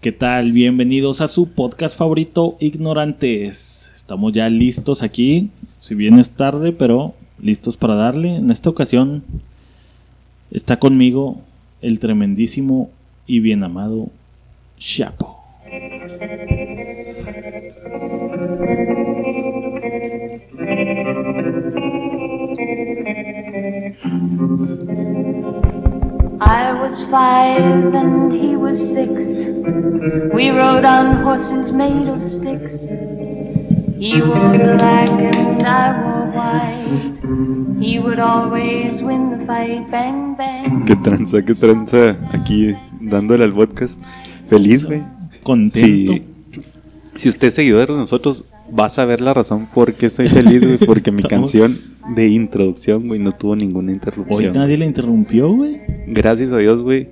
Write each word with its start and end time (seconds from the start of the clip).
¿Qué 0.00 0.12
tal? 0.12 0.52
Bienvenidos 0.52 1.20
a 1.20 1.26
su 1.26 1.48
podcast 1.48 1.98
favorito, 1.98 2.56
Ignorantes. 2.60 3.90
Estamos 3.96 4.32
ya 4.32 4.48
listos 4.48 5.02
aquí, 5.02 5.50
si 5.80 5.96
bien 5.96 6.20
es 6.20 6.30
tarde, 6.30 6.70
pero 6.70 7.14
listos 7.42 7.76
para 7.76 7.96
darle. 7.96 8.36
En 8.36 8.52
esta 8.52 8.70
ocasión 8.70 9.24
está 10.52 10.78
conmigo 10.78 11.40
el 11.82 11.98
tremendísimo 11.98 12.90
y 13.26 13.40
bien 13.40 13.64
amado 13.64 14.08
Chapo. 14.78 15.36
I 26.40 26.72
was 26.80 27.02
five 27.10 27.92
and 27.94 28.32
he 28.32 28.54
was 28.54 28.78
six. 28.78 29.47
We 30.34 30.50
rode 30.50 30.84
on 30.84 31.22
horses 31.24 31.72
made 31.72 32.08
of 32.08 32.22
sticks. 32.24 32.86
He 33.98 34.22
wore 34.22 34.56
black 34.76 35.10
and 35.10 35.62
I 35.62 36.00
wore 36.02 36.30
white. 36.32 37.80
He 37.80 37.98
would 37.98 38.20
always 38.20 39.02
win 39.02 39.30
the 39.38 39.44
fight. 39.46 39.90
Bang, 39.90 40.36
bang. 40.36 40.84
Qué 40.84 40.94
tranza, 40.96 41.42
qué 41.44 41.54
tranza. 41.54 42.16
Aquí 42.32 42.74
dándole 43.00 43.44
al 43.44 43.52
podcast. 43.52 44.00
Feliz, 44.48 44.84
güey. 44.86 45.02
Contento. 45.42 46.12
Si, 46.12 46.22
si 47.16 47.28
usted 47.28 47.48
es 47.48 47.54
seguidor 47.54 47.88
de 47.88 47.94
nosotros, 47.96 48.44
va 48.78 48.86
a 48.86 48.90
saber 48.90 49.20
la 49.20 49.34
razón 49.34 49.66
por 49.74 49.94
qué 49.94 50.08
soy 50.10 50.28
feliz, 50.28 50.62
güey. 50.64 50.78
Porque 50.78 51.10
mi 51.10 51.22
canción 51.34 51.76
de 52.14 52.28
introducción, 52.28 53.08
güey, 53.08 53.18
no 53.20 53.32
tuvo 53.32 53.56
ninguna 53.56 53.88
Hoy 53.88 53.94
interrupción. 53.94 54.52
nadie 54.54 54.76
le 54.76 54.86
interrumpió, 54.86 55.52
güey. 55.52 55.80
Gracias 56.06 56.52
a 56.52 56.58
Dios, 56.58 56.80
güey. 56.80 57.08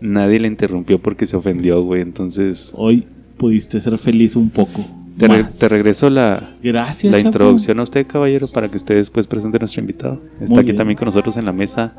Nadie 0.00 0.38
le 0.40 0.48
interrumpió 0.48 0.98
porque 1.00 1.26
se 1.26 1.36
ofendió, 1.36 1.82
güey. 1.82 2.02
Entonces, 2.02 2.72
Hoy 2.76 3.06
pudiste 3.36 3.80
ser 3.80 3.98
feliz 3.98 4.36
un 4.36 4.50
poco. 4.50 4.84
te, 5.18 5.26
re- 5.28 5.42
más. 5.44 5.58
te 5.58 5.68
regreso 5.68 6.08
la, 6.10 6.54
Gracias. 6.62 7.10
la 7.10 7.18
Chapo. 7.18 7.28
introducción 7.28 7.80
a 7.80 7.82
usted, 7.82 8.06
caballero, 8.06 8.46
para 8.48 8.68
que 8.68 8.76
usted 8.76 8.94
después 8.96 9.26
presente 9.26 9.56
a 9.56 9.60
nuestro 9.60 9.80
invitado. 9.80 10.20
Está 10.40 10.46
Muy 10.50 10.58
aquí 10.60 10.66
bien. 10.66 10.76
también 10.76 10.96
con 10.98 11.06
nosotros 11.06 11.36
en 11.36 11.44
la 11.46 11.52
mesa 11.52 11.92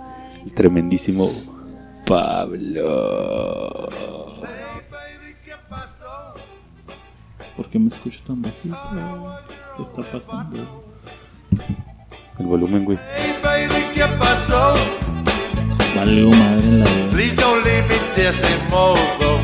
el 0.45 0.53
tremendísimo 0.53 1.31
Pablo. 2.05 3.89
¿Por 7.55 7.69
qué 7.69 7.77
me 7.79 7.87
escucho 7.89 8.19
tan 8.25 8.41
bajito? 8.41 8.77
¿Qué 9.75 9.83
está 9.83 10.01
pasando? 10.19 10.83
El 12.39 12.45
volumen, 12.45 12.85
güey. 12.85 12.97
Hey 13.17 13.33
baby, 13.43 13.83
¿qué 13.93 14.03
pasó? 14.17 14.75
Valgo 15.99 16.29
madre 16.31 16.63
en 16.67 16.79
la 16.79 16.85
voz. 16.85 16.93
Please 17.13 17.35
don't 17.35 17.65
leave 17.65 17.83
me 17.89 18.23
decimoso. 18.23 19.39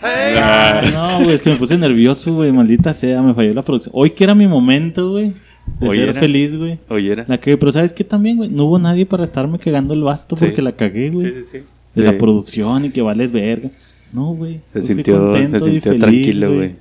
Hey, 0.00 0.36
Ay, 0.42 0.90
no, 0.94 1.18
güey, 1.24 1.34
es 1.34 1.42
que 1.42 1.50
me 1.50 1.56
puse 1.56 1.76
nervioso, 1.76 2.32
güey. 2.34 2.50
Maldita 2.52 2.94
sea, 2.94 3.20
me 3.20 3.34
falló 3.34 3.52
la 3.52 3.60
producción. 3.62 3.92
Hoy 3.94 4.10
que 4.10 4.24
era 4.24 4.34
mi 4.34 4.46
momento, 4.46 5.10
güey. 5.10 5.34
De 5.78 5.88
Hoy 5.88 5.98
ser 5.98 6.08
era. 6.08 6.20
feliz, 6.20 6.56
güey. 6.56 6.78
Oye, 6.88 7.12
era. 7.12 7.24
La 7.28 7.36
cagué, 7.38 7.58
pero 7.58 7.70
¿sabes 7.70 7.92
qué 7.92 8.02
también, 8.02 8.38
güey? 8.38 8.48
No 8.48 8.64
hubo 8.64 8.78
nadie 8.78 9.04
para 9.04 9.24
estarme 9.24 9.58
cagando 9.58 9.92
el 9.92 10.02
basto 10.02 10.36
Sí. 10.36 10.46
porque 10.46 10.62
la 10.62 10.72
cagué, 10.72 11.10
güey. 11.10 11.26
Sí, 11.30 11.32
sí, 11.42 11.48
sí. 11.58 11.58
De 11.94 12.02
la 12.02 12.16
producción 12.16 12.86
y 12.86 12.90
que 12.90 13.02
vales 13.02 13.30
verga. 13.30 13.68
No, 14.10 14.28
güey. 14.34 14.60
Se 14.72 14.80
fui 14.80 14.94
sintió, 14.94 15.16
se 15.16 15.20
contento 15.20 15.56
y 15.58 15.70
sintió 15.72 15.92
feliz, 15.92 16.00
tranquilo, 16.00 16.54
güey. 16.54 16.74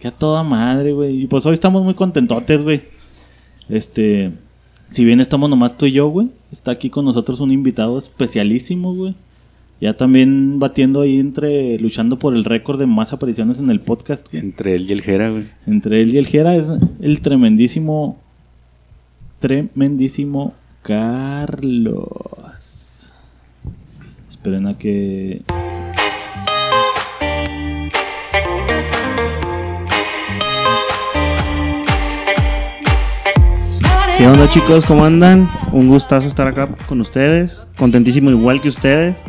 Que 0.00 0.08
a 0.08 0.12
toda 0.12 0.42
madre, 0.42 0.92
güey. 0.92 1.24
Y 1.24 1.26
pues 1.26 1.44
hoy 1.44 1.52
estamos 1.52 1.84
muy 1.84 1.92
contentotes, 1.92 2.62
güey. 2.62 2.80
Este. 3.68 4.30
Si 4.90 5.04
bien 5.04 5.20
estamos 5.20 5.50
nomás 5.50 5.76
tú 5.76 5.86
y 5.86 5.92
yo, 5.92 6.08
güey. 6.08 6.30
Está 6.50 6.70
aquí 6.72 6.90
con 6.90 7.04
nosotros 7.04 7.40
un 7.40 7.52
invitado 7.52 7.98
especialísimo, 7.98 8.94
güey. 8.94 9.14
Ya 9.80 9.96
también 9.96 10.58
batiendo 10.58 11.02
ahí 11.02 11.20
entre. 11.20 11.78
Luchando 11.78 12.18
por 12.18 12.34
el 12.34 12.44
récord 12.44 12.78
de 12.78 12.86
más 12.86 13.12
apariciones 13.12 13.58
en 13.60 13.70
el 13.70 13.80
podcast, 13.80 14.26
güey. 14.30 14.42
Entre 14.42 14.74
él 14.74 14.88
y 14.88 14.92
el 14.92 15.02
Jera, 15.02 15.30
güey. 15.30 15.46
Entre 15.66 16.02
él 16.02 16.14
y 16.14 16.18
el 16.18 16.26
Jera 16.26 16.56
es 16.56 16.70
el 17.00 17.20
tremendísimo. 17.20 18.18
Tremendísimo 19.40 20.54
Carlos. 20.82 22.08
Esperen 24.28 24.66
a 24.66 24.78
que. 24.78 25.42
¿Qué 34.18 34.26
onda 34.26 34.48
chicos? 34.48 34.84
¿Cómo 34.84 35.04
andan? 35.04 35.48
Un 35.72 35.88
gustazo 35.88 36.26
estar 36.26 36.46
acá 36.48 36.68
con 36.86 37.00
ustedes. 37.00 37.66
Contentísimo 37.76 38.30
igual 38.30 38.60
que 38.60 38.68
ustedes. 38.68 39.24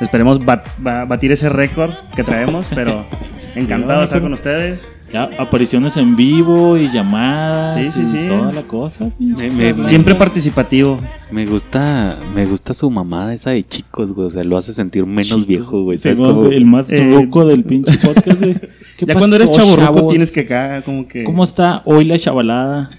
Esperemos 0.00 0.44
bat- 0.44 0.66
ba- 0.78 1.04
batir 1.04 1.30
ese 1.32 1.48
récord 1.48 1.92
que 2.16 2.24
traemos, 2.24 2.66
pero 2.74 3.04
encantado 3.54 4.00
de 4.00 4.06
estar 4.06 4.20
con 4.20 4.32
ustedes. 4.32 4.96
Ya, 5.12 5.28
apariciones 5.38 5.96
en 5.96 6.16
vivo 6.16 6.76
y 6.76 6.90
llamadas. 6.90 7.74
Sí, 7.76 7.92
sí, 7.92 8.02
y 8.02 8.06
sí. 8.06 8.26
Toda 8.28 8.52
la 8.52 8.62
cosa. 8.62 9.10
pinche 9.16 9.50
Me- 9.50 9.72
me-. 9.74 9.84
Siempre 9.86 10.14
participativo. 10.16 10.98
Me 11.30 11.46
gusta, 11.46 12.18
me 12.34 12.46
gusta 12.46 12.74
su 12.74 12.90
mamada 12.90 13.32
esa 13.34 13.50
de 13.50 13.66
chicos, 13.66 14.12
güey. 14.12 14.26
O 14.26 14.30
sea, 14.30 14.42
lo 14.42 14.56
hace 14.58 14.72
sentir 14.74 15.06
menos 15.06 15.46
viejo, 15.46 15.84
güey. 15.84 15.98
¿Sabes 15.98 16.18
Simón, 16.18 16.32
cómo? 16.34 16.46
güey, 16.46 16.56
El 16.56 16.66
más 16.66 16.90
Eh, 16.90 17.12
ruco 17.14 17.44
del 17.46 17.62
pinche 17.64 17.96
podcast, 17.98 18.40
güey. 18.40 18.54
¿Qué 18.96 19.06
Ya 19.06 19.14
cuando 19.14 19.36
eres 19.36 19.50
pasó, 19.50 19.60
chaborruco 19.62 20.08
tienes 20.08 20.30
que 20.32 20.40
acá 20.40 20.82
como 20.82 21.06
que... 21.08 21.24
¿Cómo 21.24 21.42
está 21.44 21.80
hoy 21.86 22.04
la 22.04 22.18
chavalada? 22.18 22.90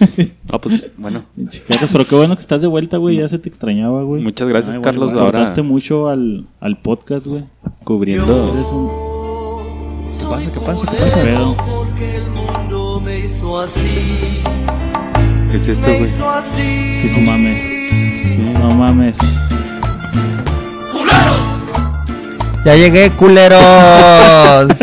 Ah, 0.48 0.60
pues, 0.60 0.86
bueno. 0.96 1.24
Pero 1.92 2.06
qué 2.06 2.14
bueno 2.14 2.36
que 2.36 2.42
estás 2.42 2.60
de 2.62 2.68
vuelta, 2.68 2.96
güey. 2.98 3.16
Ya 3.16 3.28
se 3.28 3.38
te 3.38 3.48
extrañaba, 3.48 4.02
güey. 4.02 4.22
Muchas 4.22 4.48
gracias, 4.48 4.74
igual, 4.76 4.84
Carlos. 4.84 5.10
igual. 5.10 5.26
Ahora 5.26 5.42
mucho 5.62 6.08
al, 6.08 6.46
al 6.60 6.78
podcast, 6.78 7.26
güey. 7.26 7.44
cubriendo. 7.82 8.54
Eres 8.54 8.68
un 8.68 8.90
¿Qué 10.20 10.26
pasa? 10.30 10.52
¿Qué 10.52 10.60
pasa? 10.60 10.86
¿Qué 10.90 10.96
pasa? 10.96 11.22
pedo. 11.22 11.56
porque 11.56 12.16
el 12.16 12.30
mundo 12.30 13.00
me 13.04 13.18
hizo 13.20 13.58
así. 13.58 14.42
¿Qué 15.50 15.56
es 15.56 15.68
Me 15.86 15.98
güey? 15.98 16.10
así. 16.36 17.00
Que 17.02 17.20
no 17.20 17.26
mames. 17.30 17.62
Que 17.62 18.58
no 18.58 18.70
mames. 18.74 19.18
Ya 22.64 22.76
llegué, 22.76 23.10
culeros. 23.10 23.60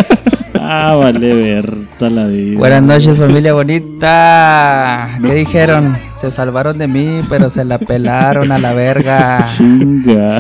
Ah, 0.64 0.96
vale, 0.96 1.62
la. 2.10 2.28
Buenas 2.58 2.82
noches, 2.82 3.18
familia 3.20 3.54
bonita. 3.54 5.20
¿Qué 5.24 5.34
dijeron? 5.34 5.96
Se 6.20 6.30
salvaron 6.30 6.78
de 6.78 6.88
mí, 6.88 7.22
pero 7.30 7.50
se 7.50 7.66
la 7.66 7.80
pelaron 7.80 8.52
a 8.52 8.60
la 8.60 8.74
verga. 8.74 9.44
Chinga. 9.58 10.40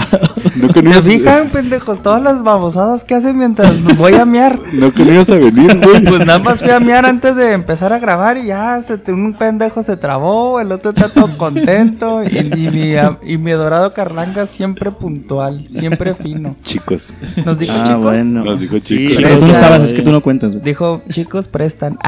No 0.55 0.67
que 0.67 0.83
no, 0.83 0.91
¿Se 0.91 0.97
ibas, 0.99 1.03
fijan, 1.05 1.49
pendejos? 1.49 2.03
Todas 2.03 2.21
las 2.21 2.43
babosadas 2.43 3.03
que 3.03 3.15
hacen 3.15 3.35
mientras 3.37 3.79
me 3.81 3.93
voy 3.93 4.13
a 4.13 4.25
mear. 4.25 4.59
no 4.73 4.91
que 4.91 5.03
no 5.03 5.13
ibas 5.13 5.31
a 5.31 5.35
venir, 5.35 5.79
güey. 5.83 6.03
Pues 6.11 6.25
nada 6.25 6.37
más 6.39 6.59
fui 6.61 6.69
a 6.69 6.79
mear 6.79 7.05
antes 7.05 7.35
de 7.35 7.53
empezar 7.53 7.93
a 7.93 7.99
grabar 7.99 8.37
y 8.37 8.47
ya 8.47 8.79
se, 8.83 8.97
te- 8.99 9.11
un 9.13 9.33
pendejo 9.33 9.81
se 9.81 9.97
trabó, 9.97 10.59
el 10.59 10.71
otro 10.71 10.91
está 10.91 11.09
todo 11.09 11.29
contento 11.37 12.21
y, 12.23 12.37
y 12.37 12.69
mi, 12.69 12.93
y 13.33 13.37
mi 13.39 13.51
dorado 13.51 13.91
Carlanga 13.93 14.45
siempre 14.45 14.91
puntual, 14.91 15.65
siempre 15.71 16.13
fino. 16.13 16.55
Chicos. 16.63 17.13
Nos 17.43 17.57
dijo 17.57 17.73
Ah, 17.75 17.83
chicos. 17.87 18.01
bueno. 18.03 18.43
Nos 18.43 18.59
dijo 18.59 18.75
Sí, 18.83 19.07
chicos. 19.09 19.17
pero 19.23 19.37
tú 19.39 19.45
no 19.47 19.51
estabas, 19.51 19.81
es 19.81 19.93
que 19.95 20.01
tú 20.03 20.11
no 20.11 20.21
cuentas. 20.21 20.51
güey. 20.51 20.63
Dijo, 20.63 21.01
chicos, 21.09 21.47
prestan. 21.51 21.97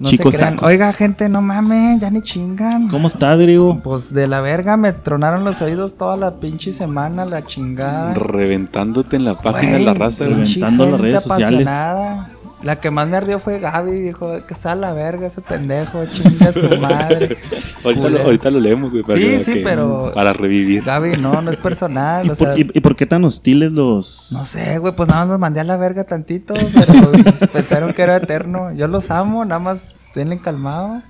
No 0.00 0.08
Chicos 0.08 0.32
se 0.32 0.38
crean. 0.38 0.54
tacos. 0.54 0.68
Oiga, 0.68 0.92
gente, 0.94 1.28
no 1.28 1.42
mames, 1.42 2.00
ya 2.00 2.08
ni 2.10 2.22
chingan. 2.22 2.88
¿Cómo 2.88 3.06
está, 3.08 3.36
Drigo? 3.36 3.80
Pues 3.82 4.14
de 4.14 4.26
la 4.28 4.40
verga 4.40 4.78
me 4.78 4.94
tronaron 4.94 5.44
los 5.44 5.60
oídos 5.60 5.98
toda 5.98 6.16
la 6.16 6.36
pinche 6.36 6.72
semana, 6.72 7.26
la 7.26 7.44
chingada. 7.44 8.14
Reventándote 8.14 9.16
en 9.16 9.26
la 9.26 9.34
página 9.34 9.72
de 9.72 9.80
la 9.80 9.92
raza, 9.92 10.24
Reventando 10.24 10.86
las 10.90 11.00
redes 11.00 11.22
sociales. 11.22 11.66
apasionada. 11.68 12.29
La 12.62 12.78
que 12.78 12.90
más 12.90 13.08
me 13.08 13.16
ardió 13.16 13.38
fue 13.40 13.58
Gaby, 13.58 13.92
dijo 13.92 14.44
que 14.46 14.54
sea 14.54 14.74
la 14.74 14.92
verga 14.92 15.26
ese 15.28 15.40
pendejo, 15.40 16.04
chinga 16.06 16.52
su 16.52 16.68
madre. 16.78 17.38
Ahorita 17.84 18.00
lo, 18.02 18.02
Culero. 18.02 18.24
ahorita 18.24 18.50
lo 18.50 18.60
leemos, 18.60 18.90
güey. 18.90 19.02
para 19.02 19.18
Sí, 19.18 19.24
que- 19.24 19.44
sí, 19.44 19.52
que- 19.54 19.60
pero- 19.62 20.12
Para 20.14 20.34
revivir. 20.34 20.84
Gaby, 20.84 21.12
no, 21.22 21.40
no 21.40 21.50
es 21.50 21.56
personal, 21.68 22.26
¿Y 22.26 22.30
o 22.30 22.34
por, 22.34 22.48
sea, 22.48 22.58
y- 22.58 22.70
y 22.74 22.80
por 22.80 22.94
qué 22.96 23.06
tan 23.06 23.24
hostiles 23.24 23.72
los...? 23.72 24.28
no 24.32 24.44
sé, 24.44 24.76
güey, 24.78 24.94
pues 24.94 25.08
nada 25.08 25.22
más 25.22 25.30
los 25.30 25.38
mandé 25.40 25.60
a 25.60 25.64
la 25.64 25.78
verga 25.78 26.04
tantito, 26.04 26.52
pero 26.74 26.92
pues, 27.22 27.48
pensaron 27.50 27.94
que 27.94 28.02
era 28.02 28.16
eterno. 28.16 28.72
Yo 28.74 28.86
los 28.88 29.10
amo, 29.10 29.42
nada 29.46 29.58
más 29.58 29.94
denle 30.14 30.38
calmado. 30.40 31.00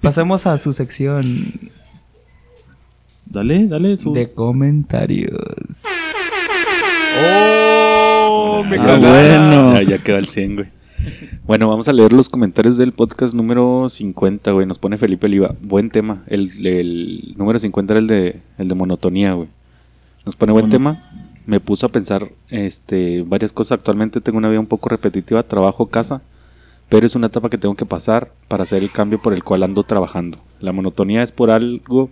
Pasemos 0.00 0.46
a 0.46 0.58
su 0.58 0.72
sección 0.72 1.24
Dale, 3.26 3.66
dale. 3.68 3.96
Su... 3.98 4.12
de 4.12 4.32
comentarios. 4.32 5.38
¡Oh! 7.22 7.93
Me 8.68 8.76
Ah, 8.78 8.96
bueno. 8.98 9.74
Ya, 9.74 9.82
ya 9.82 9.98
quedó 9.98 10.16
al 10.16 10.28
100, 10.28 10.54
güey. 10.56 10.68
Bueno, 11.46 11.68
vamos 11.68 11.88
a 11.88 11.92
leer 11.92 12.12
los 12.12 12.28
comentarios 12.28 12.78
del 12.78 12.92
podcast 12.92 13.34
número 13.34 13.88
50, 13.88 14.52
güey. 14.52 14.66
Nos 14.66 14.78
pone 14.78 14.96
Felipe 14.96 15.26
Oliva. 15.26 15.54
Buen 15.60 15.90
tema. 15.90 16.22
El, 16.26 16.66
el 16.66 17.34
número 17.36 17.58
50 17.58 17.92
era 17.92 18.00
el 18.00 18.06
de, 18.06 18.40
el 18.58 18.68
de 18.68 18.74
monotonía, 18.74 19.34
güey. 19.34 19.48
Nos 20.24 20.36
pone 20.36 20.52
buen 20.52 20.70
tema. 20.70 21.02
Me 21.46 21.60
puso 21.60 21.86
a 21.86 21.90
pensar 21.90 22.30
este, 22.48 23.22
varias 23.26 23.52
cosas. 23.52 23.72
Actualmente 23.78 24.20
tengo 24.22 24.38
una 24.38 24.48
vida 24.48 24.60
un 24.60 24.66
poco 24.66 24.88
repetitiva, 24.88 25.42
trabajo, 25.42 25.86
casa. 25.86 26.22
Pero 26.88 27.06
es 27.06 27.14
una 27.14 27.26
etapa 27.26 27.50
que 27.50 27.58
tengo 27.58 27.74
que 27.74 27.86
pasar 27.86 28.32
para 28.48 28.62
hacer 28.62 28.82
el 28.82 28.90
cambio 28.92 29.20
por 29.20 29.34
el 29.34 29.44
cual 29.44 29.62
ando 29.62 29.82
trabajando. 29.82 30.38
La 30.60 30.72
monotonía 30.72 31.22
es 31.22 31.32
por 31.32 31.50
algo 31.50 32.08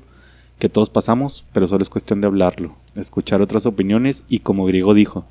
que 0.59 0.69
todos 0.69 0.91
pasamos, 0.91 1.45
pero 1.53 1.67
solo 1.67 1.83
es 1.83 1.89
cuestión 1.89 2.21
de 2.21 2.27
hablarlo, 2.29 2.77
escuchar 2.95 3.43
otras 3.43 3.67
opiniones 3.67 4.23
y 4.29 4.39
como 4.39 4.65
griego 4.65 4.95
dijo, 4.95 5.25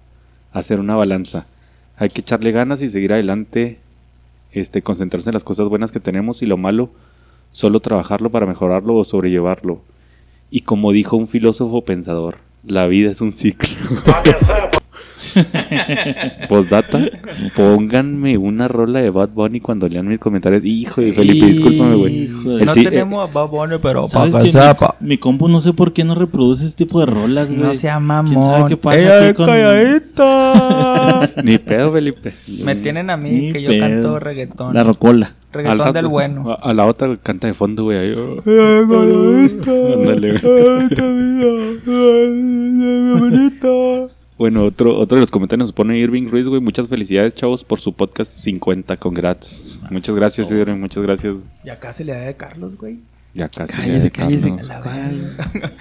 hacer 0.52 0.80
una 0.80 0.96
balanza. 0.96 1.46
Hay 1.98 2.10
que 2.10 2.22
echarle 2.22 2.52
ganas 2.52 2.82
y 2.82 2.90
seguir 2.90 3.14
adelante, 3.14 3.80
este, 4.52 4.82
concentrarse 4.82 5.30
en 5.30 5.34
las 5.34 5.44
cosas 5.44 5.70
buenas 5.70 5.92
que 5.92 6.00
tenemos 6.00 6.42
y 6.42 6.46
lo 6.46 6.58
malo, 6.58 6.90
solo 7.52 7.80
trabajarlo 7.80 8.30
para 8.30 8.46
mejorarlo 8.46 8.96
o 8.96 9.04
sobrellevarlo. 9.04 9.82
Y 10.50 10.62
como 10.62 10.92
dijo 10.92 11.16
un 11.16 11.28
filósofo 11.28 11.84
pensador, 11.84 12.38
la 12.66 12.88
vida 12.88 13.12
es 13.12 13.22
un 13.22 13.32
ciclo. 13.32 13.70
Postdata, 16.50 17.00
pónganme 17.56 18.38
una 18.38 18.68
rola 18.68 19.02
de 19.02 19.10
Bad 19.10 19.30
Bunny 19.30 19.60
cuando 19.60 19.88
lean 19.88 20.08
mis 20.08 20.20
comentarios. 20.20 20.64
Hijo 20.64 21.02
de 21.02 21.14
Felipe, 21.14 21.46
discúlpame, 21.48 21.96
güey. 21.96 22.28
No 22.28 22.74
sí- 22.74 22.84
tenemos 22.84 23.28
a 23.28 23.32
Bad 23.32 23.50
Bunny, 23.50 23.76
pero 23.82 24.08
¿Sabes 24.08 24.34
pa' 24.34 24.40
que 24.40 24.46
que 24.46 24.52
sepa. 24.52 24.96
mi, 25.00 25.10
mi 25.10 25.18
compu 25.18 25.48
no 25.48 25.62
sé 25.62 25.74
por 25.74 25.94
qué 25.94 26.04
no 26.04 26.16
reproduce 26.16 26.66
ese 26.66 26.76
tipo 26.76 27.00
de 27.00 27.06
rolas, 27.08 27.50
güey? 27.50 27.62
No 27.62 27.74
sea 27.74 28.00
mamón. 28.00 28.32
¿Quién 28.32 28.44
sabe 28.44 28.70
qué 28.70 28.78
pasa 28.78 28.98
Ella 29.00 29.18
aquí 29.18 29.26
es 29.28 29.34
con- 29.34 29.46
calladita. 29.46 31.32
Ni 31.44 31.58
pedo, 31.58 31.92
Felipe. 31.94 32.34
Me 32.64 32.76
tienen 32.76 33.10
a 33.10 33.18
mí 33.18 33.30
Ni 33.32 33.52
que 33.52 33.62
yo 33.62 33.72
canto 33.80 34.20
reggaetón. 34.20 34.74
La 34.74 34.84
rocola. 34.84 35.34
Reggaetón 35.54 35.92
del 35.94 36.08
bueno. 36.08 36.50
A, 36.52 36.70
a 36.70 36.74
la 36.74 36.86
otra 36.86 37.12
canta 37.22 37.48
de 37.48 37.54
fondo, 37.54 37.84
güey. 37.84 37.98
ahí, 37.98 38.14
oh. 38.14 38.42
Ándale, 39.98 40.40
güey. 40.40 41.42
Bueno, 44.42 44.66
otro, 44.66 44.98
otro 44.98 45.18
de 45.18 45.22
los 45.22 45.30
comentarios 45.30 45.68
nos 45.68 45.72
pone 45.72 46.00
Irving 46.00 46.28
Ruiz, 46.28 46.48
güey. 46.48 46.60
Muchas 46.60 46.88
felicidades, 46.88 47.36
chavos, 47.36 47.64
por 47.64 47.80
su 47.80 47.94
podcast 47.94 48.32
50. 48.34 48.98
Congrats. 48.98 49.80
Muchas 49.92 50.16
gracias, 50.16 50.50
Irving. 50.50 50.80
Muchas 50.80 51.04
gracias. 51.04 51.36
Ya 51.64 51.78
casi 51.80 52.04
le 52.04 52.14
da 52.14 52.22
de 52.22 52.34
Carlos, 52.34 52.76
güey. 52.76 52.98
Ya 53.36 53.50
casi. 53.50 53.72
Cállese, 53.72 54.10
cállese. 54.10 54.50
La. 54.64 55.12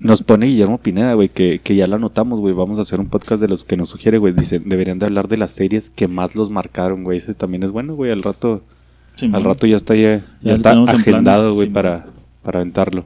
Nos 0.00 0.20
pone 0.20 0.46
Guillermo 0.46 0.78
Pineda, 0.78 1.14
güey, 1.14 1.28
que, 1.28 1.60
que 1.62 1.76
ya 1.76 1.86
lo 1.86 1.94
anotamos, 1.94 2.40
güey. 2.40 2.52
Vamos 2.52 2.80
a 2.80 2.82
hacer 2.82 2.98
un 2.98 3.06
podcast 3.06 3.40
de 3.40 3.46
los 3.46 3.62
que 3.64 3.76
nos 3.76 3.90
sugiere, 3.90 4.18
güey. 4.18 4.32
Dicen, 4.34 4.64
deberían 4.68 4.98
de 4.98 5.06
hablar 5.06 5.28
de 5.28 5.36
las 5.36 5.52
series 5.52 5.88
que 5.88 6.08
más 6.08 6.34
los 6.34 6.50
marcaron, 6.50 7.04
güey. 7.04 7.18
Ese 7.18 7.34
también 7.34 7.62
es 7.62 7.70
bueno, 7.70 7.94
güey. 7.94 8.10
Al 8.10 8.24
rato, 8.24 8.62
Sí, 9.14 9.30
al 9.32 9.44
rato 9.44 9.68
ya 9.68 9.76
está, 9.76 9.94
ya, 9.94 10.24
ya 10.40 10.54
está 10.54 10.72
agendado, 10.72 11.54
güey, 11.54 11.68
sí, 11.68 11.72
para, 11.72 12.06
para 12.42 12.58
aventarlo. 12.58 13.04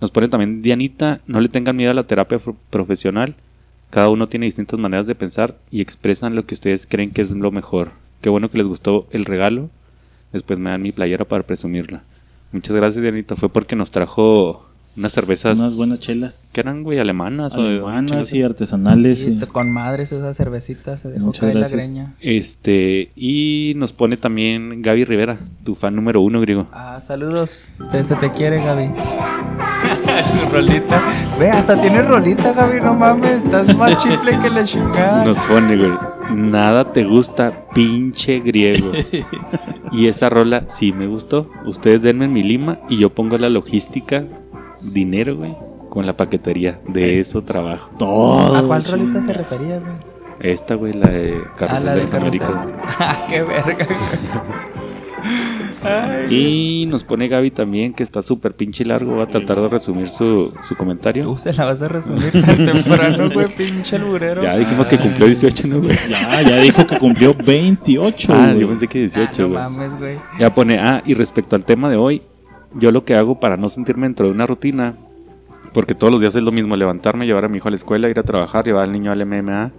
Nos 0.00 0.12
pone 0.12 0.28
también 0.28 0.62
Dianita, 0.62 1.18
no 1.26 1.40
le 1.40 1.48
tengan 1.48 1.74
miedo 1.74 1.90
a 1.90 1.94
la 1.94 2.04
terapia 2.04 2.38
pro- 2.38 2.54
profesional. 2.70 3.34
Cada 3.90 4.08
uno 4.08 4.28
tiene 4.28 4.46
distintas 4.46 4.78
maneras 4.78 5.06
de 5.06 5.14
pensar 5.14 5.56
y 5.70 5.80
expresan 5.80 6.34
lo 6.36 6.46
que 6.46 6.54
ustedes 6.54 6.86
creen 6.88 7.10
que 7.10 7.22
es 7.22 7.30
lo 7.32 7.50
mejor. 7.50 7.90
Qué 8.20 8.28
bueno 8.28 8.50
que 8.50 8.58
les 8.58 8.66
gustó 8.66 9.06
el 9.10 9.24
regalo. 9.24 9.68
Después 10.32 10.58
me 10.58 10.70
dan 10.70 10.82
mi 10.82 10.92
playera 10.92 11.24
para 11.24 11.42
presumirla. 11.42 12.02
Muchas 12.52 12.74
gracias, 12.76 13.02
Dianita. 13.02 13.34
Fue 13.36 13.48
porque 13.48 13.74
nos 13.74 13.90
trajo 13.90 14.64
unas 14.96 15.12
cervezas. 15.12 15.58
Unas 15.58 15.76
buenas 15.76 15.98
chelas. 16.00 16.50
que 16.52 16.60
eran, 16.60 16.82
güey? 16.84 16.98
Alemanas. 17.00 17.56
o 17.56 17.60
Alemanas 17.60 18.10
chelas. 18.10 18.32
y 18.32 18.42
artesanales. 18.42 19.18
Sí, 19.20 19.38
y- 19.40 19.46
con 19.46 19.72
madres 19.72 20.12
esa 20.12 20.32
cervecita 20.34 20.96
se 20.96 21.08
dejó 21.10 21.26
Muchas 21.26 21.40
caer 21.42 21.54
la 21.54 21.60
gracias. 21.68 21.80
greña. 21.80 22.14
Este, 22.20 23.10
y 23.16 23.72
nos 23.76 23.92
pone 23.92 24.16
también 24.16 24.82
Gaby 24.82 25.04
Rivera, 25.04 25.38
tu 25.64 25.74
fan 25.74 25.96
número 25.96 26.20
uno, 26.20 26.40
griego. 26.40 26.68
Ah, 26.72 27.00
saludos. 27.04 27.66
Se, 27.90 28.04
se 28.04 28.16
te 28.16 28.30
quiere, 28.32 28.58
Gaby. 28.62 29.59
Su 30.32 30.46
rolita. 30.50 31.02
Ve, 31.38 31.50
hasta 31.50 31.80
tiene 31.80 32.02
rolita, 32.02 32.52
Gaby, 32.52 32.80
no 32.80 32.94
mames. 32.94 33.42
Estás 33.44 33.76
más 33.76 33.98
chifle 33.98 34.38
que 34.40 34.50
la 34.50 34.64
chingada. 34.64 35.24
Nos 35.24 35.38
pone, 35.40 35.76
güey. 35.76 35.92
Nada 36.34 36.92
te 36.92 37.04
gusta, 37.04 37.66
pinche 37.74 38.40
griego. 38.40 38.92
y 39.92 40.06
esa 40.06 40.28
rola 40.28 40.64
sí 40.68 40.92
me 40.92 41.06
gustó. 41.06 41.50
Ustedes 41.64 42.02
denme 42.02 42.28
mi 42.28 42.42
lima 42.42 42.78
y 42.88 42.98
yo 42.98 43.10
pongo 43.10 43.36
la 43.38 43.48
logística, 43.48 44.24
dinero, 44.80 45.36
güey, 45.36 45.56
con 45.88 46.06
la 46.06 46.16
paquetería. 46.16 46.78
De 46.86 47.18
eso 47.20 47.42
trabajo. 47.42 47.90
Todo. 47.98 48.56
¿A 48.56 48.62
cuál 48.62 48.84
rolita 48.84 49.20
se 49.22 49.32
refería, 49.32 49.80
güey? 49.80 50.10
Esta, 50.40 50.74
güey, 50.74 50.92
la 50.94 51.08
de 51.10 51.42
Ah, 51.44 51.52
Carlos 51.56 51.84
la 51.84 51.94
de. 51.96 52.16
Américas. 52.16 52.50
Ah, 52.98 53.26
qué 53.28 53.42
verga, 53.42 53.86
güey. 53.86 53.98
Y 56.30 56.86
nos 56.86 57.04
pone 57.04 57.28
Gaby 57.28 57.50
también, 57.50 57.92
que 57.94 58.02
está 58.02 58.22
súper 58.22 58.54
pinche 58.54 58.84
largo. 58.84 59.16
Va 59.16 59.24
a 59.24 59.26
tratar 59.26 59.60
de 59.60 59.68
resumir 59.68 60.08
su, 60.08 60.52
su 60.68 60.76
comentario. 60.76 61.22
Tú 61.22 61.38
se 61.38 61.52
la 61.52 61.64
vas 61.64 61.82
a 61.82 61.88
resumir 61.88 62.30
tan 62.32 62.56
temprano, 62.72 63.30
güey, 63.30 63.46
pinche 63.48 63.96
alburero. 63.96 64.42
Ya 64.42 64.56
dijimos 64.58 64.86
que 64.88 64.98
cumplió 64.98 65.26
18, 65.26 65.66
¿no, 65.68 65.80
güey? 65.80 65.96
Ya, 66.08 66.42
ya 66.42 66.56
dijo 66.58 66.86
que 66.86 66.98
cumplió 66.98 67.34
28. 67.34 68.32
Ah, 68.32 68.46
güey. 68.48 68.60
yo 68.60 68.68
pensé 68.68 68.86
que 68.88 68.98
Ah, 68.98 69.02
18, 69.02 69.42
no 69.42 69.48
güey. 69.48 69.60
mames, 69.62 69.98
güey. 69.98 70.18
Ya 70.38 70.54
pone, 70.54 70.78
ah, 70.78 71.02
y 71.06 71.14
respecto 71.14 71.56
al 71.56 71.64
tema 71.64 71.88
de 71.90 71.96
hoy, 71.96 72.22
yo 72.74 72.90
lo 72.92 73.04
que 73.04 73.14
hago 73.14 73.40
para 73.40 73.56
no 73.56 73.68
sentirme 73.68 74.06
dentro 74.06 74.26
de 74.26 74.32
una 74.32 74.46
rutina, 74.46 74.94
porque 75.72 75.94
todos 75.94 76.12
los 76.12 76.20
días 76.20 76.34
es 76.36 76.42
lo 76.42 76.52
mismo, 76.52 76.76
levantarme, 76.76 77.26
llevar 77.26 77.44
a 77.44 77.48
mi 77.48 77.56
hijo 77.58 77.68
a 77.68 77.70
la 77.70 77.76
escuela, 77.76 78.08
ir 78.08 78.18
a 78.18 78.22
trabajar, 78.22 78.64
llevar 78.64 78.84
al 78.84 78.92
niño 78.92 79.10
al 79.12 79.24
MMA. 79.24 79.70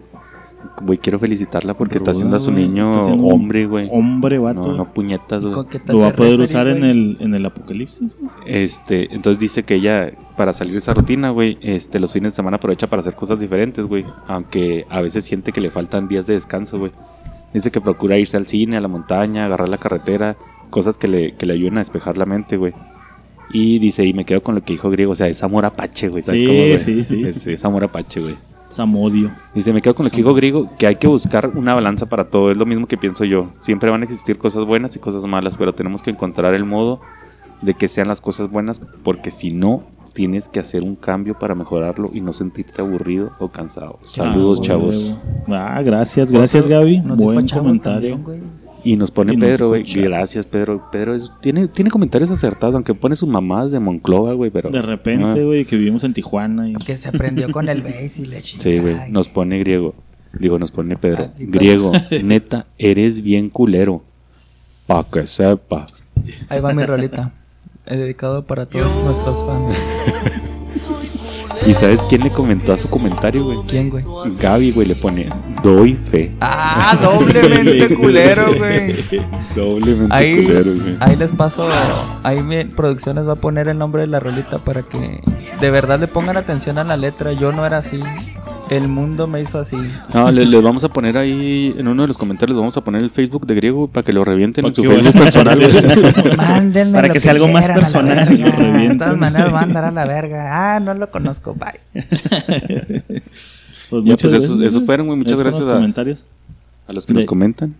Güey, 0.81 0.97
quiero 0.99 1.19
felicitarla 1.19 1.73
porque 1.75 1.97
está 1.97 2.11
haciendo 2.11 2.37
a 2.37 2.39
su 2.39 2.51
niño 2.51 2.89
hombre, 2.91 3.65
güey. 3.65 3.87
Hombre, 3.91 4.37
vato. 4.39 4.69
No, 4.69 4.77
no 4.77 4.93
puñetas, 4.93 5.43
¿Y 5.43 5.47
güey. 5.47 5.65
Lo 5.87 5.99
va 5.99 6.07
a 6.07 6.15
poder 6.15 6.39
usar 6.39 6.67
en 6.67 6.83
el, 6.83 7.17
en 7.19 7.33
el 7.35 7.45
apocalipsis. 7.45 8.11
güey. 8.19 8.31
Este, 8.45 9.13
entonces 9.13 9.39
dice 9.39 9.63
que 9.63 9.75
ella, 9.75 10.11
para 10.37 10.53
salir 10.53 10.73
de 10.73 10.79
esa 10.79 10.93
rutina, 10.93 11.29
güey, 11.29 11.57
este, 11.61 11.99
los 11.99 12.13
fines 12.13 12.33
de 12.33 12.35
semana 12.37 12.57
aprovecha 12.57 12.87
para 12.87 13.01
hacer 13.01 13.13
cosas 13.15 13.39
diferentes, 13.39 13.85
güey. 13.85 14.05
Aunque 14.27 14.85
a 14.89 15.01
veces 15.01 15.25
siente 15.25 15.51
que 15.51 15.61
le 15.61 15.69
faltan 15.71 16.07
días 16.07 16.25
de 16.27 16.33
descanso, 16.33 16.79
güey. 16.79 16.91
Dice 17.53 17.69
que 17.71 17.81
procura 17.81 18.17
irse 18.17 18.37
al 18.37 18.47
cine, 18.47 18.77
a 18.77 18.81
la 18.81 18.87
montaña, 18.87 19.45
agarrar 19.45 19.67
la 19.69 19.77
carretera, 19.77 20.37
cosas 20.69 20.97
que 20.97 21.07
le, 21.07 21.33
que 21.35 21.45
le 21.45 21.53
ayuden 21.53 21.77
a 21.77 21.81
despejar 21.81 22.17
la 22.17 22.25
mente, 22.25 22.55
güey. 22.57 22.73
Y 23.53 23.79
dice, 23.79 24.05
y 24.05 24.13
me 24.13 24.23
quedo 24.23 24.41
con 24.41 24.55
lo 24.55 24.61
que 24.63 24.71
dijo 24.73 24.89
Griego, 24.89 25.11
o 25.11 25.15
sea, 25.15 25.27
es 25.27 25.43
amor 25.43 25.65
apache, 25.65 26.07
güey. 26.07 26.23
¿Sabes 26.23 26.39
Sí, 26.39 26.45
cómo, 26.47 26.57
güey? 26.59 26.77
sí, 26.79 27.03
sí. 27.03 27.23
Es, 27.25 27.45
es 27.47 27.65
amor 27.65 27.83
apache, 27.83 28.21
güey. 28.21 28.35
Samodio. 28.71 29.31
Dice, 29.53 29.71
me 29.73 29.81
quedo 29.81 29.93
con 29.95 30.05
lo 30.05 30.09
que 30.09 30.17
dijo 30.17 30.33
Griego, 30.33 30.69
que 30.77 30.87
hay 30.87 30.95
que 30.95 31.07
buscar 31.07 31.47
una 31.55 31.73
balanza 31.73 32.07
para 32.07 32.25
todo. 32.29 32.51
Es 32.51 32.57
lo 32.57 32.65
mismo 32.65 32.87
que 32.87 32.97
pienso 32.97 33.23
yo. 33.25 33.51
Siempre 33.59 33.89
van 33.91 34.01
a 34.01 34.05
existir 34.05 34.37
cosas 34.37 34.65
buenas 34.65 34.95
y 34.95 34.99
cosas 34.99 35.23
malas, 35.25 35.57
pero 35.57 35.73
tenemos 35.73 36.01
que 36.01 36.09
encontrar 36.11 36.53
el 36.55 36.65
modo 36.65 37.01
de 37.61 37.73
que 37.75 37.87
sean 37.87 38.07
las 38.07 38.21
cosas 38.21 38.49
buenas, 38.49 38.81
porque 39.03 39.29
si 39.29 39.51
no, 39.51 39.83
tienes 40.13 40.49
que 40.49 40.59
hacer 40.59 40.83
un 40.83 40.95
cambio 40.95 41.37
para 41.37 41.55
mejorarlo 41.55 42.09
y 42.13 42.19
no 42.21 42.33
sentirte 42.33 42.81
aburrido 42.81 43.31
o 43.39 43.49
cansado. 43.49 43.99
Saludos, 44.01 44.59
Ah, 44.59 44.63
chavos. 44.63 45.15
Ah, 45.47 45.81
gracias, 45.83 46.31
gracias, 46.31 46.67
Gaby. 46.67 46.99
Nos 47.01 47.17
Buen 47.17 47.47
comentario. 47.47 48.15
también, 48.15 48.23
güey. 48.23 48.39
Y 48.83 48.95
nos 48.95 49.11
pone 49.11 49.33
Y 49.33 49.37
nos 49.37 49.49
Pedro, 49.49 49.67
güey. 49.69 49.83
Gracias, 49.83 50.45
Pedro. 50.45 50.89
Pedro 50.91 51.15
es- 51.15 51.31
tiene, 51.41 51.67
tiene 51.67 51.89
comentarios 51.91 52.29
acertados, 52.31 52.73
aunque 52.75 52.93
pone 52.93 53.15
sus 53.15 53.29
mamás 53.29 53.71
de 53.71 53.79
Monclova, 53.79 54.33
güey, 54.33 54.49
pero... 54.51 54.69
De 54.69 54.81
repente, 54.81 55.41
Ah, 55.41 55.43
güey, 55.43 55.65
que 55.65 55.75
vivimos 55.77 56.03
en 56.03 56.13
Tijuana. 56.13 56.69
Y... 56.69 56.73
Que 56.73 56.95
se 56.97 57.09
aprendió 57.09 57.51
con 57.51 57.69
el 57.69 57.81
base 57.81 58.23
y 58.23 58.25
le 58.25 58.41
chingada. 58.41 58.63
Sí, 58.69 58.79
güey. 58.79 59.11
Nos 59.11 59.27
pone 59.27 59.59
griego. 59.59 59.93
Digo, 60.33 60.57
nos 60.57 60.71
pone 60.71 60.95
Pedro. 60.97 61.25
Ah. 61.29 61.33
Griego, 61.37 61.91
neta, 62.23 62.65
eres 62.77 63.21
bien 63.21 63.49
culero. 63.49 64.01
Pa' 64.87 65.05
que 65.11 65.27
sepa. 65.27 65.85
Ahí 66.49 66.59
va 66.61 66.73
mi 66.73 66.83
rolita. 66.83 67.33
He 67.85 67.97
dedicado 67.97 68.45
para 68.45 68.65
todos 68.67 68.91
nuestros 69.03 69.45
fans. 69.45 70.41
¿Y 71.65 71.73
sabes 71.75 71.99
quién 72.09 72.21
le 72.23 72.31
comentó 72.31 72.73
a 72.73 72.77
su 72.77 72.89
comentario, 72.89 73.43
güey? 73.45 73.59
¿Quién, 73.67 73.89
güey? 73.89 74.03
Gaby, 74.41 74.71
güey, 74.71 74.87
le 74.87 74.95
pone, 74.95 75.29
doy 75.61 75.93
fe. 76.09 76.31
Ah, 76.41 76.97
doblemente 77.01 77.95
culero, 78.01 78.55
güey. 78.57 78.95
Doblemente 79.55 80.13
Ahí, 80.13 80.43
culero, 80.45 80.73
güey. 80.73 80.95
ahí 80.99 81.15
les 81.15 81.31
paso. 81.31 81.69
Ahí 82.23 82.41
mi 82.41 82.63
producción 82.65 83.17
les 83.17 83.27
va 83.27 83.33
a 83.33 83.35
poner 83.35 83.67
el 83.67 83.77
nombre 83.77 84.01
de 84.01 84.07
la 84.07 84.19
rolita 84.19 84.57
para 84.57 84.81
que 84.81 85.21
de 85.59 85.71
verdad 85.71 85.99
le 85.99 86.07
pongan 86.07 86.37
atención 86.37 86.79
a 86.79 86.83
la 86.83 86.97
letra. 86.97 87.33
Yo 87.33 87.51
no 87.51 87.63
era 87.65 87.77
así. 87.77 88.01
El 88.71 88.87
mundo 88.87 89.27
me 89.27 89.41
hizo 89.41 89.59
así. 89.59 89.75
No, 90.13 90.31
le- 90.31 90.45
les, 90.45 90.61
vamos 90.61 90.83
a 90.83 90.89
poner 90.89 91.17
ahí, 91.17 91.75
en 91.77 91.87
uno 91.87 92.03
de 92.03 92.07
los 92.07 92.17
comentarios, 92.17 92.55
les 92.55 92.59
vamos 92.61 92.77
a 92.77 92.81
poner 92.83 93.01
el 93.03 93.11
Facebook 93.11 93.45
de 93.45 93.53
griego 93.53 93.87
para 93.87 94.03
que 94.03 94.13
lo 94.13 94.23
revienten 94.23 94.65
en 94.65 94.73
su 94.73 94.81
Facebook 94.83 95.13
personal. 95.13 95.59
Mándenme 96.37 96.93
Para 96.93 97.07
lo 97.09 97.13
que 97.13 97.19
sea 97.19 97.33
algo 97.33 97.47
más 97.49 97.67
personal. 97.69 98.27
Lo. 98.29 98.79
De 98.79 98.95
todas 98.95 99.17
maneras, 99.17 99.51
van 99.51 99.63
a 99.63 99.67
andar 99.67 99.83
a 99.85 99.91
la 99.91 100.05
verga. 100.05 100.75
Ah, 100.75 100.79
no 100.79 100.93
lo 100.93 101.11
conozco. 101.11 101.53
Bye. 101.55 101.79
Pues 103.91 104.05
Ya, 104.05 104.11
muchas 104.11 104.31
pues, 104.31 104.43
esos- 104.49 104.83
fueron, 104.85 105.07
güey. 105.07 105.17
Muchas 105.19 105.37
gracias 105.37 105.63
los 105.65 105.71
a- 105.73 105.75
comentarios. 105.75 106.19
A 106.87 106.93
los 106.93 107.05
que 107.05 107.13
nos 107.13 107.25
comentan, 107.25 107.75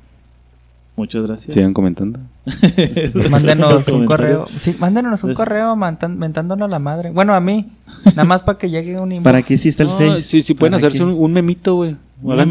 Muchas 1.02 1.24
gracias. 1.24 1.56
sigan 1.56 1.74
comentando. 1.74 2.20
Mándenos 3.32 3.88
un 3.88 4.06
correo. 4.06 4.46
Sí, 4.56 4.76
mándenos 4.78 5.24
un 5.24 5.34
correo 5.34 5.76
mentándonos 5.76 6.70
la 6.70 6.78
madre. 6.78 7.10
Bueno, 7.10 7.34
a 7.34 7.40
mí. 7.40 7.70
Nada 8.06 8.24
más 8.24 8.44
para 8.44 8.60
que 8.60 8.70
llegue 8.70 9.00
un 9.00 9.12
inbox. 9.12 9.24
¿Para 9.24 9.42
qué 9.42 9.56
hiciste 9.56 9.82
el 9.82 9.90
No, 9.90 9.98
Face? 9.98 10.22
Sí, 10.22 10.44
sí, 10.44 10.54
pueden 10.54 10.74
¿Para 10.74 10.86
hacerse 10.86 11.04
un, 11.04 11.14
un 11.14 11.34
memito, 11.34 11.74
güey. 11.74 11.96
Un 12.22 12.36
para 12.36 12.46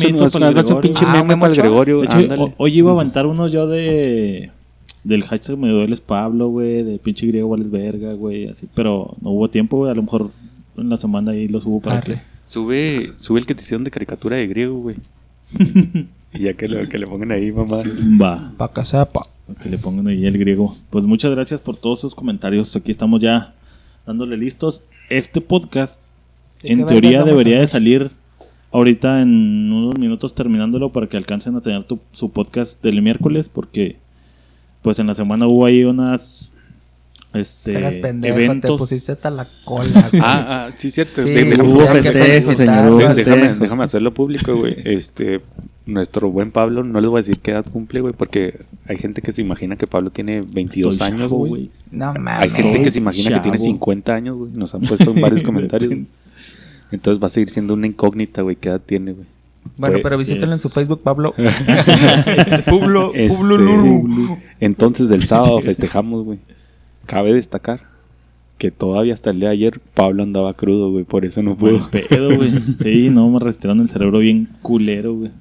pinche 0.80 1.04
Ah, 1.06 1.22
meme 1.22 1.36
para 1.40 1.52
el. 1.52 1.58
Gregorio. 1.60 2.00
De 2.00 2.06
hecho, 2.06 2.52
hoy 2.56 2.76
iba 2.76 2.90
a 2.90 2.94
aventar 2.94 3.24
uno 3.24 3.46
yo 3.46 3.68
de. 3.68 4.50
Del 5.04 5.22
hashtag 5.22 5.56
me 5.56 5.68
dueles 5.68 6.00
Pablo, 6.00 6.48
güey. 6.48 6.82
De 6.82 6.98
pinche 6.98 7.28
griego 7.28 7.50
vales 7.50 7.70
verga, 7.70 8.14
güey. 8.14 8.48
Así. 8.48 8.66
Pero 8.74 9.14
no 9.20 9.30
hubo 9.30 9.48
tiempo, 9.48 9.76
güey. 9.76 9.92
A 9.92 9.94
lo 9.94 10.02
mejor 10.02 10.32
en 10.76 10.90
la 10.90 10.96
semana 10.96 11.30
ahí 11.30 11.46
lo 11.46 11.60
subo 11.60 11.80
para 11.80 11.98
Arre. 11.98 12.14
que. 12.14 12.20
Sube, 12.48 13.12
sube 13.14 13.38
el 13.38 13.46
que 13.46 13.54
te 13.54 13.62
hicieron 13.62 13.84
de 13.84 13.92
caricatura 13.92 14.34
de 14.34 14.48
griego, 14.48 14.74
güey. 14.80 14.96
y 16.32 16.40
ya 16.44 16.54
que, 16.54 16.68
lo- 16.68 16.88
que 16.88 16.98
le 16.98 17.06
pongan 17.06 17.32
ahí, 17.32 17.50
mamá. 17.52 17.82
Va. 18.20 18.52
Para 18.56 18.72
que 18.72 18.84
sepa. 18.84 19.26
Que 19.62 19.68
le 19.68 19.78
pongan 19.78 20.06
ahí 20.06 20.24
el 20.26 20.38
griego. 20.38 20.76
Pues 20.90 21.04
muchas 21.04 21.32
gracias 21.32 21.60
por 21.60 21.76
todos 21.76 22.00
sus 22.00 22.14
comentarios. 22.14 22.74
Aquí 22.76 22.90
estamos 22.90 23.20
ya 23.20 23.54
dándole 24.06 24.36
listos. 24.36 24.82
este 25.08 25.40
podcast, 25.40 26.00
¿De 26.62 26.70
en 26.72 26.86
teoría, 26.86 27.24
debería 27.24 27.58
de 27.60 27.66
salir 27.66 28.10
ahorita 28.70 29.22
en 29.22 29.72
unos 29.72 29.98
minutos 29.98 30.34
terminándolo 30.36 30.90
para 30.92 31.08
que 31.08 31.16
alcancen 31.16 31.56
a 31.56 31.60
tener 31.60 31.82
tu- 31.84 31.98
su 32.12 32.30
podcast 32.30 32.80
del 32.82 33.02
miércoles, 33.02 33.48
porque 33.52 33.96
pues 34.82 35.00
en 35.00 35.08
la 35.08 35.14
semana 35.14 35.48
hubo 35.48 35.66
ahí 35.66 35.82
unas 35.82 36.52
este 37.32 37.72
Te 37.74 37.98
pendejo, 37.98 38.36
te 38.36 38.44
eventos. 38.44 38.78
pusiste 38.78 39.12
hasta 39.12 39.30
la 39.30 39.46
cola, 39.64 40.08
güey. 40.10 40.22
Ah, 40.24 40.66
ah, 40.68 40.74
sí, 40.76 40.90
cierto. 40.90 41.26
Sí, 41.26 41.32
déjame- 41.32 41.62
Hubo 41.62 41.86
festejo, 41.86 42.54
señor, 42.54 43.14
déjame, 43.60 43.84
hacerlo 43.84 44.12
público, 44.12 44.56
güey. 44.56 44.76
Este, 44.84 45.40
nuestro 45.86 46.30
buen 46.30 46.50
Pablo, 46.50 46.82
no 46.84 47.00
les 47.00 47.08
voy 47.08 47.18
a 47.18 47.22
decir 47.22 47.38
qué 47.38 47.52
edad 47.52 47.64
cumple, 47.64 48.00
güey, 48.00 48.14
porque 48.14 48.60
hay 48.86 48.96
gente 48.98 49.22
que 49.22 49.32
se 49.32 49.40
imagina 49.42 49.76
que 49.76 49.86
Pablo 49.86 50.10
tiene 50.10 50.42
22 50.42 50.94
Estoy 50.94 51.06
años, 51.08 51.30
chavo, 51.30 51.46
güey. 51.46 51.70
No 51.90 52.12
mames. 52.14 52.42
Hay 52.44 52.50
gente 52.50 52.82
que 52.82 52.90
se 52.90 52.98
imagina 52.98 53.34
que 53.36 53.40
tiene 53.40 53.58
chavo. 53.58 53.66
50 53.70 54.14
años, 54.14 54.36
güey. 54.36 54.50
Nos 54.52 54.74
han 54.74 54.82
puesto 54.82 55.10
en 55.12 55.20
varios 55.20 55.42
comentarios. 55.44 55.90
güey. 55.90 56.06
Entonces 56.92 57.22
va 57.22 57.26
a 57.28 57.30
seguir 57.30 57.50
siendo 57.50 57.74
una 57.74 57.86
incógnita, 57.86 58.42
güey, 58.42 58.56
qué 58.56 58.68
edad 58.68 58.80
tiene, 58.84 59.12
güey. 59.12 59.26
Bueno, 59.76 59.92
Pues, 59.94 60.02
pero 60.02 60.18
visítenlo 60.18 60.54
en 60.54 60.58
su 60.58 60.68
Facebook, 60.70 61.02
Pablo. 61.02 61.34
Pablo, 62.66 63.12
Este. 63.14 63.36
Entonces 64.60 65.08
del 65.08 65.24
sábado 65.24 65.60
festejamos, 65.60 66.24
güey. 66.24 66.38
Cabe 67.10 67.34
destacar 67.34 67.80
que 68.56 68.70
todavía 68.70 69.14
hasta 69.14 69.30
el 69.30 69.40
día 69.40 69.48
de 69.48 69.54
ayer 69.54 69.80
Pablo 69.94 70.22
andaba 70.22 70.54
crudo, 70.54 70.92
güey, 70.92 71.02
por 71.04 71.24
eso 71.24 71.42
no 71.42 71.56
Buen 71.56 71.78
pudo. 71.78 71.90
pedo, 71.90 72.36
güey. 72.36 72.52
Sí, 72.80 73.10
no, 73.10 73.28
me 73.28 73.40
restiraron 73.40 73.80
el 73.80 73.88
cerebro 73.88 74.20
bien 74.20 74.48
culero, 74.62 75.14
güey. 75.14 75.32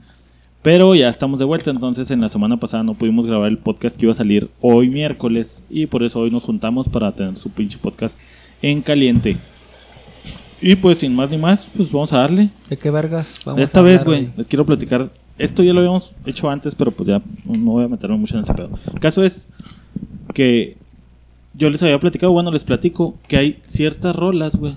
Pero 0.64 0.96
ya 0.96 1.10
estamos 1.10 1.38
de 1.38 1.46
vuelta, 1.46 1.70
entonces 1.70 2.10
en 2.10 2.22
la 2.22 2.30
semana 2.30 2.58
pasada 2.58 2.82
no 2.82 2.96
pudimos 2.96 3.28
grabar 3.28 3.50
el 3.50 3.60
podcast 3.60 3.96
que 3.96 4.08
iba 4.08 4.14
a 4.14 4.16
salir 4.16 4.50
hoy 4.62 4.90
miércoles 4.90 5.64
y 5.70 5.86
por 5.86 6.02
eso 6.02 6.22
hoy 6.22 6.32
nos 6.32 6.42
juntamos 6.42 6.90
para 6.90 7.12
tener 7.12 7.38
su 7.38 7.52
pinche 7.52 7.78
podcast 7.78 8.18
en 8.64 8.82
caliente. 8.82 9.38
Y 10.60 10.76
pues 10.76 10.98
sin 10.98 11.16
más 11.16 11.30
ni 11.30 11.38
más, 11.38 11.70
pues 11.78 11.92
vamos 11.92 12.12
a 12.14 12.18
darle. 12.18 12.50
¿De 12.68 12.78
qué 12.78 12.90
vergas? 12.90 13.42
Vamos 13.46 13.62
Esta 13.62 13.82
a 13.82 13.84
vez, 13.84 14.04
güey, 14.04 14.30
les 14.36 14.48
quiero 14.48 14.66
platicar. 14.66 15.12
Esto 15.38 15.62
ya 15.62 15.72
lo 15.72 15.82
habíamos 15.82 16.14
hecho 16.26 16.50
antes, 16.50 16.74
pero 16.74 16.90
pues 16.90 17.08
ya 17.08 17.22
no 17.46 17.74
voy 17.74 17.84
a 17.84 17.88
meterme 17.88 18.18
mucho 18.18 18.38
en 18.38 18.42
ese 18.42 18.56
pedo. 18.56 18.72
El 18.92 19.00
caso 19.00 19.24
es 19.24 19.48
que 20.34 20.79
yo 21.53 21.70
les 21.70 21.82
había 21.84 22.00
platicado, 22.00 22.32
bueno, 22.32 22.51
les 22.51 22.63
platico 22.63 23.15
que 23.27 23.38
hay 23.38 23.60
ciertas 23.65 24.15
rolas, 24.15 24.56
güey. 24.56 24.74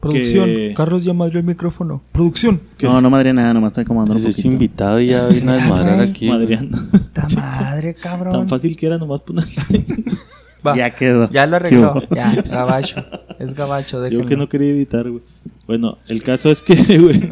Producción. 0.00 0.46
que- 0.48 0.74
Carlos 0.76 1.04
ya 1.04 1.12
madrió 1.14 1.40
el 1.40 1.46
micrófono. 1.46 2.02
Producción. 2.12 2.60
¿Qué? 2.78 2.86
No, 2.86 3.00
no 3.00 3.10
madre 3.10 3.32
nada, 3.32 3.52
nomás 3.54 3.70
estoy 3.70 3.82
acomodando 3.82 4.12
un 4.12 4.18
Ese 4.18 4.28
es 4.28 4.44
invitado 4.44 5.00
y 5.00 5.08
ya 5.08 5.26
vino 5.28 5.50
a 5.52 5.56
desmadrar 5.56 6.00
aquí. 6.00 6.26
güey. 6.28 6.38
Madreando. 6.38 6.78
Puta 6.90 7.26
madre, 7.34 7.94
cabrón. 7.94 8.32
Tan 8.32 8.48
fácil 8.48 8.76
que 8.76 8.86
era 8.86 8.98
nomás 8.98 9.22
ponerle. 9.22 9.84
Va, 10.66 10.76
Ya 10.76 10.90
quedó. 10.90 11.30
Ya 11.30 11.46
lo 11.46 11.52
¿Qué 11.58 11.66
arregló. 11.66 12.02
Ya, 12.14 12.32
gabacho. 12.42 13.04
Es 13.38 13.54
gabacho, 13.54 13.96
Yo 13.98 14.02
déjenlo. 14.02 14.26
que 14.26 14.36
no 14.36 14.48
quería 14.48 14.70
editar, 14.70 15.08
güey. 15.08 15.22
Bueno, 15.66 15.98
el 16.08 16.22
caso 16.22 16.50
es 16.50 16.62
que, 16.62 16.74
güey. 16.98 17.28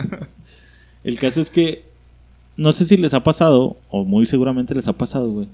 El 1.04 1.18
caso 1.18 1.40
es 1.40 1.50
que. 1.50 1.84
No 2.56 2.72
sé 2.72 2.84
si 2.84 2.96
les 2.96 3.14
ha 3.14 3.22
pasado, 3.24 3.76
o 3.90 4.04
muy 4.04 4.26
seguramente 4.26 4.74
les 4.74 4.86
ha 4.88 4.92
pasado, 4.92 5.28
güey. 5.30 5.48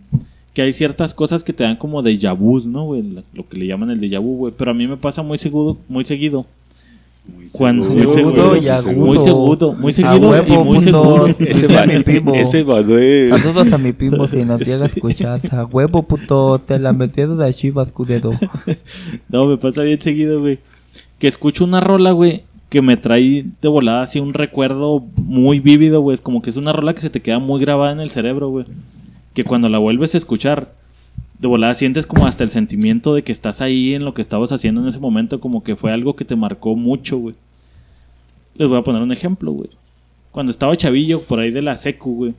Que 0.55 0.63
hay 0.63 0.73
ciertas 0.73 1.15
cosas 1.15 1.45
que 1.45 1.53
te 1.53 1.63
dan 1.63 1.77
como 1.77 2.03
déjà 2.03 2.37
vu, 2.37 2.61
¿no, 2.67 2.85
güey? 2.87 3.05
Lo 3.35 3.49
que 3.49 3.57
le 3.57 3.67
llaman 3.67 3.91
el 3.91 4.01
déjà 4.01 4.21
vu, 4.21 4.37
güey. 4.37 4.55
Pero 4.57 4.73
a 4.73 4.75
mí 4.75 4.87
me 4.89 4.97
pasa 4.97 5.23
muy 5.23 5.39
seguido, 5.39 5.77
muy 5.89 6.05
seguido. 6.05 6.45
Cuando 7.53 7.85
seguro, 7.85 8.05
muy 8.07 8.15
Segudo 8.15 8.35
seguro, 8.35 8.57
y 8.57 8.69
agudo. 8.69 8.93
muy 8.97 9.19
seguido, 9.19 9.73
muy 9.75 9.93
A 9.93 9.95
seguido 9.95 10.17
y 10.17 10.31
huevo, 10.51 10.65
muy 10.65 10.77
punto. 10.79 10.91
seguro. 11.03 11.27
Ese 11.39 11.67
va- 11.69 11.87
mi 11.87 12.03
primo. 12.03 12.35
Ese 12.35 12.65
Manuel. 12.65 13.31
Saludos 13.39 13.73
a 13.73 13.79
mi 13.79 13.93
primo 13.93 14.27
si 14.27 14.45
nos 14.45 14.61
llega 14.67 14.85
a 14.85 14.87
escuchar. 14.89 15.41
A 15.53 15.65
huevo, 15.67 16.03
puto. 16.03 16.59
Te 16.59 16.79
la 16.81 16.93
metieron 16.93 17.39
de 17.39 17.55
Chivas, 17.55 17.93
cudedo. 17.93 18.33
No, 19.29 19.47
me 19.47 19.57
pasa 19.59 19.83
bien 19.83 20.01
seguido, 20.01 20.41
güey. 20.41 20.59
Que 21.21 21.29
escucho 21.29 21.63
una 21.65 21.81
rola, 21.81 22.11
güey, 22.13 22.43
que 22.71 22.83
me 22.83 22.97
trae 22.97 23.45
de 23.63 23.69
volada 23.69 24.03
así 24.03 24.19
un 24.19 24.35
recuerdo 24.35 25.05
muy 25.17 25.61
vívido, 25.61 26.01
güey. 26.01 26.15
Es 26.15 26.21
como 26.21 26.43
que 26.43 26.51
es 26.51 26.57
una 26.57 26.73
rola 26.73 26.95
que 26.95 27.03
se 27.03 27.11
te 27.11 27.21
queda 27.21 27.39
muy 27.39 27.61
grabada 27.61 27.93
en 27.93 28.01
el 28.01 28.11
cerebro, 28.11 28.49
güey. 28.49 28.65
Que 29.35 29.45
cuando 29.45 29.69
la 29.69 29.79
vuelves 29.79 30.15
a 30.15 30.19
escuchar, 30.19 30.75
de 31.39 31.49
volada 31.49 31.75
sientes 31.75 32.07
como 32.07 32.27
hasta 32.27 32.45
el 32.45 32.51
sentimiento 32.51 33.15
de 33.15 33.23
que 33.23 33.33
estás 33.33 33.61
ahí 33.61 33.95
en 33.95 34.05
lo 34.05 34.13
que 34.13 34.23
estabas 34.23 34.53
haciendo 34.53 34.83
en 34.83 34.89
ese 34.89 34.99
momento, 34.99 35.41
como 35.41 35.63
que 35.63 35.77
fue 35.77 35.93
algo 35.93 36.15
que 36.15 36.25
te 36.25 36.37
marcó 36.37 36.77
mucho, 36.77 37.19
güey. 37.19 37.35
Les 38.57 38.69
voy 38.69 38.79
a 38.79 38.83
poner 38.83 39.01
un 39.01 39.13
ejemplo, 39.13 39.53
güey. 39.53 39.71
Cuando 40.33 40.51
estaba 40.51 40.77
chavillo, 40.77 41.23
por 41.23 41.41
ahí 41.41 41.51
de 41.51 41.63
la 41.63 41.77
secu, 41.77 42.15
güey, 42.15 42.35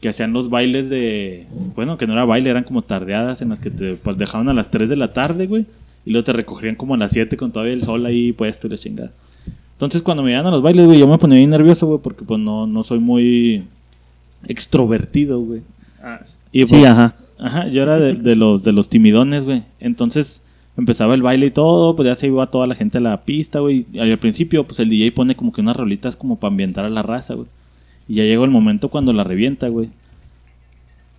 que 0.00 0.08
hacían 0.08 0.32
los 0.32 0.50
bailes 0.50 0.90
de... 0.90 1.46
Bueno, 1.76 1.96
que 1.96 2.06
no 2.06 2.14
era 2.14 2.24
baile, 2.24 2.50
eran 2.50 2.64
como 2.64 2.82
tardeadas 2.82 3.40
en 3.40 3.50
las 3.50 3.60
que 3.60 3.70
te 3.70 3.94
pues, 3.94 4.18
dejaban 4.18 4.48
a 4.48 4.54
las 4.54 4.70
3 4.70 4.88
de 4.88 4.96
la 4.96 5.12
tarde, 5.12 5.46
güey. 5.46 5.66
Y 6.04 6.10
luego 6.10 6.24
te 6.24 6.32
recogían 6.32 6.74
como 6.74 6.94
a 6.94 6.96
las 6.96 7.12
7 7.12 7.36
con 7.36 7.52
todavía 7.52 7.74
el 7.74 7.82
sol 7.82 8.04
ahí 8.06 8.32
puesto 8.32 8.66
y 8.66 8.70
la 8.70 8.78
chingada. 8.78 9.12
Entonces 9.74 10.02
cuando 10.02 10.22
me 10.22 10.32
iban 10.32 10.46
a 10.46 10.50
los 10.50 10.62
bailes, 10.62 10.86
güey, 10.86 10.98
yo 10.98 11.06
me 11.06 11.18
ponía 11.18 11.38
bien 11.38 11.50
nervioso, 11.50 11.86
güey, 11.86 12.00
porque 12.02 12.24
pues 12.24 12.40
no, 12.40 12.66
no 12.66 12.82
soy 12.82 12.98
muy 12.98 13.64
extrovertido, 14.46 15.40
güey. 15.40 15.62
Y, 16.52 16.64
Sí, 16.66 16.74
pues, 16.74 16.84
ajá. 16.86 17.14
Ajá, 17.38 17.68
yo 17.68 17.82
era 17.82 17.98
de, 17.98 18.14
de 18.14 18.36
los, 18.36 18.62
de 18.62 18.72
los 18.72 18.88
timidones, 18.88 19.44
güey. 19.44 19.62
Entonces 19.80 20.42
empezaba 20.76 21.14
el 21.14 21.22
baile 21.22 21.46
y 21.46 21.50
todo, 21.50 21.96
pues 21.96 22.06
ya 22.06 22.14
se 22.14 22.26
iba 22.26 22.46
toda 22.46 22.66
la 22.66 22.74
gente 22.74 22.98
a 22.98 23.00
la 23.00 23.22
pista, 23.22 23.60
güey. 23.60 23.86
Y 23.92 23.98
al 23.98 24.18
principio, 24.18 24.64
pues 24.66 24.78
el 24.80 24.90
DJ 24.90 25.12
pone 25.12 25.36
como 25.36 25.52
que 25.52 25.60
unas 25.60 25.76
rolitas 25.76 26.16
como 26.16 26.36
para 26.36 26.50
ambientar 26.50 26.84
a 26.84 26.90
la 26.90 27.02
raza, 27.02 27.34
güey. 27.34 27.48
Y 28.08 28.14
ya 28.16 28.24
llegó 28.24 28.44
el 28.44 28.50
momento 28.50 28.88
cuando 28.88 29.12
la 29.12 29.24
revienta, 29.24 29.68
güey. 29.68 29.86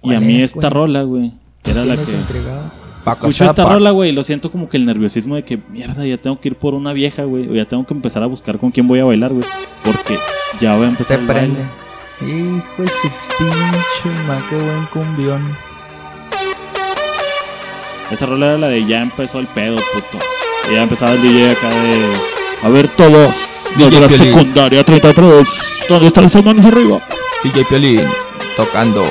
Y 0.04 0.10
a 0.10 0.18
¿Cuál 0.18 0.26
mí 0.26 0.38
es, 0.42 0.56
esta 0.56 0.70
güey? 0.70 0.74
rola, 0.74 1.04
güey, 1.04 1.32
que 1.64 1.72
era 1.72 1.86
la 1.86 1.96
que... 1.96 2.02
Escucho 2.02 3.46
esta 3.46 3.66
rola, 3.66 3.92
güey, 3.92 4.12
y 4.12 4.14
lo 4.14 4.24
siento 4.24 4.52
como 4.52 4.70
que 4.70 4.78
el 4.78 4.86
nerviosismo 4.86 5.36
de 5.36 5.44
que, 5.44 5.58
mierda, 5.72 6.06
ya 6.06 6.18
tengo 6.18 6.40
que 6.40 6.50
ir 6.50 6.56
por 6.56 6.76
una 6.76 6.94
vieja, 6.94 7.24
güey. 7.24 7.48
O 7.50 7.56
ya 7.56 7.66
tengo 7.66 7.86
que 7.86 7.94
empezar 7.96 8.22
a 8.22 8.28
buscar 8.28 8.60
con 8.60 8.70
quién 8.72 8.88
voy 8.88 9.00
a 9.00 9.06
bailar, 9.06 9.34
güey. 9.34 9.46
Porque 9.84 10.18
ya 10.60 10.76
voy 10.76 10.86
a 10.86 10.90
Te 10.90 10.92
empezar 10.92 11.20
el 11.20 11.26
baile. 11.26 11.81
Hijo 12.22 12.84
de 12.84 12.88
su 12.88 13.10
pinche 13.38 14.10
ma, 14.28 14.38
qué 14.50 14.56
buen 14.56 14.86
cumbión. 14.88 15.58
Esa 18.12 18.26
rola 18.26 18.48
era 18.48 18.58
la 18.58 18.68
de 18.68 18.86
ya 18.86 19.02
empezó 19.02 19.40
el 19.40 19.48
pedo, 19.48 19.78
puto. 19.78 20.24
Y 20.70 20.76
ya 20.76 20.84
empezaba 20.84 21.14
el 21.14 21.22
DJ 21.22 21.52
acá 21.52 21.70
de. 21.70 22.06
A 22.64 22.70
ver 22.70 22.88
todos. 22.90 23.34
Los 23.78 23.92
de 23.92 24.00
la 24.02 24.08
Piolín. 24.08 24.26
secundaria 24.34 24.84
33. 24.84 25.48
¿Dónde 25.90 26.08
están 26.08 26.24
las 26.26 26.46
manos 26.46 26.66
arriba? 26.66 27.00
DJ 27.44 27.64
Piolín, 27.66 28.02
tocando. 28.58 29.04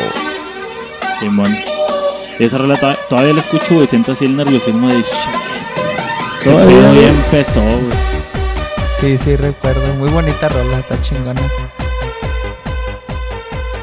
Simón. 1.18 1.54
Y 2.38 2.44
esa 2.44 2.58
rola 2.58 2.76
to- 2.76 2.96
todavía 3.08 3.32
la 3.34 3.40
escucho, 3.40 3.74
güey. 3.74 3.86
Siento 3.88 4.12
así 4.12 4.26
el 4.26 4.36
nerviosismo 4.36 4.88
de. 4.88 4.96
Shit. 4.96 6.44
Todavía, 6.44 6.80
ya 6.94 7.08
empezó, 7.08 7.60
güey. 7.60 7.98
Sí, 9.00 9.18
sí, 9.24 9.36
recuerdo. 9.36 9.94
Muy 9.94 10.10
bonita 10.10 10.48
rola, 10.48 10.78
está 10.78 11.00
chingona. 11.02 11.40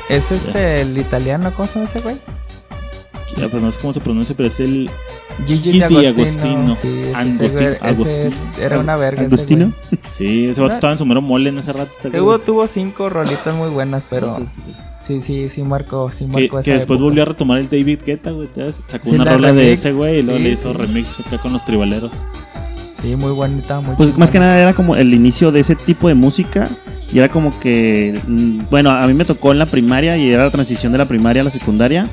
¿Es 0.10 0.32
este 0.32 0.82
el 0.82 0.98
italiano? 0.98 1.52
¿Cómo 1.56 1.68
se 1.68 1.76
llama 1.80 1.90
ese 1.90 2.00
güey? 2.02 2.16
Ya, 3.36 3.48
pues 3.50 3.62
no 3.62 3.72
sé 3.72 3.80
cómo 3.80 3.94
se 3.94 4.00
pronuncia, 4.00 4.36
pero 4.36 4.48
es 4.48 4.60
el. 4.60 4.90
Gigi 5.46 5.74
Gigi. 5.74 5.84
Agostino. 5.84 6.76
Sí, 6.82 7.02
ese 7.42 7.78
Agostino- 7.82 8.10
ese 8.10 8.32
era 8.64 8.80
una 8.80 8.96
verga. 8.96 9.22
¿Agostino? 9.24 9.72
Sí, 10.14 10.48
ese 10.48 10.62
vato 10.62 10.74
estaba 10.74 10.94
en 10.94 11.00
su 11.00 11.06
mero 11.06 11.22
mole 11.22 11.50
en 11.50 11.60
ese 11.60 11.74
rato. 11.74 11.92
¿te 12.02 12.10
Tuvo, 12.10 12.68
cinco 12.68 13.10
rolitas 13.10 13.54
muy 13.54 13.70
buenas, 13.70 14.04
pero 14.10 14.38
sí, 15.00 15.22
sí, 15.22 15.50
sí 15.50 15.62
marcó, 15.62 16.10
sí 16.12 16.26
Que, 16.26 16.32
marcó 16.32 16.56
que 16.58 16.62
esa 16.62 16.72
después 16.78 16.98
época. 16.98 17.04
volvió 17.04 17.22
a 17.22 17.26
retomar 17.26 17.60
el 17.60 17.70
David 17.70 18.00
Guetta, 18.06 18.32
güey. 18.32 18.48
Sacó 18.48 19.10
Sí, 19.10 19.16
una 19.16 19.26
la 19.26 19.34
rola 19.34 19.54
de 19.54 19.74
ese, 19.74 19.92
güey, 19.92 20.20
y 20.20 20.22
luego 20.24 20.40
Sí, 20.40 20.44
le 20.46 20.50
hizo 20.54 20.74
remix 20.74 21.20
acá 21.20 21.38
con 21.38 21.54
los 21.54 21.64
tribaleros. 21.66 22.12
Sí, 23.08 23.16
muy 23.16 23.32
bonita, 23.32 23.80
muy 23.80 23.96
Pues 23.96 24.18
más 24.18 24.32
que 24.32 24.40
nada 24.40 24.60
era 24.60 24.74
como 24.74 24.96
el 24.96 25.14
inicio 25.14 25.52
de 25.52 25.62
ese 25.62 25.76
tipo 25.76 26.08
de 26.10 26.14
música. 26.14 26.68
Y 27.14 27.20
era 27.20 27.30
como 27.30 27.58
que. 27.60 28.20
mm, 28.28 28.64
Bueno, 28.70 28.92
a 28.92 29.08
mí 29.08 29.14
me 29.14 29.24
tocó 29.24 29.54
en 29.54 29.60
la 29.60 29.66
primaria 29.66 30.18
y 30.18 30.30
era 30.30 30.44
la 30.44 30.52
transición 30.52 30.92
de 30.92 30.98
la 30.98 31.06
primaria 31.08 31.42
a 31.42 31.46
la 31.46 31.52
secundaria. 31.52 32.10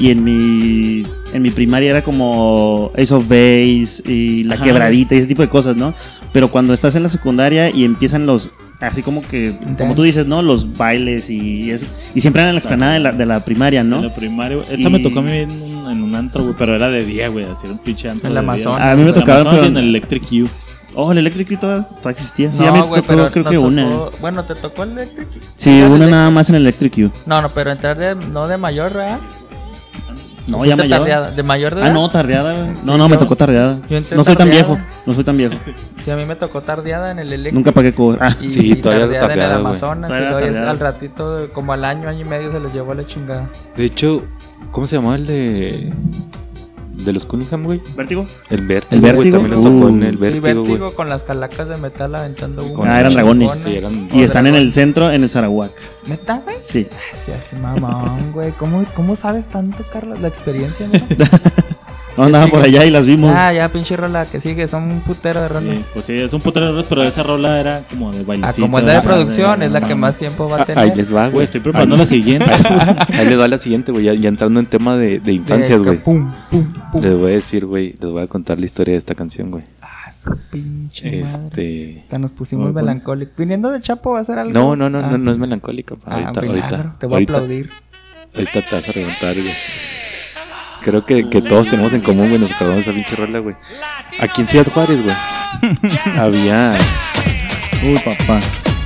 Y 0.00 0.10
en 0.10 0.24
mi, 0.24 1.06
en 1.32 1.42
mi 1.42 1.50
primaria 1.50 1.90
era 1.90 2.02
como 2.02 2.90
Ace 2.98 3.14
of 3.14 3.28
Base 3.28 4.02
y 4.04 4.42
la 4.42 4.56
Ajá. 4.56 4.64
quebradita 4.64 5.14
y 5.14 5.18
ese 5.18 5.28
tipo 5.28 5.42
de 5.42 5.48
cosas, 5.48 5.76
¿no? 5.76 5.94
Pero 6.32 6.50
cuando 6.50 6.74
estás 6.74 6.96
en 6.96 7.04
la 7.04 7.08
secundaria 7.08 7.70
y 7.70 7.84
empiezan 7.84 8.26
los. 8.26 8.50
Así 8.86 9.02
como 9.02 9.22
que. 9.22 9.52
Como 9.78 9.94
tú 9.94 10.02
dices, 10.02 10.26
¿no? 10.26 10.42
Los 10.42 10.76
bailes 10.76 11.30
y 11.30 11.70
eso. 11.70 11.86
Y 12.14 12.20
siempre 12.20 12.42
eran 12.42 12.50
en 12.50 12.54
la 12.56 12.60
explanada 12.60 12.92
de 12.94 13.00
la, 13.00 13.12
de 13.12 13.26
la 13.26 13.44
primaria, 13.44 13.82
¿no? 13.84 13.96
En 13.96 14.02
la 14.08 14.14
primaria, 14.14 14.56
güey. 14.56 14.68
Esta 14.72 14.88
Y- 14.88 14.92
me 14.92 14.98
tocó 15.00 15.18
a 15.18 15.22
mí 15.22 15.32
en 15.32 15.50
un, 15.50 15.90
en 15.90 16.02
un 16.02 16.14
antro, 16.14 16.42
güey, 16.44 16.54
pero 16.58 16.74
era 16.76 16.88
de 16.88 17.04
día, 17.04 17.28
güey. 17.28 17.44
Así 17.44 17.62
era 17.64 17.72
un 17.72 17.78
pinche 17.78 18.08
antro. 18.08 18.28
En 18.28 18.34
de 18.34 18.40
el 18.40 18.46
día. 18.46 18.52
Amazonas. 18.54 18.92
A 18.92 18.96
mí 18.96 19.04
me 19.04 19.12
tocaba, 19.12 19.50
pero- 19.50 19.64
en 19.64 19.76
el 19.76 19.88
Electric 19.88 20.22
U. 20.44 20.48
Oh, 20.96 21.10
el 21.10 21.18
Electric 21.18 21.58
todavía, 21.58 21.88
todavía 21.88 22.10
existía. 22.12 22.52
Sí, 22.52 22.60
no, 22.60 22.64
ya 22.66 22.72
me 22.72 22.80
güey, 22.82 23.00
tocó, 23.02 23.06
pero 23.08 23.30
creo 23.32 23.44
que 23.44 23.56
tocó- 23.56 23.66
una. 23.66 23.88
Bueno, 24.20 24.44
¿te 24.44 24.54
tocó 24.54 24.84
el 24.84 24.92
Electric? 24.92 25.28
Sí, 25.56 25.70
¿Era 25.70 25.88
una 25.88 26.06
nada 26.06 26.30
más 26.30 26.48
en 26.50 26.54
el 26.54 26.62
Electric 26.62 26.94
U. 26.98 27.10
No, 27.26 27.42
no, 27.42 27.52
pero 27.52 27.72
entrar 27.72 27.98
de, 27.98 28.14
no 28.14 28.46
de 28.46 28.56
mayor, 28.56 28.92
¿verdad? 28.92 29.18
No, 30.46 30.58
¿O 30.58 30.64
ya 30.66 30.76
mayor. 30.76 30.98
tardeada? 30.98 31.30
¿De 31.30 31.42
mayor 31.42 31.74
de 31.74 31.82
Ah, 31.82 31.86
edad? 31.86 31.94
no, 31.94 32.10
tardeada. 32.10 32.52
güey. 32.52 32.66
No, 32.84 32.92
Sí, 32.92 32.98
no, 32.98 33.08
me 33.08 33.16
tocó 33.16 33.34
tardeada. 33.36 33.78
yo 33.88 33.96
entré 33.96 34.14
No 34.16 34.24
soy 34.24 34.36
tan 34.36 34.50
viejo. 34.50 34.78
No 35.06 35.14
soy 35.14 35.24
tan 35.24 35.36
viejo. 35.38 35.54
Sí, 36.02 36.10
a 36.10 36.16
mí 36.16 36.24
me 36.26 36.36
tocó 36.36 36.60
tardeada 36.60 37.10
en 37.12 37.18
el 37.18 37.32
Electric. 37.32 37.54
Nunca 37.54 37.72
pagué 37.72 37.94
cover. 37.94 38.18
Ah, 38.22 38.36
Y, 38.42 38.50
Sí, 38.50 38.72
y 38.72 38.74
todavía 38.76 39.04
en 39.06 39.30
el. 39.40 39.40
Amazonas. 39.52 40.10
Y 40.10 40.12
tardeada. 40.12 40.70
al 40.70 40.80
ratito, 40.80 41.46
como 41.54 41.72
al 41.72 41.84
año, 41.84 42.08
año 42.08 42.20
y 42.20 42.24
medio, 42.28 42.52
se 42.52 42.60
los 42.60 42.72
llevó 42.74 42.92
a 42.92 42.94
la 42.96 43.06
chingada. 43.06 43.48
De 43.76 43.86
hecho, 43.86 44.22
¿cómo 44.70 44.86
se 44.86 44.96
llamaba 44.96 45.16
el 45.16 45.26
de. 45.26 45.92
De 46.96 47.12
los 47.12 47.24
Cunningham, 47.26 47.64
güey. 47.64 47.80
¿Vértigo? 47.96 48.26
El 48.50 48.66
Vértigo, 48.66 48.94
¿El 48.94 49.00
güey, 49.00 49.12
Vértigo? 49.12 49.38
también 49.38 49.50
nos 49.62 49.72
tocó 49.72 49.88
en 49.88 49.94
Uh. 50.02 50.04
el 50.06 50.10
Sí, 50.12 50.16
Vértigo, 50.20 50.42
vértigo 50.42 50.78
güey. 50.78 50.92
con 50.94 51.08
las 51.08 51.22
calacas 51.24 51.68
de 51.68 51.76
metal 51.78 52.14
aventando 52.14 52.64
humo. 52.64 52.84
Ah, 52.84 53.00
eran 53.00 53.14
dragones. 53.14 53.52
Sí, 53.54 53.76
eran- 53.76 54.08
Y 54.12 54.22
están 54.22 54.46
en 54.46 54.54
el 54.54 54.72
centro, 54.72 55.10
en 55.10 55.22
el 55.22 55.30
Sarawak. 55.30 55.70
¿Neta, 56.06 56.40
güey? 56.44 56.56
Sí. 56.58 56.86
Se 57.24 57.34
hace 57.34 57.56
mamón, 57.56 58.32
güey. 58.32 58.52
¿Cómo, 58.52 58.84
¿Cómo 58.94 59.16
sabes 59.16 59.46
tanto, 59.48 59.84
Carlos? 59.92 60.20
La 60.20 60.28
experiencia, 60.28 60.86
¿no? 60.92 60.98
No, 62.16 62.24
andaban 62.24 62.50
por 62.50 62.62
allá 62.62 62.84
y 62.84 62.90
las 62.90 63.06
vimos. 63.06 63.32
Ah, 63.34 63.52
ya, 63.52 63.68
pinche 63.68 63.96
rola 63.96 64.24
que 64.26 64.40
sigue. 64.40 64.68
Son 64.68 64.84
un 64.90 65.00
putero 65.00 65.40
de 65.42 65.48
rolas. 65.48 65.76
Sí, 65.76 65.84
pues 65.92 66.04
sí, 66.06 66.12
es 66.18 66.32
un 66.32 66.40
putero 66.40 66.66
de 66.66 66.72
rolas, 66.72 66.86
pero 66.88 67.02
esa 67.02 67.22
rola 67.24 67.58
era 67.58 67.82
como 67.90 68.12
de 68.12 68.20
Ah, 68.20 68.24
bailecito. 68.26 68.62
como 68.62 68.78
es 68.78 68.84
la 68.84 68.94
de 68.94 69.00
producción, 69.00 69.62
es 69.62 69.72
la 69.72 69.80
que 69.80 69.94
más 69.94 70.16
tiempo 70.16 70.48
va 70.48 70.58
a 70.58 70.62
Ah, 70.62 70.64
tener. 70.64 70.78
Ahí 70.84 70.92
les 70.96 71.14
va, 71.14 71.28
Güey, 71.28 71.44
estoy 71.44 71.60
preparando 71.60 71.96
la 71.96 72.06
siguiente. 72.06 72.50
Ahí 73.08 73.26
les 73.26 73.38
va 73.38 73.48
la 73.48 73.58
siguiente, 73.58 73.90
güey. 73.92 74.04
Ya, 74.04 74.14
ya 74.14 74.28
entrando 74.28 74.60
en 74.60 74.66
tema 74.66 74.96
de, 74.96 75.20
infancias, 75.26 75.82
güey. 75.82 75.98
Pum, 76.02 76.30
pum, 76.50 76.72
pum. 76.92 77.02
Les 77.02 77.12
voy 77.18 77.32
a 77.32 77.34
decir, 77.34 77.66
güey. 77.66 77.92
Les 78.00 78.10
voy 78.10 78.22
a 78.22 78.26
contar 78.28 78.58
la 78.58 78.64
historia 78.66 78.92
de 78.92 78.98
esta 78.98 79.14
canción, 79.14 79.50
güey. 79.50 79.64
Ah, 79.82 80.12
su 80.12 80.30
pinche 80.52 81.10
madre. 81.10 81.18
Este. 81.20 82.04
Que 82.08 82.18
nos 82.18 82.30
pusimos 82.32 82.72
Bueno, 82.72 82.86
melancólicos. 82.86 83.34
Viniendo 83.36 83.70
de 83.72 83.80
Chapo 83.80 84.12
va 84.12 84.20
a 84.20 84.24
ser 84.24 84.38
algo. 84.38 84.52
No, 84.52 84.76
no, 84.76 84.88
no, 84.88 85.00
Ah. 85.04 85.10
no, 85.10 85.18
no 85.18 85.32
es 85.32 85.38
melancólica. 85.38 85.96
pa. 85.96 86.02
Ah, 86.06 86.14
Ahorita, 86.34 86.40
ahorita. 86.40 86.96
Te 87.00 87.06
voy 87.06 87.14
ahorita, 87.14 87.32
a 87.32 87.36
aplaudir. 87.36 87.70
ahorita 88.34 88.52
te 88.64 88.74
vas 88.76 88.88
a 88.88 88.92
reventar, 88.92 89.34
güey. 89.34 89.54
Creo 90.84 91.04
que, 91.06 91.28
que 91.30 91.40
todos 91.40 91.66
tenemos 91.68 91.94
en 91.94 92.02
común, 92.02 92.28
güey. 92.28 92.38
Nos 92.38 92.52
acabamos 92.52 92.82
esa 92.82 92.92
pinche 92.92 93.16
rola, 93.16 93.38
güey. 93.38 93.56
Aquí 94.20 94.42
en 94.42 94.48
Ciudad 94.48 94.66
Juárez, 94.70 95.02
güey. 95.02 95.16
había, 96.18 96.76
Uy, 97.82 97.98
papá. 98.04 98.38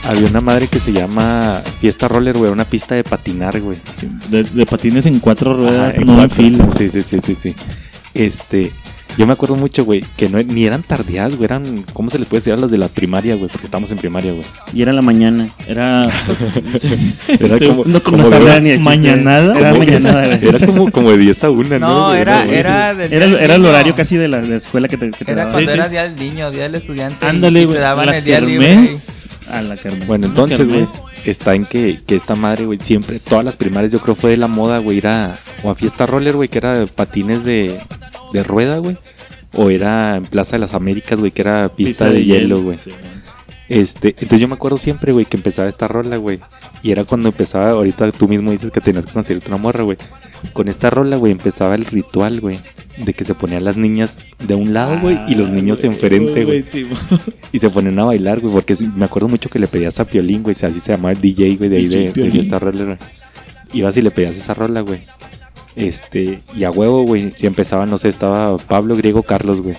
había 0.09 0.29
una 0.29 0.41
madre 0.41 0.69
que 0.69 0.79
se 0.79 0.93
llama 0.93 1.61
Fiesta 1.81 2.07
Roller, 2.07 2.37
güey. 2.39 2.53
Una 2.53 2.65
pista 2.65 2.95
de 2.95 3.03
patinar, 3.03 3.61
güey. 3.61 3.77
Sí, 3.97 4.09
de, 4.29 4.45
de 4.45 4.65
patines 4.65 5.07
en 5.07 5.19
cuatro 5.19 5.55
ruedas, 5.57 5.89
Ajá, 5.91 6.01
en 6.01 6.07
no 6.07 6.23
en 6.23 6.31
fila. 6.31 6.69
Sí, 6.79 6.89
sí, 6.89 7.03
sí, 7.03 7.19
sí, 7.21 7.35
sí. 7.35 7.57
Este, 8.15 8.71
yo 9.19 9.27
me 9.27 9.33
acuerdo 9.35 9.57
mucho, 9.57 9.85
güey, 9.85 10.03
que 10.17 10.29
no, 10.29 10.41
ni 10.43 10.65
eran 10.65 10.83
tardías, 10.83 11.35
güey, 11.35 11.45
eran, 11.45 11.85
¿cómo 11.93 12.09
se 12.09 12.19
les 12.19 12.27
puede 12.29 12.41
decir 12.41 12.53
a 12.53 12.57
las 12.57 12.71
de 12.71 12.79
la 12.79 12.89
primaria, 12.89 13.35
güey? 13.35 13.49
Porque 13.51 13.67
estamos 13.67 13.91
en 13.91 13.99
primaria, 13.99 14.33
güey. 14.33 14.45
Y 14.73 14.81
era 14.83 14.93
en 14.93 14.97
la 14.97 15.03
mañana. 15.03 15.49
Era. 15.67 16.09
pues. 16.71 16.85
Era 17.41 17.59
como, 17.59 17.85
No, 17.85 18.03
como 18.03 18.23
estaba 18.23 18.43
una- 18.45 18.61
ni 18.61 18.79
mañanada. 18.79 19.59
Era 19.59 19.71
como- 19.73 19.85
mañanada, 19.85 20.27
güey. 20.39 20.49
Era 20.49 20.67
como, 20.67 20.91
como 20.93 21.11
de 21.11 21.19
10 21.19 21.45
a 21.45 21.51
1, 21.51 21.79
¿no? 21.79 21.89
No, 21.89 22.15
era, 22.15 22.45
era 22.47 22.95
del 22.95 23.13
Era, 23.13 23.27
era 23.27 23.55
el 23.57 23.65
horario 23.67 23.95
casi 23.95 24.17
de 24.17 24.29
la, 24.29 24.41
de 24.41 24.49
la 24.49 24.57
escuela 24.57 24.89
que 24.89 24.97
te, 24.97 25.11
que 25.11 25.25
te 25.25 25.33
Era 25.33 25.47
daban. 25.47 25.53
cuando 25.53 25.71
Sí, 25.73 25.75
sí. 25.75 25.81
era 25.81 25.89
día 25.89 26.03
del 26.09 26.17
niño, 26.17 26.51
día 26.51 26.63
del 26.63 26.75
estudiante. 26.77 27.27
Ándale, 27.27 27.65
güey. 27.65 27.77
Te 27.77 27.83
daban 27.83 28.07
las 28.07 28.17
el 28.19 28.25
día 28.25 28.41
libre. 28.41 28.89
A 29.51 29.63
la 29.63 29.77
carne. 29.77 30.05
Bueno, 30.07 30.27
entonces, 30.27 30.67
güey, 30.69 30.87
está 31.25 31.55
en 31.55 31.65
que, 31.65 31.99
que 32.07 32.15
esta 32.17 32.35
madre, 32.35 32.67
güey, 32.67 32.79
siempre, 32.83 33.19
todas 33.19 33.45
las 33.45 33.57
primarias 33.57 33.91
yo 33.91 33.99
creo 33.99 34.15
fue 34.15 34.31
de 34.31 34.37
la 34.37 34.47
moda, 34.47 34.79
güey, 34.79 34.99
ir 34.99 35.07
a, 35.07 35.35
o 35.63 35.71
a 35.71 35.75
fiesta 35.75 36.05
roller, 36.07 36.37
güey, 36.37 36.49
que 36.51 36.59
era 36.59 36.85
patines 36.95 37.45
de, 37.45 37.79
de 38.33 38.43
rueda, 38.43 38.79
güey. 38.79 38.97
O 39.55 39.71
era 39.71 40.17
en 40.17 40.25
Plaza 40.25 40.53
de 40.53 40.59
las 40.59 40.75
Américas, 40.75 41.19
güey, 41.19 41.33
que 41.33 41.43
era 41.43 41.69
pista, 41.69 42.11
de, 42.11 42.25
hielo, 42.25 42.63
güey. 42.63 42.79
Sí. 42.79 42.91
Este, 43.69 44.11
entonces 44.11 44.41
yo 44.41 44.49
me 44.49 44.55
acuerdo 44.55 44.79
siempre, 44.79 45.13
güey, 45.13 45.27
que 45.27 45.37
empezaba 45.37 45.69
esta 45.69 45.89
rola, 45.89 46.17
güey. 46.17 46.39
Y 46.83 46.91
era 46.91 47.05
cuando 47.05 47.29
empezaba, 47.29 47.71
ahorita 47.71 48.11
tú 48.13 48.29
mismo 48.29 48.51
dices 48.51 48.71
que 48.71 48.81
tenías 48.81 49.05
que 49.07 49.13
conseguirte 49.13 49.49
una 49.49 49.57
morra, 49.59 49.85
güey. 49.85 49.99
Con 50.53 50.69
esta 50.69 50.91
rola, 50.91 51.17
güey, 51.17 51.33
empezaba 51.33 51.75
el 51.75 51.85
ritual, 51.85 52.41
güey. 52.41 52.59
De 52.99 53.13
que 53.13 53.25
se 53.25 53.35
ponían 53.35 53.65
las 53.65 53.77
niñas 53.77 54.17
de 54.39 54.55
un 54.55 54.73
lado, 54.73 54.99
güey, 55.01 55.19
y 55.29 55.35
los 55.35 55.49
Ah, 55.49 55.53
niños 55.53 55.85
enfrente, 55.85 56.45
güey. 56.45 56.65
Y 57.53 57.59
se 57.59 57.71
ponían 57.71 57.99
a 57.99 58.05
bailar, 58.05 58.41
güey, 58.41 58.53
porque 58.53 58.77
me 58.97 59.05
acuerdo 59.05 59.29
mucho 59.29 59.51
que 59.51 59.59
le 59.59 59.69
pedías 59.69 60.01
a 60.01 60.05
Piolín, 60.05 60.43
güey, 60.43 60.55
así 60.55 60.81
se 60.81 60.93
llamaba 60.93 61.13
el 61.13 61.21
DJ, 61.21 61.57
güey, 61.57 61.69
de 61.69 61.77
ahí 61.77 61.89
de, 61.89 62.13
de 62.13 62.31
fiesta 62.31 62.59
rola, 62.59 62.85
güey. 62.85 62.97
Ibas 63.73 63.97
y 63.97 64.03
le 64.03 64.11
pedías 64.11 64.37
esa 64.37 64.55
rola, 64.55 64.81
güey. 64.81 65.01
Este, 65.79 66.41
y 66.57 66.65
a 66.65 66.71
huevo, 66.71 67.03
güey, 67.05 67.31
si 67.31 67.47
empezaba, 67.47 67.87
no 67.87 67.99
sé, 67.99 68.09
estaba 68.09 68.57
Pablo, 68.59 68.97
Griego, 68.97 69.23
Carlos, 69.23 69.61
güey. 69.61 69.77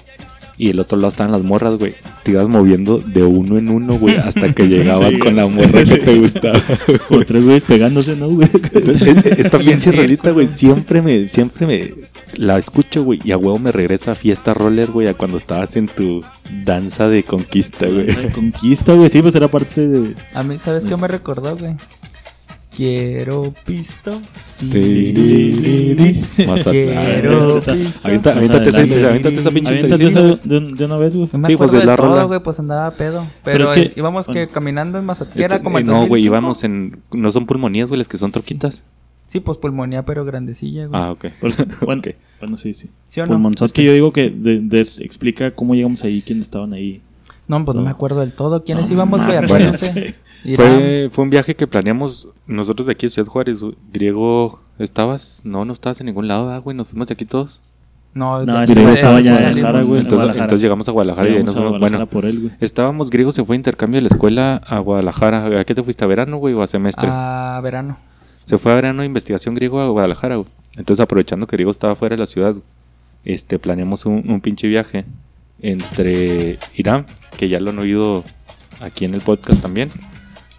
Y 0.57 0.71
el 0.71 0.79
otro 0.81 0.97
lado 0.97 1.07
estaban 1.07 1.31
las 1.31 1.41
morras, 1.41 1.77
güey. 1.77 1.93
Te 2.23 2.31
ibas 2.31 2.49
moviendo 2.49 2.97
de 2.97 3.23
uno 3.23 3.57
en 3.57 3.69
uno, 3.69 3.97
güey, 3.97 4.17
hasta 4.17 4.53
que 4.53 4.63
llegabas 4.67 5.11
Sí, 5.11 5.19
con 5.19 5.37
la 5.37 5.47
morra 5.47 5.85
que 5.85 5.97
te 5.97 6.19
gustaba. 6.19 6.61
O 7.09 7.23
tres 7.23 7.43
güeyes 7.45 7.63
pegándose, 7.63 8.17
¿no, 8.17 8.27
güey? 8.27 8.49
Esta 9.37 9.57
pinche 9.57 9.93
rolita, 9.93 10.31
güey, 10.31 10.49
siempre 10.49 11.01
me, 11.01 11.29
siempre 11.29 11.65
me 11.65 11.93
la 12.35 12.57
escucho, 12.57 13.05
güey, 13.05 13.19
y 13.23 13.31
a 13.31 13.37
huevo 13.37 13.57
me 13.57 13.71
regresa 13.71 14.11
a 14.11 14.15
fiesta 14.15 14.53
roller, 14.53 14.87
güey, 14.91 15.07
a 15.07 15.13
cuando 15.13 15.37
estabas 15.37 15.77
en 15.77 15.87
tu 15.87 16.23
danza 16.65 17.07
de 17.07 17.23
conquista, 17.23 17.87
güey. 17.87 18.07
La 18.07 18.29
Conquista, 18.29 18.93
güey, 18.93 19.09
sí, 19.09 19.21
pues 19.21 19.35
era 19.35 19.47
parte 19.47 19.87
de. 19.87 20.13
A 20.33 20.43
mí, 20.43 20.57
¿sabes 20.57 20.85
qué 20.85 20.97
me 20.97 21.07
recordó, 21.07 21.55
güey? 21.55 21.75
Quiero 22.79 23.53
pisto. 23.65 24.21
Quiero 24.71 25.31
Ahorita- 26.47 27.73
pisto. 27.73 28.07
Aviéntate 28.07 28.69
esa, 28.69 28.81
esa 28.83 29.51
pinche 29.51 29.71
Aviéntate 29.73 30.07
eso 30.07 30.37
de, 30.37 30.85
una 30.85 30.95
vez, 30.95 31.13
güey. 31.13 31.27
Sí, 31.45 31.57
pues, 31.57 31.73
es 31.73 31.79
de 31.81 31.85
la 31.85 31.97
rola. 31.97 32.23
güey, 32.23 32.39
pues 32.39 32.57
andaba 32.57 32.89
pedo. 32.91 33.27
Pero 33.43 33.65
Pero, 33.67 33.73
es 33.73 33.89
que- 33.89 33.99
íbamos 33.99 34.27
que 34.27 34.47
caminando 34.47 34.97
en 34.97 35.03
Mazatlán, 35.03 35.61
como 35.61 35.79
eh, 35.79 35.83
no, 35.83 36.07
güey, 36.07 36.23
2005. 36.23 36.25
íbamos 36.25 36.63
en. 36.63 36.99
No 37.11 37.29
son 37.31 37.45
pulmonías, 37.45 37.89
güey, 37.89 37.97
las 37.99 38.07
que 38.07 38.17
son 38.17 38.31
troquitas. 38.31 38.85
Sí, 39.27 39.41
pues 39.41 39.57
pulmonía, 39.57 40.05
pero 40.05 40.23
grandecilla, 40.23 40.87
güey. 40.87 41.01
Ah, 41.01 41.11
ok. 41.11 41.25
Bueno, 41.85 42.01
bueno, 42.39 42.57
sí, 42.57 42.73
sí. 42.73 42.87
¿Sí 43.09 43.19
o 43.19 43.25
no? 43.25 43.51
Es 43.61 43.73
que 43.73 43.83
yo 43.83 43.91
digo 43.91 44.13
que 44.13 44.33
explica 45.01 45.51
cómo 45.51 45.75
llegamos 45.75 46.05
ahí, 46.05 46.23
quiénes 46.25 46.45
estaban 46.45 46.71
ahí. 46.71 47.01
No, 47.49 47.65
pues 47.65 47.75
no, 47.75 47.81
me 47.83 47.89
acuerdo 47.89 48.21
del 48.21 48.31
todo. 48.31 48.63
¿Quiénes 48.63 48.87
No, 48.87 48.93
íbamos, 48.93 49.25
güey? 49.25 49.35
Acuérdense. 49.37 50.15
Irán. 50.45 50.67
Fue, 50.71 51.09
fue 51.11 51.23
un 51.25 51.29
viaje 51.29 51.55
que 51.55 51.67
planeamos 51.67 52.29
nosotros 52.47 52.85
de 52.87 52.93
aquí 52.93 53.07
de 53.07 53.09
Ciudad 53.09 53.27
Juárez. 53.27 53.59
Griego, 53.91 54.61
¿estabas? 54.77 55.41
No, 55.43 55.65
no 55.65 55.73
estabas 55.73 55.99
en 55.99 56.05
ningún 56.05 56.27
lado, 56.29 56.45
¿verdad, 56.45 56.61
güey. 56.61 56.77
Nos 56.77 56.87
fuimos 56.87 57.07
de 57.09 57.13
aquí 57.15 57.25
todos. 57.25 57.59
No, 58.13 58.43
No, 58.45 58.61
este 58.63 58.91
estaba 58.91 59.17
de- 59.17 59.23
ya 59.23 59.31
en. 59.37 59.41
Guadalajara, 59.59 59.83
güey. 59.83 59.99
Entonces, 59.99 60.13
Guadalajara. 60.15 60.43
entonces 60.45 60.61
llegamos 60.61 60.87
a 60.87 60.91
Guadalajara 60.91 61.29
y 61.29 61.33
ahí 61.35 61.43
nos 61.43 61.55
a 61.55 61.57
fuimos. 61.57 61.71
Guadalajara 61.79 62.05
Bueno, 62.05 62.09
por 62.11 62.25
él, 62.25 62.39
güey. 62.39 62.53
estábamos, 62.61 63.09
Griego 63.09 63.31
se 63.31 63.43
fue 63.43 63.55
de 63.55 63.57
intercambio 63.57 63.97
de 63.97 64.01
la 64.03 64.07
escuela 64.07 64.55
a 64.57 64.79
Guadalajara. 64.79 65.59
¿A 65.59 65.65
qué 65.65 65.75
te 65.75 65.83
fuiste? 65.83 66.03
¿A 66.03 66.07
verano, 66.07 66.37
güey, 66.37 66.53
o 66.53 66.61
a 66.63 66.67
semestre? 66.67 67.07
A 67.11 67.59
verano. 67.63 67.97
Se 68.45 68.57
fue 68.57 68.71
a 68.71 68.75
verano 68.75 69.01
de 69.01 69.07
investigación 69.07 69.53
griego 69.55 69.79
a 69.79 69.87
Guadalajara, 69.89 70.35
güey. 70.37 70.47
Entonces, 70.77 71.03
aprovechando 71.03 71.45
que 71.47 71.55
Griego 71.57 71.71
estaba 71.71 71.95
fuera 71.95 72.15
de 72.15 72.19
la 72.21 72.25
ciudad, 72.27 72.55
este, 73.25 73.59
planeamos 73.59 74.05
un, 74.05 74.23
un 74.29 74.39
pinche 74.39 74.67
viaje 74.67 75.03
entre 75.61 76.59
Irán, 76.75 77.05
que 77.37 77.49
ya 77.49 77.59
lo 77.59 77.71
han 77.71 77.79
oído 77.79 78.23
aquí 78.79 79.05
en 79.05 79.13
el 79.13 79.21
podcast 79.21 79.61
también, 79.61 79.89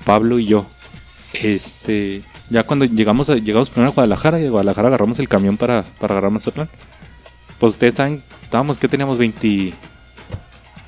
Pablo 0.05 0.39
y 0.39 0.47
yo. 0.47 0.67
Este, 1.33 2.23
ya 2.51 2.65
cuando 2.65 2.85
llegamos 2.85 3.31
a, 3.31 3.37
llegamos 3.37 3.71
primero 3.71 3.91
a 3.91 3.95
Guadalajara 3.95 4.41
y 4.41 4.43
de 4.43 4.51
Guadalajara 4.51 4.89
agarramos 4.89 5.19
el 5.19 5.29
camión 5.29 5.57
para, 5.57 5.85
para 5.99 6.15
agarrar 6.15 6.33
Mazatlán. 6.33 6.69
Pues 7.59 7.75
ustedes 7.75 7.95
saben, 7.95 8.23
estábamos, 8.43 8.79
¿qué 8.79 8.89
teníamos? 8.89 9.19
20... 9.19 9.75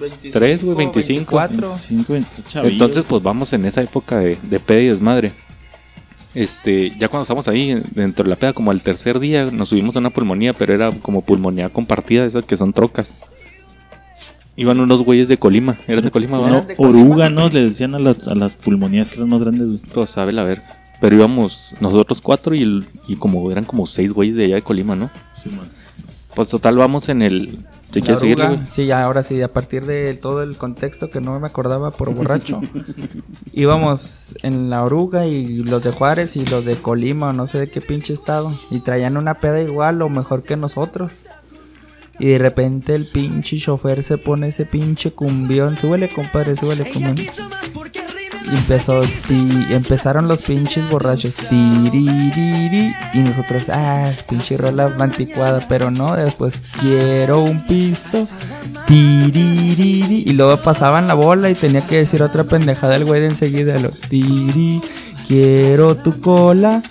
23, 0.00 0.64
güey, 0.64 0.76
25. 0.78 1.36
24. 1.36 1.68
25, 1.68 2.12
28 2.12 2.48
chavillos. 2.48 2.72
Entonces, 2.72 3.04
pues 3.06 3.22
vamos 3.22 3.52
en 3.52 3.64
esa 3.66 3.82
época 3.82 4.18
de, 4.18 4.36
de 4.42 4.58
peda 4.58 4.80
y 4.80 4.88
desmadre. 4.88 5.32
Este, 6.34 6.90
ya 6.98 7.08
cuando 7.08 7.22
estamos 7.22 7.46
ahí 7.46 7.80
dentro 7.94 8.24
de 8.24 8.30
la 8.30 8.36
peda, 8.36 8.52
como 8.52 8.70
al 8.70 8.82
tercer 8.82 9.20
día, 9.20 9.44
nos 9.50 9.68
subimos 9.68 9.94
a 9.94 9.98
una 9.98 10.10
pulmonía, 10.10 10.54
pero 10.54 10.74
era 10.74 10.90
como 10.90 11.22
pulmonía 11.22 11.68
compartida, 11.68 12.24
esas 12.24 12.46
que 12.46 12.56
son 12.56 12.72
trocas. 12.72 13.18
Iban 14.56 14.80
unos 14.80 15.02
güeyes 15.02 15.28
de 15.28 15.38
Colima, 15.38 15.78
eran 15.86 16.04
de 16.04 16.10
Colima, 16.10 16.36
No, 16.36 16.48
¿no? 17.30 17.48
Le 17.48 17.62
decían 17.64 17.94
a 17.94 17.98
las, 17.98 18.28
a 18.28 18.34
las 18.34 18.54
pulmonías 18.56 19.08
que 19.08 19.16
eran 19.16 19.30
más 19.30 19.40
grandes, 19.40 19.66
güey. 19.66 19.80
Pues 19.94 20.10
sabe 20.10 20.32
la 20.32 20.44
ver. 20.44 20.62
Pero 21.00 21.16
íbamos 21.16 21.74
nosotros 21.80 22.20
cuatro 22.20 22.54
y, 22.54 22.62
el- 22.62 22.84
y 23.08 23.16
como 23.16 23.50
eran 23.50 23.64
como 23.64 23.86
seis 23.86 24.12
güeyes 24.12 24.36
de 24.36 24.44
allá 24.44 24.54
de 24.56 24.62
Colima, 24.62 24.94
¿no? 24.94 25.10
Sí, 25.34 25.48
man. 25.48 25.68
Pues 26.34 26.48
total, 26.48 26.76
vamos 26.76 27.08
en 27.08 27.22
el. 27.22 27.58
¿Te 27.90 28.00
quieres 28.00 28.20
güey? 28.20 28.66
Sí, 28.66 28.86
ya, 28.86 29.02
ahora 29.04 29.22
sí, 29.22 29.42
a 29.42 29.48
partir 29.48 29.84
de 29.84 30.14
todo 30.14 30.42
el 30.42 30.56
contexto 30.56 31.10
que 31.10 31.20
no 31.20 31.38
me 31.38 31.46
acordaba 31.46 31.90
por 31.90 32.14
borracho. 32.14 32.58
íbamos 33.52 34.36
en 34.42 34.70
la 34.70 34.82
oruga 34.84 35.26
y 35.26 35.56
los 35.56 35.82
de 35.82 35.92
Juárez 35.92 36.36
y 36.36 36.46
los 36.46 36.64
de 36.64 36.76
Colima, 36.76 37.30
o 37.30 37.32
no 37.32 37.46
sé 37.46 37.58
de 37.58 37.70
qué 37.70 37.80
pinche 37.80 38.12
estado. 38.14 38.52
Y 38.70 38.80
traían 38.80 39.16
una 39.16 39.34
peda 39.34 39.60
igual 39.60 40.00
o 40.02 40.08
mejor 40.08 40.42
que 40.42 40.56
nosotros. 40.56 41.12
Y 42.22 42.28
de 42.28 42.38
repente 42.38 42.94
el 42.94 43.04
pinche 43.06 43.58
chofer 43.58 44.04
se 44.04 44.16
pone 44.16 44.46
ese 44.46 44.64
pinche 44.64 45.10
cumbión. 45.10 45.76
Súbele, 45.76 46.08
compadre, 46.08 46.54
súbele, 46.54 46.88
cumbión. 46.88 47.16
Y 47.18 48.54
empezó, 48.54 49.02
sí, 49.02 49.66
empezaron 49.70 50.28
los 50.28 50.40
pinches 50.40 50.88
borrachos. 50.88 51.34
Tiririri, 51.34 52.94
y 53.14 53.18
nosotros, 53.18 53.64
ah, 53.70 54.12
pinche 54.28 54.56
rola 54.56 54.94
anticuada. 55.00 55.66
Pero 55.68 55.90
no, 55.90 56.14
después 56.14 56.62
quiero 56.80 57.40
un 57.40 57.60
pisto. 57.66 58.24
Tiririri, 58.86 60.22
y 60.24 60.32
luego 60.34 60.58
pasaban 60.58 61.08
la 61.08 61.14
bola 61.14 61.50
y 61.50 61.56
tenía 61.56 61.84
que 61.84 61.96
decir 61.96 62.22
otra 62.22 62.44
pendejada 62.44 62.94
el 62.94 63.04
güey 63.04 63.20
de 63.20 63.26
enseguida. 63.30 63.76
Lo, 63.80 63.88
tiri, 63.90 64.80
quiero 65.32 65.94
tu 65.96 66.20
cola. 66.20 66.82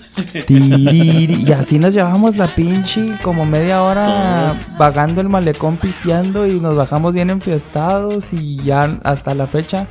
Tiriri, 0.46 1.44
y 1.46 1.52
así 1.52 1.78
nos 1.78 1.94
llevamos 1.94 2.36
la 2.36 2.48
pinche 2.48 3.16
como 3.22 3.46
media 3.46 3.82
hora 3.82 4.54
vagando 4.76 5.20
el 5.20 5.28
malecón 5.28 5.76
pisteando 5.78 6.46
y 6.46 6.58
nos 6.60 6.76
bajamos 6.76 7.14
bien 7.14 7.30
enfiestados 7.30 8.32
y 8.32 8.62
ya 8.64 8.98
hasta 9.04 9.34
la 9.34 9.46
fecha 9.46 9.86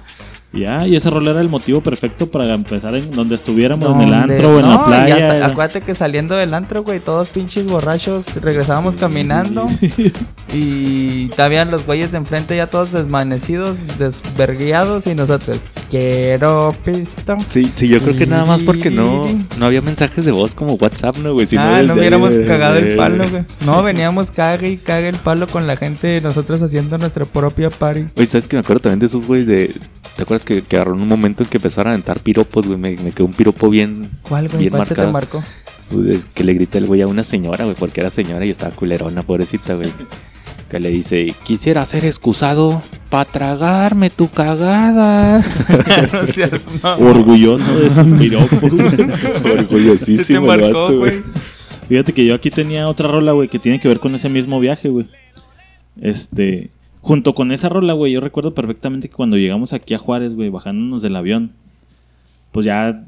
ya, 0.53 0.85
y 0.85 0.97
esa 0.97 1.09
rola 1.09 1.31
era 1.31 1.39
el 1.39 1.47
motivo 1.47 1.79
perfecto 1.79 2.29
para 2.29 2.53
empezar 2.53 2.93
en 2.95 3.09
donde 3.13 3.35
estuviéramos, 3.35 3.87
en 3.89 4.01
el 4.01 4.13
antro 4.13 4.49
o 4.49 4.59
en 4.59 4.65
no, 4.65 4.71
la 4.79 4.85
playa. 4.85 5.17
y 5.17 5.21
hasta- 5.21 5.45
acuérdate 5.45 5.79
que 5.81 5.95
saliendo 5.95 6.35
del 6.35 6.53
antro, 6.53 6.83
güey, 6.83 6.99
todos 6.99 7.29
pinches 7.29 7.65
borrachos, 7.65 8.25
regresábamos 8.35 8.97
caminando. 8.97 9.65
y 10.53 11.29
también 11.29 11.71
los 11.71 11.85
güeyes 11.85 12.11
de 12.11 12.17
enfrente 12.17 12.57
ya 12.57 12.67
todos 12.69 12.91
desvanecidos, 12.91 13.77
desverguiados. 13.97 15.07
Y 15.07 15.15
nosotros, 15.15 15.61
quiero 15.91 16.73
pisto. 16.85 17.35
Sí, 17.49 17.69
sí, 17.75 17.89
yo 17.89 17.99
creo 17.99 18.15
que 18.15 18.25
nada 18.25 18.45
más 18.45 18.63
porque 18.63 18.89
no, 18.89 19.25
no 19.59 19.65
había 19.65 19.81
mensajes 19.81 20.23
de 20.23 20.31
voz 20.31 20.55
como 20.55 20.75
WhatsApp, 20.75 21.17
¿no, 21.17 21.33
güey? 21.33 21.47
Si 21.47 21.57
ah, 21.57 21.83
no 21.83 21.95
hubiéramos 21.95 22.31
cagado 22.47 22.77
el 22.77 22.93
eh, 22.93 22.95
palo, 22.95 23.29
güey. 23.29 23.43
No, 23.65 23.83
veníamos 23.83 24.31
cague 24.31 24.69
y 24.69 24.77
cague 24.77 25.09
el 25.09 25.17
palo 25.17 25.47
con 25.47 25.67
la 25.67 25.75
gente, 25.75 26.21
nosotros 26.21 26.61
haciendo 26.61 26.97
nuestra 26.97 27.25
propia 27.25 27.69
party. 27.69 28.05
Oye, 28.15 28.25
¿sabes 28.25 28.47
que 28.47 28.55
me 28.55 28.61
acuerdo 28.61 28.83
también 28.83 28.99
de 28.99 29.07
esos 29.07 29.27
güeyes 29.27 29.45
de... 29.45 29.75
¿Te 30.15 30.23
acuerdas 30.23 30.45
que, 30.45 30.61
que 30.61 30.75
agarraron 30.77 31.01
un 31.01 31.07
momento 31.09 31.43
en 31.43 31.49
que 31.49 31.57
empezaron 31.57 31.91
a 31.91 31.93
aventar 31.95 32.19
piropos, 32.19 32.65
güey? 32.65 32.79
Me, 32.79 32.95
me 32.95 33.11
quedó 33.11 33.25
un 33.25 33.33
piropo 33.33 33.69
bien... 33.69 34.09
¿Cuál, 34.21 34.47
güey? 34.47 34.59
Bien 34.59 34.71
¿Cuál 34.71 34.87
te, 34.87 34.95
te 34.95 35.01
marcado. 35.01 35.11
marcó? 35.11 35.43
pues, 35.91 36.07
es 36.07 36.25
que 36.25 36.43
le 36.43 36.53
grité 36.53 36.77
el 36.77 36.87
güey 36.87 37.01
a 37.01 37.07
una 37.07 37.23
señora, 37.23 37.65
güey, 37.65 37.75
porque 37.77 37.99
era 37.99 38.09
señora 38.09 38.45
y 38.45 38.49
estaba 38.49 38.73
culerona, 38.73 39.23
pobrecita, 39.23 39.75
güey. 39.75 39.91
Que 40.71 40.79
le 40.79 40.87
dice, 40.87 41.35
quisiera 41.43 41.85
ser 41.85 42.05
excusado 42.05 42.81
para 43.09 43.25
tragarme 43.25 44.09
tu 44.09 44.29
cagada. 44.29 45.39
no 46.13 46.27
seas. 46.27 46.61
Orgulloso 46.97 47.77
de 47.77 47.89
su 47.89 48.17
piropo, 48.17 48.69
te 48.69 49.51
Orgullosísimo 49.51 50.47
vato, 50.47 50.97
güey. 50.97 51.21
Fíjate 51.89 52.13
que 52.13 52.25
yo 52.25 52.33
aquí 52.33 52.49
tenía 52.49 52.87
otra 52.87 53.09
rola, 53.09 53.33
güey, 53.33 53.49
que 53.49 53.59
tiene 53.59 53.81
que 53.81 53.89
ver 53.89 53.99
con 53.99 54.15
ese 54.15 54.29
mismo 54.29 54.61
viaje, 54.61 54.87
güey. 54.87 55.07
Este, 55.99 56.69
junto 57.01 57.35
con 57.35 57.51
esa 57.51 57.67
rola, 57.67 57.91
güey, 57.91 58.13
yo 58.13 58.21
recuerdo 58.21 58.53
perfectamente 58.53 59.09
que 59.09 59.15
cuando 59.15 59.35
llegamos 59.35 59.73
aquí 59.73 59.93
a 59.93 59.99
Juárez, 59.99 60.35
güey, 60.35 60.47
bajándonos 60.47 61.01
del 61.01 61.17
avión, 61.17 61.51
pues 62.53 62.65
ya 62.65 63.03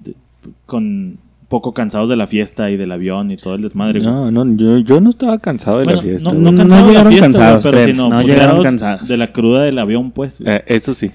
con 0.65 1.17
poco 1.53 1.71
cansados 1.73 2.09
de 2.09 2.15
la 2.15 2.25
fiesta 2.25 2.71
y 2.71 2.77
del 2.77 2.91
avión 2.91 3.29
y 3.29 3.37
todo 3.37 3.53
el 3.53 3.61
desmadre. 3.61 3.99
No, 4.01 4.31
no, 4.31 4.43
yo, 4.55 4.79
yo 4.79 4.99
no 5.01 5.09
estaba 5.11 5.37
cansado 5.37 5.77
de 5.79 5.83
Bueno, 5.85 6.01
la 6.01 6.07
fiesta. 6.07 6.33
no, 6.33 6.51
no 6.51 6.51
No 6.51 6.57
cansados 6.57 6.87
de 6.87 6.93
la 6.93 7.03
llegaron 7.03 7.11
fiesta, 7.13 7.25
cansados, 7.27 7.63
güey, 7.63 7.73
pero 7.75 7.85
sino 7.85 8.03
no 8.03 8.09
puderados 8.21 8.27
llegaron 8.27 8.63
cansados. 8.63 9.07
de 9.07 9.17
la 9.17 9.27
cruda 9.31 9.63
del 9.63 9.77
avión, 9.79 10.11
pues. 10.11 10.41
Eh, 10.43 10.63
eso 10.65 10.93
sí, 10.93 11.11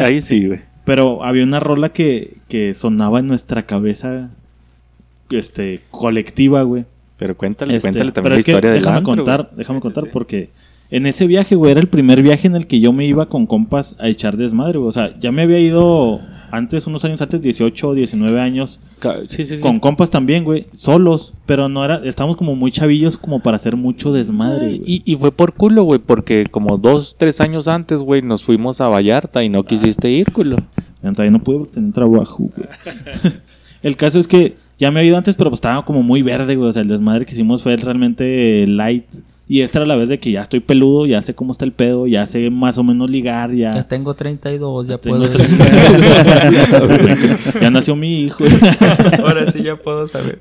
ahí 0.00 0.22
sí, 0.22 0.46
güey. 0.46 0.60
Pero 0.84 1.22
había 1.24 1.44
una 1.44 1.60
rola 1.60 1.90
que, 1.90 2.38
que 2.48 2.74
sonaba 2.74 3.18
en 3.20 3.26
nuestra 3.28 3.62
cabeza 3.66 4.30
este 5.30 5.80
colectiva, 5.90 6.62
güey. 6.62 6.84
Pero 7.18 7.36
cuéntale, 7.36 7.76
Este, 7.76 7.88
cuéntale 7.88 8.12
también 8.12 8.22
pero 8.24 8.34
la 8.34 8.40
es 8.40 8.44
que 8.44 8.50
historia 8.52 8.70
del 8.72 8.80
déjame 8.80 8.98
antro, 8.98 9.14
contar, 9.16 9.42
güey. 9.44 9.56
déjame 9.58 9.80
contar 9.80 10.04
porque 10.12 10.50
en 10.90 11.06
ese 11.06 11.26
viaje, 11.26 11.54
güey, 11.54 11.70
era 11.72 11.80
el 11.80 11.88
primer 11.88 12.22
viaje 12.22 12.46
en 12.48 12.56
el 12.56 12.66
que 12.66 12.80
yo 12.80 12.92
me 12.92 13.06
iba 13.06 13.26
con 13.26 13.46
compas 13.46 13.96
a 14.00 14.08
echar 14.08 14.36
desmadre, 14.36 14.78
güey. 14.78 14.88
O 14.88 14.92
sea, 14.92 15.14
ya 15.18 15.30
me 15.32 15.42
había 15.42 15.58
ido 15.58 16.20
antes, 16.52 16.86
unos 16.86 17.04
años 17.04 17.20
antes, 17.20 17.42
18 17.42 17.88
o 17.88 17.94
19 17.94 18.40
años, 18.40 18.78
Ca- 19.00 19.20
Sí, 19.26 19.44
sí, 19.44 19.56
sí. 19.56 19.58
con 19.60 19.80
compas 19.80 20.10
también, 20.10 20.44
güey, 20.44 20.66
solos, 20.72 21.34
pero 21.46 21.68
no 21.68 21.84
era, 21.84 22.02
estábamos 22.04 22.36
como 22.36 22.54
muy 22.54 22.70
chavillos 22.70 23.18
como 23.18 23.40
para 23.40 23.56
hacer 23.56 23.74
mucho 23.74 24.12
desmadre, 24.12 24.78
güey. 24.78 24.82
Y, 24.86 25.02
y 25.04 25.16
fue 25.16 25.32
por 25.32 25.54
culo, 25.54 25.82
güey, 25.82 25.98
porque 25.98 26.46
como 26.50 26.78
dos, 26.78 27.16
tres 27.18 27.40
años 27.40 27.66
antes, 27.66 28.00
güey, 28.02 28.22
nos 28.22 28.44
fuimos 28.44 28.80
a 28.80 28.86
Vallarta 28.88 29.42
y 29.42 29.48
no 29.48 29.64
quisiste 29.64 30.08
ir, 30.10 30.30
culo. 30.30 30.56
También 31.00 31.32
no 31.32 31.40
pude 31.42 31.66
tenía 31.66 31.90
trabajo, 31.92 32.44
güey. 32.54 32.68
el 33.82 33.96
caso 33.96 34.18
es 34.20 34.28
que 34.28 34.54
ya 34.78 34.90
me 34.90 35.00
había 35.00 35.08
ido 35.10 35.18
antes, 35.18 35.34
pero 35.34 35.50
pues 35.50 35.56
estaba 35.58 35.84
como 35.84 36.02
muy 36.02 36.22
verde, 36.22 36.54
güey. 36.56 36.68
O 36.68 36.72
sea, 36.72 36.82
el 36.82 36.88
desmadre 36.88 37.24
que 37.26 37.32
hicimos 37.32 37.62
fue 37.62 37.76
realmente 37.76 38.66
light. 38.66 39.04
Y 39.48 39.60
esta 39.60 39.80
era 39.80 39.86
la 39.86 39.96
vez 39.96 40.08
de 40.08 40.18
que 40.18 40.30
ya 40.30 40.40
estoy 40.40 40.60
peludo, 40.60 41.04
ya 41.04 41.20
sé 41.20 41.34
cómo 41.34 41.52
está 41.52 41.64
el 41.64 41.72
pedo, 41.72 42.06
ya 42.06 42.26
sé 42.26 42.48
más 42.48 42.78
o 42.78 42.84
menos 42.84 43.10
ligar, 43.10 43.52
ya. 43.52 43.74
Ya 43.74 43.88
tengo 43.88 44.14
32, 44.14 44.86
ya 44.88 44.98
tengo 44.98 45.18
puedo. 45.18 45.30
treinta- 45.30 45.66
ya 47.60 47.70
nació 47.70 47.96
mi 47.96 48.22
hijo. 48.22 48.44
Ahora 49.22 49.50
sí 49.50 49.62
ya 49.62 49.76
puedo 49.76 50.06
saber. 50.06 50.38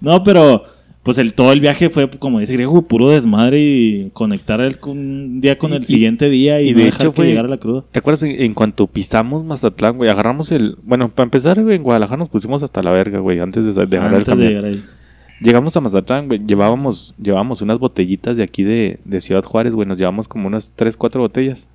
no, 0.00 0.22
pero 0.22 0.64
pues 1.02 1.18
el 1.18 1.34
todo 1.34 1.52
el 1.52 1.60
viaje 1.60 1.90
fue 1.90 2.08
como 2.10 2.38
dice 2.40 2.52
griego, 2.52 2.80
puro 2.82 3.08
desmadre 3.10 3.60
y 3.60 4.10
conectar 4.12 4.60
el, 4.60 4.76
un 4.86 5.40
día 5.40 5.58
con 5.58 5.72
el 5.72 5.82
y- 5.82 5.86
siguiente 5.86 6.30
día 6.30 6.60
y, 6.60 6.68
y 6.68 6.72
no 6.72 6.78
de 6.78 6.84
dejar 6.84 7.00
hecho 7.02 7.12
fue- 7.12 7.26
llegara 7.26 7.48
la 7.48 7.58
cruda. 7.58 7.84
¿Te 7.90 7.98
acuerdas 7.98 8.22
en, 8.22 8.40
en 8.40 8.54
cuanto 8.54 8.86
pisamos 8.86 9.44
Mazatlán, 9.44 9.96
güey? 9.96 10.10
Agarramos 10.10 10.52
el... 10.52 10.76
Bueno, 10.82 11.08
para 11.10 11.24
empezar, 11.24 11.62
güey, 11.62 11.76
en 11.76 11.82
Guadalajara 11.82 12.18
nos 12.18 12.28
pusimos 12.28 12.62
hasta 12.62 12.82
la 12.82 12.92
verga, 12.92 13.18
güey, 13.18 13.40
antes 13.40 13.64
de, 13.74 13.86
de 13.86 13.96
agarrar 13.98 14.14
el 14.14 14.18
Antes 14.20 14.38
de 14.38 14.44
camión. 14.44 14.48
llegar 14.48 14.64
ahí. 14.64 14.84
Llegamos 15.42 15.76
a 15.76 15.80
Mazatlán, 15.80 16.28
güey, 16.28 16.40
llevábamos, 16.46 17.14
llevábamos 17.20 17.62
unas 17.62 17.78
botellitas 17.80 18.36
de 18.36 18.44
aquí 18.44 18.62
de, 18.62 19.00
de 19.04 19.20
Ciudad 19.20 19.42
Juárez, 19.42 19.72
güey, 19.72 19.88
nos 19.88 19.98
llevamos 19.98 20.28
como 20.28 20.46
unas 20.46 20.72
3, 20.76 20.96
4 20.96 21.20
botellas. 21.20 21.66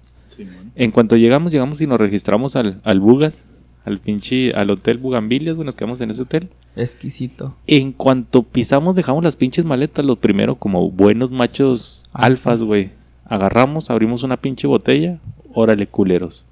En 0.75 0.91
cuanto 0.91 1.17
llegamos, 1.17 1.51
llegamos 1.51 1.81
y 1.81 1.87
nos 1.87 1.99
registramos 1.99 2.55
al, 2.55 2.79
al 2.83 2.99
Bugas, 2.99 3.47
al 3.83 3.97
pinche, 3.97 4.53
al 4.53 4.69
hotel 4.69 4.99
Bugambilias, 4.99 5.55
güey, 5.55 5.65
nos 5.65 5.75
quedamos 5.75 5.99
en 5.99 6.11
ese 6.11 6.21
hotel. 6.21 6.49
Exquisito. 6.75 7.55
En 7.65 7.91
cuanto 7.91 8.43
pisamos, 8.43 8.95
dejamos 8.95 9.23
las 9.23 9.35
pinches 9.35 9.65
maletas, 9.65 10.05
los 10.05 10.19
primero 10.19 10.55
como 10.55 10.89
buenos 10.89 11.31
machos 11.31 12.05
Alfa. 12.13 12.51
alfas, 12.51 12.63
güey. 12.63 12.91
Agarramos, 13.25 13.89
abrimos 13.89 14.23
una 14.23 14.37
pinche 14.37 14.67
botella, 14.67 15.19
órale, 15.53 15.87
culeros. 15.87 16.45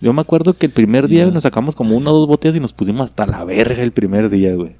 Yo 0.00 0.12
me 0.12 0.20
acuerdo 0.20 0.54
que 0.54 0.66
el 0.66 0.72
primer 0.72 1.08
día 1.08 1.26
nos 1.26 1.44
sacamos 1.44 1.74
como 1.74 1.96
una 1.96 2.10
o 2.10 2.18
dos 2.18 2.28
botellas 2.28 2.56
y 2.56 2.60
nos 2.60 2.72
pusimos 2.72 3.06
hasta 3.06 3.26
la 3.26 3.44
verga 3.44 3.82
el 3.82 3.92
primer 3.92 4.28
día, 4.28 4.54
güey. 4.54 4.72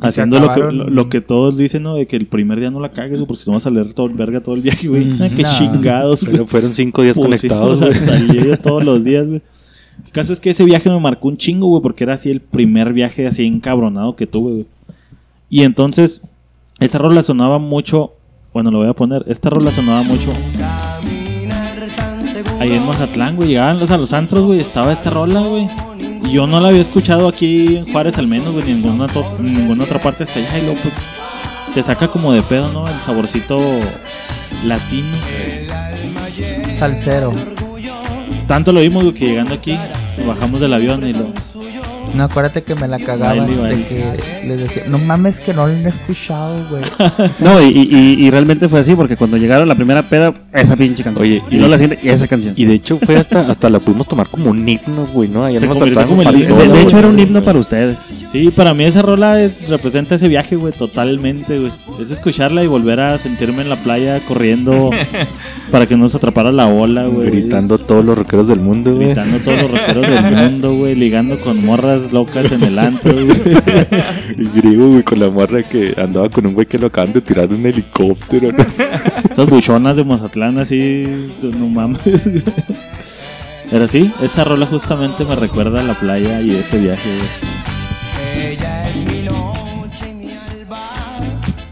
Haciendo 0.00 0.38
lo 0.38 0.46
que, 0.48 0.52
acabaron- 0.60 0.76
lo, 0.78 0.90
lo 0.90 1.08
que 1.08 1.20
todos 1.20 1.56
dicen, 1.58 1.82
¿no? 1.82 1.96
De 1.96 2.06
que 2.06 2.16
el 2.16 2.26
primer 2.26 2.60
día 2.60 2.70
no 2.70 2.78
la 2.80 2.90
cagues, 2.92 3.18
güey, 3.18 3.26
porque 3.26 3.42
si 3.42 3.50
no 3.50 3.54
vas 3.56 3.66
a 3.66 3.70
leer 3.70 3.92
todo 3.92 4.06
el 4.06 4.14
verga 4.14 4.40
todo 4.40 4.54
el 4.54 4.60
viaje, 4.62 4.86
güey. 4.88 5.04
Mm, 5.06 5.22
Ah, 5.22 5.28
Qué 5.34 5.42
no. 5.42 5.48
chingados, 5.58 6.20
güey. 6.22 6.32
Pero 6.32 6.46
fueron 6.46 6.74
cinco 6.74 7.02
días 7.02 7.16
Pusimos 7.16 7.40
conectados, 7.40 7.80
güey. 7.80 7.90
hasta 7.92 8.16
el 8.16 8.58
todos 8.58 8.84
los 8.84 9.02
días, 9.04 9.26
güey. 9.26 9.42
El 10.06 10.12
caso 10.12 10.32
es 10.32 10.40
que 10.40 10.50
ese 10.50 10.64
viaje 10.64 10.90
me 10.90 10.98
marcó 11.00 11.28
un 11.28 11.36
chingo, 11.36 11.68
güey, 11.68 11.82
porque 11.82 12.04
era 12.04 12.14
así 12.14 12.30
el 12.30 12.40
primer 12.40 12.92
viaje 12.92 13.26
así 13.26 13.44
encabronado 13.46 14.14
que 14.16 14.26
tuve, 14.26 14.52
güey. 14.52 14.66
Y 15.50 15.62
entonces, 15.62 16.22
esa 16.80 16.98
rola 16.98 17.22
sonaba 17.22 17.58
mucho. 17.58 18.12
Bueno, 18.52 18.70
lo 18.70 18.78
voy 18.78 18.88
a 18.88 18.92
poner. 18.94 19.24
Esta 19.28 19.50
rola 19.50 19.70
sonaba 19.70 20.02
mucho. 20.04 20.30
Ahí 22.60 22.72
en 22.72 22.86
Mazatlán, 22.86 23.36
güey. 23.36 23.48
Llegaban 23.48 23.78
los, 23.78 23.90
a 23.90 23.96
los 23.96 24.12
antros, 24.12 24.44
güey. 24.44 24.60
Estaba 24.60 24.92
esta 24.92 25.10
rola, 25.10 25.40
güey. 25.40 25.68
Y 26.24 26.32
yo 26.32 26.46
no 26.46 26.60
la 26.60 26.68
había 26.68 26.80
escuchado 26.80 27.28
aquí 27.28 27.76
en 27.76 27.90
Juárez, 27.90 28.18
al 28.18 28.26
menos, 28.26 28.52
güey. 28.52 28.64
Ni 28.66 28.72
en 28.72 28.82
ninguna, 28.82 29.06
en 29.38 29.54
ninguna 29.54 29.84
otra 29.84 30.00
parte 30.00 30.24
hasta 30.24 30.40
allá. 30.40 30.58
Y 30.58 30.62
luego, 30.62 30.80
pues, 30.82 30.94
te 31.74 31.82
saca 31.82 32.08
como 32.08 32.32
de 32.32 32.42
pedo, 32.42 32.72
¿no? 32.72 32.86
El 32.86 33.00
saborcito 33.04 33.60
latino. 34.64 35.16
Salsero. 36.78 37.32
Tanto 38.46 38.72
lo 38.72 38.80
vimos, 38.80 39.04
güey, 39.04 39.14
que 39.14 39.26
llegando 39.26 39.54
aquí, 39.54 39.78
bajamos 40.26 40.60
del 40.60 40.74
avión 40.74 41.06
y 41.06 41.12
lo. 41.12 41.32
No, 42.14 42.24
acuérdate 42.24 42.62
que 42.62 42.74
me 42.76 42.86
la 42.86 42.98
cagaba 42.98 43.34
Baile, 43.34 43.56
baile. 43.60 43.76
de 43.78 43.84
que 43.86 44.46
les 44.46 44.60
decía, 44.60 44.84
no 44.88 44.98
mames 44.98 45.40
que 45.40 45.52
no 45.52 45.66
lo 45.66 45.72
han 45.72 45.84
escuchado, 45.86 46.56
güey. 46.70 46.82
No, 47.40 47.60
y, 47.60 47.66
y- 47.90 48.24
y 48.24 48.30
realmente 48.30 48.68
fue 48.68 48.80
así, 48.80 48.94
porque 48.94 49.16
cuando 49.16 49.36
llegaron 49.36 49.68
la 49.68 49.74
primera 49.74 50.02
peda, 50.02 50.32
esa 50.52 50.76
pinche 50.76 51.02
canción. 51.02 51.22
Oye, 51.24 51.42
y 51.50 51.54
y- 51.54 51.58
luego 51.58 51.72
la 51.72 51.78
siguiente, 51.78 52.06
y 52.06 52.10
esa 52.10 52.28
canción. 52.28 52.54
Y 52.56 52.64
de 52.66 52.74
hecho 52.74 52.98
fue 53.04 53.16
hasta, 53.16 53.40
hasta 53.50 53.68
la 53.68 53.80
pudimos 53.80 54.06
tomar 54.06 54.28
como 54.28 54.50
un 54.50 54.68
himno, 54.68 55.06
güey, 55.12 55.28
¿no? 55.28 55.44
Ahí 55.44 55.54
en 55.56 55.60
Se 55.62 55.66
como 55.66 55.84
el 55.84 55.94
de, 55.94 56.68
de 56.68 56.82
hecho, 56.82 56.98
era 56.98 57.08
un 57.08 57.18
himno 57.18 57.42
para 57.42 57.58
ustedes. 57.58 57.98
Sí, 58.30 58.50
para 58.50 58.74
mí 58.74 58.84
esa 58.84 59.02
rola 59.02 59.40
es, 59.42 59.68
representa 59.68 60.14
ese 60.14 60.28
viaje, 60.28 60.56
güey, 60.56 60.72
totalmente, 60.72 61.58
güey. 61.58 61.72
Es 62.00 62.10
escucharla 62.10 62.62
y 62.64 62.66
volver 62.66 63.00
a 63.00 63.18
sentirme 63.18 63.62
en 63.62 63.68
la 63.68 63.76
playa 63.76 64.20
corriendo 64.26 64.90
para 65.70 65.86
que 65.86 65.96
no 65.96 66.08
se 66.08 66.16
atrapara 66.16 66.52
la 66.52 66.66
ola, 66.66 67.06
güey. 67.06 67.30
Gritando 67.30 67.78
todos 67.78 68.04
los 68.04 68.16
rockeros 68.16 68.48
del 68.48 68.60
mundo, 68.60 68.94
güey. 68.94 69.06
Gritando 69.08 69.38
todos 69.38 69.62
los 69.62 69.70
rockeros 69.70 70.08
del 70.08 70.32
mundo, 70.50 70.74
güey. 70.74 70.94
Ligando 70.94 71.38
con 71.40 71.64
morras 71.64 72.03
locas 72.12 72.50
en 72.52 72.62
el 72.62 72.78
antro, 72.78 73.12
güey. 73.12 73.58
Y 74.38 74.60
griego, 74.60 74.88
güey, 74.88 75.02
con 75.02 75.20
la 75.20 75.30
morra 75.30 75.62
que 75.62 75.94
andaba 75.96 76.28
con 76.28 76.46
un 76.46 76.54
güey 76.54 76.66
que 76.66 76.78
lo 76.78 76.88
acaban 76.88 77.12
de 77.12 77.20
tirar 77.20 77.48
de 77.48 77.54
un 77.54 77.66
helicóptero. 77.66 78.52
¿no? 78.52 78.64
Esas 79.30 79.48
buchonas 79.48 79.96
de 79.96 80.04
Mazatlán 80.04 80.58
así, 80.58 81.30
no 81.42 81.68
mames. 81.68 82.02
Pero 83.70 83.88
sí, 83.88 84.12
esa 84.22 84.44
rola 84.44 84.66
justamente 84.66 85.24
me 85.24 85.34
recuerda 85.34 85.80
a 85.80 85.84
la 85.84 85.94
playa 85.94 86.40
y 86.40 86.54
ese 86.54 86.78
viaje, 86.78 87.08
güey. 87.16 87.54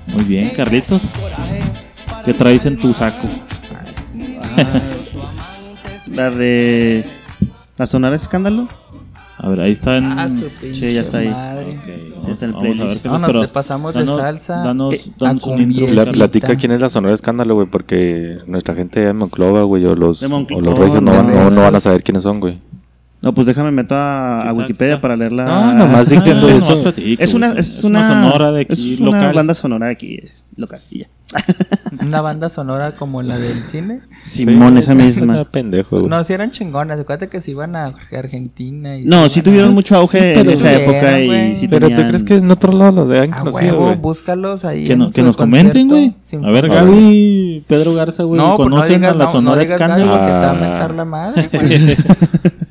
Muy 0.08 0.24
bien, 0.24 0.50
Carlitos. 0.50 1.02
¿Qué 2.24 2.34
traes 2.34 2.66
en 2.66 2.78
tu 2.78 2.92
saco? 2.92 3.28
La 6.14 6.30
de. 6.30 7.04
¿La 7.76 7.86
Sonora 7.86 8.16
Escándalo? 8.16 8.68
A 9.42 9.48
ver, 9.48 9.60
ahí 9.60 9.72
está 9.72 9.96
en... 9.98 10.04
Ah, 10.04 10.28
su 10.28 10.72
Sí, 10.74 10.94
ya 10.94 11.00
está 11.00 11.18
ahí. 11.18 11.28
madre. 11.28 11.76
Ok, 11.78 12.24
Sí, 12.24 12.30
está 12.30 12.44
en 12.44 12.50
el 12.50 12.54
vamos 12.54 12.54
a 12.54 12.68
ver 12.68 12.76
playlist. 12.76 13.02
qué 13.02 13.08
Vámonos, 13.08 13.26
pero 13.30 13.40
te 13.46 13.52
pasamos 13.52 13.94
de 13.94 14.06
salsa 14.06 14.54
Danos, 14.58 14.94
eh, 14.94 15.00
danos 15.18 15.44
a 15.46 15.50
un 15.50 15.60
intro. 15.62 15.86
La, 15.88 16.04
platica 16.06 16.56
quién 16.56 16.72
es 16.72 16.80
la 16.80 16.88
Sonora 16.88 17.12
Escándalo, 17.14 17.54
güey, 17.56 17.66
porque 17.66 18.38
nuestra 18.46 18.74
gente 18.76 19.00
de 19.00 19.12
Monclova, 19.12 19.62
güey, 19.64 19.84
o 19.84 19.96
los, 19.96 20.22
o 20.22 20.60
los 20.60 20.78
regios 20.78 21.02
no, 21.02 21.10
van- 21.12 21.34
no, 21.34 21.50
no 21.50 21.60
van 21.62 21.74
a 21.74 21.80
saber 21.80 22.02
quiénes 22.04 22.22
son, 22.22 22.38
güey. 22.38 22.58
No, 23.20 23.32
pues 23.34 23.46
déjame 23.46 23.70
meto 23.70 23.94
a, 23.96 24.52
Wikipedia 24.52 25.00
para 25.00 25.16
leerla. 25.16 25.44
No, 25.44 25.74
nomás 25.74 26.10
Ah, 26.10 26.14
eso- 26.14 26.34
nomás 26.34 26.52
eso- 26.70 26.94
Es 27.18 27.34
una, 27.34 27.52
es 27.52 27.84
una, 27.84 28.08
sonora 28.08 28.52
de 28.52 28.60
aquí 28.62 28.94
es 28.94 29.00
una 29.00 29.10
local. 29.18 29.34
banda 29.34 29.54
sonora 29.54 29.86
de 29.86 29.92
aquí, 29.92 30.20
local. 30.56 30.80
Y 30.90 31.00
ya. 31.00 31.06
Una 32.06 32.20
banda 32.20 32.48
sonora 32.48 32.92
como 32.96 33.22
la 33.22 33.38
del 33.38 33.66
cine. 33.68 34.00
Simón, 34.16 34.76
esa 34.78 34.94
misma. 34.94 35.44
pendejo. 35.44 36.00
No, 36.08 36.24
si 36.24 36.32
eran 36.32 36.50
chingonas. 36.50 36.98
Acuérdate 36.98 37.28
que 37.28 37.40
se 37.40 37.52
iban 37.52 37.76
a 37.76 37.94
Argentina. 38.16 38.96
Y 38.96 39.04
No, 39.04 39.28
sí 39.28 39.40
tuvieron 39.42 39.70
a- 39.70 39.74
mucho 39.74 39.96
auge 39.96 40.38
en 40.38 40.50
esa 40.50 40.70
tuvieron, 40.72 40.90
época 40.94 41.20
y 41.20 41.56
sí 41.56 41.68
Pero 41.68 41.88
¿tú 41.88 41.94
tenían- 41.94 42.08
crees 42.08 42.24
que 42.24 42.34
en 42.36 42.50
otro 42.50 42.72
lado 42.72 42.92
los 43.06 43.08
habían 43.10 43.32
A 43.34 43.40
conocido, 43.40 43.78
huevo, 43.80 43.94
búscalos 43.96 44.64
ahí. 44.64 44.84
Que, 44.84 44.96
no- 44.96 45.10
nos 45.10 45.36
comenten, 45.36 45.88
güey. 45.88 46.14
A 46.44 46.50
ver. 46.50 46.68
Gaby, 46.68 47.64
Pedro 47.68 47.94
Garza, 47.94 48.24
güey. 48.24 48.40
No, 48.40 48.56
pues 48.56 48.68
no 48.68 48.76
¿Conocen 48.76 48.96
digas, 49.02 49.14
a 49.14 49.18
la 49.18 49.24
no, 49.24 49.24
no 49.26 49.32
Sonora 49.32 49.62
digas 49.62 49.78
Gaby 49.78 49.92
Escándalo? 50.02 50.18
porque 50.18 50.32
te 50.32 50.32
va 50.40 50.50
a 50.50 50.54
mentar 50.54 50.94
la 50.94 51.04
madre, 51.04 51.48
güey. 51.52 51.96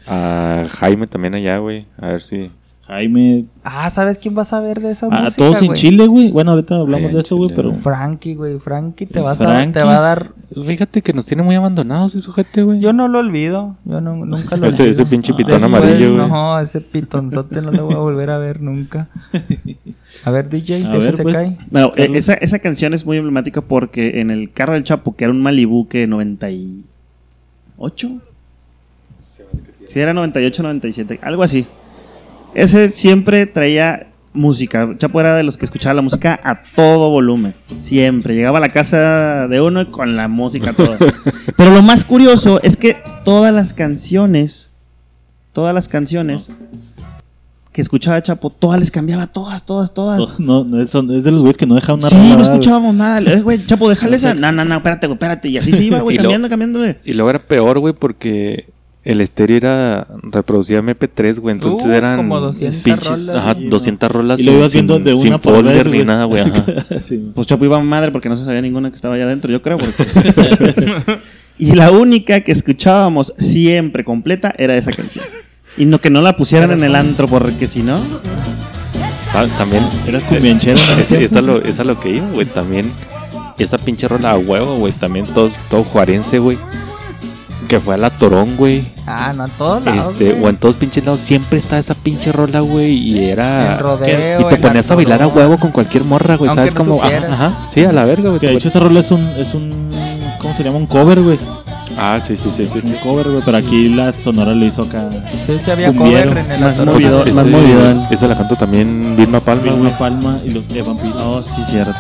A 0.08 0.66
Jaime 0.70 1.08
también 1.08 1.36
allá, 1.36 1.58
güey. 1.60 1.86
A 2.00 2.08
ver 2.08 2.24
si... 2.24 2.52
Jaime. 2.92 3.46
Ah, 3.64 3.90
¿sabes 3.90 4.18
quién 4.18 4.36
vas 4.36 4.52
a 4.52 4.60
ver 4.60 4.82
de 4.82 4.92
esa 4.92 5.06
A 5.06 5.10
música, 5.22 5.32
todos 5.38 5.62
en? 5.62 5.74
Chile, 5.76 6.08
güey. 6.08 6.30
Bueno, 6.30 6.52
ahorita 6.52 6.76
hablamos 6.76 7.08
Ahí 7.08 7.14
de 7.16 7.22
eso, 7.22 7.38
güey, 7.38 7.50
pero. 7.56 7.74
Frankie, 7.74 8.36
güey. 8.36 8.60
Frankie 8.60 9.06
te, 9.06 9.22
vas 9.22 9.40
A, 9.40 9.46
Frankie. 9.46 9.72
te 9.74 9.82
va 9.84 9.98
a 9.98 10.02
dar... 10.02 10.32
Fíjate 10.54 11.02
que 11.02 11.14
nos 11.14 11.26
tiene 11.26 11.42
muy 11.42 11.56
abandonados 11.56 12.16
ese 12.16 12.26
sujete, 12.26 12.64
güey. 12.64 12.82
Yo 12.82 12.92
no 12.92 13.08
lo 13.08 13.20
olvido. 13.20 13.78
Yo 13.86 14.02
no, 14.02 14.14
nunca 14.18 14.58
lo 14.58 14.68
Ese- 14.68 14.84
olvido. 14.84 15.02
ese 15.02 15.06
pinche 15.06 15.34
pitón 15.34 15.64
amarillo, 15.64 16.16
güey. 16.16 16.28
No, 16.28 16.60
ese 16.60 16.82
pitonzote 16.82 17.62
no 17.62 17.72
lo 17.72 17.86
voy 17.86 17.94
a 17.94 17.98
volver 18.00 18.30
a 18.30 18.38
ver 18.38 18.62
nunca. 18.62 19.08
A 20.26 20.32
ver, 20.32 20.50
DJ, 20.50 20.86
A 20.86 20.90
¿de 20.90 20.92
qué 20.92 20.98
ver, 21.06 21.16
se 21.16 21.24
pues. 21.24 21.36
cae? 21.36 21.58
Bueno, 21.72 21.94
eh, 21.96 22.10
esa, 22.16 22.34
esa 22.34 22.60
canción 22.60 22.94
es 22.94 23.06
muy 23.06 23.16
emblemática 23.16 23.62
porque 23.62 24.20
en 24.20 24.32
el 24.32 24.52
carro 24.52 24.74
del 24.74 24.84
Chapo, 24.84 25.16
que 25.16 25.24
era 25.24 25.32
un 25.32 25.42
Malibu 25.42 25.88
que 25.88 26.08
98. 26.08 28.10
Sí, 29.86 30.00
era 30.00 30.14
98, 30.14 30.62
97, 30.64 31.20
algo 31.24 31.44
así. 31.44 31.66
Ese 32.54 32.90
siempre 32.90 33.46
traía 33.46 34.08
música. 34.34 34.96
Chapo 34.98 35.20
era 35.20 35.36
de 35.36 35.44
los 35.44 35.58
que 35.58 35.66
escuchaba 35.66 35.94
la 35.94 36.02
música 36.02 36.40
a 36.44 36.62
todo 36.76 37.10
volumen. 37.10 37.54
Siempre. 37.68 38.36
Llegaba 38.36 38.58
a 38.58 38.62
la 38.62 38.70
casa 38.70 39.48
de 39.48 39.62
uno 39.62 39.82
y 39.82 39.86
con 39.86 40.16
la 40.16 40.28
música 40.28 40.74
toda. 40.74 40.98
Pero 41.58 41.74
lo 41.74 41.82
más 41.82 42.06
curioso 42.06 42.62
es 42.62 42.78
que 42.78 42.98
todas 43.24 43.54
las 43.54 43.74
canciones, 43.74 44.72
todas 45.54 45.74
las 45.74 45.88
canciones 45.88 46.52
que 47.72 47.82
escuchaba 47.82 48.22
Chapo, 48.22 48.50
todas 48.50 48.80
les 48.80 48.92
cambiaba, 48.92 49.28
todas, 49.28 49.66
todas, 49.66 49.94
todas. 49.94 50.40
No, 50.40 50.66
no, 50.66 50.82
es, 50.82 50.92
de 50.92 51.32
los 51.32 51.40
güeyes 51.40 51.58
que 51.58 51.66
no 51.66 51.76
dejan 51.76 51.96
una 51.96 52.10
Sí, 52.10 52.34
no 52.36 52.42
escuchábamos 52.42 52.94
nada. 52.94 53.20
Eh, 53.20 53.42
güey, 53.42 53.66
Chapo, 53.66 53.90
déjale 53.90 54.16
esa. 54.18 54.34
No, 54.34 54.52
no, 54.52 54.66
no, 54.66 54.76
espérate, 54.76 55.08
güey, 55.08 55.16
espérate. 55.16 55.48
Y 55.50 55.58
así 55.58 55.72
se 55.72 55.84
iba, 55.84 56.02
güey, 56.02 56.18
cambiando, 56.18 56.50
cambiándole. 56.50 57.00
Y 57.06 57.14
luego 57.14 57.30
era 57.30 57.40
peor, 57.40 57.80
güey, 57.80 57.94
porque 57.94 58.68
el 59.04 59.20
estéreo 59.22 59.58
era 59.58 60.08
reproducía 60.24 60.80
MP3, 60.80 61.40
güey, 61.40 61.56
entonces 61.56 61.88
Uh, 61.88 61.92
eran 61.92 62.18
como 62.18 62.40
200 62.40 62.84
pinches- 62.86 63.10
rolas. 63.10 63.36
ajá, 63.36 63.56
Sí, 63.56 63.66
200 63.68 64.12
rolas 64.12 64.40
Y 64.40 64.44
lo 64.44 64.52
ibas 64.54 64.74
viendo 64.74 64.96
sin- 64.96 65.04
de 65.04 65.14
una 65.14 65.22
sin 65.24 65.32
vez, 65.32 65.42
folder 65.42 65.86
ni 65.88 65.92
güey. 65.94 66.06
nada, 66.06 66.26
güey, 66.26 66.42
ajá. 66.44 66.64
sí. 67.02 67.32
Pues 67.34 67.48
Chapo 67.48 67.66
iba 67.66 67.78
a 67.78 67.82
madre 67.82 68.12
porque 68.12 68.30
no 68.30 68.38
se 68.38 68.46
sabía 68.46 68.62
ninguna 68.62 68.90
que 68.90 68.96
estaba 68.96 69.16
allá 69.16 69.24
adentro, 69.26 69.52
yo 69.52 69.62
creo. 69.62 69.78
Porque... 69.80 69.96
y 71.58 71.74
la 71.74 71.90
única 71.92 72.42
que 72.42 72.52
escuchábamos 72.52 73.34
siempre 73.40 74.04
completa 74.04 74.54
era 74.58 74.78
esa 74.78 74.92
canción. 74.92 75.26
Y 75.78 75.86
no 75.86 76.00
que 76.00 76.10
no 76.10 76.22
la 76.22 76.36
pusieran 76.36 76.72
en 76.72 76.84
el 76.84 76.96
antro, 76.96 77.28
porque 77.28 77.66
si 77.66 77.82
no. 77.82 77.98
Ah, 79.34 79.46
también 79.58 79.84
Eras 80.06 80.26
cumbianchero, 80.26 80.78
¿no? 80.78 81.02
es, 81.02 81.12
es, 81.12 81.34
a 81.36 81.42
lo, 81.42 81.62
es 81.62 81.80
a 81.80 81.86
lo 81.86 81.98
que 82.00 82.10
iba, 82.16 82.28
güey, 82.34 82.46
también 82.46 82.92
esa 83.58 83.78
pinche 83.78 84.08
rola 84.08 84.32
a 84.32 84.38
huevo, 84.38 84.76
güey, 84.76 84.92
también 84.92 85.26
todos, 85.26 85.54
todo 85.70 85.84
juarense, 85.84 86.40
güey, 86.40 86.58
que 87.72 87.80
fue 87.80 87.94
a 87.96 87.98
la 87.98 88.10
Torón, 88.10 88.58
güey, 88.58 88.84
Ah, 89.08 89.32
no, 89.34 89.44
a 89.44 89.48
todos 89.48 89.86
lados, 89.86 90.12
este, 90.12 90.34
güey. 90.34 90.44
o 90.44 90.50
en 90.50 90.58
todos 90.58 90.76
pinches 90.76 91.06
lados, 91.06 91.22
siempre 91.22 91.58
está 91.58 91.80
esa 91.80 91.94
pinche 91.94 92.34
rola, 92.34 92.60
güey, 92.60 92.92
y 92.92 93.24
era... 93.30 93.76
En 93.76 93.80
rodeo, 93.80 94.42
y 94.42 94.44
te 94.44 94.56
en 94.56 94.62
ponías 94.62 94.92
a 94.92 94.96
bailar 94.96 95.22
a 95.22 95.28
huevo 95.28 95.58
con 95.58 95.72
cualquier 95.72 96.04
morra, 96.04 96.36
güey, 96.36 96.50
Aunque 96.50 96.70
¿sabes 96.70 96.76
no 96.76 96.98
cómo? 96.98 97.02
Ajá, 97.02 97.34
ajá, 97.34 97.68
sí, 97.70 97.86
a 97.86 97.94
la 97.94 98.04
verga, 98.04 98.28
güey. 98.28 98.42
Que 98.42 98.48
de 98.48 98.56
hecho 98.56 98.68
esa 98.68 98.82
rola 98.82 99.00
es 99.00 99.10
un, 99.10 99.22
es 99.22 99.54
un, 99.54 99.72
¿cómo 100.42 100.54
se 100.54 100.66
llama? 100.66 100.76
Un 100.80 100.86
cover, 100.86 101.22
güey. 101.22 101.38
Ah, 101.98 102.20
sí, 102.22 102.36
sí, 102.36 102.50
sí, 102.54 102.66
sí. 102.66 102.80
Un 102.84 102.92
sí. 102.92 102.98
cover, 103.02 103.30
güey, 103.30 103.42
pero 103.46 103.56
aquí 103.56 103.88
la 103.88 104.12
Sonora 104.12 104.54
lo 104.54 104.66
hizo 104.66 104.82
acá. 104.82 105.08
Sí, 105.48 105.58
sí 105.58 105.72
había 105.72 105.94
Cumbiero, 105.94 106.28
cover 106.28 106.46
en 106.46 106.52
el 106.52 106.60
más 106.60 106.78
antro. 106.78 106.94
movido, 106.94 107.26
más 107.34 107.46
movidón. 107.46 108.04
Esa 108.12 108.28
la 108.28 108.36
canto 108.38 108.56
también 108.58 109.16
Vilma 109.16 109.40
Palma, 109.40 109.64
Vilma. 109.64 109.90
Palma 109.98 110.36
y 110.46 110.50
los 110.52 110.68
de 110.68 110.82
Vampiro. 110.82 111.16
Oh, 111.26 111.42
sí, 111.42 111.62
cierto. 111.64 111.94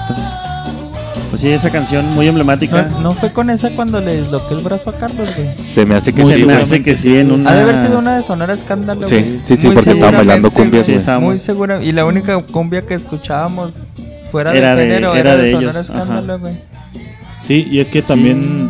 Pues 1.31 1.41
sí, 1.41 1.49
esa 1.49 1.69
canción 1.71 2.05
muy 2.13 2.27
emblemática. 2.27 2.89
No, 2.91 2.99
no 2.99 3.11
fue 3.13 3.31
con 3.31 3.49
esa 3.49 3.69
cuando 3.71 3.99
le 4.01 4.17
desloqué 4.17 4.53
el 4.53 4.59
brazo 4.61 4.89
a 4.89 4.97
Carlos, 4.97 5.29
güey. 5.35 5.53
Se 5.53 5.85
me 5.85 5.95
hace 5.95 6.11
que 6.13 6.23
Se 6.25 6.35
sí, 6.35 6.39
me 6.43 6.51
güey. 6.53 6.61
hace 6.63 6.83
que 6.83 6.95
sí, 6.97 7.15
en 7.17 7.31
una. 7.31 7.49
Ha 7.51 7.55
de 7.55 7.61
haber 7.61 7.81
sido 7.87 7.99
una 7.99 8.17
de 8.17 8.23
Sonora 8.23 8.53
Escándalo, 8.53 9.07
Sí, 9.07 9.15
güey. 9.15 9.39
sí, 9.43 9.55
sí, 9.55 9.67
Muy 9.67 9.75
porque 9.75 9.91
estaban 9.91 10.15
bailando 10.15 10.51
cumbia, 10.51 10.71
güey. 10.71 10.83
Sí, 10.83 10.93
estábamos. 10.93 11.29
Muy 11.29 11.37
seguro. 11.39 11.81
Y 11.81 11.93
la 11.93 12.03
única 12.05 12.37
cumbia 12.43 12.85
que 12.85 12.95
escuchábamos 12.95 13.71
fuera 14.29 14.53
Era 14.53 14.75
de 14.75 14.81
de- 14.83 14.87
género 14.89 15.11
era 15.15 15.19
era 15.21 15.35
de 15.37 15.43
de, 15.43 15.49
ellos, 15.51 15.61
Sonora 15.61 15.79
Escándalo, 15.79 16.39
güey. 16.39 16.53
Sí, 17.43 17.65
y 17.71 17.79
es 17.79 17.87
que 17.87 18.01
también, 18.01 18.69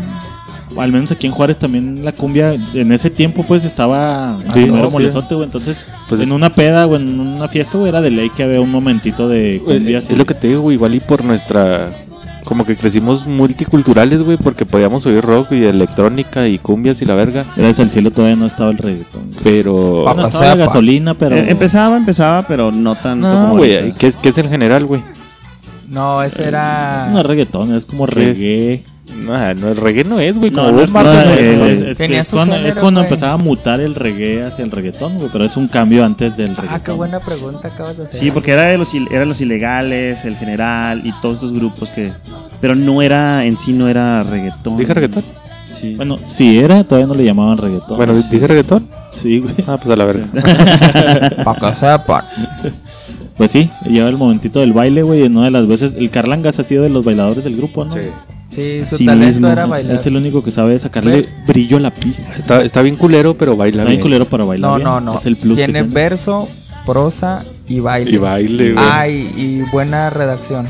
al 0.77 0.91
menos 0.91 1.11
aquí 1.11 1.25
en 1.25 1.33
Juárez, 1.33 1.57
también 1.57 2.05
la 2.05 2.11
cumbia 2.11 2.53
en 2.75 2.91
ese 2.91 3.09
tiempo, 3.09 3.43
pues 3.43 3.65
estaba 3.65 4.37
Sí, 4.53 4.65
no, 4.65 4.87
molezote, 4.91 5.33
güey. 5.33 5.45
Entonces, 5.47 5.87
Pues 6.07 6.21
en 6.21 6.27
es- 6.27 6.31
una 6.31 6.53
peda 6.53 6.85
o 6.85 6.95
en 6.95 7.19
una 7.19 7.47
fiesta, 7.47 7.79
güey, 7.79 7.89
era 7.89 8.01
de 8.01 8.11
ley 8.11 8.29
que 8.29 8.43
había 8.43 8.61
un 8.61 8.69
momentito 8.71 9.27
de 9.27 9.59
Güey, 9.65 9.77
cumbia. 9.79 9.97
Es 9.97 10.15
lo 10.15 10.25
que 10.27 10.35
te 10.35 10.47
digo, 10.49 10.61
güey, 10.61 10.75
igual 10.75 10.93
y 10.93 10.99
por 10.99 11.23
nuestra... 11.23 11.89
Como 12.45 12.65
que 12.65 12.75
crecimos 12.75 13.27
multiculturales, 13.27 14.23
güey, 14.23 14.37
porque 14.37 14.65
podíamos 14.65 15.05
oír 15.05 15.21
rock 15.21 15.51
y 15.53 15.63
electrónica 15.65 16.47
y 16.47 16.57
cumbias 16.57 17.01
y 17.01 17.05
la 17.05 17.13
verga. 17.13 17.45
Gracias 17.55 17.79
al 17.79 17.89
cielo 17.89 18.11
todavía 18.11 18.35
no 18.35 18.45
estaba 18.47 18.71
el 18.71 18.77
reggaetón. 18.77 19.23
güey. 19.27 19.39
Pero... 19.43 20.03
Pa- 20.05 20.13
No 20.15 20.23
o 20.23 20.27
estaba 20.27 20.45
sea, 20.45 20.55
la 20.55 20.65
gasolina, 20.65 21.13
pero... 21.13 21.35
Eh, 21.35 21.45
empezaba, 21.51 21.95
empezaba, 21.97 22.43
pero 22.47 22.71
no 22.71 22.95
tanto 22.95 23.27
No, 23.27 23.41
como. 23.43 23.57
güey, 23.57 23.77
ahorita. 23.77 23.97
¿qué 23.97 24.07
es, 24.07 24.17
¿qué 24.17 24.29
es 24.29 24.37
el 24.37 24.49
general, 24.49 24.85
güey? 24.85 25.01
No, 25.89 26.23
ese 26.23 26.45
era. 26.47 27.07
Es 27.09 27.25
reggaetón, 27.25 27.75
es 27.75 27.85
como 27.85 28.07
¿Qué 28.07 28.73
es? 28.73 28.81
No, 29.17 29.53
no, 29.55 29.67
el 29.69 29.75
reggae 29.77 30.03
no 30.03 30.19
es, 30.19 30.37
güey, 30.37 30.51
No, 30.51 30.63
como 30.65 30.77
no 30.77 30.81
es 30.83 30.91
No, 30.91 30.99
es, 31.65 31.81
es 31.99 32.27
cuando, 32.29 32.55
género, 32.55 32.69
es 32.69 32.75
cuando 32.75 33.01
empezaba 33.01 33.33
a 33.33 33.37
mutar 33.37 33.79
el 33.81 33.93
reggae 33.95 34.43
hacia 34.43 34.63
el 34.65 34.71
reggaetón, 34.71 35.15
güey. 35.17 35.29
Pero 35.31 35.45
es 35.45 35.57
un 35.57 35.67
cambio 35.67 36.03
antes 36.05 36.37
del 36.37 36.55
reggaetón. 36.55 36.75
Ah, 36.75 36.83
qué 36.83 36.91
buena 36.91 37.19
pregunta 37.19 37.67
acabas 37.67 37.97
de 37.97 38.03
hacer. 38.03 38.19
Sí, 38.19 38.31
porque 38.31 38.51
era 38.51 38.63
de 38.63 38.77
los, 38.77 38.93
il- 38.93 39.07
eran 39.11 39.27
los 39.27 39.41
ilegales, 39.41 40.25
el 40.25 40.35
general 40.37 41.01
y 41.05 41.11
todos 41.21 41.35
estos 41.37 41.53
grupos 41.53 41.91
que. 41.91 42.11
Pero 42.59 42.75
no 42.75 43.01
era, 43.01 43.45
en 43.45 43.57
sí 43.57 43.73
no 43.73 43.87
era 43.87 44.23
reggaetón. 44.23 44.77
¿Dije 44.77 44.93
reggaetón? 44.93 45.23
Sí. 45.73 45.95
Bueno, 45.95 46.17
si 46.27 46.59
era, 46.59 46.83
todavía 46.83 47.07
no 47.07 47.13
le 47.13 47.23
llamaban 47.23 47.57
reggaetón. 47.57 47.97
Bueno, 47.97 48.13
sí. 48.15 48.23
¿dije 48.31 48.47
reggaetón? 48.47 48.87
Sí, 49.11 49.39
güey. 49.39 49.55
Ah, 49.67 49.77
pues 49.77 49.89
a 49.89 49.95
la 49.95 50.05
verga. 50.05 50.25
Pa' 51.43 51.55
que 51.55 51.75
sepan. 51.75 52.23
Pues 53.37 53.51
sí, 53.51 53.69
llega 53.89 54.09
el 54.09 54.17
momentito 54.17 54.59
del 54.59 54.73
baile, 54.73 55.01
güey. 55.03 55.23
En 55.23 55.35
una 55.37 55.45
de 55.45 55.51
las 55.51 55.67
veces, 55.67 55.95
el 55.95 56.09
Carlangas 56.09 56.59
ha 56.59 56.63
sido 56.63 56.83
de 56.83 56.89
los 56.89 57.05
bailadores 57.05 57.43
del 57.43 57.55
grupo, 57.55 57.85
¿no? 57.85 57.93
Sí, 57.93 57.99
su 58.85 58.97
Sí 58.97 59.05
talento 59.05 59.25
mismo. 59.25 59.47
era 59.47 59.65
bailar. 59.65 59.95
Es 59.95 60.05
el 60.05 60.17
único 60.17 60.43
que 60.43 60.51
sabe 60.51 60.77
sacarle 60.77 61.21
brillo 61.47 61.77
a 61.77 61.79
la 61.79 61.91
pista. 61.91 62.35
Está, 62.35 62.61
está 62.63 62.81
bien 62.81 62.95
culero, 62.95 63.35
pero 63.37 63.55
baila 63.55 63.77
Está 63.83 63.89
bien 63.89 63.99
bien. 63.99 64.01
culero 64.01 64.25
para 64.29 64.43
bailar. 64.45 64.69
No, 64.71 64.75
bien. 64.77 64.89
no, 64.89 64.99
no. 65.01 65.17
Es 65.17 65.25
el 65.25 65.37
plus 65.37 65.55
Tiene 65.55 65.73
tiene. 65.73 65.87
verso, 65.93 66.49
prosa 66.85 67.43
y 67.67 67.79
baile. 67.79 68.11
Y 68.11 68.17
baile, 68.17 68.73
güey. 68.73 68.85
Ay, 68.91 69.31
y 69.37 69.61
buena 69.71 70.09
redacción. 70.09 70.65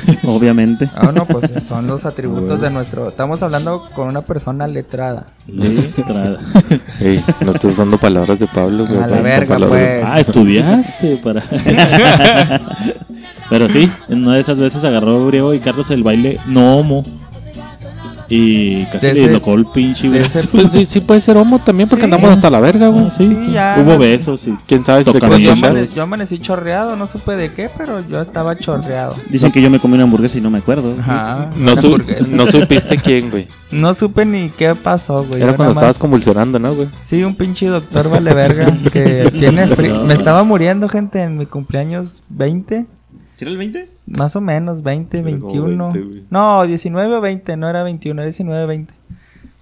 Obviamente. 0.24 0.88
Ah, 0.94 1.10
no, 1.12 1.24
pues 1.24 1.52
son 1.62 1.86
los 1.86 2.04
atributos 2.04 2.60
de 2.60 2.70
nuestro. 2.70 3.06
Estamos 3.08 3.42
hablando 3.42 3.86
con 3.94 4.08
una 4.08 4.22
persona 4.22 4.66
letrada. 4.66 5.26
Letrada. 5.46 6.38
Ey, 7.00 7.22
no 7.44 7.52
estoy 7.52 7.72
usando 7.72 7.98
palabras 7.98 8.38
de 8.38 8.46
Pablo. 8.46 8.86
A 9.02 9.06
la 9.06 9.20
verga, 9.20 9.58
pues. 9.58 10.04
ah, 10.04 10.20
estudiaste 10.20 11.16
para. 11.18 11.42
Pero 13.50 13.68
sí, 13.68 13.90
en 14.08 14.24
una 14.24 14.36
de 14.36 14.40
esas 14.40 14.58
veces 14.58 14.82
agarró 14.84 15.26
Griego 15.26 15.52
y 15.54 15.58
Carlos 15.58 15.90
el 15.90 16.02
baile 16.02 16.38
no 16.46 16.78
homo. 16.78 17.02
Y 18.34 18.84
casi 18.86 19.06
De 19.06 19.14
le 19.14 19.20
dislocó 19.22 19.54
el 19.54 19.66
pinche 19.66 20.08
brazo. 20.08 20.40
Pues 20.50 20.72
sí, 20.72 20.86
sí 20.86 21.00
puede 21.00 21.20
ser 21.20 21.36
homo 21.36 21.58
también 21.58 21.88
porque 21.88 22.02
Sí. 22.02 22.04
andamos 22.06 22.30
hasta 22.30 22.48
la 22.50 22.60
verga, 22.60 22.88
güey. 22.88 23.10
Sí, 23.18 23.26
Sí, 23.26 23.38
sí. 23.46 23.52
ya, 23.52 23.76
Hubo 23.84 23.98
besos 23.98 24.46
y 24.46 24.54
¿Quién 24.66 24.84
sabe 24.84 25.04
si 25.04 25.10
le 25.10 25.14
Tocando 25.14 25.36
Pues 25.36 25.44
yo, 25.44 25.52
amane- 25.52 26.00
amanecí 26.02 26.38
chorreado, 26.38 26.96
no 26.96 27.06
supe 27.06 27.36
de 27.36 27.50
qué, 27.50 27.68
pero 27.76 28.00
yo 28.08 28.22
estaba 28.22 28.56
chorreado. 28.56 29.14
Dicen 29.28 29.50
que 29.52 29.60
yo 29.60 29.68
me 29.70 29.78
comí 29.78 29.94
una 29.94 30.04
hamburguesa 30.04 30.38
y 30.38 30.40
no 30.40 30.50
me 30.50 30.58
acuerdo. 30.58 30.94
Ajá. 31.00 31.50
No, 31.56 31.72
una 31.72 31.80
su- 31.80 31.86
hamburguesa. 31.88 32.26
no 32.30 32.46
supiste 32.46 32.96
quién, 32.98 33.30
güey. 33.30 33.46
No 33.70 33.92
supe 33.94 34.24
ni 34.24 34.48
qué 34.50 34.74
pasó, 34.74 35.24
güey. 35.24 35.42
Era 35.42 35.52
Yo 35.52 35.56
cuando 35.56 35.74
nada 35.74 35.80
estabas 35.88 35.96
más- 35.96 35.98
convulsionando, 35.98 36.58
¿no, 36.58 36.74
güey? 36.74 36.88
Sí, 37.04 37.22
un 37.24 37.34
pinche 37.34 37.66
doctor 37.66 38.08
vale 38.08 38.32
verga 38.34 38.72
que 38.92 39.30
tiene 39.32 39.66
frío. 39.68 40.04
Me 40.04 40.14
estaba 40.14 40.42
muriendo, 40.44 40.88
gente, 40.88 41.22
en 41.22 41.36
mi 41.38 41.46
cumpleaños 41.46 42.22
20. 42.30 42.86
¿Sí 43.34 43.44
era 43.44 43.50
el 43.50 43.56
20? 43.58 43.88
Más 44.06 44.34
o 44.36 44.40
menos, 44.40 44.82
20, 44.82 45.18
Era 45.18 45.38
como 45.38 45.52
21. 45.52 45.92
20, 45.92 46.08
güey. 46.08 46.24
no, 46.30 46.66
19 46.66 47.16
o 47.16 47.20
20, 47.20 47.56
no 47.56 47.68
era 47.68 47.82
21, 47.82 48.20
era 48.20 48.26
19 48.26 48.66
20. 48.66 48.94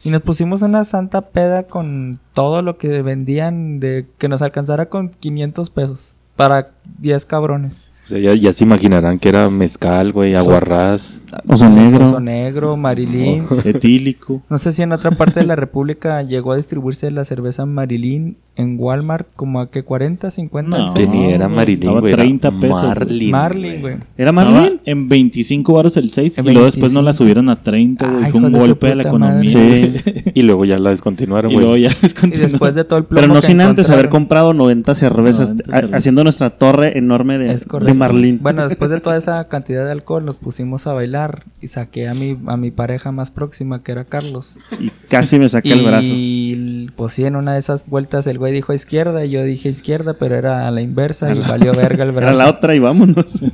Y 0.02 0.10
nos 0.10 0.22
pusimos 0.22 0.62
una 0.62 0.84
santa 0.84 1.20
peda 1.28 1.64
con 1.64 2.18
todo 2.32 2.62
lo 2.62 2.78
que 2.78 3.02
vendían 3.02 3.80
de 3.80 4.06
que 4.16 4.28
nos 4.28 4.40
alcanzara 4.40 4.86
con 4.86 5.10
500 5.10 5.68
pesos 5.70 6.14
para 6.36 6.70
10 6.98 7.26
cabrones. 7.26 7.84
O 8.04 8.06
sea, 8.06 8.18
ya, 8.18 8.34
ya 8.34 8.52
se 8.52 8.64
imaginarán 8.64 9.18
que 9.18 9.28
era 9.28 9.50
mezcal, 9.50 10.12
güey, 10.12 10.34
aguarrás. 10.34 11.19
Oso 11.48 11.68
negro. 11.68 12.06
Oso 12.08 12.20
negro, 12.20 12.76
Marilyn. 12.76 13.44
etílico. 13.64 14.42
No 14.48 14.58
sé 14.58 14.72
si 14.72 14.82
en 14.82 14.92
otra 14.92 15.10
parte 15.12 15.40
de 15.40 15.46
la 15.46 15.56
república 15.56 16.22
llegó 16.22 16.52
a 16.52 16.56
distribuirse 16.56 17.10
la 17.10 17.24
cerveza 17.24 17.66
Marilyn 17.66 18.36
en 18.56 18.76
Walmart 18.78 19.26
como 19.36 19.60
a 19.60 19.70
que 19.70 19.84
40, 19.84 20.30
50 20.30 20.68
No, 20.78 20.94
ni 20.94 21.24
era 21.32 21.46
estaba 21.62 22.00
güey. 22.00 22.12
era 22.12 22.22
30 22.22 22.50
pesos. 22.60 22.82
Marlin, 22.82 23.30
Marlin, 23.30 23.80
güey. 23.80 23.94
¿Era 24.18 24.30
Estaba 24.30 24.50
Marlin? 24.50 24.80
en 24.84 25.08
25 25.08 25.72
baros 25.72 25.96
el 25.96 26.10
6 26.10 26.38
En 26.38 26.44
y 26.46 26.50
luego 26.52 26.66
después 26.66 26.92
no 26.92 27.00
25. 27.00 27.02
la 27.02 27.12
subieron 27.14 27.48
a 27.48 27.62
30, 27.62 28.06
güey. 28.06 28.30
Fue 28.30 28.40
un 28.40 28.52
de 28.52 28.58
golpe 28.58 28.88
a 28.90 28.94
la 28.96 29.02
economía. 29.04 29.50
madre. 29.54 29.88
güey. 30.04 30.14
Y 30.34 30.42
luego 30.42 30.64
ya 30.64 30.78
la 30.78 30.90
descontinuaron, 30.90 31.50
y 31.50 31.54
güey. 31.54 31.66
luego 31.66 31.76
ya 31.78 31.90
Y 32.22 32.28
después 32.30 32.74
de 32.74 32.84
todo 32.84 32.98
el 32.98 33.04
plomo 33.06 33.20
Pero 33.22 33.32
no 33.34 33.40
que 33.40 33.46
sin 33.46 33.60
antes 33.60 33.88
haber 33.88 34.08
comprado 34.08 34.52
90 34.52 34.94
cervezas, 34.94 35.50
90 35.50 35.64
ha- 35.70 35.74
cervezas. 35.80 35.98
haciendo 35.98 36.24
nuestra 36.24 36.50
torre 36.50 36.98
enorme 36.98 37.38
de, 37.38 37.54
de. 37.56 38.38
Bueno, 38.42 38.64
después 38.68 38.90
de 38.90 39.00
toda 39.00 39.16
esa 39.16 39.48
cantidad 39.48 39.86
de 39.86 39.92
alcohol 39.92 40.24
nos 40.24 40.36
pusimos 40.36 40.86
a 40.86 40.92
bailar 40.92 41.19
y 41.60 41.66
saqué 41.68 42.08
a 42.08 42.14
mi, 42.14 42.36
a 42.46 42.56
mi 42.56 42.70
pareja 42.70 43.12
más 43.12 43.30
próxima 43.30 43.82
que 43.82 43.92
era 43.92 44.04
Carlos. 44.04 44.56
Y 44.78 44.90
casi 45.08 45.38
me 45.38 45.48
saqué 45.48 45.72
el 45.72 45.84
brazo. 45.84 46.06
Y 46.10 46.88
pues 46.96 47.12
sí, 47.14 47.24
en 47.24 47.36
una 47.36 47.54
de 47.54 47.60
esas 47.60 47.86
vueltas 47.86 48.26
el 48.26 48.38
güey 48.38 48.52
dijo 48.52 48.72
izquierda 48.72 49.24
y 49.24 49.30
yo 49.30 49.42
dije 49.44 49.68
izquierda, 49.68 50.14
pero 50.18 50.36
era 50.36 50.66
a 50.66 50.70
la 50.70 50.80
inversa 50.80 51.26
A 51.28 51.32
y 51.32 51.38
la- 51.38 51.48
valió 51.48 51.72
verga 51.74 52.04
el 52.04 52.10
Era 52.16 52.20
brazo. 52.20 52.38
la 52.38 52.48
otra 52.50 52.74
y 52.74 52.78
vámonos. 52.78 53.42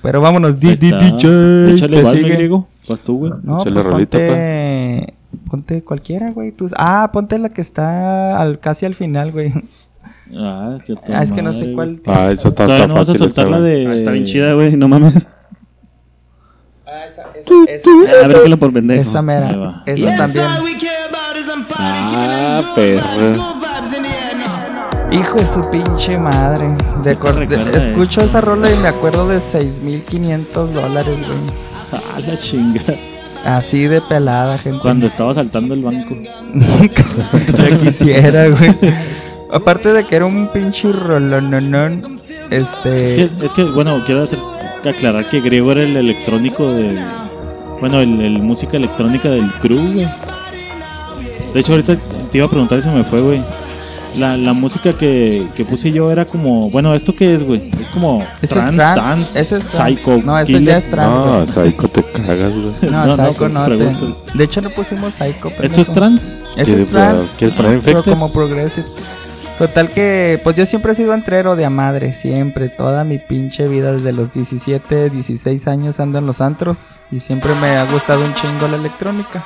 Pero 0.00 0.20
vámonos, 0.20 0.58
di, 0.60 0.74
di. 0.76 0.92
DJ, 0.92 1.72
Échale 1.74 1.98
igual, 1.98 2.22
griego. 2.22 2.68
Vas 2.88 3.00
tú, 3.00 3.18
güey. 3.18 3.32
No, 3.42 3.56
Échale 3.60 3.74
pues 3.74 3.84
rolita, 3.84 4.16
ponte, 4.18 5.14
ponte 5.50 5.82
cualquiera, 5.82 6.30
güey. 6.30 6.52
tú- 6.52 6.68
Ah, 6.76 7.10
ponte 7.12 7.36
la 7.38 7.48
que 7.48 7.60
está 7.60 8.40
al, 8.40 8.60
casi 8.60 8.86
al 8.86 8.94
final, 8.94 9.32
güey. 9.32 9.52
Ah, 10.36 10.78
Ah, 11.12 11.22
es 11.22 11.32
que 11.32 11.42
no 11.42 11.52
sé 11.52 11.72
cuál. 11.72 12.00
Ah, 12.06 12.30
eso 12.30 12.48
está, 12.48 12.62
está 12.64 12.86
no 12.86 12.94
vas 12.94 13.08
a 13.08 13.14
soltar 13.16 13.48
la 13.48 13.60
de. 13.60 13.86
Ah, 13.88 13.94
está 13.94 14.12
bien 14.12 14.24
chida, 14.24 14.52
güey. 14.54 14.76
No 14.76 14.86
mames. 14.86 15.28
Ah, 16.90 17.04
esa, 17.06 17.22
esa, 17.34 18.24
A 18.24 18.28
ver 18.28 18.42
qué 18.42 18.48
lo 18.48 18.56
por 18.58 18.72
pendejo. 18.72 19.02
esa 19.02 19.20
mera. 19.20 19.82
Esa 19.84 20.16
también. 20.16 20.46
Ah, 21.74 22.62
perro. 22.74 23.58
Hijo 25.10 25.36
de 25.38 25.46
su 25.46 25.70
pinche 25.70 26.18
madre. 26.18 26.66
De 27.02 27.12
escucho 27.12 28.22
esa 28.22 28.40
rola 28.40 28.70
y 28.72 28.78
me 28.78 28.88
acuerdo 28.88 29.28
de 29.28 29.36
6.500 29.38 30.46
dólares, 30.68 31.16
güey. 31.16 31.38
Ah, 31.92 32.20
la 32.26 32.38
chinga. 32.38 32.80
Así 33.44 33.86
de 33.86 34.00
pelada, 34.00 34.58
gente. 34.58 34.80
Cuando 34.80 35.06
estaba 35.06 35.34
saltando 35.34 35.74
el 35.74 35.82
banco. 35.82 36.16
ya 36.54 37.78
quisiera, 37.78 38.48
güey. 38.48 38.74
Aparte 39.50 39.92
de 39.92 40.04
que 40.06 40.16
era 40.16 40.26
un 40.26 40.48
pinche 40.48 40.90
rolononón, 40.92 42.18
Es 42.50 42.64
este... 42.64 43.30
que, 43.38 43.46
es 43.46 43.52
que, 43.52 43.64
bueno, 43.64 44.02
quiero 44.04 44.22
hacer, 44.22 44.38
aclarar 44.84 45.28
que 45.28 45.40
Griego 45.40 45.72
era 45.72 45.82
el 45.82 45.96
electrónico 45.96 46.70
de. 46.70 46.98
Bueno, 47.80 48.00
el, 48.00 48.20
el 48.20 48.42
música 48.42 48.76
electrónica 48.76 49.28
del 49.28 49.50
crew, 49.52 49.92
güey. 49.92 50.08
De 51.54 51.60
hecho, 51.60 51.72
ahorita 51.72 51.96
te 52.30 52.38
iba 52.38 52.46
a 52.46 52.50
preguntar 52.50 52.78
y 52.78 52.82
se 52.82 52.90
me 52.90 53.04
fue, 53.04 53.20
güey. 53.20 53.40
La, 54.16 54.36
la 54.36 54.52
música 54.52 54.92
que, 54.94 55.46
que 55.54 55.64
puse 55.64 55.92
yo 55.92 56.10
era 56.10 56.24
como. 56.24 56.70
Bueno, 56.70 56.94
¿esto 56.94 57.14
qué 57.14 57.34
es, 57.34 57.44
güey? 57.44 57.70
Es 57.80 57.88
como. 57.90 58.26
Ese 58.42 58.46
es 58.46 58.50
trance, 58.70 58.76
dance, 58.78 59.40
ese 59.40 59.58
es 59.58 59.66
trance. 59.66 59.96
psycho. 59.96 60.22
No, 60.24 60.44
killer. 60.44 60.62
ya 60.62 60.76
es 60.78 60.90
trance. 60.90 61.30
No, 61.30 61.46
Psycho, 61.46 61.88
te 61.88 62.02
cagas, 62.02 62.52
güey. 62.52 62.72
No, 62.90 63.06
No, 63.06 63.16
no, 63.16 63.26
Psycho 63.26 63.38
pues, 63.38 63.52
no. 63.52 63.66
te-. 63.66 64.38
De 64.38 64.44
hecho, 64.44 64.60
no 64.62 64.70
pusimos 64.70 65.14
Psycho. 65.14 65.52
¿Esto 65.62 65.80
es? 65.82 65.88
Ese 65.88 65.90
¿Quieres 66.56 66.70
es 66.80 66.88
trance. 66.88 67.28
¿Quieres 67.38 67.56
poner 67.56 67.80
Pero 67.80 68.02
como 68.02 68.32
progressive. 68.32 68.86
Total 69.58 69.88
que, 69.90 70.40
pues 70.44 70.54
yo 70.54 70.66
siempre 70.66 70.92
he 70.92 70.94
sido 70.94 71.14
entrero 71.14 71.56
de 71.56 71.64
a 71.64 71.70
madre, 71.70 72.12
siempre, 72.12 72.68
toda 72.68 73.02
mi 73.02 73.18
pinche 73.18 73.66
vida, 73.66 73.90
desde 73.92 74.12
los 74.12 74.32
17, 74.32 75.10
16 75.10 75.66
años 75.66 75.98
ando 75.98 76.18
en 76.18 76.26
los 76.26 76.40
antros 76.40 76.78
y 77.10 77.18
siempre 77.18 77.52
me 77.60 77.76
ha 77.76 77.84
gustado 77.90 78.24
un 78.24 78.32
chingo 78.34 78.68
la 78.68 78.76
electrónica. 78.76 79.42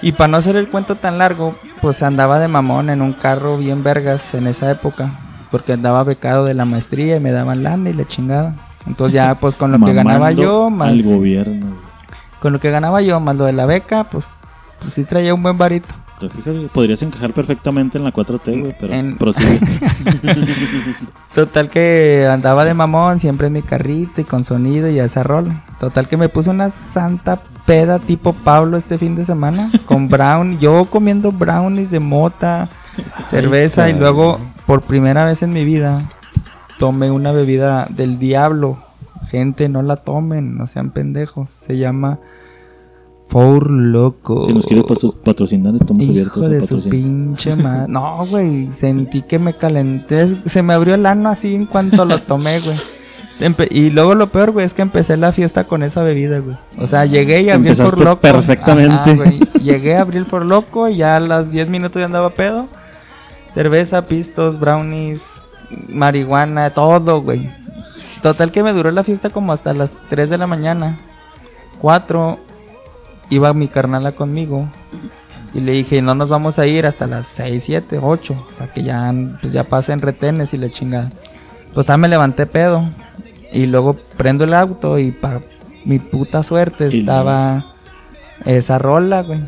Y 0.00 0.12
para 0.12 0.28
no 0.28 0.36
hacer 0.36 0.54
el 0.54 0.68
cuento 0.68 0.94
tan 0.94 1.18
largo, 1.18 1.56
pues 1.82 2.04
andaba 2.04 2.38
de 2.38 2.46
mamón 2.46 2.88
en 2.88 3.02
un 3.02 3.14
carro 3.14 3.58
bien 3.58 3.82
vergas 3.82 4.32
en 4.34 4.46
esa 4.46 4.70
época, 4.70 5.10
porque 5.50 5.72
andaba 5.72 6.04
becado 6.04 6.44
de 6.44 6.54
la 6.54 6.64
maestría 6.64 7.16
y 7.16 7.20
me 7.20 7.32
daban 7.32 7.64
lana 7.64 7.90
y 7.90 7.94
la 7.94 8.06
chingada. 8.06 8.54
Entonces 8.86 9.12
ya 9.12 9.34
pues 9.34 9.56
con 9.56 9.72
lo 9.72 9.84
que 9.84 9.92
ganaba 9.92 10.30
yo, 10.30 10.70
más 10.70 10.90
Al 10.90 11.02
gobierno. 11.02 11.66
con 12.38 12.52
lo 12.52 12.60
que 12.60 12.70
ganaba 12.70 13.02
yo, 13.02 13.18
más 13.18 13.34
lo 13.34 13.44
de 13.44 13.54
la 13.54 13.66
beca, 13.66 14.04
pues, 14.04 14.26
pues 14.78 14.92
sí 14.92 15.02
traía 15.02 15.34
un 15.34 15.42
buen 15.42 15.58
varito. 15.58 15.88
Pero 16.20 16.32
fíjate, 16.32 16.68
podrías 16.72 17.00
encajar 17.02 17.32
perfectamente 17.32 17.96
en 17.98 18.04
la 18.04 18.12
4T, 18.12 18.60
güey, 18.60 18.74
pero 18.80 18.92
En- 18.92 19.16
prosigue. 19.16 19.60
Total 21.34 21.68
que 21.68 22.28
andaba 22.30 22.64
de 22.64 22.74
mamón, 22.74 23.20
siempre 23.20 23.46
en 23.46 23.52
mi 23.52 23.62
carrito 23.62 24.20
y 24.20 24.24
con 24.24 24.44
sonido 24.44 24.88
y 24.90 24.98
a 24.98 25.04
esa 25.04 25.22
rola. 25.22 25.62
Total 25.80 26.08
que 26.08 26.16
me 26.16 26.28
puse 26.28 26.50
una 26.50 26.70
santa 26.70 27.38
peda 27.66 27.98
tipo 27.98 28.32
Pablo 28.32 28.76
este 28.76 28.98
fin 28.98 29.14
de 29.14 29.24
semana 29.24 29.70
con 29.86 30.08
brown, 30.10 30.58
yo 30.58 30.86
comiendo 30.86 31.30
brownies 31.32 31.90
de 31.90 32.00
mota, 32.00 32.68
cerveza 33.28 33.88
y 33.90 33.92
luego 33.92 34.40
por 34.66 34.82
primera 34.82 35.24
vez 35.24 35.42
en 35.42 35.52
mi 35.52 35.64
vida 35.64 36.02
tomé 36.78 37.10
una 37.10 37.32
bebida 37.32 37.86
del 37.90 38.18
diablo. 38.18 38.78
Gente, 39.30 39.68
no 39.68 39.82
la 39.82 39.96
tomen, 39.96 40.56
no 40.56 40.66
sean 40.66 40.90
pendejos. 40.90 41.50
Se 41.50 41.76
llama 41.76 42.18
Four 43.28 43.70
Loco. 43.70 44.46
si 44.46 44.54
nos 44.54 44.64
quieres 44.66 44.86
patro- 44.86 45.12
patrocinar, 45.22 45.74
estamos 45.74 46.02
abiertos 46.08 46.36
Hijo 46.38 46.46
a 46.46 46.48
de 46.48 46.66
su 46.66 46.88
pinche 46.88 47.54
madre. 47.62 47.92
No, 47.92 48.24
güey. 48.26 48.68
Sentí 48.72 49.22
que 49.22 49.38
me 49.38 49.52
calenté. 49.54 50.28
Se 50.48 50.62
me 50.62 50.72
abrió 50.72 50.94
el 50.94 51.04
ano 51.04 51.28
así 51.28 51.54
en 51.54 51.66
cuanto 51.66 52.04
lo 52.06 52.20
tomé, 52.22 52.60
güey. 52.60 52.76
Empe- 53.40 53.68
y 53.70 53.90
luego 53.90 54.14
lo 54.14 54.28
peor, 54.28 54.50
güey, 54.50 54.66
es 54.66 54.74
que 54.74 54.82
empecé 54.82 55.16
la 55.16 55.30
fiesta 55.32 55.64
con 55.64 55.82
esa 55.82 56.02
bebida, 56.02 56.40
güey. 56.40 56.56
O 56.80 56.86
sea, 56.86 57.04
llegué 57.04 57.42
y 57.42 57.50
abrí 57.50 57.68
el 57.68 57.72
Empezaste 57.72 57.96
For 57.96 58.04
Loco. 58.04 58.20
perfectamente. 58.20 59.10
Ajá. 59.12 59.30
Llegué, 59.62 59.96
abrí 59.96 60.16
el 60.18 60.24
For 60.26 60.44
Loco 60.44 60.88
y 60.88 60.96
ya 60.96 61.16
a 61.16 61.20
las 61.20 61.50
10 61.52 61.68
minutos 61.68 62.00
ya 62.00 62.06
andaba 62.06 62.30
pedo. 62.30 62.66
Cerveza, 63.54 64.06
pistos, 64.06 64.58
brownies, 64.58 65.22
marihuana, 65.92 66.70
todo, 66.70 67.20
güey. 67.22 67.48
Total 68.22 68.50
que 68.50 68.62
me 68.64 68.72
duró 68.72 68.90
la 68.90 69.04
fiesta 69.04 69.30
como 69.30 69.52
hasta 69.52 69.72
las 69.74 69.90
3 70.08 70.30
de 70.30 70.38
la 70.38 70.46
mañana. 70.48 70.98
4. 71.80 72.38
Iba 73.30 73.52
mi 73.54 73.68
carnala 73.68 74.12
conmigo. 74.12 74.68
Y 75.54 75.60
le 75.60 75.72
dije, 75.72 76.02
no 76.02 76.14
nos 76.14 76.28
vamos 76.28 76.58
a 76.58 76.66
ir 76.66 76.86
hasta 76.86 77.06
las 77.06 77.26
6, 77.26 77.64
7, 77.64 78.00
8. 78.02 78.46
O 78.48 78.52
sea, 78.52 78.72
que 78.72 78.82
ya, 78.82 79.12
pues 79.40 79.52
ya 79.52 79.64
pasen 79.64 80.00
retenes 80.00 80.54
y 80.54 80.58
la 80.58 80.70
chingada. 80.70 81.10
Pues 81.74 81.86
ya 81.86 81.96
me 81.96 82.08
levanté 82.08 82.46
pedo. 82.46 82.88
Y 83.52 83.66
luego 83.66 83.94
prendo 84.16 84.44
el 84.44 84.54
auto 84.54 84.98
y 84.98 85.10
pa 85.10 85.40
mi 85.84 85.98
puta 85.98 86.42
suerte 86.42 86.88
estaba 86.88 87.72
esa 88.44 88.78
rola, 88.78 89.22
güey. 89.22 89.40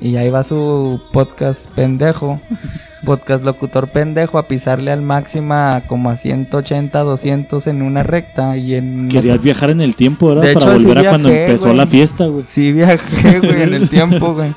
Y 0.00 0.16
ahí 0.16 0.28
va 0.30 0.42
su 0.42 1.00
podcast 1.12 1.70
pendejo. 1.74 2.40
Podcast 3.04 3.44
locutor 3.44 3.88
pendejo 3.88 4.38
a 4.38 4.48
pisarle 4.48 4.90
al 4.92 5.02
máxima 5.02 5.82
como 5.86 6.10
a 6.10 6.16
180, 6.16 6.98
200 7.00 7.66
en 7.66 7.82
una 7.82 8.02
recta 8.02 8.56
y 8.56 8.74
en... 8.74 9.08
Querías 9.08 9.40
viajar 9.42 9.70
en 9.70 9.80
el 9.80 9.94
tiempo, 9.94 10.28
¿verdad? 10.28 10.42
De 10.42 10.54
Para 10.54 10.66
hecho, 10.72 10.78
sí 10.78 10.84
volver 10.86 11.06
a 11.06 11.10
cuando 11.10 11.28
empezó 11.28 11.72
la 11.74 11.86
fiesta, 11.86 12.26
güey. 12.26 12.44
Sí 12.44 12.72
viajé, 12.72 13.38
güey, 13.40 13.62
en 13.62 13.74
el 13.74 13.88
tiempo, 13.88 14.34
güey. 14.34 14.52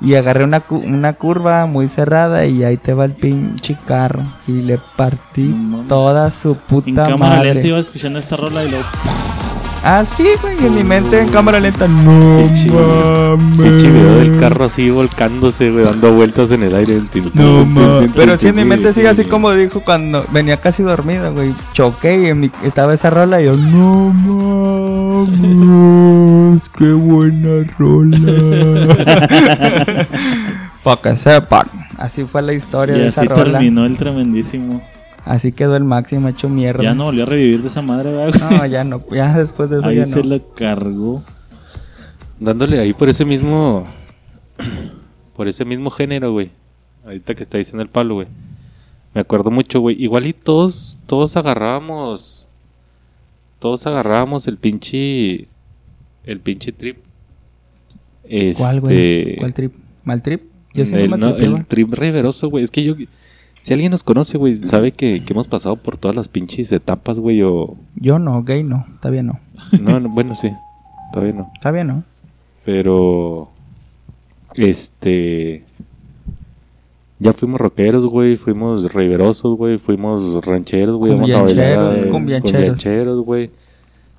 Y 0.00 0.14
agarré 0.14 0.44
una, 0.44 0.60
cu- 0.60 0.76
una 0.84 1.12
curva 1.12 1.66
muy 1.66 1.88
cerrada 1.88 2.46
y 2.46 2.62
ahí 2.62 2.76
te 2.76 2.94
va 2.94 3.04
el 3.04 3.12
pinche 3.12 3.76
carro. 3.86 4.22
Y 4.46 4.62
le 4.62 4.78
partí 4.96 5.42
No 5.42 5.78
toda 5.88 6.30
su 6.30 6.56
puta 6.56 6.88
En 6.88 6.94
cámara 6.96 7.36
madre. 7.38 7.66
iba 7.66 7.78
escuchando 7.80 8.18
esta 8.18 8.36
rola 8.36 8.64
y 8.64 8.70
luego... 8.70 8.84
Ah, 9.84 10.04
sí, 10.04 10.24
güey, 10.42 10.56
en 10.66 10.74
mi 10.74 10.82
mente 10.84 11.18
en 11.20 11.28
cámara 11.28 11.60
lenta. 11.60 11.86
No 11.88 12.10
mames. 12.12 13.56
Pinche 13.56 13.88
video 13.90 14.16
del 14.16 14.38
carro 14.38 14.64
así 14.66 14.90
volcándose, 14.90 15.70
güey, 15.70 15.84
dando 15.84 16.12
vueltas 16.12 16.50
en 16.50 16.62
el 16.64 16.74
aire. 16.74 17.00
No 17.34 17.64
mames. 17.64 18.10
Pero 18.14 18.36
sí 18.36 18.48
en 18.48 18.56
mi 18.56 18.64
mente 18.64 18.92
sigue 18.92 19.08
así 19.08 19.24
como 19.24 19.50
dijo 19.52 19.80
cuando 19.80 20.24
venía 20.32 20.56
casi 20.58 20.82
dormido, 20.82 21.32
güey. 21.32 21.54
Choqué 21.72 22.22
y 22.22 22.26
en 22.26 22.40
mi- 22.40 22.50
estaba 22.64 22.92
esa 22.92 23.08
rola 23.08 23.40
y 23.40 23.46
yo, 23.46 23.56
no 23.56 24.12
mames, 25.26 26.62
qué 26.76 26.92
buena 26.92 27.64
rola. 27.78 28.96
Para 30.82 31.00
que 31.02 31.16
sepan. 31.16 31.66
Así 31.96 32.24
fue 32.24 32.42
la 32.42 32.52
historia 32.52 32.96
Y 32.96 33.00
de 33.00 33.06
esa 33.08 33.22
así 33.22 33.28
rola. 33.28 33.44
terminó 33.58 33.86
el 33.86 33.96
tremendísimo. 33.96 34.82
Así 35.28 35.52
quedó 35.52 35.76
el 35.76 35.84
máximo 35.84 36.26
hecho 36.28 36.48
mierda. 36.48 36.82
Ya 36.82 36.94
no 36.94 37.04
volvió 37.04 37.24
a 37.24 37.26
revivir 37.26 37.60
de 37.60 37.68
esa 37.68 37.82
madre, 37.82 38.12
¿verdad, 38.12 38.48
güey? 38.48 38.58
No, 38.60 38.64
ya 38.64 38.82
no. 38.82 39.02
Ya 39.12 39.36
después 39.38 39.68
de 39.68 39.80
eso 39.80 39.88
Ahí 39.88 39.96
ya 39.96 40.06
se 40.06 40.22
no. 40.22 40.30
la 40.30 40.40
cargó. 40.56 41.22
Dándole 42.40 42.80
ahí 42.80 42.94
por 42.94 43.10
ese 43.10 43.26
mismo. 43.26 43.84
Por 45.36 45.46
ese 45.46 45.66
mismo 45.66 45.90
género, 45.90 46.32
güey. 46.32 46.50
Ahorita 47.04 47.34
que 47.34 47.42
está 47.42 47.58
diciendo 47.58 47.82
el 47.82 47.90
palo, 47.90 48.14
güey. 48.14 48.26
Me 49.12 49.20
acuerdo 49.20 49.50
mucho, 49.50 49.80
güey. 49.80 50.02
Igual 50.02 50.26
y 50.26 50.32
todos, 50.32 50.98
todos 51.06 51.36
agarrábamos. 51.36 52.46
Todos 53.58 53.86
agarrábamos 53.86 54.48
el 54.48 54.56
pinche. 54.56 55.46
El 56.24 56.40
pinche 56.42 56.72
trip. 56.72 56.96
¿Cuál, 58.56 58.80
güey? 58.80 58.96
Este, 58.96 59.36
¿Cuál 59.40 59.52
trip? 59.52 59.72
¿Mal 60.04 60.22
trip? 60.22 60.42
Yo 60.72 60.84
el, 60.84 61.10
no 61.10 61.36
el 61.36 61.66
trip 61.66 61.92
reveroso, 61.92 62.48
güey. 62.48 62.64
Es 62.64 62.70
que 62.70 62.82
yo. 62.82 62.94
Si 63.60 63.72
alguien 63.72 63.90
nos 63.90 64.04
conoce, 64.04 64.38
güey, 64.38 64.56
sabe 64.56 64.92
que, 64.92 65.24
que 65.24 65.32
hemos 65.32 65.48
pasado 65.48 65.76
por 65.76 65.96
todas 65.96 66.16
las 66.16 66.28
pinches 66.28 66.72
etapas, 66.72 67.18
güey. 67.18 67.42
O. 67.42 67.76
Yo 67.96 68.18
no, 68.18 68.42
gay 68.42 68.62
no. 68.62 68.86
Todavía 69.00 69.22
no. 69.22 69.40
No, 69.80 70.00
no, 70.00 70.08
bueno, 70.08 70.34
sí. 70.34 70.50
Todavía 71.12 71.34
no. 71.34 71.52
Todavía 71.60 71.84
no. 71.84 72.04
Pero. 72.64 73.50
Este. 74.54 75.64
Ya 77.20 77.32
fuimos 77.32 77.60
rockeros, 77.60 78.06
güey, 78.06 78.36
fuimos 78.36 78.94
riverosos, 78.94 79.56
güey, 79.56 79.78
fuimos 79.78 80.44
rancheros, 80.44 80.96
güey, 80.96 81.14
íbamos 81.14 81.32
a 81.32 81.42
bailar. 81.42 81.96
Eh, 81.96 82.08
cumbiancheros, 82.10 83.24
güey. 83.24 83.50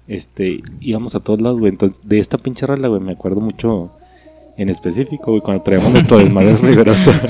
Este, 0.09 0.61
íbamos 0.81 1.15
a 1.15 1.21
todos 1.21 1.39
lados, 1.39 1.59
güey. 1.59 1.71
Entonces, 1.71 1.97
de 2.03 2.19
esta 2.19 2.37
pinche 2.37 2.65
rola, 2.65 2.89
güey, 2.89 2.99
me 2.99 3.13
acuerdo 3.13 3.39
mucho 3.39 3.91
en 4.60 4.68
específico, 4.68 5.32
güey, 5.32 5.41
cuando 5.41 5.64
traíamos 5.64 5.93
nuestro 5.93 6.18
desmadre 6.18 6.57
riveroso. 6.57 7.12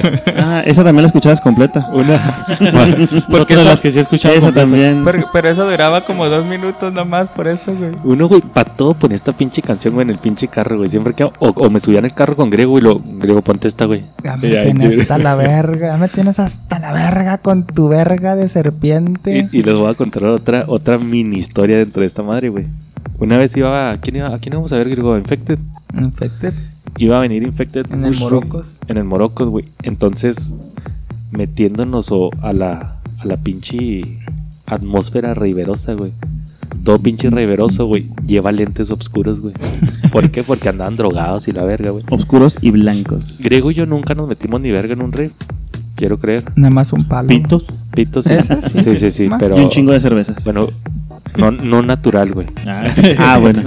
Ah, 0.42 0.64
esa 0.66 0.84
también 0.84 1.04
la 1.04 1.08
escuchabas 1.08 1.42
completa. 1.42 1.90
Una, 1.94 2.46
Porque 3.30 3.56
de 3.56 3.66
las 3.66 3.82
que 3.82 3.92
sí 3.92 3.98
he 3.98 4.02
escuchado. 4.02 4.34
Esa 4.34 4.48
completa. 4.48 4.62
también. 4.62 5.04
Pero, 5.04 5.26
pero 5.34 5.50
eso 5.50 5.70
duraba 5.70 6.06
como 6.06 6.28
dos 6.28 6.46
minutos 6.46 6.94
nomás, 6.94 7.30
por 7.30 7.48
eso, 7.48 7.76
güey. 7.76 7.92
uno, 8.04 8.28
güey, 8.28 8.42
para 8.42 8.74
todo 8.74 8.94
ponía 8.94 9.16
esta 9.16 9.34
pinche 9.34 9.62
canción, 9.62 9.94
güey, 9.94 10.06
en 10.06 10.12
el 10.12 10.18
pinche 10.18 10.48
carro, 10.48 10.78
güey. 10.78 10.90
Siempre 10.90 11.14
que. 11.14 11.24
O, 11.26 11.34
o 11.40 11.70
me 11.70 11.80
subía 11.80 12.00
en 12.00 12.06
el 12.06 12.14
carro 12.14 12.36
con 12.36 12.50
Grego 12.50 12.78
y 12.78 12.82
lo. 12.82 13.00
Grego, 13.04 13.42
ponte 13.42 13.68
esta, 13.68 13.86
güey. 13.86 14.04
Ya 14.24 14.38
me 14.38 14.50
tienes 14.50 14.98
hasta 14.98 15.18
la 15.18 15.36
verga, 15.36 15.88
ya 15.88 15.98
me 15.98 16.08
tienes 16.08 16.40
hasta 16.40 16.80
la 16.80 16.94
verga 16.94 17.38
con 17.40 17.66
tu 17.66 17.90
verga 17.90 18.36
de 18.36 18.48
serpiente. 18.48 19.50
Y, 19.52 19.60
y 19.60 19.64
les 19.64 19.76
voy 19.76 19.92
a 19.92 19.94
contar 19.94 20.24
otra, 20.24 20.64
otra 20.68 20.98
mini 20.98 21.38
historia 21.38 21.78
dentro 21.78 22.02
de 22.02 22.08
esta 22.08 22.24
madre, 22.24 22.50
güey. 22.50 22.66
Una 23.20 23.38
vez 23.38 23.56
iba. 23.58 23.92
¿A 23.92 23.98
quién, 23.98 24.16
iba, 24.16 24.34
¿a 24.34 24.40
quién 24.40 24.54
íbamos 24.54 24.72
a 24.72 24.78
ver, 24.78 24.90
Grego? 24.90 25.18
Infected. 25.18 25.60
Infected 25.98 26.54
Iba 27.00 27.18
a 27.18 27.22
venir 27.22 27.44
Infected. 27.44 27.88
en 27.92 28.06
el 28.06 28.16
Morocos. 28.20 28.74
En 28.88 28.98
el 28.98 29.04
Morocos, 29.06 29.48
güey. 29.50 29.66
Entonces, 29.84 30.54
metiéndonos 31.32 32.12
o, 32.12 32.30
a 32.42 32.54
la, 32.54 32.98
a 33.20 33.26
la 33.26 33.38
pinche 33.38 34.02
atmósfera 34.66 35.34
riverosa, 35.34 35.94
güey. 35.94 36.12
Todo 36.84 37.00
pinche 37.00 37.30
riveroso, 37.30 37.86
güey. 37.88 38.08
Lleva 38.26 38.52
lentes 38.52 38.92
oscuros, 38.92 39.40
güey. 39.40 39.54
¿Por 40.12 40.30
qué? 40.30 40.44
Porque 40.44 40.70
andaban 40.70 40.96
drogados 40.96 41.48
y 41.48 41.52
la 41.52 41.64
verga, 41.64 41.90
güey. 41.92 42.04
Oscuros 42.10 42.58
y 42.62 42.72
blancos. 42.72 43.40
Grego 43.42 43.72
y 43.72 43.76
yo 43.76 43.86
nunca 43.86 44.14
nos 44.16 44.30
metimos 44.30 44.62
ni 44.62 44.72
verga 44.72 44.94
en 44.94 45.04
un 45.04 45.12
rave. 45.12 45.32
Quiero 45.96 46.18
creer. 46.20 46.46
Nada 46.56 46.70
más 46.74 46.94
un 46.94 47.06
palo. 47.06 47.28
Pitos. 47.28 47.66
Pitos, 47.94 48.26
sí. 48.26 48.34
Sí. 48.72 48.82
Sí, 48.84 48.96
sí, 48.96 49.12
sí. 49.12 49.30
Ma- 49.30 49.38
Pero, 49.38 49.58
Y 49.60 49.64
un 49.64 49.70
chingo 49.70 49.92
de 49.92 50.00
cervezas. 50.00 50.44
bueno, 50.46 50.68
no, 51.38 51.52
no 51.52 51.82
natural, 51.82 52.32
güey. 52.32 52.48
Ah, 52.66 52.88
Ah, 53.20 53.38
bueno. 53.40 53.64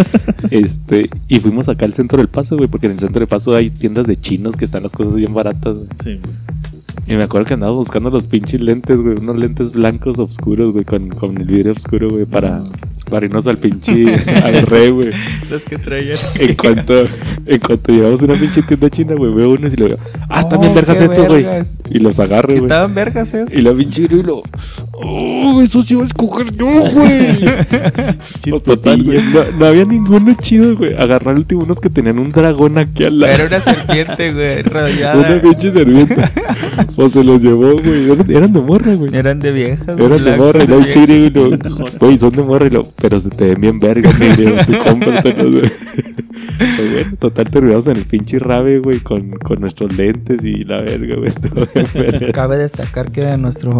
Este, 0.50 1.10
y 1.28 1.40
fuimos 1.40 1.68
acá 1.68 1.86
al 1.86 1.94
centro 1.94 2.18
del 2.18 2.28
paso, 2.28 2.56
güey, 2.56 2.68
porque 2.68 2.86
en 2.86 2.92
el 2.92 2.98
centro 2.98 3.20
del 3.20 3.28
paso 3.28 3.54
hay 3.54 3.70
tiendas 3.70 4.06
de 4.06 4.16
chinos 4.16 4.56
que 4.56 4.64
están 4.64 4.82
las 4.82 4.92
cosas 4.92 5.14
bien 5.14 5.34
baratas, 5.34 5.74
güey. 5.74 5.88
sí, 6.02 6.20
güey. 6.22 6.34
Y 7.08 7.14
me 7.14 7.24
acuerdo 7.24 7.46
que 7.46 7.54
andaba 7.54 7.72
buscando 7.72 8.10
los 8.10 8.24
pinches 8.24 8.60
lentes, 8.60 8.96
güey, 8.96 9.16
unos 9.18 9.36
lentes 9.36 9.72
blancos 9.72 10.18
oscuros, 10.18 10.72
güey, 10.72 10.84
con, 10.84 11.08
con 11.08 11.40
el 11.40 11.46
vidrio 11.46 11.72
oscuro, 11.72 12.10
güey, 12.10 12.24
para, 12.24 12.62
para 13.10 13.26
irnos 13.26 13.46
al 13.46 13.58
pinche, 13.58 14.14
al 14.44 14.62
rey, 14.66 14.90
güey. 14.90 15.10
Los 15.50 15.64
que 15.64 15.78
traían. 15.78 16.18
En 16.38 16.54
cuanto, 16.54 17.06
en 17.46 17.58
cuanto 17.60 17.92
llegamos 17.92 18.22
a 18.22 18.24
una 18.24 18.34
pinche 18.34 18.62
tienda 18.62 18.90
china, 18.90 19.14
güey, 19.16 19.32
veo 19.32 19.50
unos 19.52 19.72
y 19.72 19.76
le 19.76 19.86
digo, 19.86 19.98
ah, 20.28 20.40
están 20.40 20.60
bien 20.60 20.72
Oh, 20.72 20.74
vergas 20.74 21.00
estos, 21.00 21.26
güey. 21.26 21.46
Y 21.90 21.98
los 22.00 22.18
agarro, 22.18 22.48
güey. 22.48 22.62
Estaban 22.62 22.94
vergas, 22.94 23.32
¿eh? 23.34 23.46
Y 23.52 23.60
la 23.62 23.72
pinche 23.74 24.02
y 24.02 24.22
lo, 24.22 24.42
oh, 24.92 25.62
eso 25.62 25.82
sí 25.82 25.94
iba 25.94 26.02
a 26.02 26.06
escoger 26.06 26.54
yo, 26.56 26.66
güey. 26.66 27.44
Pues, 28.50 28.62
total, 28.62 29.02
güey, 29.02 29.22
no, 29.22 29.44
no 29.58 29.66
había 29.66 29.84
ninguno 29.84 30.34
chido, 30.40 30.76
güey. 30.76 30.94
Agarrar 30.94 31.34
el 31.34 31.40
último 31.40 31.64
unos 31.64 31.80
que 31.80 31.90
tenían 31.90 32.18
un 32.18 32.32
dragón 32.32 32.78
aquí 32.78 33.04
al 33.04 33.20
lado. 33.20 33.32
Era 33.34 33.46
una 33.46 33.60
serpiente, 33.60 34.32
güey, 34.32 34.60
Una 34.60 34.68
rodeada. 34.70 35.42
pinche 35.42 35.70
servienta. 35.70 36.30
o 36.96 37.08
se 37.08 37.22
los 37.24 37.42
llevó, 37.42 37.72
güey. 37.78 38.10
Eran, 38.34 38.52
de 38.52 38.60
morra, 38.60 38.94
güey. 38.94 39.14
Eran 39.14 39.40
de 39.40 39.52
viejas. 39.52 39.88
Eran 39.98 40.24
de 40.24 40.36
morra 40.36 40.64
y 40.64 40.66
viejas. 40.66 40.92
chiri, 40.92 41.30
güey. 41.30 41.58
Güey, 41.98 42.18
son 42.18 42.30
de 42.32 42.42
morra 42.42 42.66
y 42.66 42.70
lo. 42.70 42.82
Pero 43.00 43.20
se 43.20 43.30
te 43.30 43.46
ven 43.46 43.60
bien 43.60 43.78
verga, 43.78 44.10
güey. 44.16 44.66
Tú 44.66 44.72
cómpratelos, 44.84 45.52
güey. 45.52 45.72
Pues 46.58 46.92
bueno, 46.92 47.16
total, 47.18 47.50
terminamos 47.50 47.86
en 47.86 47.96
el 47.96 48.04
pinche 48.04 48.38
rave, 48.38 48.78
güey, 48.78 49.00
con, 49.00 49.32
con 49.32 49.60
nuestros 49.60 49.96
lentes 49.96 50.44
y 50.44 50.64
la 50.64 50.80
verga, 50.80 51.16
güey. 51.16 52.32
Cabe 52.32 52.58
destacar 52.58 53.12
que 53.12 53.26
a 53.26 53.36
nuestro 53.36 53.78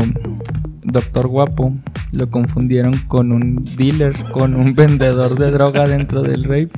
doctor 0.83 1.27
guapo 1.27 1.73
lo 2.13 2.31
confundieron 2.31 2.93
con 3.09 3.33
un 3.33 3.65
dealer, 3.77 4.15
con 4.33 4.55
un 4.55 4.75
vendedor 4.75 5.39
de 5.39 5.51
droga 5.51 5.89
dentro 5.89 6.23
del 6.23 6.45
rape. 6.45 6.71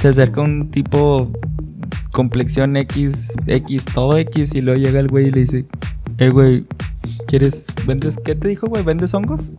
Se 0.00 0.08
acerca 0.08 0.40
un 0.40 0.70
tipo 0.70 1.32
complexión 2.12 2.76
X, 2.76 3.32
X, 3.46 3.84
todo 3.86 4.18
X, 4.18 4.54
y 4.54 4.60
luego 4.60 4.80
llega 4.80 5.00
el 5.00 5.08
güey 5.08 5.28
y 5.28 5.30
le 5.30 5.40
dice, 5.40 5.64
eh, 6.18 6.30
güey, 6.30 6.66
¿quieres, 7.26 7.66
vendes, 7.86 8.16
qué 8.24 8.34
te 8.34 8.48
dijo, 8.48 8.66
güey? 8.66 8.84
¿Vendes 8.84 9.14
hongos? 9.14 9.52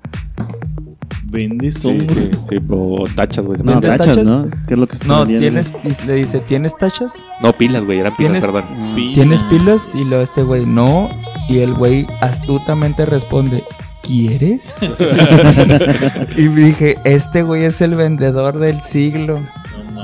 Vende 1.33 1.71
Sí, 1.71 1.81
son, 1.81 1.99
sí, 1.99 2.29
sí, 2.49 2.55
o 2.69 3.03
tachas, 3.15 3.43
güey. 3.43 3.59
No, 3.63 3.71
¿Vendes 3.81 3.89
tachas, 3.97 4.07
tachas? 4.17 4.27
¿no? 4.27 4.47
¿Qué 4.67 4.75
es 4.75 4.79
lo 4.79 4.87
que 4.87 4.93
está 4.95 5.07
No, 5.07 5.25
tienes, 5.25 5.71
le 6.05 6.13
dice, 6.13 6.39
¿tienes 6.41 6.77
tachas? 6.77 7.15
No, 7.41 7.51
pilas, 7.53 7.83
güey, 7.85 7.99
eran 7.99 8.15
pilas, 8.15 8.33
¿Tienes- 8.33 8.45
perdón. 8.45 8.95
¿Tienes 9.15 9.43
pilas? 9.43 9.81
Y 9.95 10.03
luego 10.05 10.23
este 10.23 10.43
güey, 10.43 10.65
no. 10.67 11.09
Y 11.49 11.59
el 11.59 11.73
güey 11.73 12.05
astutamente 12.21 13.05
responde, 13.07 13.63
¿quieres? 14.03 14.61
y 16.37 16.47
dije, 16.49 16.97
este 17.03 17.41
güey 17.43 17.65
es 17.65 17.81
el 17.81 17.95
vendedor 17.95 18.59
del 18.59 18.81
siglo. 18.81 19.39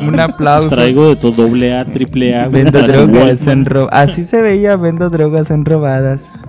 Un 0.01 0.19
aplauso. 0.19 0.69
Traigo 0.75 1.09
de 1.09 1.15
todo 1.17 1.31
doble 1.33 1.75
A, 1.77 1.85
triple 1.85 2.35
A. 2.35 2.47
Vendo 2.47 2.81
drogas 2.81 3.45
en 3.47 3.65
ro- 3.65 3.89
Así 3.91 4.23
se 4.23 4.41
veía, 4.41 4.77
vendo 4.77 5.09
drogas 5.09 5.51
en 5.51 5.65
robadas. 5.65 6.39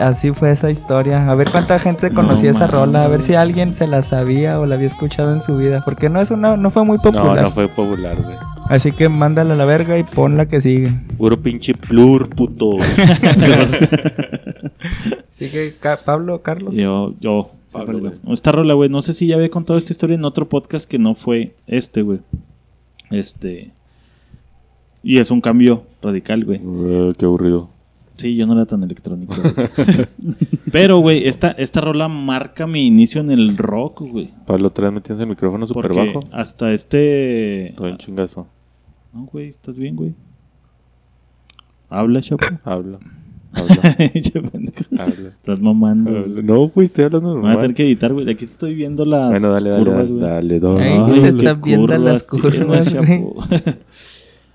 Así 0.00 0.32
fue 0.32 0.50
esa 0.50 0.70
historia. 0.70 1.30
A 1.30 1.34
ver 1.34 1.50
cuánta 1.50 1.78
gente 1.78 2.10
conocía 2.10 2.50
esa 2.50 2.66
rola, 2.66 3.04
a 3.04 3.08
ver 3.08 3.20
si 3.22 3.34
alguien 3.34 3.72
se 3.74 3.86
la 3.86 4.02
sabía 4.02 4.58
o 4.58 4.66
la 4.66 4.76
había 4.76 4.86
escuchado 4.86 5.34
en 5.34 5.42
su 5.42 5.56
vida, 5.56 5.82
porque 5.84 6.08
no 6.08 6.20
es 6.20 6.30
una 6.30 6.56
no 6.56 6.70
fue 6.70 6.84
muy 6.84 6.96
No, 6.96 7.02
popular. 7.02 7.42
no 7.42 7.50
fue 7.50 7.68
popular, 7.68 8.16
güey. 8.22 8.36
Así 8.68 8.92
que 8.92 9.08
mándala 9.08 9.54
a 9.54 9.56
la 9.56 9.64
verga 9.64 9.98
y 9.98 10.04
pon 10.04 10.36
la 10.36 10.46
que 10.46 10.60
sigue. 10.60 10.88
Puro 11.18 11.40
pinche 11.40 11.74
plur, 11.74 12.28
puto. 12.30 12.76
Sigue 15.32 15.74
Ca- 15.80 15.98
Pablo, 16.04 16.42
Carlos. 16.42 16.74
Yo, 16.74 17.14
yo. 17.20 17.50
Pablo, 17.72 17.98
güey. 18.00 18.12
Esta 18.32 18.52
rola, 18.52 18.74
güey. 18.74 18.88
No 18.90 19.00
sé 19.02 19.14
si 19.14 19.26
ya 19.26 19.36
había 19.36 19.50
contado 19.50 19.78
esta 19.78 19.92
historia 19.92 20.16
en 20.16 20.24
otro 20.24 20.48
podcast 20.48 20.88
que 20.88 20.98
no 20.98 21.14
fue 21.14 21.54
este, 21.66 22.02
güey. 22.02 22.20
Este. 23.10 23.70
Y 25.02 25.18
es 25.18 25.30
un 25.30 25.40
cambio 25.40 25.84
radical, 26.02 26.44
güey. 26.44 26.60
Eh, 26.62 27.12
qué 27.16 27.24
aburrido. 27.24 27.68
Sí, 28.20 28.36
yo 28.36 28.46
no 28.46 28.52
era 28.54 28.66
tan 28.66 28.82
electrónico. 28.82 29.34
güey. 29.34 29.68
Pero, 30.72 30.98
güey, 30.98 31.26
esta, 31.26 31.50
esta 31.52 31.80
rola 31.80 32.08
marca 32.08 32.66
mi 32.66 32.86
inicio 32.86 33.20
en 33.20 33.30
el 33.30 33.56
rock, 33.56 34.02
güey. 34.02 34.30
Pablo, 34.46 34.68
otra 34.68 34.86
vez 34.86 34.94
metiendo 34.94 35.22
el 35.24 35.28
micrófono 35.30 35.66
súper 35.66 35.92
bajo. 35.94 36.20
hasta 36.32 36.72
este. 36.72 37.72
Todo 37.76 37.88
el 37.88 37.98
chingazo. 37.98 38.46
No, 39.12 39.24
güey, 39.24 39.48
¿estás 39.48 39.76
bien, 39.76 39.96
güey? 39.96 40.14
Habla, 41.88 42.20
chapo. 42.20 42.44
Habla. 42.64 42.98
Habla. 43.52 43.96
Habla. 45.02 45.28
Estás 45.30 45.60
mamando. 45.60 46.10
habla. 46.16 46.42
No, 46.42 46.68
güey, 46.68 46.86
estoy 46.86 47.04
hablando 47.06 47.34
Me 47.34 47.40
voy 47.40 47.40
a 47.40 47.42
normal. 47.54 47.60
tener 47.62 47.74
que 47.76 47.82
editar, 47.82 48.12
güey. 48.12 48.30
Aquí 48.30 48.44
estoy 48.44 48.74
viendo 48.74 49.04
las 49.04 49.30
Bueno, 49.30 49.50
dale, 49.50 49.70
dale, 49.70 49.84
curvas, 49.84 50.08
dale, 50.08 50.10
güey. 50.10 50.20
dale, 50.20 50.60
dale. 50.60 50.82
Ay, 50.84 50.92
Ay, 50.92 50.98
güey, 51.00 51.20
qué 51.20 51.28
están 51.28 51.60
viendo 51.62 51.98
las 51.98 52.22
curvas 52.24 52.66
güey. 52.66 52.84
chapo. 52.84 53.42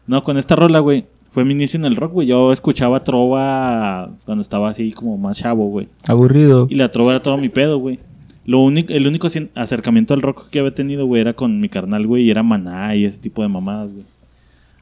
no, 0.08 0.24
con 0.24 0.38
esta 0.38 0.56
rola, 0.56 0.80
güey. 0.80 1.06
Fue 1.36 1.44
mi 1.44 1.52
inicio 1.52 1.78
en 1.78 1.84
el 1.84 1.98
rock, 1.98 2.14
güey. 2.14 2.28
Yo 2.28 2.54
escuchaba 2.54 3.04
trova 3.04 4.10
cuando 4.24 4.42
estaba 4.42 4.70
así 4.70 4.94
como 4.94 5.18
más 5.18 5.38
chavo, 5.38 5.68
güey. 5.68 5.90
Aburrido. 6.08 6.66
Y 6.70 6.76
la 6.76 6.94
trova 6.94 7.12
era 7.12 7.22
todo 7.22 7.38
mi 7.38 7.50
pedo, 7.50 7.78
güey. 7.78 8.00
Lo 8.46 8.62
único, 8.62 8.94
el 8.94 9.06
único 9.06 9.28
acercamiento 9.54 10.14
al 10.14 10.22
rock 10.22 10.48
que 10.50 10.60
había 10.60 10.74
tenido, 10.74 11.06
güey, 11.06 11.20
era 11.20 11.34
con 11.34 11.60
mi 11.60 11.68
carnal, 11.68 12.08
güey, 12.08 12.24
y 12.24 12.30
era 12.30 12.42
maná 12.42 12.96
y 12.96 13.04
ese 13.04 13.18
tipo 13.18 13.42
de 13.42 13.50
mamadas, 13.50 13.92
güey. 13.92 14.06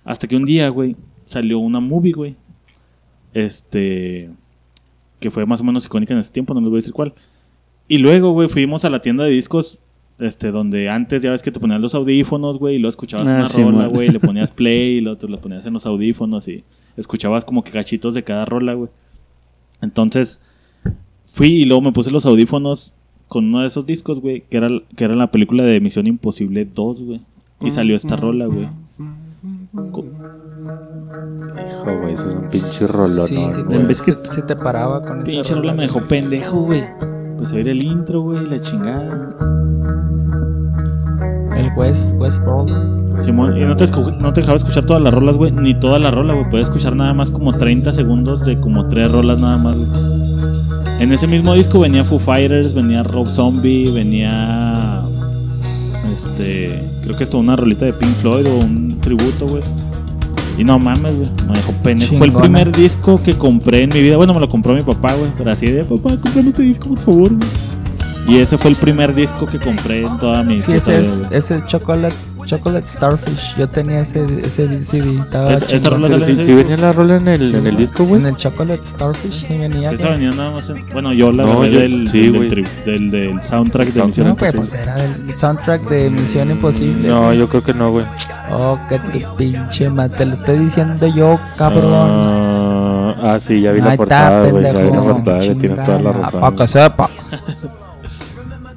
Hasta 0.05 0.27
que 0.27 0.35
un 0.35 0.45
día, 0.45 0.69
güey, 0.69 0.95
salió 1.25 1.57
una 1.57 1.79
movie, 1.79 2.13
güey. 2.13 2.35
Este. 3.33 4.29
Que 5.19 5.31
fue 5.31 5.47
más 5.47 5.59
o 5.59 5.63
menos 5.63 5.87
icónica 5.87 6.13
en 6.13 6.19
ese 6.19 6.33
tiempo, 6.33 6.53
no 6.53 6.59
les 6.59 6.69
voy 6.69 6.77
a 6.77 6.81
decir 6.81 6.93
cuál. 6.93 7.15
Y 7.87 7.97
luego, 7.97 8.31
güey, 8.31 8.47
fuimos 8.47 8.85
a 8.85 8.91
la 8.91 9.01
tienda 9.01 9.23
de 9.23 9.31
discos. 9.31 9.79
Este, 10.19 10.51
donde 10.51 10.89
antes 10.89 11.21
ya 11.23 11.31
ves 11.31 11.41
que 11.41 11.51
te 11.51 11.59
ponías 11.59 11.81
los 11.81 11.95
audífonos, 11.95 12.59
güey, 12.59 12.75
y 12.75 12.79
luego 12.79 12.91
escuchabas 12.91 13.25
Ah, 13.25 13.35
una 13.37 13.45
sí, 13.47 13.63
rola, 13.63 13.87
güey, 13.87 14.09
le 14.09 14.19
ponías 14.21 14.51
play 14.51 14.97
y 14.97 15.01
luego 15.01 15.17
te 15.17 15.27
lo 15.27 15.39
ponías 15.39 15.65
en 15.65 15.73
los 15.73 15.85
audífonos 15.85 16.47
y 16.47 16.63
escuchabas 16.97 17.43
como 17.45 17.63
que 17.63 17.71
cachitos 17.71 18.13
de 18.13 18.23
cada 18.23 18.45
rola, 18.45 18.73
güey. 18.75 18.89
Entonces, 19.81 20.39
fui 21.25 21.47
y 21.49 21.65
luego 21.65 21.81
me 21.81 21.91
puse 21.91 22.11
los 22.11 22.25
audífonos 22.25 22.93
con 23.27 23.45
uno 23.45 23.61
de 23.61 23.67
esos 23.67 23.85
discos, 23.87 24.19
güey, 24.21 24.43
que 24.49 24.57
era, 24.57 24.69
que 24.95 25.03
era 25.03 25.15
la 25.15 25.31
película 25.31 25.63
de 25.63 25.79
Misión 25.81 26.05
Imposible 26.07 26.65
2, 26.73 27.01
güey. 27.01 27.21
Y 27.61 27.71
salió 27.71 27.95
esta 27.95 28.15
rola, 28.15 28.45
güey. 28.45 28.67
Hijo, 31.67 31.99
güey, 32.01 32.13
ese 32.13 32.27
es 32.27 32.35
un 32.35 32.47
pinche 32.49 32.87
rolón. 32.87 33.27
Sí, 33.27 33.35
no, 33.35 33.53
sí. 33.53 33.61
En 33.69 33.87
vez 33.87 34.01
que- 34.01 34.17
se, 34.21 34.41
te 34.43 34.55
paraba 34.55 35.01
con 35.03 35.17
esa 35.17 35.23
Pinche 35.25 35.55
rola 35.55 35.73
me 35.73 35.83
dejó 35.83 36.07
pendejo, 36.07 36.61
güey. 36.61 36.83
Pues 37.43 37.51
a 37.51 37.57
el 37.59 37.83
intro, 37.83 38.21
güey, 38.21 38.47
la 38.47 38.61
chingada. 38.61 39.35
El 41.57 41.69
West, 41.75 42.13
Westworld. 42.15 43.21
Simón, 43.21 43.57
y 43.57 43.65
no 43.65 43.75
te, 43.75 43.83
escu- 43.83 44.17
no 44.17 44.31
te 44.31 44.39
dejaba 44.39 44.55
escuchar 44.55 44.85
todas 44.85 45.01
las 45.01 45.13
rolas, 45.13 45.35
güey, 45.35 45.51
ni 45.51 45.77
toda 45.77 45.99
la 45.99 46.09
rola, 46.09 46.35
güey. 46.35 46.49
Podías 46.49 46.69
escuchar 46.69 46.95
nada 46.95 47.13
más 47.13 47.29
como 47.29 47.51
30 47.51 47.91
segundos 47.91 48.45
de 48.45 48.61
como 48.61 48.87
tres 48.87 49.11
rolas 49.11 49.39
nada 49.41 49.57
más, 49.57 49.75
güey. 49.75 49.89
En 51.01 51.11
ese 51.11 51.27
mismo 51.27 51.53
disco 51.53 51.81
venía 51.81 52.05
Foo 52.05 52.17
Fighters, 52.17 52.73
venía 52.73 53.03
Rob 53.03 53.27
Zombie, 53.27 53.91
venía. 53.91 55.01
Este. 56.15 56.81
Creo 57.03 57.17
que 57.17 57.25
esto 57.25 57.39
una 57.39 57.57
rolita 57.57 57.83
de 57.83 57.91
Pink 57.91 58.13
Floyd 58.21 58.45
o 58.47 58.55
un 58.59 59.01
tributo, 59.01 59.47
güey. 59.47 59.63
Y 60.57 60.63
no 60.63 60.77
mames, 60.77 61.15
güey. 61.15 61.29
Me 61.47 61.53
dejó 61.55 61.71
pendejo. 61.83 62.15
Fue 62.15 62.27
el 62.27 62.33
primer 62.33 62.71
disco 62.71 63.21
que 63.21 63.33
compré 63.33 63.83
en 63.83 63.89
mi 63.89 64.01
vida. 64.01 64.17
Bueno, 64.17 64.33
me 64.33 64.39
lo 64.39 64.49
compró 64.49 64.73
mi 64.73 64.81
papá, 64.81 65.15
güey. 65.15 65.31
Pero 65.37 65.51
así 65.51 65.65
de, 65.67 65.83
papá, 65.83 66.17
comprame 66.21 66.49
este 66.49 66.63
disco, 66.63 66.89
por 66.89 66.99
favor, 66.99 67.35
güey. 67.35 67.49
Y 68.25 68.37
ese 68.37 68.57
fue 68.57 68.71
el 68.71 68.77
primer 68.77 69.13
disco 69.13 69.45
que 69.45 69.59
compré 69.59 70.01
en 70.05 70.17
toda 70.17 70.43
mi 70.43 70.57
Sí, 70.59 70.67
puta 70.73 70.77
ese 70.77 70.91
vida, 71.01 71.27
es, 71.31 71.43
ese 71.43 71.55
es 71.57 71.65
Chocolate, 71.65 72.15
Chocolate 72.45 72.87
Starfish. 72.87 73.55
Yo 73.57 73.67
tenía 73.67 73.99
ese, 73.99 74.25
ese 74.41 74.81
CD. 74.83 75.19
Estaba 75.19 75.53
Es- 75.53 75.63
esa 75.69 75.89
rola 75.89 76.17
si 76.19 76.33
disco. 76.33 76.55
venía 76.55 76.77
la 76.77 76.93
rola 76.93 77.17
en 77.17 77.27
el, 77.27 77.53
en 77.53 77.67
el 77.67 77.75
disco, 77.75 78.05
güey. 78.05 78.21
En 78.21 78.27
el 78.27 78.35
Chocolate 78.37 78.81
Starfish 78.81 79.45
sí 79.47 79.57
venía. 79.57 79.91
Esa 79.91 80.11
venía 80.11 80.31
nada 80.31 80.51
más 80.51 80.69
en- 80.69 80.85
Bueno, 80.93 81.11
yo 81.11 81.33
la 81.33 81.43
No, 81.43 81.65
yo- 81.65 81.79
del, 81.79 82.07
sí, 82.09 82.21
del, 82.21 82.35
güey. 82.37 82.49
del, 82.49 82.65
tri- 82.65 82.83
del, 82.85 83.11
del 83.11 83.43
soundtrack 83.43 83.87
de. 83.89 84.03
Misión 84.05 84.27
No, 84.27 84.35
güey, 84.37 84.51
Imposible. 84.51 84.79
pues 84.85 84.97
era 84.97 85.03
el 85.03 85.37
soundtrack 85.37 85.89
de 85.89 86.09
Misión 86.09 86.51
Imposible. 86.51 87.07
No, 87.09 87.33
yo 87.33 87.49
creo 87.49 87.61
que 87.61 87.73
no, 87.73 87.91
güey. 87.91 88.05
Oh, 88.51 88.79
que 88.87 88.99
tu 88.99 89.35
pinche 89.35 89.89
ma, 89.89 90.07
te 90.07 90.25
lo 90.25 90.35
estoy 90.35 90.59
diciendo 90.59 91.07
yo, 91.07 91.37
cabrón. 91.57 91.91
Ah, 91.93 93.15
ah, 93.21 93.39
sí, 93.45 93.59
ya 93.61 93.71
vi 93.73 93.81
la 93.81 93.91
Ahí 93.91 93.97
portada, 93.97 94.39
está, 94.45 94.51
güey. 94.51 94.63
Ya 94.63 94.71
vi 94.71 94.91
la 94.91 95.01
portada, 95.01 95.39
tienes 95.41 95.83
toda 95.83 95.99
la 95.99 96.11
razón. 96.13 96.39
Pa' 96.41 96.55
que 96.55 96.67
sepa. 96.69 97.09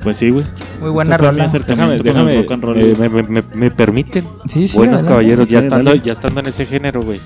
Pues 0.06 0.18
sí, 0.18 0.30
güey. 0.30 0.44
Muy 0.80 0.90
buena 0.90 1.16
rola. 1.16 1.48
Déjame, 1.48 1.98
déjame, 1.98 2.36
rock 2.36 2.52
and 2.52 2.62
roll, 2.62 2.78
eh, 2.78 2.94
me, 2.96 3.08
me- 3.08 3.22
me- 3.24 3.42
me 3.54 3.70
permiten. 3.72 4.22
Sí, 4.48 4.68
sí, 4.68 4.76
Buenos 4.76 4.98
adelante. 5.02 5.08
caballeros, 5.08 5.48
ya 5.48 5.54
Dale, 5.56 5.66
estando, 5.66 5.90
dale. 5.90 6.02
ya 6.04 6.12
estando 6.12 6.40
en 6.42 6.46
ese 6.46 6.64
género, 6.64 7.02
güey. 7.02 7.20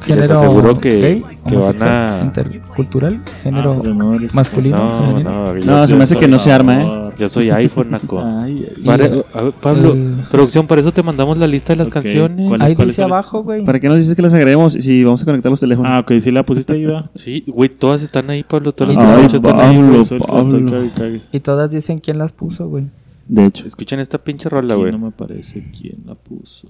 Género 0.00 0.22
Les 0.22 0.30
aseguro 0.30 0.80
que, 0.80 1.00
gay, 1.00 1.24
que 1.48 1.56
van 1.56 1.82
a... 1.82 2.20
intercultural, 2.24 3.22
género 3.42 3.72
Ah, 3.72 3.78
pero 3.82 3.94
no, 3.94 4.14
eres- 4.14 4.34
masculino, 4.34 4.76
No, 4.76 5.20
no, 5.20 5.56
yo, 5.58 5.64
No, 5.64 5.86
se 5.86 5.94
me 5.94 6.04
hace 6.04 6.16
que 6.16 6.28
no 6.28 6.38
se 6.38 6.52
arma, 6.52 6.80
¿eh? 6.82 7.10
yo 7.18 7.28
soy 7.28 7.50
iPhone, 7.50 7.90
Naco. 7.90 8.20
Ay, 8.22 8.66
ay, 8.76 8.82
Pare- 8.84 9.24
a 9.32 9.40
ver, 9.42 9.52
Pablo, 9.52 9.92
el- 9.92 10.22
producción, 10.30 10.66
para 10.66 10.80
eso 10.80 10.92
te 10.92 11.02
mandamos 11.02 11.38
la 11.38 11.46
lista 11.46 11.72
de 11.72 11.78
las 11.78 11.88
canciones. 11.88 12.48
¿cuál 12.48 12.62
Ahí 12.62 12.74
¿cuál 12.74 12.88
dice 12.88 13.02
cuál 13.02 13.12
abajo, 13.12 13.42
güey. 13.42 13.64
¿Para 13.64 13.80
qué 13.80 13.88
nos 13.88 13.96
dices 13.98 14.14
que 14.14 14.22
las 14.22 14.34
agreguemos 14.34 14.72
si 14.74 15.02
vamos 15.04 15.22
a 15.22 15.24
conectar 15.24 15.50
los 15.50 15.60
teléfonos? 15.60 15.90
Ah, 15.92 16.00
ok, 16.00 16.12
sí 16.18 16.30
la 16.30 16.44
pusiste 16.44 16.72
ahí, 16.74 16.84
va. 16.84 17.10
Sí, 17.14 17.44
güey, 17.46 17.68
todas 17.68 18.02
están 18.02 18.28
ahí, 18.30 18.42
Pablo. 18.44 18.72
Todas 18.72 18.94
las 18.94 19.04
Ay, 19.04 19.06
que 19.06 19.26
escuchas 19.26 19.34
están 19.50 19.60
ahí. 19.60 19.76
Pablo, 19.76 19.92
Por 19.92 20.00
eso 20.00 20.14
la 20.16 20.24
estoy 20.40 20.60
Pablo. 20.60 20.70
cague, 20.72 20.90
cague. 20.96 21.20
Y 21.32 21.40
todas 21.40 21.70
dicen 21.70 21.98
quién 21.98 22.18
las 22.18 22.32
puso, 22.32 22.68
güey. 22.68 22.84
De 23.28 23.44
hecho. 23.46 23.66
Escuchen 23.66 23.98
esta 24.00 24.18
pinche 24.18 24.48
rola, 24.48 24.74
güey. 24.76 24.92
no 24.92 24.98
me 24.98 25.10
parece 25.10 25.64
quién 25.78 25.96
la 26.06 26.14
puso. 26.14 26.68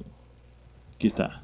Aquí 0.94 1.06
está. 1.08 1.42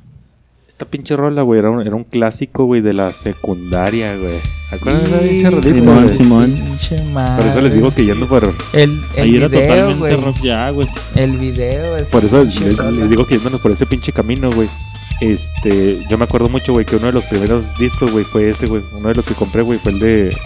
Esta 0.83 0.91
pinche 0.91 1.15
rola, 1.15 1.43
güey, 1.43 1.61
era 1.61 1.71
un, 1.71 1.81
era 1.87 1.95
un 1.95 2.03
clásico, 2.03 2.65
güey, 2.65 2.81
de 2.81 2.93
la 2.93 3.13
secundaria, 3.13 4.17
güey. 4.17 4.35
¿Acuerdan 4.73 5.05
de 5.05 5.37
esa 5.39 5.51
Sí, 5.51 5.61
pinche 5.61 5.81
rolita, 5.85 6.11
Simón, 6.13 6.51
güey? 6.51 6.79
Simón. 6.81 7.37
Por 7.37 7.47
eso 7.47 7.61
les 7.61 7.75
digo 7.75 7.95
que 7.95 8.05
yendo 8.05 8.27
por... 8.27 8.53
El, 8.73 9.01
el 9.15 9.23
Ahí 9.23 9.37
era 9.37 9.47
video, 9.47 9.61
totalmente 9.63 9.99
güey. 10.01 10.17
rock 10.17 10.37
ya, 10.43 10.71
güey. 10.71 10.89
El 11.15 11.39
video 11.39 11.97
es. 11.97 12.09
Por 12.09 12.25
eso 12.25 12.43
les 12.43 13.09
digo 13.09 13.25
que 13.29 13.37
yéndonos 13.37 13.61
por 13.61 13.71
ese 13.71 13.87
pinche 13.87 14.13
camino, 14.13 14.51
güey. 14.51 14.69
Este, 15.21 16.01
yo 16.11 16.19
me 16.19 16.25
acuerdo 16.25 16.49
mucho, 16.49 16.73
güey, 16.73 16.85
que 16.85 16.97
uno 16.97 17.07
de 17.07 17.13
los 17.13 17.27
primeros 17.27 17.79
discos, 17.79 18.11
güey, 18.11 18.25
fue 18.25 18.51
ese, 18.51 18.67
güey. 18.67 18.83
Uno 18.91 19.09
de 19.11 19.15
los 19.15 19.25
que 19.25 19.35
compré, 19.35 19.63
güey, 19.63 19.79
fue 19.79 19.93
el 19.93 20.01
de. 20.01 20.37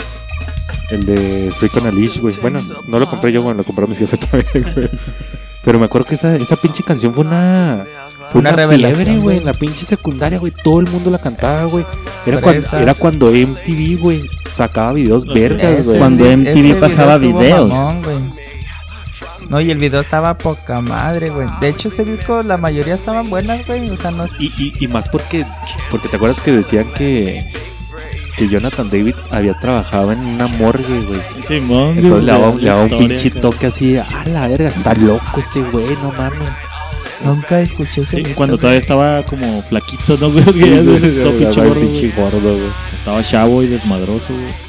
El 0.90 1.06
de 1.06 1.50
Freak 1.56 1.78
on 1.78 1.86
a 1.86 1.92
Leash, 1.92 2.20
güey. 2.20 2.34
Bueno, 2.42 2.58
no 2.86 2.98
lo 2.98 3.08
compré 3.08 3.32
yo, 3.32 3.42
güey, 3.42 3.56
lo 3.56 3.64
compraron 3.64 3.88
mis 3.88 3.98
jefes 3.98 4.20
también, 4.30 4.74
güey. 4.74 4.90
Pero 5.64 5.78
me 5.78 5.86
acuerdo 5.86 6.06
que 6.06 6.14
esa, 6.16 6.36
esa 6.36 6.56
pinche 6.56 6.82
canción 6.82 7.14
fue 7.14 7.24
una. 7.24 7.86
Fue 8.30 8.40
Una 8.40 8.50
una, 8.50 8.56
revelación, 8.56 9.04
fiebre, 9.04 9.18
güey. 9.18 9.36
En 9.38 9.44
la 9.44 9.54
pinche 9.54 9.84
secundaria, 9.84 10.38
güey. 10.38 10.52
Todo 10.64 10.80
el 10.80 10.88
mundo 10.90 11.10
la 11.10 11.18
cantaba, 11.18 11.64
güey. 11.64 11.84
Era, 12.26 12.40
cuando, 12.40 12.76
era 12.78 12.94
cuando 12.94 13.26
MTV, 13.30 13.98
güey, 14.00 14.28
sacaba 14.54 14.92
videos 14.92 15.24
Los- 15.26 15.34
vergas, 15.34 15.84
güey. 15.84 15.98
Cuando 15.98 16.24
MTV 16.24 16.54
video 16.54 16.80
pasaba 16.80 17.18
videos. 17.18 17.68
mamón. 17.68 18.34
No, 19.48 19.60
y 19.60 19.70
el 19.70 19.78
video 19.78 20.00
estaba 20.00 20.36
poca 20.36 20.80
madre, 20.80 21.30
güey. 21.30 21.46
De 21.60 21.68
hecho, 21.68 21.86
ese 21.88 22.04
disco, 22.04 22.42
la 22.42 22.56
mayoría 22.56 22.94
estaban 22.94 23.30
buenas, 23.30 23.64
güey. 23.64 23.88
O 23.90 23.96
sea, 23.96 24.10
no 24.10 24.24
es. 24.24 24.32
Y, 24.40 24.52
y, 24.56 24.72
y 24.80 24.88
más 24.88 25.08
porque, 25.08 25.46
porque 25.90 26.08
te 26.08 26.16
acuerdas 26.16 26.40
que 26.40 26.50
decían 26.50 26.92
que, 26.94 27.52
que 28.36 28.48
Jonathan 28.48 28.90
David 28.90 29.14
había 29.30 29.54
trabajado 29.60 30.10
en 30.10 30.18
una 30.18 30.48
morgue, 30.48 31.00
güey. 31.02 31.20
Simón, 31.46 31.96
Entonces 31.96 32.24
le 32.24 32.32
daba, 32.32 32.82
un 32.82 32.88
pinche 32.98 33.30
toque 33.30 33.66
así 33.66 33.96
ah, 33.96 34.24
la 34.26 34.48
verga, 34.48 34.68
está 34.68 34.94
loco 34.94 35.38
ese 35.38 35.62
güey, 35.62 35.96
no 36.02 36.10
mames. 36.10 36.50
Nunca 37.24 37.60
escuché 37.60 38.02
ese 38.02 38.10
Sí, 38.10 38.16
video, 38.22 38.34
cuando 38.36 38.54
güey. 38.56 38.60
todavía 38.60 38.80
estaba 38.80 39.22
como 39.24 39.62
flaquito, 39.62 40.16
¿no, 40.20 40.30
güey? 40.30 40.44
Sí, 40.44 40.52
se 40.60 40.82
sí, 40.82 41.12
sí, 41.12 42.12
estaba 42.98 43.22
chavo 43.22 43.62
y 43.62 43.66
desmadroso, 43.68 44.34
güey. 44.34 44.65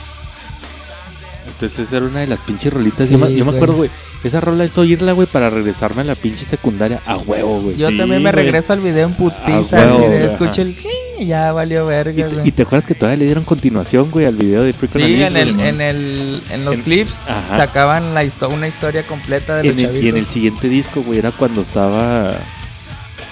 Entonces 1.59 1.87
esa 1.87 1.97
era 1.97 2.05
una 2.05 2.19
de 2.19 2.27
las 2.27 2.39
pinches 2.41 2.71
rolitas. 2.71 3.07
Sí, 3.07 3.13
yo, 3.13 3.17
me, 3.17 3.33
yo 3.33 3.43
me 3.43 3.55
acuerdo, 3.55 3.75
güey, 3.77 3.89
esa 4.23 4.39
rola 4.39 4.63
es 4.63 4.77
oírla, 4.77 5.13
güey, 5.13 5.27
para 5.27 5.49
regresarme 5.49 6.01
a 6.01 6.05
la 6.05 6.13
pinche 6.13 6.45
secundaria 6.45 7.01
a 7.05 7.17
huevo, 7.17 7.61
güey. 7.61 7.75
Yo 7.77 7.89
Sí, 7.89 7.97
también 7.97 8.21
me 8.21 8.31
güey. 8.31 8.43
regreso 8.45 8.73
al 8.73 8.81
video 8.81 9.07
en 9.07 9.15
putiza. 9.15 9.77
Huevo, 9.77 10.05
güey, 10.05 10.23
escucho 10.23 10.61
el 10.61 10.77
y 11.19 11.25
ya 11.25 11.51
valió 11.51 11.83
verga, 11.87 12.27
güey. 12.27 12.47
y 12.47 12.51
te 12.51 12.61
acuerdas 12.61 12.85
que 12.85 12.93
todavía 12.93 13.17
le 13.17 13.25
dieron 13.25 13.43
continuación, 13.43 14.11
güey, 14.11 14.27
al 14.27 14.35
video 14.35 14.63
de 14.63 14.71
Freak 14.71 14.95
on 14.97 15.01
a 15.01 15.05
Sí, 15.05 15.23
en 15.23 15.35
el, 15.37 15.53
güey? 15.55 15.67
en 15.67 15.81
el, 15.81 16.43
en 16.51 16.63
los 16.65 16.77
En- 16.77 16.83
clips 16.83 17.23
Ajá. 17.27 17.57
sacaban 17.57 18.13
la 18.13 18.23
histo- 18.23 18.53
una 18.53 18.67
historia 18.67 19.07
completa 19.07 19.57
de 19.57 19.63
los 19.63 19.73
En 19.73 19.79
el- 19.89 20.03
y 20.03 20.09
en 20.09 20.17
el 20.17 20.27
siguiente 20.27 20.69
disco, 20.69 21.01
güey, 21.01 21.17
era 21.17 21.31
cuando 21.31 21.61
estaba. 21.61 22.37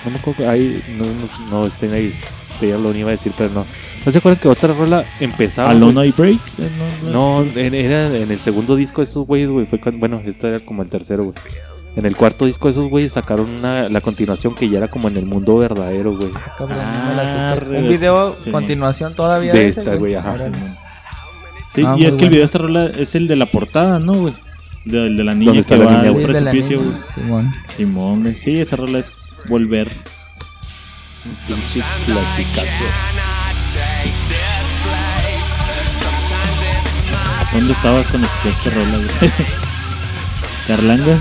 No 0.04 0.10
me 0.12 0.18
acuerdo. 0.18 0.50
Ahí, 0.50 0.84
no, 0.98 1.04
no, 1.06 1.62
no 1.62 1.68
este, 1.68 1.92
ahí, 1.94 2.12
este, 2.56 2.70
ya 2.70 2.78
lo 2.78 2.96
iba 2.98 3.10
a 3.10 3.12
decir, 3.12 3.32
pero 3.38 3.50
no. 3.52 3.66
¿No 4.06 4.12
se 4.12 4.18
acuerdan 4.18 4.40
que 4.42 4.48
otra 4.48 4.74
rola 4.74 5.06
empezaba? 5.20 5.70
Alone 5.72 5.94
güey? 5.94 6.10
I 6.10 6.12
Break. 6.12 6.40
Eh, 6.60 6.70
No, 7.12 7.42
en- 7.44 7.74
era 7.76 8.08
en 8.16 8.32
el 8.32 8.40
segundo 8.40 8.76
disco 8.76 9.02
de 9.02 9.06
esos 9.06 9.26
güeyes, 9.28 9.50
güey. 9.50 9.66
Fue 9.66 9.80
cuando, 9.80 10.00
bueno, 10.00 10.22
este 10.26 10.48
era 10.48 10.60
como 10.66 10.82
el 10.84 10.90
tercero, 10.90 11.26
güey. 11.26 11.36
En 11.96 12.06
el 12.06 12.16
cuarto 12.18 12.46
disco 12.46 12.68
de 12.68 12.72
esos 12.74 12.90
güeyes 12.90 13.14
sacaron 13.14 13.50
una, 13.50 13.88
la 13.88 14.02
continuación 14.02 14.54
que 14.54 14.68
ya 14.70 14.80
era 14.80 14.90
como 14.90 15.08
en 15.08 15.16
el 15.16 15.26
mundo 15.26 15.58
verdadero, 15.58 16.16
güey. 16.18 16.30
Ah, 16.60 17.54
no 17.56 17.60
re- 17.70 17.78
un 17.84 17.88
video 17.88 18.36
sí. 18.38 18.52
continuación 18.52 19.16
todavía 19.16 19.54
De 19.54 19.68
ese, 19.70 19.80
esta, 19.80 19.96
güey, 19.96 20.16
ajá. 20.16 20.36
Sí, 21.74 21.84
Ah, 21.86 21.96
y 21.98 22.06
es 22.06 22.16
que 22.18 22.26
el 22.26 22.30
video 22.30 22.42
de 22.42 22.46
esta 22.46 22.58
rola 22.58 22.86
es 22.88 23.16
el 23.16 23.28
de 23.28 23.36
la 23.38 23.46
portada, 23.48 24.00
¿no, 24.00 24.14
güey? 24.14 24.34
De, 24.86 25.08
el 25.08 25.18
de 25.18 25.24
la 25.24 25.34
niña 25.34 25.46
¿Dónde 25.54 25.64
que 25.66 25.74
está 25.74 25.78
la 25.78 25.86
va 25.86 25.98
niña, 26.04 26.10
al 26.16 26.22
precipicio, 26.22 26.78
güey. 26.80 26.90
Simón. 27.16 27.52
Simón, 27.76 28.22
güey. 28.24 28.36
Sí, 28.36 28.60
esa 28.60 28.76
rola 28.76 29.00
es 29.00 29.30
volver. 29.48 29.90
Pinche 31.48 31.82
clasicazo. 32.06 32.84
¿Dónde 37.54 37.74
estabas 37.74 38.06
cuando 38.08 38.28
escuchaste 38.28 38.70
esta 38.70 38.80
rola, 38.80 38.98
güey? 38.98 39.32
Carlanga, 40.68 41.20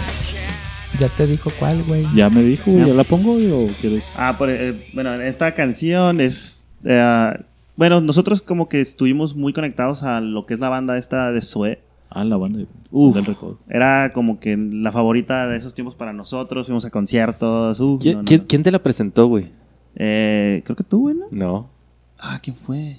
Ya 1.01 1.09
te 1.11 1.27
dijo 1.27 1.51
cuál, 1.59 1.83
güey. 1.85 2.07
ya 2.15 2.29
me 2.29 2.43
dijo, 2.43 2.71
güey. 2.71 2.83
Ya. 2.85 2.89
¿Ya 2.89 2.95
la 2.95 3.05
pongo 3.05 3.33
güey, 3.35 3.51
o 3.51 3.67
quieres? 3.81 4.05
Ah, 4.17 4.37
por, 4.37 4.51
eh, 4.51 4.89
bueno, 4.95 5.15
esta 5.15 5.55
canción 5.55 6.21
es... 6.21 6.69
eh, 6.85 7.33
bueno, 7.77 8.01
nosotros 8.01 8.43
como 8.43 8.69
que 8.69 8.81
estuvimos 8.81 9.37
muy 9.37 9.53
conectados 9.53 10.03
a 10.03 10.21
lo 10.21 10.45
que 10.47 10.55
es 10.55 10.61
la 10.61 10.69
banda 10.69 10.99
esta 10.99 11.31
de 11.33 11.41
Sue. 11.43 11.81
Ah, 12.11 12.25
la 12.25 12.37
banda 12.37 12.61
de- 12.61 12.67
Uf. 12.91 13.15
del 13.15 13.25
recodo. 13.25 13.59
Era 13.69 14.13
como 14.13 14.39
que 14.39 14.57
la 14.57 14.93
favorita 14.93 15.47
de 15.49 15.57
esos 15.57 15.75
tiempos 15.75 15.95
para 15.97 16.13
nosotros. 16.13 16.67
Fuimos 16.67 16.85
a 16.85 16.91
conciertos. 16.91 17.81
uf, 17.81 18.01
¿Quién, 18.03 18.15
no, 18.17 18.21
no, 18.21 18.25
quién- 18.27 18.41
no. 18.43 18.47
quién 18.47 18.63
te 18.63 18.71
la 18.71 18.83
presentó, 18.83 19.27
güey? 19.27 19.51
Eh, 19.97 20.63
creo 20.65 20.77
que 20.77 20.85
tú, 20.85 21.01
güey, 21.03 21.15
¿no? 21.15 21.27
No. 21.31 21.71
Ah, 22.19 22.39
¿quién 22.43 22.57
fue? 22.57 22.99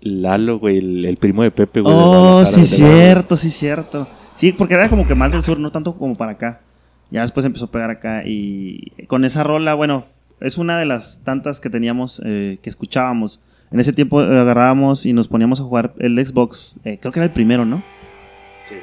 Lalo, 0.00 0.58
güey, 0.58 0.78
el, 0.78 1.04
el 1.04 1.16
primo 1.16 1.42
de 1.42 1.50
Pepe, 1.50 1.80
güey. 1.80 1.94
Oh, 1.96 2.44
sí, 2.44 2.64
cierto, 2.64 3.36
sí, 3.36 3.50
cierto. 3.50 4.06
Sí, 4.34 4.52
porque 4.52 4.74
era 4.74 4.88
como 4.88 5.06
que 5.06 5.14
más 5.14 5.32
del 5.32 5.42
sur, 5.42 5.58
no 5.58 5.70
tanto 5.70 5.96
como 5.96 6.14
para 6.14 6.32
acá. 6.32 6.60
Ya 7.10 7.22
después 7.22 7.46
empezó 7.46 7.66
a 7.66 7.70
pegar 7.70 7.90
acá 7.90 8.22
y 8.24 8.90
con 9.06 9.24
esa 9.24 9.44
rola, 9.44 9.74
bueno, 9.74 10.06
es 10.40 10.58
una 10.58 10.78
de 10.78 10.86
las 10.86 11.20
tantas 11.22 11.60
que 11.60 11.70
teníamos, 11.70 12.20
eh, 12.24 12.58
que 12.60 12.70
escuchábamos. 12.70 13.40
En 13.70 13.80
ese 13.80 13.92
tiempo 13.92 14.22
eh, 14.22 14.40
agarrábamos 14.40 15.06
y 15.06 15.12
nos 15.12 15.28
poníamos 15.28 15.60
a 15.60 15.64
jugar 15.64 15.94
el 15.98 16.24
Xbox, 16.24 16.78
eh, 16.84 16.98
creo 17.00 17.12
que 17.12 17.20
era 17.20 17.26
el 17.26 17.32
primero, 17.32 17.64
¿no? 17.64 17.84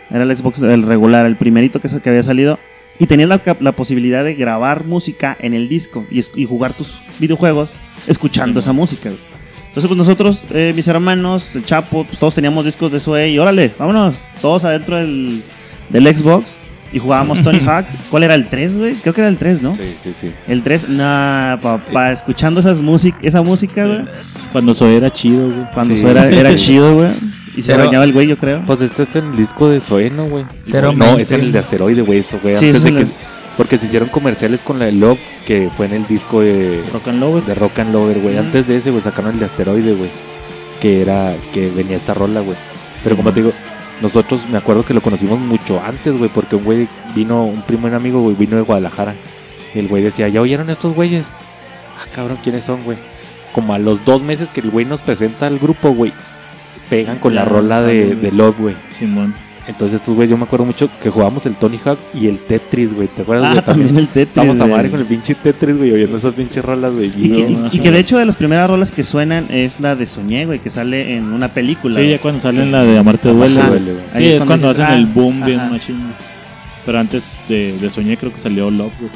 Era 0.10 0.24
el 0.24 0.38
Xbox, 0.38 0.62
el 0.62 0.84
regular, 0.84 1.26
el 1.26 1.38
primerito 1.38 1.82
que, 1.82 1.90
que 2.02 2.10
había 2.10 2.24
salido. 2.24 2.58
Y 3.02 3.08
tenías 3.08 3.28
la, 3.28 3.72
posibilidad 3.72 4.24
de 4.24 4.36
grabar 4.36 4.86
música 4.86 5.36
en 5.40 5.56
el 5.56 5.68
disco 5.68 6.06
y, 6.12 6.46
jugar 6.46 6.72
tus 6.74 7.02
videojuegos 7.18 7.72
escuchando 8.06 8.60
esa 8.60 8.74
música. 8.74 9.10
güey. 9.10 9.20
Entonces, 9.70 9.88
pues 9.88 9.98
nosotros, 9.98 10.46
eh, 10.52 10.72
mis 10.76 10.88
hermanos, 10.88 11.56
el 11.56 11.66
Chapo, 11.66 12.04
pues 12.04 12.20
todos 12.20 12.36
teníamos 12.36 12.64
discos 12.64 12.92
de 12.92 13.00
Zoe 13.00 13.30
y 13.32 13.40
órale, 13.40 13.72
vámonos, 13.80 14.20
todos 14.40 14.64
adentro 14.66 14.98
del, 14.98 15.42
del 15.90 16.16
Xbox 16.16 16.60
y 16.94 17.00
jugábamos 17.00 17.42
Tony 17.42 17.58
Hawk. 17.66 17.88
¿Cuál 18.12 18.22
era 18.22 18.36
el 18.36 18.48
3, 18.48 18.78
güey? 18.78 18.94
Creo 18.94 19.16
que 19.16 19.22
era 19.22 19.30
el 19.30 19.38
3, 19.38 19.64
¿no? 19.64 19.74
Sí, 19.74 19.96
sí, 19.98 20.14
sí. 20.14 20.32
El 20.48 20.62
3, 20.62 20.90
nah, 20.90 21.58
papá, 21.58 22.12
escuchando 22.12 22.60
esas 22.60 22.82
music 22.82 23.16
esa 23.24 23.42
música, 23.42 23.84
güey. 23.88 24.02
Cuando 24.52 24.74
eso 24.74 24.88
era 24.88 25.12
chido, 25.12 25.48
güey. 25.50 25.72
Cuando 25.74 25.96
Sí. 25.96 26.02
eso 26.02 26.12
era, 26.12 26.30
era 26.30 26.54
chido, 26.56 26.94
güey. 26.94 27.10
Y 27.56 27.62
se 27.62 27.76
bañaba 27.76 28.04
el 28.06 28.14
güey, 28.14 28.28
yo 28.28 28.38
creo. 28.38 28.64
Pues 28.66 28.82
este 28.82 29.04
es 29.04 29.16
el 29.16 29.36
disco 29.36 29.68
de 29.70 29.82
Zoeno, 29.82 30.28
güey. 30.28 30.46
Cero 30.64 30.94
No, 30.96 31.18
es 31.18 31.32
en 31.32 31.42
el 31.42 31.52
de 31.52 31.60
Asteroide, 31.60 32.02
güey, 32.02 32.20
eso, 32.20 32.40
güey. 32.42 32.56
Sí, 32.56 32.68
Antes 32.68 32.84
de 32.84 32.94
que- 32.94 33.06
Porque 33.58 33.78
se 33.78 33.86
hicieron 33.88 34.10
comerciales 34.10 34.62
con 34.62 34.80
la 34.80 34.86
de 34.86 34.94
Love, 34.94 35.20
que 35.46 35.70
fue 35.76 35.86
en 35.88 35.94
el 35.94 36.08
disco 36.08 36.42
de, 36.42 36.82
Rock 36.94 37.10
and 37.10 37.20
Lover. 37.20 37.44
de 37.44 37.54
Rock 37.54 37.80
and 37.80 37.92
Lover, 37.94 38.20
güey. 38.20 38.38
Antes 38.38 38.68
de 38.68 38.78
ese, 38.78 38.92
güey, 38.92 39.04
sacaron 39.04 39.34
el 39.34 39.40
de 39.40 39.46
Asteroide, 39.46 39.94
güey. 39.94 40.10
Que 40.80 41.02
era, 41.02 41.36
que 41.54 41.70
venía 41.70 41.98
esta 41.98 42.14
rola, 42.14 42.40
güey. 42.40 42.58
Pero 43.04 43.18
como 43.18 43.32
te 43.32 43.42
digo, 43.42 43.52
nosotros 44.02 44.48
me 44.50 44.58
acuerdo 44.58 44.86
que 44.86 44.94
lo 44.94 45.02
conocimos 45.02 45.38
mucho 45.40 45.82
antes, 45.84 46.18
güey, 46.18 46.30
porque 46.34 46.56
un 46.56 46.64
güey 46.64 46.88
vino, 47.14 47.44
un 47.44 47.62
primo 47.64 47.88
un 47.88 47.94
amigo, 47.94 48.22
güey, 48.22 48.36
vino 48.36 48.56
de 48.56 48.62
Guadalajara. 48.64 49.16
Y 49.76 49.80
el 49.80 49.88
güey 49.90 50.02
decía, 50.02 50.28
¿ya 50.30 50.42
oyeron 50.42 50.70
estos 50.70 50.96
güeyes? 50.96 51.26
Ah, 52.00 52.08
cabrón, 52.16 52.38
¿quiénes 52.44 52.64
son, 52.64 52.84
güey? 52.84 52.98
como 53.54 53.74
a 53.74 53.80
los 53.80 54.06
dos 54.06 54.22
meses 54.22 54.50
que 54.50 54.62
el 54.62 54.70
güey 54.70 54.86
nos 54.86 55.02
presenta 55.02 55.48
al 55.48 55.60
grupo, 55.60 55.90
güey, 55.92 56.14
pegan 56.92 57.18
con 57.18 57.34
la 57.34 57.46
rola 57.46 57.82
de, 57.82 58.10
sale, 58.10 58.16
de 58.16 58.32
Love, 58.32 58.56
güey. 58.60 58.76
Simón. 58.92 59.34
Entonces 59.68 60.02
estos 60.02 60.16
güeyes, 60.16 60.32
yo 60.32 60.38
me 60.38 60.44
acuerdo 60.44 60.66
mucho 60.66 60.90
que 61.02 61.10
jugábamos 61.10 61.46
el 61.46 61.56
Tony 61.56 61.80
Hawk 61.86 61.98
y 62.14 62.28
el 62.28 62.40
Tetris, 62.40 62.94
güey. 62.94 63.08
¿Te 63.08 63.22
acuerdas, 63.22 63.46
Ah, 63.50 63.54
güey? 63.54 63.66
también 63.66 63.98
el 63.98 64.08
Tetris. 64.08 64.28
Estamos 64.30 64.60
a 64.60 64.66
madre 64.68 64.90
con 64.90 65.00
el 65.00 65.06
pinche 65.06 65.36
Tetris, 65.36 65.78
güey, 65.78 65.92
oyendo 65.94 66.18
esas 66.18 66.34
pinches 66.34 66.66
rolas, 66.66 66.94
güey. 66.94 67.12
Y 67.16 67.30
que, 67.32 67.50
No, 67.50 67.70
y 67.72 67.80
que 67.80 67.92
de 67.92 68.00
hecho 68.00 68.18
de 68.18 68.26
las 68.26 68.36
primeras 68.36 68.70
rolas 68.70 68.92
que 68.92 69.04
suenan 69.04 69.46
es 69.50 69.80
la 69.80 69.96
de 69.96 70.08
Soñé, 70.08 70.46
güey, 70.46 70.60
que 70.60 70.70
sale 70.70 71.16
en 71.16 71.32
una 71.32 71.48
película. 71.48 71.94
Sí, 71.96 72.02
güey. 72.02 72.12
ya 72.12 72.18
cuando 72.20 72.42
salen 72.42 72.72
la 72.72 72.84
de 72.84 72.98
Amarte 72.98 73.30
duele. 73.30 73.62
Güey. 73.62 73.80
Sí, 73.80 73.92
Ahí 74.14 74.28
es 74.30 74.44
cuando 74.44 74.68
dices, 74.68 74.84
hacen 74.84 74.86
ah, 74.96 75.00
el 75.00 75.06
boom 75.06 75.46
bien 75.46 75.70
machín. 75.72 76.02
Pero 76.86 77.00
antes 77.00 77.44
de, 77.48 77.78
de 77.80 77.90
Soñé 77.90 78.18
creo 78.18 78.34
que 78.34 78.40
salió 78.40 78.70
Love, 78.72 78.92
güey. 79.00 79.12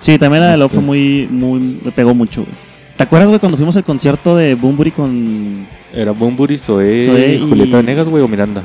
Sí, 0.00 0.16
también 0.18 0.44
la 0.44 0.52
de 0.52 0.56
Love 0.56 0.70
Este. 0.70 0.76
fue 0.76 0.86
muy, 0.86 1.28
muy, 1.30 1.78
me 1.84 1.90
pegó 1.90 2.14
mucho, 2.14 2.42
güey. 2.42 2.54
¿Te 2.96 3.02
acuerdas, 3.02 3.28
güey, 3.28 3.40
cuando 3.40 3.56
fuimos 3.58 3.76
al 3.76 3.84
concierto 3.84 4.36
de 4.36 4.54
Bumburi 4.54 4.92
con... 4.92 5.66
Era 5.94 6.12
Bumburi, 6.12 6.58
Zoé, 6.58 6.98
Zoé 7.04 7.34
y- 7.34 7.48
Julieta 7.48 7.78
Venegas, 7.78 8.08
güey, 8.08 8.22
o 8.22 8.28
Miranda. 8.28 8.62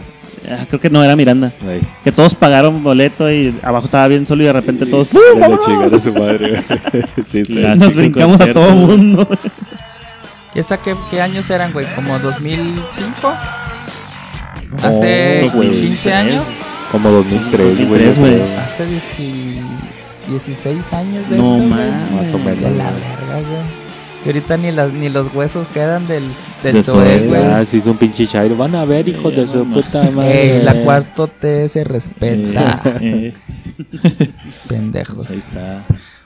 ah, 0.50 0.66
creo 0.68 0.80
que 0.80 0.90
no, 0.90 1.04
era 1.04 1.16
Miranda. 1.16 1.54
Ahí. 1.68 1.82
Que 2.04 2.12
todos 2.12 2.36
pagaron 2.36 2.84
boleto 2.84 3.32
y 3.32 3.58
abajo 3.64 3.86
estaba 3.86 4.08
bien 4.08 4.28
solo 4.28 4.44
y 4.44 4.46
de 4.48 4.54
repente 4.54 4.86
todos... 4.86 5.10
Chingada 5.10 5.98
a 5.98 6.00
su 6.00 6.14
madre, 6.14 6.62
sí, 7.26 7.44
Nos 7.78 7.96
brincamos 7.96 8.40
a 8.42 8.52
todo 8.54 8.70
mundo. 8.72 9.28
¿Y 10.56 10.60
esa 10.60 10.78
qué, 10.78 10.96
qué 11.10 11.22
años 11.22 11.50
eran, 11.50 11.72
güey? 11.74 11.86
¿Como 11.96 12.20
2005? 12.20 13.34
Oh, 14.84 14.88
¿Hace 15.00 15.50
güey. 15.54 15.70
15 15.70 16.14
años? 16.14 16.44
Como 16.92 17.10
2003, 17.10 17.88
güey. 17.88 18.06
2003, 18.06 18.16
yo 18.16 18.22
güey. 18.22 18.34
creo. 18.36 18.60
Hace 18.60 18.86
10 18.86 19.04
16 20.30 20.94
años 20.94 21.30
de 21.30 21.38
No 21.38 21.44
eso, 21.44 21.54
güey. 21.56 21.68
mames. 21.68 22.12
Más 22.12 22.34
o 22.34 22.38
De 22.38 22.44
menos. 22.44 22.62
la 22.78 22.84
güey. 22.92 23.02
verga, 23.02 23.50
güey. 23.50 23.83
Y 24.26 24.28
ahorita 24.30 24.56
ni, 24.58 24.72
las, 24.72 24.94
ni 24.94 25.10
los 25.10 25.34
huesos 25.36 25.68
quedan 25.74 26.08
del, 26.08 26.24
del 26.64 26.76
De 26.76 26.84
Zoé, 26.84 27.28
güey. 27.28 27.42
Ah, 27.44 27.66
sí, 27.66 27.78
es 27.78 27.86
un 27.88 27.98
pinche 27.98 28.26
chairo. 28.26 28.56
Van 28.56 28.74
a 28.76 28.86
ver, 28.86 29.08
hijos 29.10 29.36
de 29.36 29.46
su 29.48 29.58
mamá. 29.66 29.74
puta 29.76 30.10
madre. 30.12 30.58
Ey, 30.58 30.64
la 30.64 30.74
cuarto 30.76 31.28
T 31.28 31.68
se 31.68 31.84
respeta, 31.84 32.82
Eh, 33.02 33.34
pendejos. 34.70 35.16
pues 35.28 35.32
ahí 35.32 35.38
está. 35.38 35.84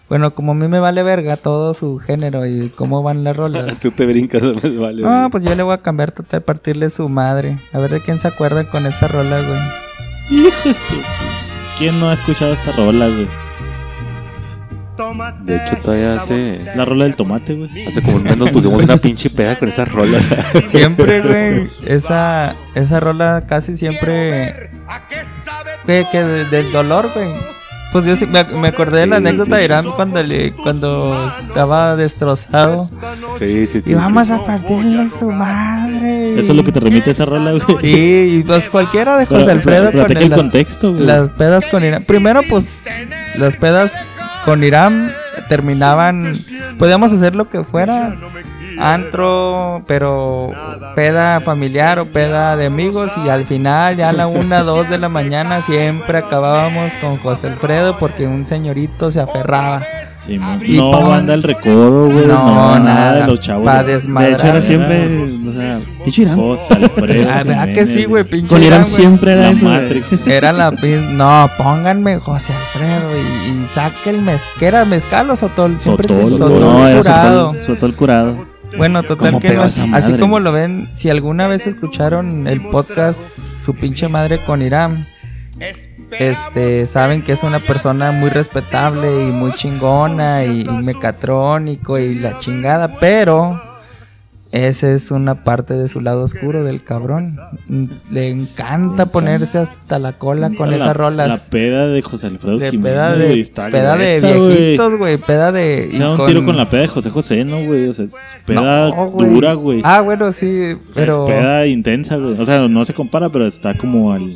Bueno, 0.10 0.34
como 0.34 0.54
a 0.54 0.56
mí 0.56 0.68
me 0.68 0.80
vale 0.80 1.04
verga 1.04 1.36
todo 1.38 1.74
su 1.74 1.98
género 1.98 2.46
y 2.46 2.70
cómo 2.70 3.02
van 3.04 3.24
las 3.24 3.36
rolas. 3.36 3.80
Tú 3.82 3.92
te 3.92 4.06
brincas, 4.06 4.42
me 4.44 4.78
vale. 4.78 5.02
No, 5.02 5.30
pues 5.32 5.44
yo 5.44 5.54
le 5.56 5.64
voy 5.64 5.74
a 5.74 5.80
cambiar 5.80 6.12
total, 6.12 6.44
partirle 6.44 6.90
su 6.92 7.10
madre. 7.10 7.58
A 7.74 7.80
ver 7.80 7.90
de 7.92 8.00
quién 8.00 8.20
se 8.20 8.28
acuerda 8.28 8.64
con 8.70 8.86
esa 8.86 9.08
rola, 9.08 9.42
güey. 9.42 10.46
Hijo 10.48 10.70
¿Quién 11.78 12.00
no 12.00 12.10
ha 12.10 12.14
escuchado 12.14 12.54
esta 12.54 12.72
rola, 12.74 13.08
güey? 13.08 13.28
De 15.44 15.56
hecho, 15.58 15.78
todavía 15.78 16.16
hace, 16.22 16.60
La 16.76 16.84
rola 16.86 17.04
del 17.06 17.16
tomate, 17.16 17.54
güey. 17.54 17.86
hace 17.88 18.02
como 18.02 18.18
un 18.18 18.24
mes 18.24 18.38
nos 18.38 18.50
pusimos 18.52 18.82
una 18.84 18.98
pinche 18.98 19.30
peda 19.30 19.56
con 19.58 19.70
esas 19.70 19.92
rolas. 19.92 20.24
Siempre, 20.70 21.22
güey, 21.22 21.70
esa, 21.86 22.56
esa 22.76 23.00
rola 23.00 23.46
casi 23.48 23.78
siempre... 23.78 24.72
Que, 25.86 26.06
que 26.12 26.24
de- 26.24 26.46
del 26.46 26.72
dolor, 26.72 27.10
güey. 27.14 27.28
Pues 27.94 28.04
yo 28.04 28.18
sí, 28.18 28.26
me, 28.26 28.44
me 28.44 28.68
acordé 28.68 29.00
de 29.02 29.08
la 29.08 29.16
Sí, 29.16 29.26
anécdota 29.28 29.52
sí. 29.52 29.58
de 29.60 29.64
Irán 29.66 29.86
cuando, 29.96 30.22
le, 30.22 30.54
cuando 30.54 31.32
estaba 31.48 31.96
destrozado. 31.96 32.90
Sí, 33.40 33.66
sí, 33.68 33.82
sí. 33.82 33.92
Y 33.92 33.94
vamos 33.94 34.28
sí. 34.28 34.34
a 34.34 34.46
partirle 34.46 35.10
su 35.10 35.32
madre. 35.32 36.34
Eso 36.38 36.52
es 36.52 36.56
lo 36.58 36.64
que 36.66 36.74
te 36.74 36.82
remite 36.82 37.12
a 37.12 37.14
esa 37.14 37.26
rola, 37.26 37.52
güey. 37.54 37.62
Sí, 37.80 38.38
y 38.40 38.44
pues 38.44 38.68
cualquiera 38.70 39.16
de 39.18 39.26
José 39.26 39.46
Pero- 39.46 39.52
Alfredo 39.58 39.86
pero- 39.92 39.92
pero 39.92 40.06
con 40.08 40.18
te 40.18 40.24
el 40.24 40.30
las- 40.30 40.38
contexto, 40.40 40.92
güey. 40.94 41.06
Las 41.06 41.32
pedas 41.32 41.66
con 41.68 41.86
Irán. 41.86 42.04
Primero, 42.04 42.42
pues, 42.50 42.84
las 43.38 43.56
pedas 43.56 43.92
con 44.48 44.64
Irán 44.64 45.12
terminaban. 45.50 46.34
Podíamos 46.80 47.12
hacer 47.12 47.36
lo 47.36 47.50
que 47.50 47.66
fuera. 47.66 48.16
Antro, 48.80 49.84
pero 49.88 50.54
peda 50.96 51.42
familiar 51.42 52.00
o 52.00 52.14
peda 52.14 52.56
de 52.56 52.68
amigos. 52.68 53.12
Y 53.26 53.28
al 53.28 53.46
final, 53.46 53.98
ya 53.98 54.08
a 54.08 54.14
la 54.14 54.28
una, 54.28 54.64
dos 54.64 54.90
de 54.90 55.00
la 55.00 55.10
mañana, 55.10 55.64
siempre 55.64 56.20
acabábamos 56.20 56.94
con 57.02 57.18
José 57.18 57.48
Alfredo 57.48 58.00
porque 58.00 58.26
un 58.26 58.48
señorito 58.48 59.12
se 59.12 59.20
aferraba. 59.20 59.84
Sí, 60.28 60.38
man. 60.38 60.62
Y 60.64 60.76
no 60.76 60.92
banda 60.92 61.34
el 61.34 61.42
recodo, 61.42 62.12
güey. 62.12 62.28
No, 62.28 62.78
nada 62.80 63.22
de 63.22 63.28
los 63.28 63.40
chavos. 63.40 63.66
Pa'. 63.66 63.82
De 63.84 63.96
hecho, 63.96 64.46
era 64.46 64.62
siempre, 64.62 65.08
o 65.48 65.52
sea, 65.54 65.80
pinche 66.04 66.22
Irán. 66.24 66.36
José 66.36 66.74
Alfredo. 66.74 67.30
Ah, 67.32 67.44
¿verdad 67.44 67.74
que 67.74 67.86
sí, 67.88 68.04
güey? 68.04 68.26
Pinche 68.26 68.50
Con 68.50 68.62
Irán 68.62 68.84
siempre 68.86 69.32
era 69.32 69.44
La 69.44 69.52
eso. 69.52 69.68
Era 70.30 70.52
la 70.52 70.72
No, 71.14 71.50
pónganme 71.58 72.20
José 72.20 72.54
Alfredo 72.54 73.18
y, 73.18 73.50
y 73.52 73.66
saque 73.74 74.10
el 74.10 74.22
mez... 74.22 74.42
¿Qué 74.60 74.66
era? 74.68 74.84
¿Mezcal 74.84 75.30
o 75.30 75.38
sotol? 75.38 75.80
Siempre 75.80 76.08
Sotol, 76.08 76.30
sotol 76.32 76.60
No, 76.60 76.88
era 76.88 77.00
curado. 77.00 77.54
Sotol, 77.54 77.62
Sotol 77.66 77.96
curado. 77.96 78.48
Bueno, 78.78 79.04
total 79.04 79.32
¿Cómo 79.32 79.40
que 79.40 79.56
así 79.56 79.82
madre? 79.88 80.20
como 80.20 80.42
lo 80.42 80.52
ven, 80.52 80.90
si 80.94 81.10
alguna 81.10 81.48
vez 81.48 81.68
escucharon 81.68 82.48
el 82.48 82.62
podcast 82.62 83.18
Su 83.18 83.74
pinche 83.74 84.10
madre 84.10 84.40
con 84.44 84.62
Irán, 84.62 85.08
este, 86.12 86.88
saben 86.88 87.22
que 87.24 87.34
es 87.34 87.44
una 87.44 87.60
persona 87.60 88.12
muy 88.12 88.30
respetable 88.30 89.08
y 89.28 89.32
muy 89.32 89.52
chingona 89.54 90.44
y, 90.46 90.62
y 90.62 90.84
mecatrónico 90.84 92.00
y 92.00 92.16
la 92.16 92.40
chingada, 92.40 92.98
pero 93.00 93.62
esa 94.54 94.90
es 94.92 95.12
una 95.12 95.44
parte 95.44 95.74
de 95.74 95.90
su 95.90 96.00
lado 96.00 96.24
oscuro 96.24 96.64
del 96.64 96.82
cabrón. 96.82 97.36
Le 98.10 98.30
encanta 98.30 99.08
ponerse 99.08 99.58
hasta 99.58 100.00
la 100.00 100.14
cola 100.14 100.50
con 100.52 100.72
La- 100.72 100.78
esas 100.78 100.96
rolas. 100.96 101.28
La 101.28 101.38
peda 101.38 101.88
de 101.88 102.02
José 102.02 102.28
Alfredo 102.28 102.58
de 102.58 102.72
Jiménez, 102.72 102.94
peda 102.94 103.16
de, 103.16 103.40
está 103.42 103.70
peda 103.70 103.98
de 103.98 104.20
güey. 104.22 104.58
viejitos, 104.58 104.98
güey, 104.98 105.18
peda 105.18 105.52
de... 105.52 105.90
O 105.94 105.98
sea, 105.98 106.10
un 106.12 106.26
tiro 106.26 106.46
con 106.46 106.56
la 106.56 106.70
peda 106.70 106.82
de 106.84 106.88
José 106.88 107.10
José, 107.10 107.44
¿no, 107.44 107.66
güey? 107.66 107.90
O 107.90 107.94
sea, 107.94 108.06
es 108.06 108.16
peda 108.46 108.90
No, 108.90 109.12
dura, 109.18 109.54
güey. 109.54 109.82
Ah, 109.84 110.00
bueno, 110.00 110.32
sí, 110.32 110.72
O 110.90 110.94
sea, 110.94 111.04
pero... 111.04 111.28
Es 111.28 111.34
peda 111.36 111.68
intensa, 111.68 112.16
güey. 112.16 112.40
O 112.40 112.46
sea, 112.46 112.66
no 112.70 112.86
se 112.86 112.94
compara, 112.94 113.28
pero 113.30 113.46
está 113.46 113.78
como 113.78 114.14
al... 114.14 114.32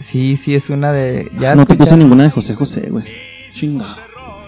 Sí, 0.00 0.36
sí, 0.36 0.54
es 0.54 0.68
una 0.70 0.92
de... 0.92 1.30
Ya 1.40 1.54
No 1.54 1.64
te 1.66 1.74
puse 1.74 1.96
ninguna 1.96 2.24
de 2.24 2.30
José 2.30 2.54
José, 2.54 2.88
güey. 2.90 3.04
Chingado. 3.52 3.94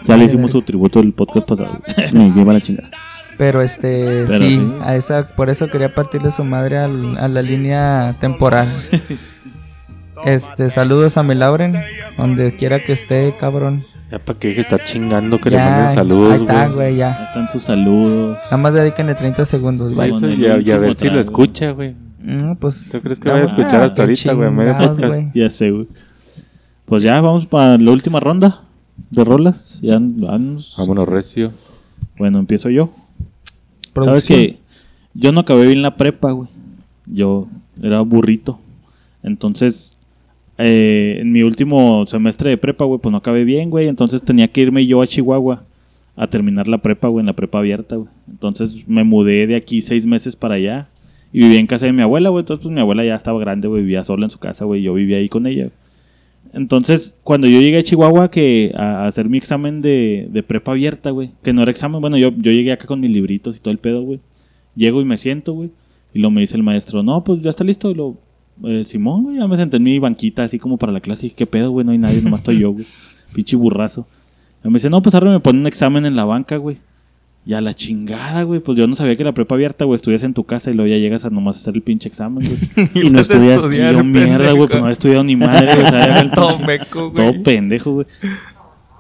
Ya 0.05 0.17
le 0.17 0.25
hicimos 0.25 0.51
su 0.53 0.63
tributo 0.63 1.01
el 1.01 1.13
podcast 1.13 1.49
pasado. 1.49 1.81
Me 2.13 2.31
lleva 2.33 2.53
la 2.53 2.61
chingada. 2.61 2.91
Pero 3.39 3.63
este, 3.63 4.25
Pero 4.27 4.39
sí, 4.45 4.57
sí. 4.57 4.73
a 4.83 4.97
esa, 4.97 5.29
por 5.29 5.49
eso 5.49 5.69
quería 5.69 5.95
partirle 5.95 6.31
su 6.33 6.45
madre 6.45 6.79
al- 6.79 7.17
a 7.19 7.29
la 7.29 7.43
línea 7.43 8.15
temporal. 8.21 8.69
Este, 10.25 10.69
saludos 10.71 11.17
a 11.17 11.23
mi 11.23 11.37
Lauren, 11.37 11.75
donde 12.17 12.57
quiera 12.57 12.81
que 12.85 12.93
esté, 12.93 13.37
cabrón. 13.39 13.85
Ya 14.11 14.19
para 14.19 14.37
que 14.37 14.59
estar 14.61 14.85
chingando 14.85 15.39
que 15.41 15.49
le 15.51 15.57
Ya, 15.57 15.65
manden 15.65 15.87
Ahí 15.91 15.95
saludos, 15.95 16.41
está, 16.41 16.65
güey. 16.65 16.75
güey, 16.75 16.87
Ahí 16.89 16.97
ya. 16.97 17.25
están 17.29 17.49
sus 17.49 17.63
saludos. 17.63 18.37
Nada 18.47 18.57
más 18.57 18.75
dedíquenle 18.75 19.15
30 19.15 19.47
segundos, 19.47 19.95
güey. 19.95 20.11
Y, 20.11 20.47
a, 20.47 20.49
y 20.49 20.51
a 20.51 20.55
último 20.57 20.81
ver 20.81 20.95
si 20.95 21.09
lo 21.09 21.21
escucha, 21.21 21.71
güey. 21.71 21.95
Mm, 22.23 22.57
pues, 22.57 22.91
¿Tú 22.91 23.01
crees 23.01 23.21
que 23.21 23.29
vaya 23.29 23.43
a 23.43 23.47
escuchar 23.47 23.83
hasta 23.83 24.03
ahorita, 24.03 24.33
güey, 24.33 24.51
medio. 24.51 25.31
Ya 25.35 25.51
sé, 25.51 25.71
güey. 25.71 25.87
Pues 26.85 27.03
ya, 27.03 27.21
vamos 27.21 27.47
para 27.47 27.79
la 27.79 27.91
última 27.93 28.19
ronda 28.19 28.63
de 29.11 29.25
rolas. 29.25 29.79
Ya 29.83 29.99
vamos. 30.01 30.75
Vámonos, 30.77 31.09
recio. 31.09 31.53
Bueno, 32.19 32.39
empiezo 32.39 32.71
yo. 32.71 32.91
Sabes 34.01 34.27
que 34.27 34.59
yo 35.15 35.33
no 35.33 35.41
acabé 35.41 35.67
bien 35.67 35.83
la 35.83 35.97
prepa, 35.97 36.33
güey. 36.33 36.49
Yo 37.07 37.47
era 37.83 38.01
burrito. 38.01 38.59
Entonces, 39.23 39.97
eh, 40.57 41.19
en 41.21 41.33
mi 41.33 41.43
último 41.43 42.05
semestre 42.07 42.51
de 42.51 42.59
prepa, 42.59 42.85
güey, 42.85 43.01
pues 43.01 43.11
no 43.13 43.19
acabé 43.19 43.45
bien, 43.45 43.71
güey. 43.71 43.87
Entonces 43.87 44.23
tenía 44.23 44.49
que 44.49 44.63
irme 44.63 44.87
yo 44.87 45.03
a 45.03 45.07
Chihuahua 45.07 45.65
a 46.17 46.27
terminar 46.27 46.67
la 46.67 46.79
prepa, 46.79 47.09
güey, 47.09 47.21
en 47.21 47.27
la 47.27 47.33
prepa 47.33 47.59
abierta, 47.59 47.97
güey. 47.97 48.09
Entonces 48.29 48.87
me 48.89 49.05
mudé 49.05 49.47
de 49.47 49.57
aquí 49.57 49.83
seis 49.83 50.05
meses 50.05 50.35
para 50.35 50.57
allá 50.57 50.89
y 51.33 51.41
vivía 51.41 51.59
en 51.59 51.67
casa 51.67 51.87
de 51.87 51.93
mi 51.93 52.03
abuela, 52.03 52.31
güey. 52.31 52.43
Entonces, 52.43 52.63
pues 52.63 52.75
mi 52.75 52.81
abuela 52.81 53.05
ya 53.05 53.15
estaba 53.15 53.39
grande, 53.41 53.69
güey, 53.69 53.83
vivía 53.83 54.05
sola 54.05 54.27
en 54.27 54.31
su 54.31 54.39
casa, 54.39 54.65
güey. 54.65 54.83
Yo 54.83 54.95
vivía 54.95 55.19
ahí 55.19 55.29
con 55.29 55.47
ella. 55.47 55.69
Entonces, 56.53 57.17
cuando 57.25 57.47
yo 57.47 57.61
llegué 57.61 57.79
a 57.79 57.83
Chihuahua 57.83 58.31
que 58.31 58.73
a, 58.75 59.05
a 59.05 59.07
hacer 59.07 59.29
mi 59.29 59.37
examen 59.37 59.83
de, 59.83 60.29
de 60.31 60.43
prepa 60.43 60.73
abierta, 60.73 61.11
güey, 61.11 61.31
que 61.43 61.53
no 61.53 61.63
era 61.63 61.71
examen, 61.71 62.01
bueno, 62.01 62.17
yo, 62.17 62.31
yo 62.31 62.53
llegué 62.53 62.73
acá 62.73 62.87
con 62.87 63.01
mis 63.01 63.11
libritos 63.11 63.57
y 63.57 63.61
todo 63.61 63.73
el 63.73 63.79
pedo, 63.79 64.03
güey. 64.03 64.21
Llego 64.75 65.01
y 65.01 65.05
me 65.05 65.19
siento, 65.19 65.53
güey. 65.53 65.71
Y 66.15 66.21
lo 66.21 66.31
me 66.31 66.41
dice 66.41 66.57
el 66.57 66.63
maestro, 66.63 67.03
no, 67.03 67.23
pues 67.23 67.43
ya 67.43 67.51
está 67.51 67.65
listo. 67.65 67.91
Y 67.91 67.95
lo, 67.95 68.17
eh, 68.65 68.85
Simón, 68.85 69.25
güey, 69.25 69.37
ya 69.37 69.47
me 69.47 69.57
senté 69.57 69.77
en 69.77 69.83
mi 69.83 69.99
banquita 69.99 70.45
así 70.45 70.59
como 70.59 70.79
para 70.79 70.93
la 70.93 71.01
clase. 71.01 71.27
Y 71.27 71.29
dije, 71.29 71.37
¿qué 71.37 71.47
pedo, 71.47 71.71
güey? 71.71 71.85
No 71.85 71.93
hay 71.93 71.99
nadie, 71.99 72.23
nomás 72.23 72.41
estoy 72.41 72.61
yo, 72.61 72.73
güey. 72.73 72.87
Pinche 73.35 73.57
burrazo. 73.57 74.07
Y 74.65 74.69
me 74.69 74.75
dice, 74.75 74.89
no, 74.89 75.03
pues 75.03 75.15
ahora 75.15 75.31
me 75.31 75.41
pone 75.41 75.61
un 75.61 75.67
examen 75.67 76.07
en 76.07 76.17
la 76.17 76.25
banca, 76.25 76.57
güey. 76.57 76.79
Y 77.49 77.55
a 77.55 77.63
la 77.63 77.73
chingada, 77.73 78.43
güey. 78.43 78.61
Pues 78.61 78.77
yo 78.77 78.87
no 78.87 78.95
sabía 78.95 79.17
que 79.17 79.25
la 79.25 79.33
prepa 79.33 79.55
abierta, 79.55 79.87
güey. 79.87 79.97
Estudias 79.97 80.23
en 80.23 80.35
tu 80.35 80.45
casa 80.45 80.71
y 80.71 80.75
luego 80.75 80.91
ya 80.91 80.99
llegas 80.99 81.25
a 81.25 81.31
nomás 81.31 81.57
hacer 81.57 81.75
el 81.77 81.81
pinche 81.83 82.07
examen, 82.07 82.47
güey. 82.47 82.91
Y 83.07 83.09
no 83.09 83.21
estudiar, 83.21 83.59
Y 83.73 83.97
yo, 83.97 84.05
mierda, 84.05 84.53
güey, 84.53 84.69
pues 84.69 84.81
no 84.83 84.89
he 84.91 84.93
estudiado 84.93 85.25
ni 85.25 85.35
madre, 85.35 85.75
güey. 85.75 85.87
sabía 85.89 86.21
el 86.21 86.31
Todo 86.31 86.51
pinche- 86.59 86.67
meco, 86.67 87.11
güey. 87.11 87.15
todo 87.33 87.43
pendejo, 87.43 87.93
güey. 87.95 88.07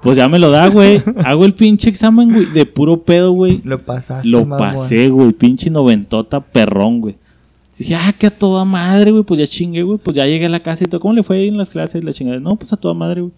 Pues 0.02 0.16
ya 0.16 0.28
me 0.28 0.38
lo 0.38 0.50
da, 0.50 0.68
güey. 0.68 1.02
Hago 1.26 1.44
el 1.44 1.52
pinche 1.52 1.90
examen, 1.90 2.32
güey. 2.32 2.46
De 2.46 2.64
puro 2.64 3.02
pedo, 3.02 3.32
güey. 3.32 3.60
Lo 3.64 3.82
pasaste, 3.84 4.26
Lo 4.28 4.48
pasé, 4.48 5.10
güey. 5.10 5.32
Pinche 5.32 5.68
noventota 5.68 6.40
perrón, 6.40 7.00
güey. 7.02 7.16
Dije, 7.78 7.96
ah, 7.96 8.12
que 8.18 8.28
a 8.28 8.30
toda 8.30 8.64
madre, 8.64 9.10
güey. 9.10 9.24
Pues 9.24 9.40
ya 9.40 9.46
chingué, 9.46 9.82
güey. 9.82 9.98
Pues 9.98 10.16
ya 10.16 10.24
llegué 10.24 10.46
a 10.46 10.48
la 10.48 10.60
casa 10.60 10.84
y 10.84 10.86
todo. 10.86 11.00
¿Cómo 11.02 11.12
le 11.12 11.22
fue 11.22 11.36
ahí 11.36 11.48
en 11.48 11.58
las 11.58 11.68
clases? 11.70 12.02
La 12.02 12.12
chingada. 12.14 12.40
No, 12.40 12.56
pues 12.56 12.72
a 12.72 12.76
toda 12.78 12.94
madre, 12.94 13.20
güey. 13.20 13.32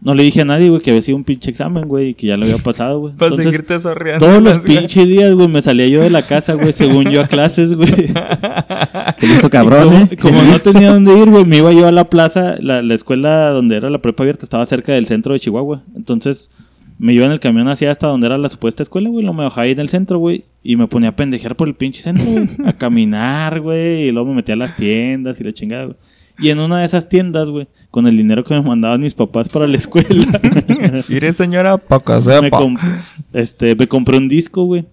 No 0.00 0.14
le 0.14 0.22
dije 0.22 0.42
a 0.42 0.44
nadie, 0.44 0.68
güey, 0.68 0.80
que 0.80 0.90
había 0.90 1.02
sido 1.02 1.16
un 1.16 1.24
pinche 1.24 1.50
examen, 1.50 1.88
güey, 1.88 2.10
y 2.10 2.14
que 2.14 2.28
ya 2.28 2.36
lo 2.36 2.44
había 2.44 2.58
pasado, 2.58 3.00
güey. 3.00 3.14
Para 3.16 3.30
Entonces, 3.30 3.52
seguirte 3.52 3.80
sorriendo. 3.80 4.24
todos 4.24 4.42
los 4.42 4.58
pinches 4.60 5.08
días, 5.08 5.34
güey, 5.34 5.48
me 5.48 5.60
salía 5.60 5.88
yo 5.88 6.02
de 6.02 6.10
la 6.10 6.22
casa, 6.22 6.54
güey, 6.54 6.72
según 6.72 7.10
yo 7.10 7.20
a 7.20 7.26
clases, 7.26 7.74
güey. 7.74 7.90
Qué 9.18 9.26
listo 9.26 9.50
cabrón, 9.50 9.88
como, 9.88 9.96
¿eh? 9.98 10.16
como 10.20 10.42
no 10.42 10.58
tenía 10.58 10.92
dónde 10.92 11.18
ir, 11.18 11.28
güey, 11.28 11.44
me 11.44 11.58
iba 11.58 11.72
yo 11.72 11.88
a 11.88 11.92
la 11.92 12.08
plaza, 12.08 12.56
la, 12.60 12.80
la 12.82 12.94
escuela 12.94 13.50
donde 13.50 13.76
era 13.76 13.90
la 13.90 13.98
prepa 13.98 14.22
abierta 14.22 14.44
estaba 14.44 14.64
cerca 14.66 14.92
del 14.92 15.06
centro 15.06 15.32
de 15.32 15.40
Chihuahua. 15.40 15.82
Entonces, 15.96 16.50
me 16.98 17.12
iba 17.12 17.26
en 17.26 17.32
el 17.32 17.40
camión 17.40 17.68
hacia 17.68 17.90
hasta 17.90 18.06
donde 18.06 18.26
era 18.26 18.38
la 18.38 18.48
supuesta 18.48 18.82
escuela, 18.84 19.08
güey, 19.08 19.24
lo 19.24 19.32
me 19.32 19.44
bajaba 19.44 19.62
ahí 19.62 19.72
en 19.72 19.80
el 19.80 19.88
centro, 19.88 20.18
güey, 20.18 20.44
y 20.62 20.76
me 20.76 20.86
ponía 20.86 21.10
a 21.10 21.16
pendejear 21.16 21.56
por 21.56 21.66
el 21.66 21.74
pinche 21.74 22.02
centro, 22.02 22.24
güey, 22.24 22.48
a 22.64 22.72
caminar, 22.72 23.60
güey, 23.60 24.08
y 24.08 24.12
luego 24.12 24.28
me 24.28 24.36
metía 24.36 24.54
a 24.54 24.58
las 24.58 24.76
tiendas 24.76 25.40
y 25.40 25.44
la 25.44 25.52
chingada, 25.52 25.84
güey. 25.86 25.96
Y 26.38 26.50
en 26.50 26.60
una 26.60 26.80
de 26.80 26.86
esas 26.86 27.08
tiendas, 27.08 27.48
güey, 27.48 27.66
con 27.90 28.06
el 28.06 28.16
dinero 28.16 28.44
que 28.44 28.54
me 28.54 28.62
mandaban 28.62 29.00
mis 29.00 29.14
papás 29.14 29.48
para 29.48 29.66
la 29.66 29.76
escuela, 29.76 30.40
Mire, 31.08 31.32
señora, 31.32 31.76
pa' 31.78 31.98
me, 32.42 32.48
este, 33.32 33.74
me 33.74 33.88
compré 33.88 34.16
un 34.18 34.28
disco, 34.28 34.64
güey, 34.64 34.84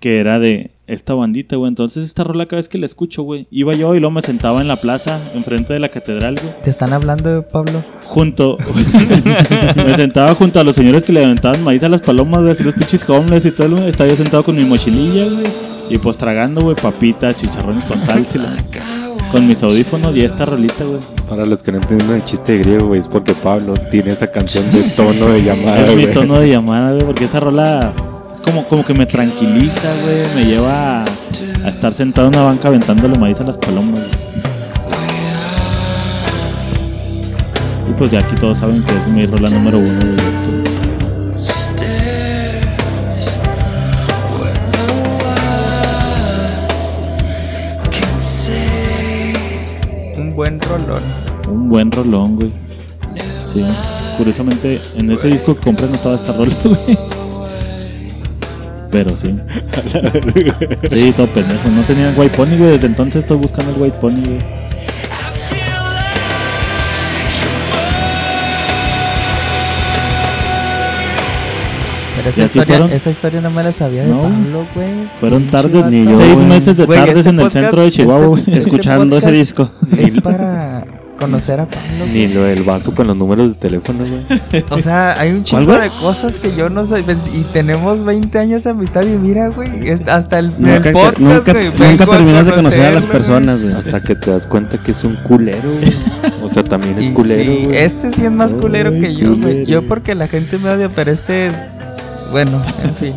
que 0.00 0.18
era 0.18 0.38
de 0.38 0.70
esta 0.86 1.14
bandita, 1.14 1.56
güey. 1.56 1.68
Entonces 1.68 2.04
esta 2.04 2.24
rola 2.24 2.46
cada 2.46 2.58
vez 2.58 2.68
que 2.68 2.78
la 2.78 2.86
escucho, 2.86 3.22
güey, 3.22 3.46
iba 3.50 3.72
yo 3.74 3.94
y 3.94 4.00
luego 4.00 4.10
me 4.12 4.22
sentaba 4.22 4.60
en 4.60 4.68
la 4.68 4.76
plaza, 4.76 5.20
enfrente 5.34 5.72
de 5.72 5.78
la 5.78 5.88
catedral, 5.88 6.36
güey. 6.40 6.52
¿Te 6.62 6.70
están 6.70 6.92
hablando, 6.92 7.46
Pablo? 7.50 7.82
Junto, 8.04 8.58
me 9.76 9.96
sentaba 9.96 10.34
junto 10.34 10.60
a 10.60 10.64
los 10.64 10.76
señores 10.76 11.04
que 11.04 11.12
le 11.12 11.24
aventaban 11.24 11.62
maíz 11.64 11.82
a 11.82 11.88
las 11.88 12.02
palomas, 12.02 12.40
güey, 12.40 12.52
así 12.52 12.64
los 12.64 12.74
pinches 12.74 13.08
homeless 13.08 13.46
y 13.46 13.52
todo, 13.52 13.76
güey. 13.76 13.88
Estaba 13.88 14.08
yo 14.10 14.16
sentado 14.16 14.42
con 14.42 14.56
mi 14.56 14.64
mochililla, 14.64 15.24
güey. 15.30 15.46
Y 15.90 15.96
pues 15.98 16.18
tragando, 16.18 16.60
güey, 16.60 16.76
papitas, 16.76 17.36
chicharrones 17.36 17.84
con 17.84 18.04
salsa 18.04 18.36
y 18.36 18.40
la- 18.40 19.07
Con 19.32 19.46
mis 19.46 19.62
audífonos 19.62 20.16
y 20.16 20.24
esta 20.24 20.46
rolita, 20.46 20.84
güey. 20.84 21.00
Para 21.28 21.44
los 21.44 21.62
que 21.62 21.70
no 21.72 21.78
entienden 21.78 22.12
el 22.12 22.24
chiste 22.24 22.58
griego, 22.58 22.86
güey, 22.88 23.00
es 23.00 23.08
porque 23.08 23.34
Pablo 23.34 23.74
tiene 23.90 24.12
esta 24.12 24.26
canción 24.30 24.64
de 24.72 24.82
tono 24.96 25.28
de 25.28 25.42
llamada, 25.42 25.84
Es 25.84 25.94
mi 25.94 26.02
güey. 26.04 26.14
tono 26.14 26.38
de 26.40 26.48
llamada, 26.50 26.92
güey, 26.92 27.04
porque 27.04 27.24
esa 27.26 27.38
rola 27.38 27.92
es 28.34 28.40
como, 28.40 28.64
como 28.64 28.84
que 28.86 28.94
me 28.94 29.04
tranquiliza, 29.04 29.94
güey. 30.02 30.22
Me 30.34 30.44
lleva 30.44 31.02
a, 31.02 31.04
a 31.64 31.68
estar 31.68 31.92
sentado 31.92 32.28
en 32.28 32.36
una 32.36 32.44
banca 32.46 32.68
aventándole 32.68 33.18
maíz 33.18 33.38
a 33.40 33.44
las 33.44 33.58
palomas. 33.58 34.00
güey. 34.00 34.38
Y 37.90 37.92
pues 37.98 38.10
ya 38.10 38.20
aquí 38.20 38.34
todos 38.40 38.58
saben 38.58 38.82
que 38.82 38.92
es 38.94 39.06
mi 39.08 39.26
rola 39.26 39.50
número 39.50 39.78
uno, 39.78 39.88
güey. 40.00 40.57
Buen 50.38 50.60
rolón. 50.60 51.02
Un 51.48 51.68
buen 51.68 51.90
rolón, 51.90 52.36
güey. 52.36 52.52
Sí. 53.52 53.64
Curiosamente, 54.16 54.80
en 54.94 55.10
ese 55.10 55.26
disco 55.26 55.56
que 55.56 55.62
compré 55.62 55.88
no 55.88 55.94
estaba 55.96 56.14
esta 56.14 56.32
rola, 56.32 56.54
güey. 56.64 56.98
Pero 58.92 59.10
sí. 59.16 59.34
Sí, 60.92 61.12
todo 61.16 61.26
pendejo. 61.32 61.68
No 61.70 61.82
tenía 61.82 62.14
White 62.16 62.36
Pony, 62.36 62.56
güey. 62.56 62.70
Desde 62.70 62.86
entonces 62.86 63.24
estoy 63.24 63.36
buscando 63.38 63.72
el 63.72 63.82
White 63.82 63.98
Pony, 64.00 64.22
güey. 64.24 64.38
Esa 72.28 72.42
historia, 72.44 72.64
fueron? 72.78 72.90
esa 72.92 73.10
historia 73.10 73.40
no 73.40 73.50
me 73.50 73.62
la 73.62 73.72
sabía 73.72 74.04
de 74.04 74.10
No. 74.10 74.22
Pablo, 74.22 74.66
güey. 74.74 74.88
Fueron 75.20 75.46
tardes. 75.46 75.86
Ni 75.90 76.04
yo, 76.04 76.16
seis 76.18 76.38
meses 76.40 76.76
de 76.76 76.86
Güey, 76.86 76.98
tardes 76.98 77.16
este 77.18 77.30
en 77.30 77.40
el 77.40 77.50
centro 77.50 77.82
de 77.82 77.90
Chihuahua, 77.90 78.26
güey. 78.26 78.42
este- 78.46 78.58
Escuchando 78.58 79.18
ese 79.18 79.32
disco. 79.32 79.70
Es 79.96 80.20
para 80.20 80.84
conocer 81.18 81.58
a 81.58 81.66
Pablo. 81.66 82.06
Ni 82.12 82.28
lo 82.28 82.44
del 82.44 82.62
vaso 82.62 82.94
con 82.94 83.08
los 83.08 83.16
números 83.16 83.48
de 83.48 83.54
teléfono, 83.56 84.04
güey. 84.06 84.62
O 84.70 84.78
sea, 84.78 85.18
hay 85.20 85.30
un 85.30 85.42
¿Cuál, 85.42 85.64
chingo 85.66 85.72
de 85.78 85.90
cosas 86.00 86.36
que 86.36 86.54
yo 86.54 86.70
no 86.70 86.86
sé. 86.86 87.04
Y 87.34 87.42
tenemos 87.52 88.04
20 88.04 88.38
años 88.38 88.62
de 88.62 88.70
amistad 88.70 89.02
y 89.02 89.16
mira, 89.18 89.48
güey. 89.48 89.68
Hasta 90.06 90.38
el, 90.38 90.52
Nunca, 90.58 90.88
el 90.90 90.92
podcast, 90.92 91.18
nunca, 91.18 91.52
güey. 91.52 91.70
nunca 91.90 92.06
terminas 92.06 92.46
de 92.46 92.52
conocer 92.52 92.82
a 92.86 92.92
las 92.92 93.06
personas, 93.06 93.60
güey. 93.60 93.74
Hasta 93.74 94.00
que 94.00 94.14
te 94.14 94.30
das 94.30 94.46
cuenta 94.46 94.78
que 94.78 94.92
es 94.92 95.02
un 95.02 95.16
culero, 95.24 95.58
güey. 95.80 95.92
O 96.44 96.48
sea, 96.48 96.62
también 96.62 96.96
es 96.98 97.06
Y 97.08 97.10
culero, 97.12 97.42
sí, 97.52 97.64
güey. 97.64 97.76
este 97.78 98.12
sí 98.12 98.24
es 98.24 98.30
más 98.30 98.54
culero 98.54 98.90
Ay, 98.94 99.00
que 99.00 99.14
yo, 99.16 99.36
güey. 99.36 99.66
Yo 99.66 99.82
porque 99.88 100.14
la 100.14 100.28
gente 100.28 100.56
me 100.58 100.70
odia, 100.70 100.88
pero 100.88 101.10
este 101.10 101.48
es... 101.48 101.52
Bueno, 102.30 102.62
en 102.82 102.94
fin. 102.94 103.14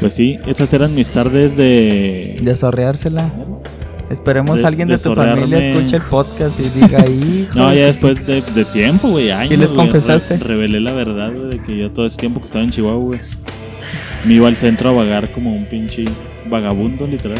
Pues 0.00 0.14
sí, 0.14 0.38
esas 0.46 0.72
eran 0.72 0.94
mis 0.94 1.08
tardes 1.10 1.56
de... 1.56 2.36
De 2.42 2.54
sorreársela. 2.54 3.30
Esperemos 4.10 4.58
De- 4.58 4.66
alguien 4.66 4.88
de, 4.88 4.96
de 4.98 5.02
tu 5.02 5.14
familia 5.14 5.58
escuche 5.72 5.96
el 5.96 6.02
podcast 6.02 6.60
y 6.60 6.68
diga, 6.78 7.04
hijo. 7.08 7.58
No, 7.58 7.72
ya 7.74 7.86
después 7.86 8.26
de, 8.26 8.42
de 8.42 8.64
tiempo, 8.66 9.08
güey, 9.08 9.30
años. 9.30 9.48
¿Qué 9.48 9.56
les 9.56 9.70
confesaste? 9.70 10.36
re- 10.36 10.44
revelé 10.44 10.80
la 10.80 10.92
verdad, 10.92 11.32
güey, 11.34 11.50
de 11.50 11.62
que 11.62 11.76
yo 11.78 11.90
todo 11.90 12.06
ese 12.06 12.16
tiempo 12.18 12.40
que 12.40 12.46
estaba 12.46 12.62
en 12.64 12.70
Chihuahua, 12.70 13.02
güey, 13.04 13.20
me 14.24 14.34
iba 14.34 14.48
al 14.48 14.56
centro 14.56 14.90
a 14.90 14.92
vagar 14.92 15.30
como 15.32 15.54
un 15.54 15.64
pinche 15.64 16.04
vagabundo, 16.48 17.06
literal. 17.06 17.38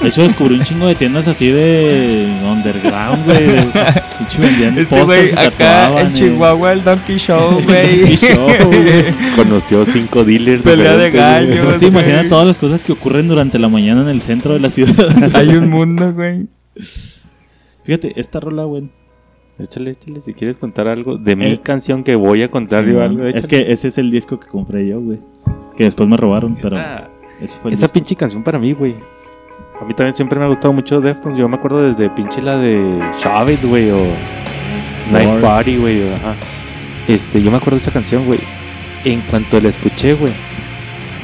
De 0.00 0.08
hecho, 0.08 0.22
descubrí 0.22 0.56
un 0.58 0.64
chingo 0.64 0.86
de 0.88 0.94
tiendas 0.94 1.28
así 1.28 1.48
de 1.50 2.26
underground, 2.44 3.24
güey. 3.24 3.46
vendían 4.38 4.78
Este 4.78 5.02
güey, 5.02 5.30
acá 5.36 6.00
en. 6.00 6.12
Chihuahua, 6.12 6.72
el 6.72 6.82
Donkey 6.84 7.16
Show, 7.18 7.50
Donkey 7.60 7.64
güey. 7.66 8.16
Show, 8.16 8.46
güey. 8.66 9.04
Conoció 9.36 9.84
cinco 9.84 10.24
dealers. 10.24 10.62
Pelea 10.62 10.96
de 10.96 11.10
gallos. 11.10 11.78
¿Te 11.78 11.86
imaginas 11.86 12.28
todas 12.28 12.46
las 12.46 12.58
cosas 12.58 12.82
que 12.82 12.92
ocurren 12.92 13.28
durante 13.28 13.58
la 13.58 13.68
mañana 13.68 14.02
en 14.02 14.08
el 14.08 14.22
centro 14.22 14.54
de 14.54 14.60
la 14.60 14.70
ciudad? 14.70 15.30
Hay 15.36 15.48
un 15.50 15.70
mundo, 15.70 16.12
güey. 16.12 16.46
Fíjate, 17.84 18.12
esta 18.20 18.40
rola, 18.40 18.64
güey. 18.64 18.88
Échale, 19.58 19.92
échale, 19.92 20.20
si 20.20 20.34
quieres 20.34 20.56
contar 20.56 20.88
algo 20.88 21.18
de 21.18 21.36
mi 21.36 21.46
Eh, 21.46 21.60
canción 21.62 22.02
que 22.02 22.16
voy 22.16 22.42
a 22.42 22.50
contar 22.50 22.84
Sí, 22.84 22.92
yo 22.92 23.02
algo. 23.02 23.24
es 23.26 23.46
que 23.46 23.70
ese 23.72 23.88
es 23.88 23.98
el 23.98 24.10
disco 24.10 24.40
que 24.40 24.48
compré 24.48 24.88
yo, 24.88 25.00
güey. 25.00 25.18
Que 25.76 25.84
después 25.84 26.08
me 26.08 26.16
robaron, 26.16 26.56
pero 26.60 26.76
Esa- 26.78 27.08
ese 27.40 27.58
fue 27.58 27.70
el 27.70 27.74
Esa 27.76 27.82
disco. 27.86 27.92
pinche 27.92 28.16
canción 28.16 28.42
para 28.42 28.58
mí, 28.58 28.72
güey. 28.72 28.94
A 29.80 29.84
mí 29.84 29.94
también 29.94 30.14
siempre 30.14 30.38
me 30.38 30.44
ha 30.44 30.48
gustado 30.48 30.72
mucho 30.72 31.00
Deftones. 31.00 31.38
Yo 31.38 31.48
me 31.48 31.56
acuerdo 31.56 31.82
desde 31.82 32.08
pinche 32.10 32.40
la 32.40 32.56
de 32.56 33.00
Shabbat, 33.18 33.62
güey, 33.64 33.90
o 33.90 33.98
Night. 35.10 35.40
Party, 35.40 35.76
güey, 35.76 36.02
ajá. 36.14 36.34
Este, 37.08 37.42
yo 37.42 37.50
me 37.50 37.56
acuerdo 37.56 37.78
de 37.78 37.82
esa 37.82 37.90
canción, 37.90 38.24
güey. 38.24 38.38
En 39.04 39.20
cuanto 39.22 39.60
la 39.60 39.68
escuché, 39.68 40.14
güey, 40.14 40.32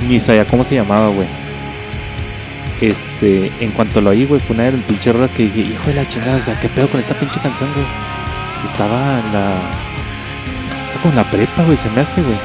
ni 0.08 0.18
sabía 0.18 0.44
cómo 0.44 0.64
se 0.64 0.74
llamaba, 0.74 1.08
güey. 1.08 1.28
Este, 2.80 3.52
en 3.60 3.70
cuanto 3.72 4.00
lo 4.00 4.10
oí, 4.10 4.24
güey, 4.24 4.40
fue 4.40 4.54
una 4.54 4.64
de 4.64 4.72
las 4.72 4.82
pinches 4.82 5.14
rolas 5.14 5.32
que 5.32 5.44
dije, 5.44 5.60
hijo 5.60 5.86
de 5.86 5.94
la 5.94 6.08
chingada, 6.08 6.38
o 6.38 6.40
sea, 6.42 6.58
¿qué 6.60 6.68
pedo 6.68 6.88
con 6.88 7.00
esta 7.00 7.14
pinche 7.14 7.40
canción, 7.40 7.68
güey? 7.74 7.86
Estaba 8.64 9.20
en 9.20 9.32
la. 9.32 9.56
Estaba 10.86 11.02
como 11.02 11.12
en 11.12 11.16
la 11.16 11.30
prepa, 11.30 11.62
güey, 11.64 11.76
se 11.76 11.90
me 11.90 12.00
hace, 12.00 12.22
güey. 12.22 12.38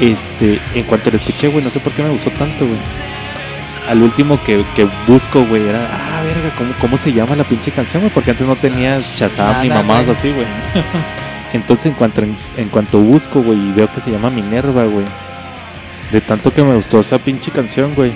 Este, 0.00 0.60
en 0.74 0.84
cuanto 0.84 1.10
lo 1.10 1.18
escuché, 1.18 1.48
güey, 1.48 1.62
no 1.62 1.70
sé 1.70 1.80
por 1.80 1.92
qué 1.92 2.02
me 2.02 2.10
gustó 2.10 2.30
tanto, 2.30 2.66
güey. 2.66 2.78
Al 3.88 4.02
último 4.02 4.42
que, 4.44 4.64
que 4.74 4.88
busco, 5.06 5.44
güey, 5.44 5.68
era, 5.68 5.88
ah, 5.92 6.22
verga, 6.24 6.50
¿cómo, 6.58 6.72
¿cómo 6.80 6.98
se 6.98 7.12
llama 7.12 7.36
la 7.36 7.44
pinche 7.44 7.70
canción, 7.70 8.02
güey? 8.02 8.12
Porque 8.12 8.32
antes 8.32 8.46
no 8.46 8.56
tenía 8.56 9.00
Shazam 9.00 9.62
ni 9.62 9.68
güey. 9.68 10.10
así, 10.10 10.32
güey. 10.32 10.46
Entonces, 11.52 11.86
en 11.86 11.94
cuanto, 11.94 12.22
en, 12.22 12.68
cuanto 12.68 12.98
busco, 12.98 13.42
güey, 13.42 13.58
y 13.58 13.72
veo 13.72 13.92
que 13.92 14.00
se 14.00 14.10
llama 14.10 14.30
Minerva, 14.30 14.84
güey. 14.84 15.06
De 16.10 16.20
tanto 16.20 16.52
que 16.52 16.62
me 16.62 16.74
gustó 16.74 17.00
esa 17.00 17.18
pinche 17.18 17.50
canción, 17.50 17.94
güey. 17.94 18.12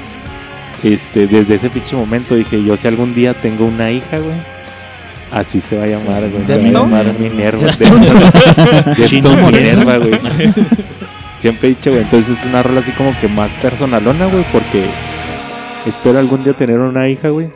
Este, 0.82 1.26
desde 1.26 1.54
ese 1.54 1.70
pinche 1.70 1.94
momento 1.94 2.34
dije, 2.34 2.62
yo 2.62 2.76
si 2.76 2.88
algún 2.88 3.14
día 3.14 3.34
tengo 3.34 3.66
una 3.66 3.90
hija, 3.90 4.18
güey. 4.18 4.36
Así 5.30 5.60
se 5.60 5.78
va 5.78 5.84
a 5.84 5.86
llamar, 5.86 6.28
güey. 6.28 6.44
Se 6.46 6.56
va 6.56 6.64
a 6.64 6.84
llamar 6.84 7.18
Minerva. 7.18 7.72
Minerva. 7.78 9.50
Minerva, 9.50 9.96
güey. 9.98 10.12
Siempre 11.38 11.68
he 11.68 11.74
dicho, 11.74 11.90
güey. 11.90 12.02
Entonces 12.02 12.38
es 12.38 12.44
una 12.46 12.62
rola 12.62 12.80
así 12.80 12.90
como 12.92 13.18
que 13.20 13.28
más 13.28 13.50
personalona, 13.62 14.26
güey. 14.26 14.44
Porque 14.52 14.84
espero 15.86 16.18
algún 16.18 16.44
día 16.44 16.56
tener 16.56 16.78
una 16.78 17.08
hija, 17.08 17.28
güey. 17.28 17.50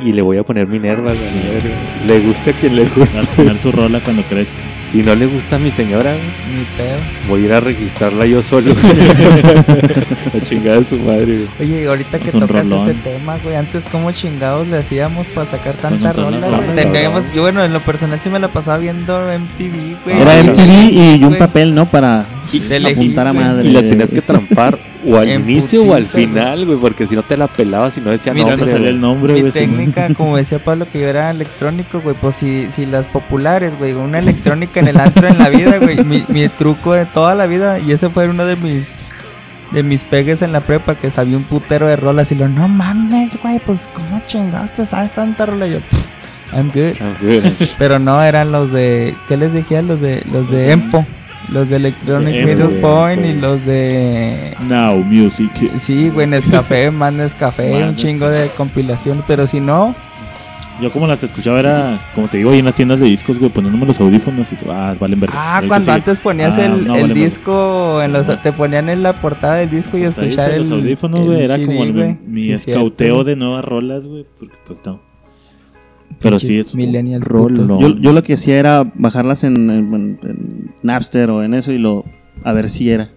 Y 0.00 0.12
le 0.12 0.22
voy 0.22 0.36
a 0.38 0.44
poner 0.44 0.68
Minerva, 0.68 1.08
güey. 1.08 2.06
Le 2.06 2.20
guste 2.20 2.50
a 2.50 2.52
quien 2.52 2.76
le 2.76 2.84
Va 2.84 3.20
a 3.20 3.36
tener 3.36 3.58
su 3.58 3.72
rola 3.72 4.00
cuando 4.00 4.22
crezca. 4.22 4.54
Si 4.92 5.02
no 5.02 5.14
le 5.14 5.26
gusta 5.26 5.56
a 5.56 5.58
mi 5.58 5.70
señora, 5.70 6.12
güey, 6.12 6.58
Ni 6.58 6.64
pedo. 6.76 6.96
voy 7.28 7.42
a 7.42 7.44
ir 7.46 7.52
a 7.52 7.60
registrarla 7.60 8.24
yo 8.24 8.42
solo. 8.42 8.72
La 10.32 10.40
chingada 10.42 10.78
de 10.78 10.84
su 10.84 10.96
madre, 11.00 11.24
güey. 11.24 11.48
Oye, 11.60 11.82
y 11.82 11.86
ahorita 11.86 12.18
que 12.20 12.30
tocas 12.32 12.48
rolón. 12.48 12.88
ese 12.88 12.98
tema, 13.02 13.36
güey, 13.42 13.56
antes 13.56 13.84
cómo 13.90 14.12
chingados 14.12 14.66
le 14.68 14.78
hacíamos 14.78 15.26
para 15.28 15.46
sacar 15.50 15.74
tanta 15.74 16.10
encontrar 16.10 16.32
rola, 16.40 16.58
güey. 16.58 16.74
Teníamos, 16.74 17.24
yo 17.34 17.42
bueno, 17.42 17.62
en 17.64 17.72
lo 17.72 17.80
personal 17.80 18.18
sí 18.20 18.30
me 18.30 18.38
la 18.38 18.48
pasaba 18.48 18.78
viendo 18.78 19.18
MTV, 19.20 20.04
güey. 20.04 20.22
Era 20.22 20.42
MTV 20.42 21.16
y 21.20 21.24
un 21.24 21.34
papel, 21.36 21.74
¿no? 21.74 21.84
Para 21.86 22.24
de 22.52 22.76
elegir, 22.76 22.96
apuntar 22.98 23.26
a 23.26 23.32
güey. 23.32 23.44
madre. 23.44 23.68
Y 23.68 23.72
la 23.72 23.80
tenías 23.80 24.10
que 24.10 24.22
trampar 24.22 24.78
o 25.06 25.16
al 25.16 25.28
En 25.28 25.48
inicio 25.48 25.82
o 25.84 25.94
al 25.94 26.04
final, 26.04 26.66
güey, 26.66 26.78
porque 26.78 27.06
si 27.06 27.14
no 27.14 27.22
te 27.22 27.36
la 27.36 27.46
pelabas 27.46 27.96
y 27.96 28.00
no 28.00 28.10
decía 28.10 28.32
Mira, 28.34 28.56
no 28.56 28.66
salía 28.66 28.88
el 28.88 29.00
nombre, 29.00 29.42
Mi 29.42 29.50
técnica, 29.50 30.08
como 30.16 30.36
decía 30.36 30.58
Pablo, 30.58 30.86
que 30.90 31.00
yo 31.00 31.08
era 31.08 31.30
electrónico, 31.30 32.00
güey, 32.00 32.16
pues 32.20 32.36
si, 32.36 32.68
si 32.70 32.86
las 32.86 33.06
populares, 33.06 33.76
güey, 33.78 33.92
una 33.92 34.18
electrónica 34.18 34.80
en 34.80 34.88
el 34.88 34.98
antro 34.98 35.28
en 35.28 35.38
la 35.38 35.48
vida, 35.50 35.78
güey, 35.78 36.04
mi, 36.04 36.24
mi 36.28 36.48
truco 36.48 36.92
de 36.94 37.06
toda 37.06 37.34
la 37.34 37.46
vida, 37.46 37.78
y 37.78 37.92
ese 37.92 38.08
fue 38.10 38.28
uno 38.28 38.44
de 38.44 38.56
mis 38.56 39.00
de 39.72 39.82
mis 39.82 40.02
pegues 40.02 40.40
en 40.40 40.52
la 40.52 40.60
prepa, 40.62 40.94
que 40.94 41.10
sabía 41.10 41.36
un 41.36 41.42
putero 41.44 41.86
de 41.86 41.96
rolas, 41.96 42.32
y 42.32 42.34
lo, 42.34 42.48
no 42.48 42.68
mames, 42.68 43.38
güey, 43.42 43.58
pues 43.58 43.86
cómo 43.92 44.22
chingados 44.26 44.70
te 44.70 44.86
sabes 44.86 45.12
tanta 45.12 45.44
rola, 45.44 45.66
y 45.66 45.72
yo, 45.72 45.80
"Pff, 45.80 46.54
I'm 46.54 46.68
good. 46.68 46.96
Ah, 47.00 47.12
good. 47.20 47.42
Pero 47.78 47.98
no, 47.98 48.22
eran 48.22 48.52
los 48.52 48.72
de. 48.72 49.14
¿Qué 49.28 49.36
les 49.36 49.52
dije? 49.52 49.82
Los 49.82 50.00
de, 50.00 50.22
los 50.32 50.50
de 50.50 50.72
Empo. 50.72 51.04
Los 51.50 51.68
de 51.68 51.76
Electronic. 51.76 52.44
Middle 52.44 52.80
Point 52.80 53.24
y 53.24 53.32
los 53.34 53.64
de. 53.64 54.54
Now 54.68 54.98
Music. 55.02 55.50
Sí, 55.78 56.10
güey, 56.10 56.26
Nescafé, 56.26 56.90
más 56.92 57.12
Nescafé, 57.12 57.84
un 57.84 57.96
chingo 57.96 58.28
de 58.28 58.48
compilación. 58.56 59.22
Pero 59.26 59.46
si 59.46 59.58
no, 59.60 59.94
Yo 60.82 60.92
como 60.92 61.06
las 61.06 61.24
escuchaba 61.24 61.58
era, 61.58 61.98
como 62.14 62.28
te 62.28 62.36
digo, 62.36 62.50
ahí 62.50 62.58
en 62.60 62.66
las 62.66 62.74
tiendas 62.74 63.00
de 63.00 63.06
discos, 63.06 63.38
güey, 63.38 63.50
poniéndome 63.50 63.86
los 63.86 63.98
audífonos 63.98 64.52
y 64.52 64.56
ah, 64.68 64.94
valen 65.00 65.18
verga. 65.20 65.34
Ah, 65.36 65.62
cuando 65.66 65.90
antes 65.90 66.18
ponías 66.18 66.52
Ah, 66.58 66.66
el, 66.66 66.86
no, 66.86 66.94
el 66.96 67.02
vale 67.02 67.14
disco, 67.14 68.00
en 68.02 68.12
los, 68.12 68.26
te 68.42 68.52
ponían 68.52 68.88
en 68.90 69.02
la 69.02 69.14
portada 69.14 69.54
del 69.56 69.70
disco 69.70 69.96
y 69.98 70.02
escuchar 70.04 70.50
el. 70.52 70.68
los 70.68 70.70
audífonos, 70.80 71.24
güey, 71.24 71.42
era 71.42 71.56
como 71.58 71.82
el- 71.82 71.92
güey. 71.94 72.16
mi 72.26 72.42
Sí, 72.42 72.52
escauteo 72.52 73.06
cierto. 73.14 73.24
de 73.24 73.36
nuevas 73.36 73.64
rolas, 73.64 74.04
güey, 74.06 74.24
porque 74.38 74.54
pues 74.66 74.78
no. 74.84 75.00
Pero 76.20 76.38
sí 76.38 76.58
es 76.58 76.74
millennials 76.74 77.24
rollo. 77.26 77.78
Yo, 77.80 77.96
yo 77.96 78.12
lo 78.12 78.22
que 78.22 78.34
hacía 78.34 78.58
era 78.58 78.90
bajarlas 78.94 79.44
en, 79.44 79.70
en- 79.70 80.18
en 80.22 80.70
Napster 80.82 81.30
o 81.30 81.42
en 81.42 81.54
eso 81.54 81.72
y 81.72 81.78
lo 81.78 82.04
a 82.44 82.52
ver 82.52 82.68
si 82.70 82.90
era. 82.90 83.10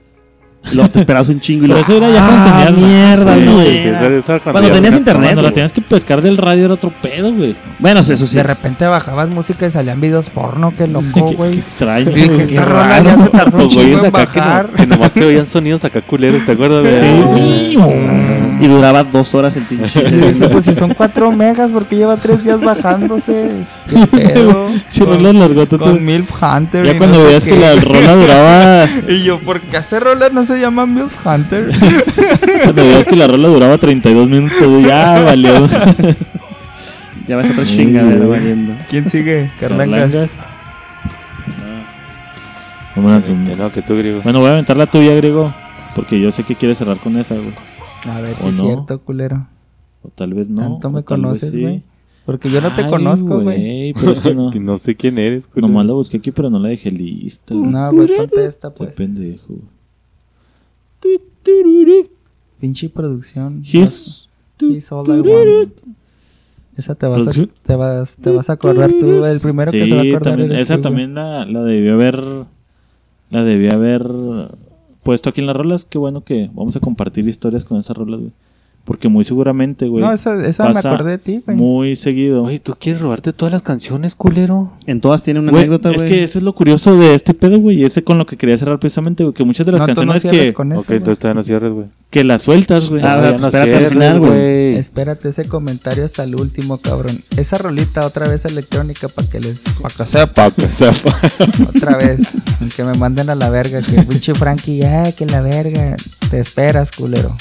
Luego 0.74 0.90
te 0.90 1.00
esperabas 1.00 1.28
un 1.30 1.40
chingo 1.40 1.66
y 1.66 1.68
Pero 1.70 1.80
lo 1.80 1.84
eso 1.84 1.98
era 1.98 2.10
ya 2.12 2.28
cuando 2.28 2.52
¡Ah, 2.52 2.66
tenías- 2.68 2.88
mierda, 2.88 3.34
Sí, 3.36 3.42
no 3.42 3.62
Sí, 3.62 3.68
era! 3.68 4.00
eso- 4.08 4.16
eso 4.18 4.34
era 4.36 4.40
Cuando 4.52 4.72
tenías 4.72 4.94
internet, 4.96 5.24
Cuando 5.24 5.42
la 5.42 5.48
güey. 5.50 5.54
tenías 5.56 5.74
que 5.74 5.82
pescar 5.82 6.22
del 6.22 6.38
radio 6.38 6.66
era 6.66 6.74
otro 6.76 6.94
pedo, 7.02 7.34
güey. 7.34 7.56
Bueno, 7.80 8.00
eso 8.02 8.16
sí. 8.28 8.36
De 8.36 8.44
repente 8.44 8.86
bajabas 8.86 9.30
música 9.30 9.66
y 9.66 9.72
salían 9.72 10.00
videos 10.00 10.30
porno, 10.30 10.72
qué 10.78 10.88
loco, 10.88 11.06
Qué- 11.14 11.26
Qué 11.26 11.36
güey. 11.36 11.60
extraño. 11.60 12.12
Dije, 12.12 12.28
güey. 12.28 12.42
esta 12.54 12.66
rola 12.66 13.02
ya 13.04 13.18
se 13.18 13.30
tardó 13.30 13.58
un 13.58 13.64
Los 13.64 13.74
güeyes 13.74 13.92
chingo 13.94 14.06
en 14.06 14.16
acá 14.16 14.26
que, 14.32 14.40
no- 14.40 14.78
que 14.78 14.86
nomás 14.88 15.12
se 15.12 15.26
oían 15.26 15.46
sonidos 15.48 15.84
acá 15.84 16.02
culeros, 16.02 16.46
¿te 16.46 16.52
acuerdas? 16.52 16.82
güey? 16.82 17.72
Sí. 17.74 17.78
Y 18.62 18.68
duraba 18.68 19.04
dos 19.04 19.34
horas 19.34 19.56
el 19.56 19.64
pinche. 19.64 20.02
Pues 20.52 20.66
si 20.66 20.76
son 20.76 20.94
4 20.94 21.32
megas, 21.32 21.72
porque 21.72 21.96
lleva 21.96 22.18
3 22.18 22.44
días 22.44 22.62
bajándose? 22.62 23.50
¿Qué 23.90 23.96
pedo? 24.36 24.68
Sí, 24.90 25.04
rolas 25.04 25.34
largotas, 25.34 25.80
con. 25.80 26.06
Milf 26.06 26.30
Hunter. 26.42 26.86
Ya 26.86 26.96
cuando 27.00 27.18
sé 27.18 27.24
veías 27.26 27.44
que 27.44 27.50
qué. 27.52 27.60
la 27.60 27.76
rola 27.82 28.16
duraba. 28.16 28.88
Y 29.10 29.24
yo, 29.24 29.40
¿por 29.40 29.62
qué 29.62 29.78
hace 29.78 30.00
rolas 30.00 30.32
no 30.32 30.46
se 30.54 30.60
llama 30.62 30.86
Milf 30.86 31.26
Hunter? 31.26 31.72
Cuando 32.64 32.84
veías 32.84 33.08
que 33.08 33.16
la 33.16 33.28
rola 33.28 33.48
duraba 33.48 33.78
32 33.78 34.28
minutos, 34.30 34.84
ya 34.88 35.22
valió. 35.24 35.68
ya 37.28 37.38
ves 37.38 37.52
otra 37.52 37.64
chingadera 37.66 38.26
valiendo. 38.26 38.74
¿Quién 38.90 39.08
sigue? 39.10 39.52
Carlangas. 39.60 40.12
Carlangas. 40.12 40.30
No, 42.96 43.02
bueno, 43.02 43.22
tú- 43.22 43.46
Que 43.46 43.56
no, 43.56 43.72
que 43.72 43.82
tú, 43.82 43.96
griego. 43.98 44.22
Bueno, 44.22 44.40
voy 44.40 44.50
a 44.50 44.54
aventar 44.54 44.76
la 44.78 44.86
tuya, 44.86 45.16
griego. 45.16 45.54
Porque 45.96 46.20
yo 46.20 46.32
sé 46.32 46.44
que 46.44 46.56
quieres 46.56 46.78
cerrar 46.78 46.98
con 46.98 47.18
esa, 47.18 47.36
güey. 47.36 47.54
A 48.10 48.22
ver 48.22 48.34
¿O 48.34 48.36
si 48.44 48.48
es 48.50 48.56
no? 48.58 48.64
cierto, 48.66 49.02
culero. 49.02 49.48
O 50.02 50.10
tal 50.10 50.34
vez 50.34 50.50
no. 50.50 50.62
Tanto 50.62 50.90
me 50.90 51.04
conoces, 51.04 51.52
sí. 51.52 51.62
güey. 51.62 51.84
Porque 52.26 52.50
yo 52.50 52.62
no 52.62 52.74
te 52.74 52.84
Ay, 52.84 52.90
conozco, 52.90 53.40
güey. 53.42 53.94
Pero 53.94 54.12
es 54.12 54.20
que 54.22 54.34
no. 54.36 54.52
No 54.60 54.78
sé 54.78 54.96
quién 54.96 55.18
eres, 55.18 55.48
culero. 55.48 55.68
Nomás 55.70 55.86
la 55.88 55.94
busqué 55.94 56.18
aquí, 56.18 56.32
pero 56.32 56.50
no 56.50 56.60
la 56.60 56.70
dejé 56.70 56.92
lista. 56.92 57.54
güey. 57.56 57.70
No, 57.70 57.92
güey, 57.92 58.16
contesta, 58.16 58.74
pues. 58.74 58.94
pendejo. 58.94 59.56
Pinche 62.60 62.90
producción. 62.90 63.64
He's 63.64 64.30
He's 64.60 64.92
all 64.92 65.08
I 65.08 65.22
want. 65.22 65.74
Esa 66.78 66.96
te 66.96 67.06
vas, 67.06 67.28
a, 67.28 67.32
te 67.32 67.76
vas, 67.76 68.16
te 68.16 68.32
vas 68.32 68.50
a 68.50 68.54
acordar 68.54 68.92
tú. 68.92 69.26
El 69.26 69.40
primero 69.40 69.72
que 69.72 69.88
se 69.88 69.94
va 69.94 70.02
a 70.02 70.04
acordar 70.04 70.24
también, 70.24 70.52
eres 70.52 70.62
esa 70.62 70.78
tú, 70.78 70.82
también 70.84 71.14
la, 71.14 71.46
la 71.46 71.64
debió 71.64 71.94
haber 71.94 72.46
la 73.30 73.44
debió 73.44 73.74
haber 73.74 74.06
puesto 75.04 75.30
aquí 75.30 75.42
en 75.42 75.48
las 75.48 75.56
rolas. 75.56 75.86
Qué 75.86 75.98
bueno 75.98 76.24
que 76.24 76.50
vamos 76.54 76.76
a 76.76 76.80
compartir 76.80 77.28
historias 77.28 77.66
con 77.66 77.80
esas 77.80 77.98
rolas, 77.98 78.20
güey. 78.22 78.32
Porque 78.92 79.08
muy 79.08 79.24
seguramente, 79.24 79.88
güey. 79.88 80.04
No, 80.04 80.12
esa, 80.12 80.46
esa 80.46 80.66
me 80.68 80.74
pasa 80.74 80.94
acordé 80.94 81.12
de 81.12 81.18
ti, 81.18 81.42
güey. 81.46 81.56
Muy 81.56 81.96
seguido. 81.96 82.44
Oye, 82.44 82.60
¿tú 82.60 82.76
quieres 82.78 83.02
robarte 83.02 83.32
todas 83.32 83.50
las 83.54 83.62
canciones, 83.62 84.16
culero? 84.16 84.74
En 84.86 85.00
todas 85.00 85.24
tiene 85.24 85.40
una 85.40 85.50
Güey, 85.50 85.64
anécdota, 85.64 85.92
es 85.92 85.96
güey. 85.96 86.10
que 86.10 86.24
eso 86.26 86.40
es 86.40 86.44
lo 86.44 86.52
curioso 86.54 86.98
de 86.98 87.16
este 87.16 87.34
pedo, 87.34 87.58
güey. 87.58 87.78
Y 87.78 87.86
ese 87.86 88.04
con 88.04 88.18
lo 88.18 88.26
que 88.26 88.36
quería 88.36 88.58
cerrar 88.58 88.80
precisamente, 88.80 89.24
güey. 89.24 89.34
Que 89.34 89.46
muchas 89.46 89.66
de 89.66 89.72
las 89.72 89.80
no, 89.88 89.88
tú 89.96 90.06
no 90.06 90.12
canciones 90.12 90.42
que, 90.42 90.54
con 90.54 90.74
eso, 90.74 90.82
ok, 90.82 90.90
entonces 90.90 91.20
todavía 91.20 91.40
no 91.40 91.44
cierres, 91.44 91.72
güey. 91.72 91.86
Que 92.12 92.26
las 92.26 92.42
sueltas, 92.42 92.90
güey. 92.90 93.02
Ah, 93.06 93.20
pues 93.22 93.46
espérate 93.46 93.58
al 93.58 93.66
cierres, 93.68 93.90
final, 93.90 94.20
güey. 94.20 94.76
Espérate 94.76 95.30
ese 95.30 95.46
comentario 95.46 96.04
hasta 96.04 96.26
el 96.26 96.36
último, 96.36 96.78
cabrón. 96.78 97.18
Esa 97.38 97.58
rolita 97.58 98.06
otra 98.06 98.28
vez 98.28 98.44
electrónica 98.44 99.08
para 99.08 99.30
que 99.30 99.40
les... 99.40 99.62
Para 99.82 99.96
que 99.96 100.06
sepa, 100.06 100.50
Pa' 100.50 100.52
que 100.52 100.72
sepa. 100.72 101.18
otra 101.70 101.98
vez. 101.98 102.20
que 102.76 102.84
me 102.84 102.96
manden 102.96 103.30
a 103.30 103.36
la 103.36 103.50
verga. 103.50 103.82
Que 103.82 104.02
pinche 104.04 104.36
Frankie, 104.36 104.80
ya, 104.80 105.10
que 105.14 105.26
la 105.26 105.40
verga. 105.40 105.96
Te 106.30 106.42
esperas, 106.42 106.92
culero. 106.92 107.36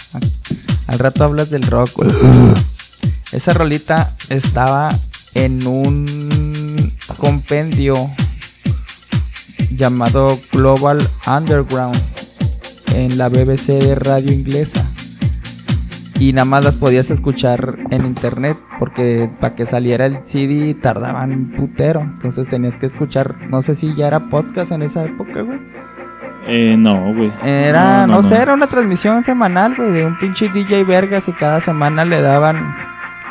Al 0.87 0.99
rato 1.01 1.25
hablas 1.25 1.51
del 1.51 1.65
rock, 1.65 1.91
güey. 1.97 2.11
Esa 3.33 3.53
rolita 3.53 4.09
estaba 4.29 4.97
en 5.35 5.67
un 5.67 6.93
compendio 7.17 7.95
llamado 9.71 10.39
Global 10.53 11.09
Underground 11.27 12.01
en 12.95 13.19
la 13.19 13.29
BBC 13.29 13.79
de 13.79 13.95
radio 13.95 14.33
inglesa. 14.33 14.85
Y 16.19 16.35
nada 16.35 16.45
más 16.45 16.65
las 16.65 16.77
podías 16.77 17.11
escuchar 17.11 17.79
en 17.91 18.05
internet 18.05 18.59
porque 18.79 19.31
para 19.41 19.55
que 19.55 19.65
saliera 19.65 20.05
el 20.05 20.21
CD 20.27 20.75
tardaban 20.75 21.33
un 21.33 21.51
putero. 21.53 22.03
Entonces 22.03 22.47
tenías 22.47 22.77
que 22.77 22.87
escuchar, 22.87 23.37
no 23.49 23.63
sé 23.63 23.75
si 23.75 23.95
ya 23.95 24.09
era 24.09 24.29
podcast 24.29 24.73
en 24.73 24.83
esa 24.83 25.05
época, 25.05 25.41
güey. 25.41 25.59
Eh, 26.47 26.77
no, 26.79 27.15
güey. 27.15 27.33
Era, 27.43 28.07
no, 28.07 28.23
sé, 28.23 28.37
era 28.37 28.55
una 28.55 28.67
transmisión 28.67 29.25
semanal, 29.25 29.77
güey, 29.77 29.93
de 29.93 30.05
un 30.05 30.19
pinche 30.19 30.49
DJ 30.49 30.85
Vergas 30.85 31.29
y 31.29 31.33
cada 31.33 31.61
semana 31.61 32.05
le 32.05 32.21
daban, 32.21 32.75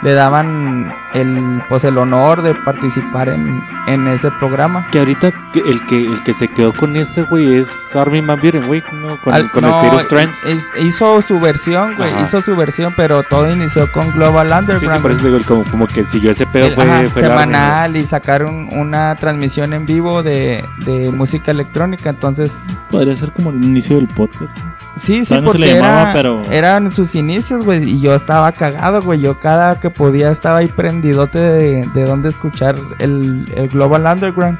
le 0.01 0.13
daban 0.13 0.93
el, 1.13 1.61
pues 1.69 1.83
el 1.83 1.97
honor 1.97 2.41
de 2.41 2.53
participar 2.55 3.29
en, 3.29 3.61
en 3.87 4.07
ese 4.07 4.31
programa. 4.31 4.87
Que 4.91 4.99
ahorita 4.99 5.27
el 5.53 5.85
que 5.87 6.05
el 6.05 6.23
que 6.23 6.33
se 6.33 6.47
quedó 6.47 6.73
con 6.73 6.95
ese, 6.95 7.23
güey, 7.23 7.55
es 7.59 7.67
Armin 7.95 8.25
Van 8.27 8.39
Buren, 8.39 8.65
güey, 8.67 8.83
¿no? 8.93 9.17
con, 9.21 9.33
Al- 9.33 9.51
con 9.51 9.63
no, 9.63 9.69
State 9.81 9.95
of 9.95 10.07
Trance. 10.07 10.51
es- 10.51 10.69
hizo 10.81 11.21
su 11.21 11.39
versión, 11.39 11.95
güey, 11.97 12.11
hizo 12.23 12.41
su 12.41 12.55
versión, 12.55 12.93
pero 12.95 13.23
todo 13.23 13.49
inició 13.51 13.87
con 13.91 14.09
Global 14.11 14.47
Sí, 14.49 14.53
sí, 14.55 14.59
Underground. 14.59 15.01
por 15.01 15.11
eso 15.11 15.25
digo, 15.27 15.39
como, 15.47 15.63
como 15.65 15.87
que 15.87 16.03
siguió 16.03 16.31
ese 16.31 16.45
pedo, 16.45 16.67
El- 16.67 16.73
fue, 16.75 16.83
ajá, 16.85 17.03
fue 17.09 17.21
el 17.23 17.31
Armin, 17.31 17.45
semanal 17.53 17.95
y 17.97 18.05
sacaron 18.05 18.67
una 18.71 19.15
transmisión 19.15 19.73
en 19.73 19.85
vivo 19.85 20.23
de, 20.23 20.63
de 20.85 21.11
música 21.11 21.51
electrónica, 21.51 22.09
entonces 22.09 22.65
Podría 22.89 23.15
ser 23.15 23.31
como 23.31 23.51
el 23.51 23.63
inicio 23.63 23.97
del 23.97 24.07
podcast. 24.07 24.55
Sí, 25.01 25.19
sí, 25.19 25.25
se 25.25 25.41
porque 25.41 25.59
le 25.59 25.73
llamaba, 25.75 26.01
era- 26.03 26.13
pero- 26.13 26.41
eran 26.51 26.91
sus 26.93 27.15
inicios, 27.15 27.65
güey. 27.65 27.83
Y 27.83 28.01
yo 28.01 28.13
estaba 28.15 28.51
cagado, 28.51 29.01
güey. 29.01 29.19
Yo 29.21 29.37
cada 29.39 29.79
que 29.79 29.89
podía 29.89 30.29
estaba 30.31 30.57
ahí 30.59 30.67
prendidote 30.67 31.39
de, 31.39 31.87
de 31.93 32.03
dónde 32.05 32.29
escuchar 32.29 32.75
el, 32.99 33.45
el 33.55 33.67
Global 33.69 34.05
Underground. 34.05 34.57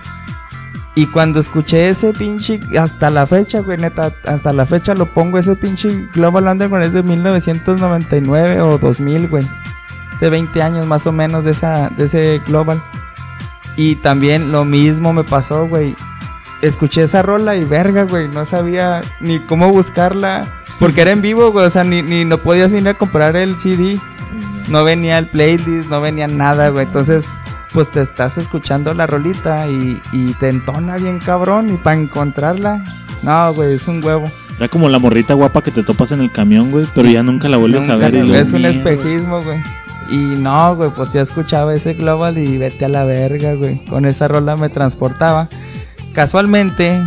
Y 0.96 1.06
cuando 1.06 1.40
escuché 1.40 1.88
ese 1.90 2.12
pinche, 2.14 2.60
hasta 2.78 3.10
la 3.10 3.26
fecha, 3.26 3.60
güey, 3.62 3.78
neta, 3.78 4.12
hasta 4.26 4.52
la 4.52 4.66
fecha 4.66 4.94
lo 4.96 5.06
pongo, 5.06 5.38
ese 5.38 5.56
pinche 5.56 6.08
Global 6.14 6.48
Underground 6.48 6.86
es 6.86 6.94
de 6.94 7.04
1999 7.04 8.62
o 8.62 8.78
2000, 8.78 9.28
güey. 9.30 9.48
Hace 10.16 10.30
20 10.30 10.62
años 10.62 10.86
más 10.88 11.08
o 11.08 11.12
menos 11.14 11.46
de, 11.46 11.52
esa, 11.52 11.90
de 11.90 12.06
ese 12.06 12.42
Global. 12.46 12.82
Y 13.78 13.96
también 13.96 14.52
lo 14.52 14.66
mismo 14.66 15.14
me 15.14 15.24
pasó, 15.24 15.68
güey. 15.68 15.96
Escuché 16.62 17.04
esa 17.04 17.22
rola 17.22 17.56
y 17.56 17.64
verga, 17.64 18.04
güey. 18.04 18.28
No 18.30 18.46
sabía 18.46 19.02
ni 19.22 19.40
cómo 19.40 19.70
buscarla. 19.70 20.46
Porque 20.80 21.02
era 21.02 21.12
en 21.12 21.22
vivo, 21.22 21.52
güey. 21.52 21.66
O 21.66 21.70
sea, 21.70 21.84
ni, 21.84 22.02
ni 22.02 22.26
no 22.26 22.38
podías 22.38 22.72
ir 22.72 22.88
a 22.88 22.94
comprar 22.94 23.36
el 23.36 23.56
CD. 23.60 23.98
No 24.70 24.84
venía 24.84 25.18
el 25.18 25.26
playlist, 25.26 25.90
no 25.90 26.02
venía 26.02 26.28
nada, 26.28 26.70
güey. 26.70 26.86
Entonces, 26.86 27.26
pues 27.74 27.90
te 27.92 28.02
estás 28.02 28.38
escuchando 28.38 28.94
la 28.94 29.08
rolita 29.08 29.68
y, 29.68 30.02
y 30.12 30.34
te 30.34 30.50
entona 30.50 30.98
bien 30.98 31.20
cabrón. 31.20 31.74
Y 31.74 31.78
para 31.78 31.96
encontrarla, 31.98 32.84
no, 33.24 33.54
güey, 33.54 33.74
es 33.74 33.88
un 33.88 34.04
huevo. 34.04 34.26
Era 34.58 34.68
como 34.68 34.90
la 34.90 35.00
morrita 35.00 35.34
guapa 35.34 35.62
que 35.62 35.72
te 35.72 35.84
topas 35.84 36.12
en 36.12 36.20
el 36.20 36.32
camión, 36.32 36.72
güey. 36.72 36.86
Pero 36.94 37.10
ya 37.10 37.24
nunca 37.24 37.48
la 37.48 37.56
vuelves 37.58 37.82
Nunca 37.88 37.94
a 37.94 38.10
ver. 38.10 38.26
y 38.26 38.36
es 38.36 38.52
un 38.52 38.66
espejismo, 38.66 39.42
güey. 39.42 39.62
Y 40.12 40.18
no, 40.40 40.76
güey, 40.76 40.90
pues 40.90 41.14
yo 41.14 41.22
escuchaba 41.22 41.74
ese 41.74 41.94
global 41.94 42.38
y 42.38 42.58
vete 42.58 42.86
a 42.86 42.90
la 42.90 43.06
verga, 43.06 43.54
güey. 43.54 43.78
Con 43.86 44.06
esa 44.06 44.28
rola 44.28 44.58
me 44.58 44.68
transportaba. 44.70 45.48
Casualmente, 46.14 47.02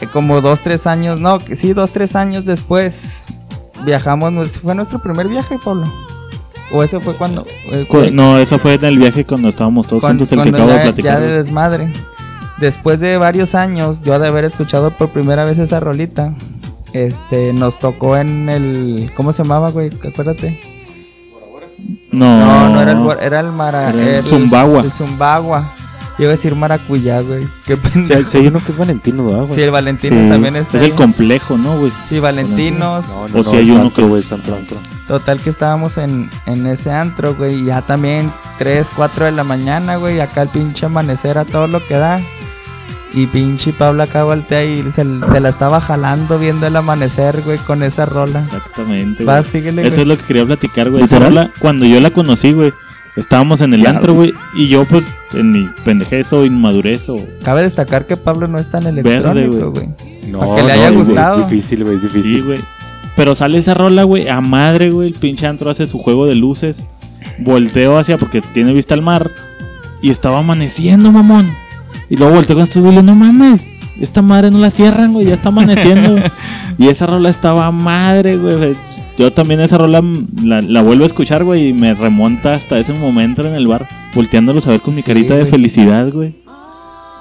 eh, 0.00 0.06
como 0.12 0.40
dos, 0.40 0.60
tres 0.60 0.86
años, 0.86 1.20
no, 1.20 1.38
sí, 1.40 1.72
dos, 1.72 1.92
tres 1.92 2.16
años 2.16 2.44
después, 2.44 3.24
viajamos. 3.84 4.32
¿Fue 4.58 4.74
nuestro 4.74 4.98
primer 5.00 5.28
viaje, 5.28 5.58
Pablo? 5.64 5.92
¿O 6.72 6.82
eso 6.82 7.00
fue 7.00 7.14
cuando? 7.14 7.46
eh, 7.70 7.86
Cu- 7.88 8.10
No, 8.12 8.38
eso 8.38 8.58
fue 8.58 8.74
en 8.74 8.84
el 8.84 8.98
viaje 8.98 9.24
cuando 9.24 9.48
estábamos 9.48 9.86
todos 9.86 10.00
cuando, 10.00 10.24
juntos, 10.26 10.38
el 10.38 10.44
que 10.44 10.50
cuando 10.50 10.58
acabo 10.58 10.72
de 10.72 10.78
ya, 10.78 10.82
platicar. 10.92 11.22
ya 11.22 11.28
de 11.28 11.42
desmadre. 11.42 11.92
Después 12.58 12.98
de 13.00 13.18
varios 13.18 13.54
años, 13.54 14.02
yo 14.02 14.18
de 14.18 14.26
haber 14.28 14.44
escuchado 14.46 14.90
por 14.90 15.10
primera 15.10 15.44
vez 15.44 15.58
esa 15.58 15.78
rolita, 15.78 16.34
este, 16.94 17.52
nos 17.52 17.78
tocó 17.78 18.16
en 18.16 18.48
el, 18.48 19.12
¿cómo 19.14 19.32
se 19.32 19.42
llamaba, 19.42 19.70
güey? 19.70 19.90
Acuérdate. 20.08 20.58
No, 22.10 22.40
No, 22.40 22.68
no 22.70 22.80
era 22.82 22.92
el, 22.92 23.18
era 23.20 23.40
el 23.40 23.52
Mara, 23.52 23.90
Era 23.90 24.00
el 24.00 24.08
era 24.08 24.22
Zumbagua. 24.24 24.80
El 24.80 24.90
Zumbagua. 24.92 25.68
Yo 26.18 26.22
iba 26.24 26.28
a 26.28 26.36
decir 26.36 26.54
Maracuyá, 26.54 27.20
güey. 27.20 27.46
Qué 27.66 27.76
pendejo. 27.76 28.30
sí, 28.30 28.38
hay 28.38 28.46
uno 28.46 28.58
que 28.58 28.72
es 28.72 28.78
Valentino, 28.78 29.26
¿verdad, 29.26 29.42
güey? 29.42 29.54
Sí, 29.56 29.62
el 29.62 29.70
Valentino 29.70 30.22
Sí, 30.22 30.28
también 30.30 30.56
está. 30.56 30.78
Es 30.78 30.82
el 30.84 30.92
complejo, 30.92 31.58
¿no, 31.58 31.78
güey? 31.78 31.92
Sí, 32.08 32.18
Valentinos. 32.18 33.04
No, 33.06 33.40
O 33.40 33.44
si 33.44 33.56
hay 33.56 33.70
uno 33.70 33.92
que- 33.92 34.02
güey, 34.02 34.22
es 34.22 34.32
antro. 34.32 34.56
Total 35.06 35.38
que 35.40 35.50
estábamos 35.50 35.98
en, 35.98 36.30
en 36.46 36.66
ese 36.66 36.90
antro, 36.90 37.34
güey. 37.34 37.56
Y 37.60 37.64
ya 37.66 37.82
también 37.82 38.32
3, 38.58 38.86
4 38.96 39.26
de 39.26 39.32
la 39.32 39.44
mañana, 39.44 39.96
güey. 39.96 40.20
Acá 40.20 40.42
el 40.42 40.48
pinche 40.48 40.86
amanecer 40.86 41.36
a 41.38 41.44
todo 41.44 41.66
lo 41.66 41.84
que 41.86 41.94
da. 41.94 42.18
Y 43.12 43.26
pinche 43.26 43.72
Pablo 43.72 44.02
acá 44.02 44.24
voltea 44.24 44.64
y 44.64 44.82
se, 44.90 45.02
se 45.04 45.40
la 45.40 45.48
estaba 45.48 45.80
jalando 45.80 46.38
viendo 46.38 46.66
el 46.66 46.76
amanecer, 46.76 47.40
güey, 47.42 47.56
con 47.58 47.82
esa 47.82 48.04
rola. 48.04 48.40
Exactamente. 48.40 49.24
Va, 49.24 49.40
güey. 49.40 49.50
síguele, 49.50 49.82
Eso 49.82 49.90
güey. 49.96 50.02
es 50.02 50.06
lo 50.08 50.16
que 50.16 50.22
quería 50.24 50.44
platicar, 50.46 50.90
güey. 50.90 51.04
Esa 51.04 51.18
rola, 51.18 51.50
cuando 51.58 51.86
yo 51.86 52.00
la 52.00 52.10
conocí, 52.10 52.52
güey, 52.52 52.72
estábamos 53.16 53.60
en 53.60 53.74
el 53.74 53.82
Ya, 53.82 53.90
antro, 53.90 54.14
güey, 54.14 54.34
y 54.54 54.68
yo, 54.68 54.84
pues, 54.84 55.04
en 55.34 55.52
mi 55.52 55.68
pendejez 55.84 56.32
o 56.32 56.44
inmadurez 56.44 57.08
o... 57.08 57.16
Cabe 57.42 57.62
destacar 57.62 58.06
que 58.06 58.16
Pablo 58.16 58.46
no 58.46 58.58
es 58.58 58.70
tan 58.70 58.84
Verde, 58.84 59.00
electrónico, 59.00 59.70
güey. 59.70 59.86
güey. 59.86 60.30
No, 60.30 60.40
Para 60.40 60.56
que 60.56 60.62
le 60.62 60.68
no, 60.68 60.72
haya 60.74 60.88
güey, 60.90 61.04
gustado. 61.04 61.40
Es 61.40 61.48
difícil, 61.48 61.84
güey, 61.84 61.96
es 61.96 62.02
Sí, 62.02 62.08
difícil. 62.08 62.44
güey. 62.44 62.60
Pero 63.16 63.34
sale 63.34 63.58
esa 63.58 63.74
rola, 63.74 64.02
güey, 64.04 64.28
a 64.28 64.40
madre, 64.40 64.90
güey. 64.90 65.08
El 65.08 65.14
pinche 65.14 65.46
antro 65.46 65.70
hace 65.70 65.86
su 65.86 65.98
juego 65.98 66.26
de 66.26 66.34
luces. 66.34 66.76
Volteo 67.38 67.96
hacia, 67.96 68.18
porque 68.18 68.40
tiene 68.40 68.72
vista 68.72 68.94
al 68.94 69.02
mar. 69.02 69.30
Y 70.02 70.10
estaba 70.10 70.38
amaneciendo, 70.38 71.10
mamón. 71.12 71.50
Y 72.10 72.16
luego 72.16 72.34
volteo 72.34 72.56
con 72.56 72.64
estos 72.64 72.82
güeyes, 72.82 73.02
no 73.02 73.14
mames. 73.14 73.64
Esta 73.98 74.20
madre 74.20 74.50
no 74.50 74.58
la 74.58 74.70
cierran, 74.70 75.14
güey, 75.14 75.26
ya 75.26 75.34
está 75.34 75.48
amaneciendo. 75.48 76.16
y 76.78 76.88
esa 76.88 77.06
rola 77.06 77.30
estaba 77.30 77.66
a 77.66 77.70
madre, 77.70 78.36
güey. 78.36 78.74
Yo 79.18 79.32
también 79.32 79.60
esa 79.60 79.78
rola 79.78 80.02
la, 80.44 80.60
la 80.60 80.82
vuelvo 80.82 81.04
a 81.04 81.06
escuchar, 81.06 81.42
güey, 81.44 81.68
y 81.68 81.72
me 81.72 81.94
remonta 81.94 82.54
hasta 82.54 82.78
ese 82.78 82.92
momento 82.92 83.46
en 83.46 83.54
el 83.54 83.66
bar, 83.66 83.88
volteándolos 84.14 84.66
a 84.66 84.70
ver 84.70 84.82
con 84.82 84.94
mi 84.94 85.00
Sí, 85.00 85.06
carita 85.06 85.34
de 85.34 85.40
güey. 85.40 85.50
felicidad, 85.50 86.08
güey. 86.12 86.34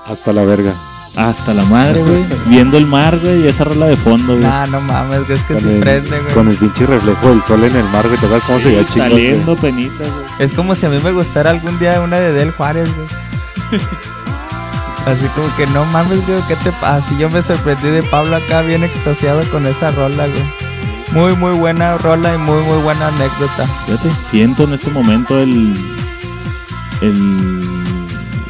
Hasta 0.05 0.33
la 0.33 0.43
verga. 0.43 0.73
Hasta 1.15 1.53
la 1.53 1.63
madre, 1.63 2.03
güey. 2.03 2.23
Viendo 2.47 2.77
el 2.77 2.85
mar, 2.85 3.17
güey, 3.19 3.45
y 3.45 3.47
esa 3.47 3.63
rola 3.63 3.85
de 3.87 3.95
fondo, 3.95 4.33
güey. 4.35 4.43
Nah, 4.45 4.65
no 4.65 4.81
mames, 4.81 5.25
güey, 5.25 5.37
es 5.39 5.43
que 5.45 5.53
Con 5.53 5.63
se 5.63 5.73
el, 5.75 5.79
prende, 5.79 6.19
güey. 6.19 6.33
con 6.33 6.47
el 6.49 6.55
pinche 6.57 6.85
reflejo 6.85 7.29
del 7.29 7.41
sol 7.43 7.63
en 7.63 7.75
el 7.77 7.85
mar, 7.85 8.05
güey. 8.05 8.19
¿Te 8.19 8.25
acuerdas 8.25 8.43
cómo 8.45 8.59
se 8.59 8.65
veía 8.67 8.85
chingón? 8.85 9.09
güey? 9.11 9.23
Saliendo 9.27 9.55
penita, 9.55 10.03
güey. 10.03 10.25
Es 10.39 10.51
como 10.51 10.75
si 10.75 10.85
a 10.85 10.89
mí 10.89 10.97
me 11.01 11.11
gustara 11.13 11.51
algún 11.51 11.79
día 11.79 12.01
una 12.01 12.19
de 12.19 12.33
Del 12.33 12.51
Juárez, 12.51 12.89
güey. 12.93 13.07
Así 15.05 15.25
como 15.35 15.55
que 15.55 15.67
no 15.67 15.85
mames, 15.85 16.25
güey, 16.27 16.39
¿qué 16.47 16.55
te 16.57 16.71
pasa? 16.73 16.97
Así 16.97 17.15
yo 17.19 17.29
me 17.29 17.41
sorprendí 17.41 17.87
de 17.89 18.01
Pablo 18.03 18.35
acá 18.35 18.61
bien 18.61 18.83
extasiado 18.83 19.41
con 19.51 19.65
esa 19.67 19.91
rola, 19.91 20.25
güey. 20.27 20.43
Muy, 21.15 21.33
muy 21.37 21.57
buena 21.57 21.97
rola 21.97 22.35
y 22.35 22.37
muy, 22.37 22.61
muy 22.63 22.83
buena 22.83 23.07
anécdota. 23.07 23.65
Fíjate, 23.85 24.09
siento 24.29 24.65
en 24.65 24.73
este 24.73 24.91
momento 24.91 25.39
el. 25.39 25.73
El. 27.01 27.61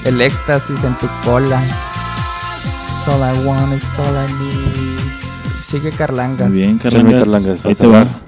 El 0.04 0.22
éxtasis 0.22 0.84
en 0.84 0.98
tu 0.98 1.08
cola. 1.24 1.62
It's 1.64 3.08
all 3.08 3.22
I 3.22 3.48
want, 3.48 3.72
it's 3.74 4.00
all 4.00 4.16
I 4.16 4.26
need. 4.34 5.00
Sigue 5.68 5.92
Carlangas. 5.92 6.50
Muy 6.50 6.58
bien, 6.58 6.78
Carlangas. 6.80 7.14
Carlangas, 7.14 7.66
Ahí 7.66 7.76
te 7.76 7.86
a 7.86 7.90
va. 7.90 8.22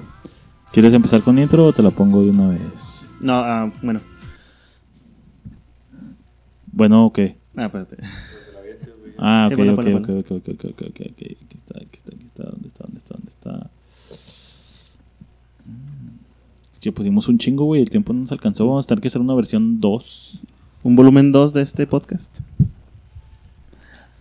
¿Quieres 0.72 0.94
empezar 0.94 1.22
con 1.22 1.38
intro 1.38 1.64
o 1.64 1.72
te 1.72 1.82
la 1.82 1.90
pongo 1.90 2.22
de 2.22 2.30
una 2.30 2.50
vez? 2.50 3.06
No, 3.20 3.34
ah, 3.34 3.72
bueno. 3.82 4.00
Bueno, 6.70 7.06
ok. 7.06 7.18
Ah, 7.56 7.64
espérate. 7.64 7.96
Ah, 9.18 9.48
ok, 9.50 9.58
ok, 9.58 9.78
ok, 9.78 9.78
ok, 9.78 10.08
ok, 10.20 10.48
ok, 10.48 10.64
ok, 10.64 10.80
ok. 10.80 11.00
Aquí 11.00 11.56
está, 11.56 11.78
aquí 11.78 11.98
está, 11.98 12.10
aquí 12.14 12.26
está. 12.26 12.44
¿Dónde 12.44 12.68
está? 12.68 12.84
¿Dónde 12.84 12.98
está? 13.00 13.14
¿Dónde 13.14 13.30
está? 13.30 13.70
Mm. 15.66 16.77
Pusimos 16.92 17.28
un 17.28 17.38
chingo, 17.38 17.64
güey. 17.64 17.82
El 17.82 17.90
tiempo 17.90 18.12
no 18.12 18.20
nos 18.20 18.32
alcanzó. 18.32 18.66
Vamos 18.66 18.84
a 18.86 18.88
tener 18.88 19.02
que 19.02 19.08
hacer 19.08 19.20
una 19.20 19.34
versión 19.34 19.80
2. 19.80 20.40
Un 20.82 20.96
volumen 20.96 21.32
2 21.32 21.52
de 21.52 21.62
este 21.62 21.86
podcast. 21.86 22.40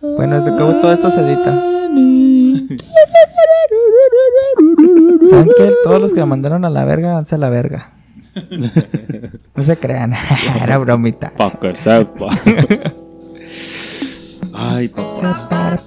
Bueno, 0.01 0.35
desde 0.35 0.51
que 0.51 0.57
todo 0.57 0.91
esto 0.91 1.09
se 1.09 1.21
edita. 1.21 1.53
¿Saben 5.29 5.49
qué? 5.57 5.73
Todos 5.83 6.01
los 6.01 6.13
que 6.13 6.19
me 6.21 6.25
mandaron 6.27 6.65
a 6.65 6.69
la 6.69 6.85
verga, 6.85 7.15
vanse 7.15 7.35
a 7.35 7.37
la 7.37 7.49
verga. 7.49 7.93
No 9.55 9.63
se 9.63 9.75
crean. 9.77 10.13
Era 10.61 10.77
bromita. 10.77 11.33
Pa' 11.35 11.51
que 11.59 11.73
sepa. 11.73 12.27
Ay, 14.53 14.87
papá. 14.89 15.77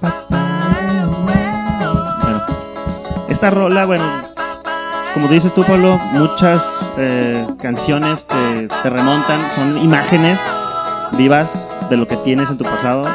Bueno, 2.21 2.41
esta 3.29 3.49
rola, 3.49 3.85
bueno, 3.85 4.03
como 5.13 5.27
dices 5.27 5.53
tú, 5.53 5.63
Pablo, 5.63 5.97
muchas 6.13 6.75
eh, 6.97 7.45
canciones 7.59 8.27
te, 8.27 8.67
te 8.67 8.89
remontan, 8.89 9.39
son 9.55 9.77
imágenes 9.77 10.39
vivas 11.17 11.69
de 11.89 11.97
lo 11.97 12.07
que 12.07 12.15
tienes 12.17 12.49
en 12.49 12.57
tu 12.57 12.63
pasado. 12.63 13.07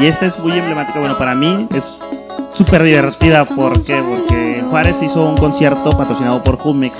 Y 0.00 0.06
esta 0.06 0.26
es 0.26 0.38
muy 0.38 0.52
emblemática, 0.52 0.98
bueno, 0.98 1.16
para 1.16 1.34
mí 1.34 1.68
es 1.74 2.06
súper 2.52 2.82
divertida. 2.82 3.44
¿Por 3.44 3.82
qué? 3.84 4.02
Porque 4.02 4.58
en 4.58 4.68
Juárez 4.68 5.02
hizo 5.02 5.24
un 5.24 5.36
concierto 5.36 5.96
patrocinado 5.96 6.42
por 6.42 6.58
Jumex. 6.58 6.94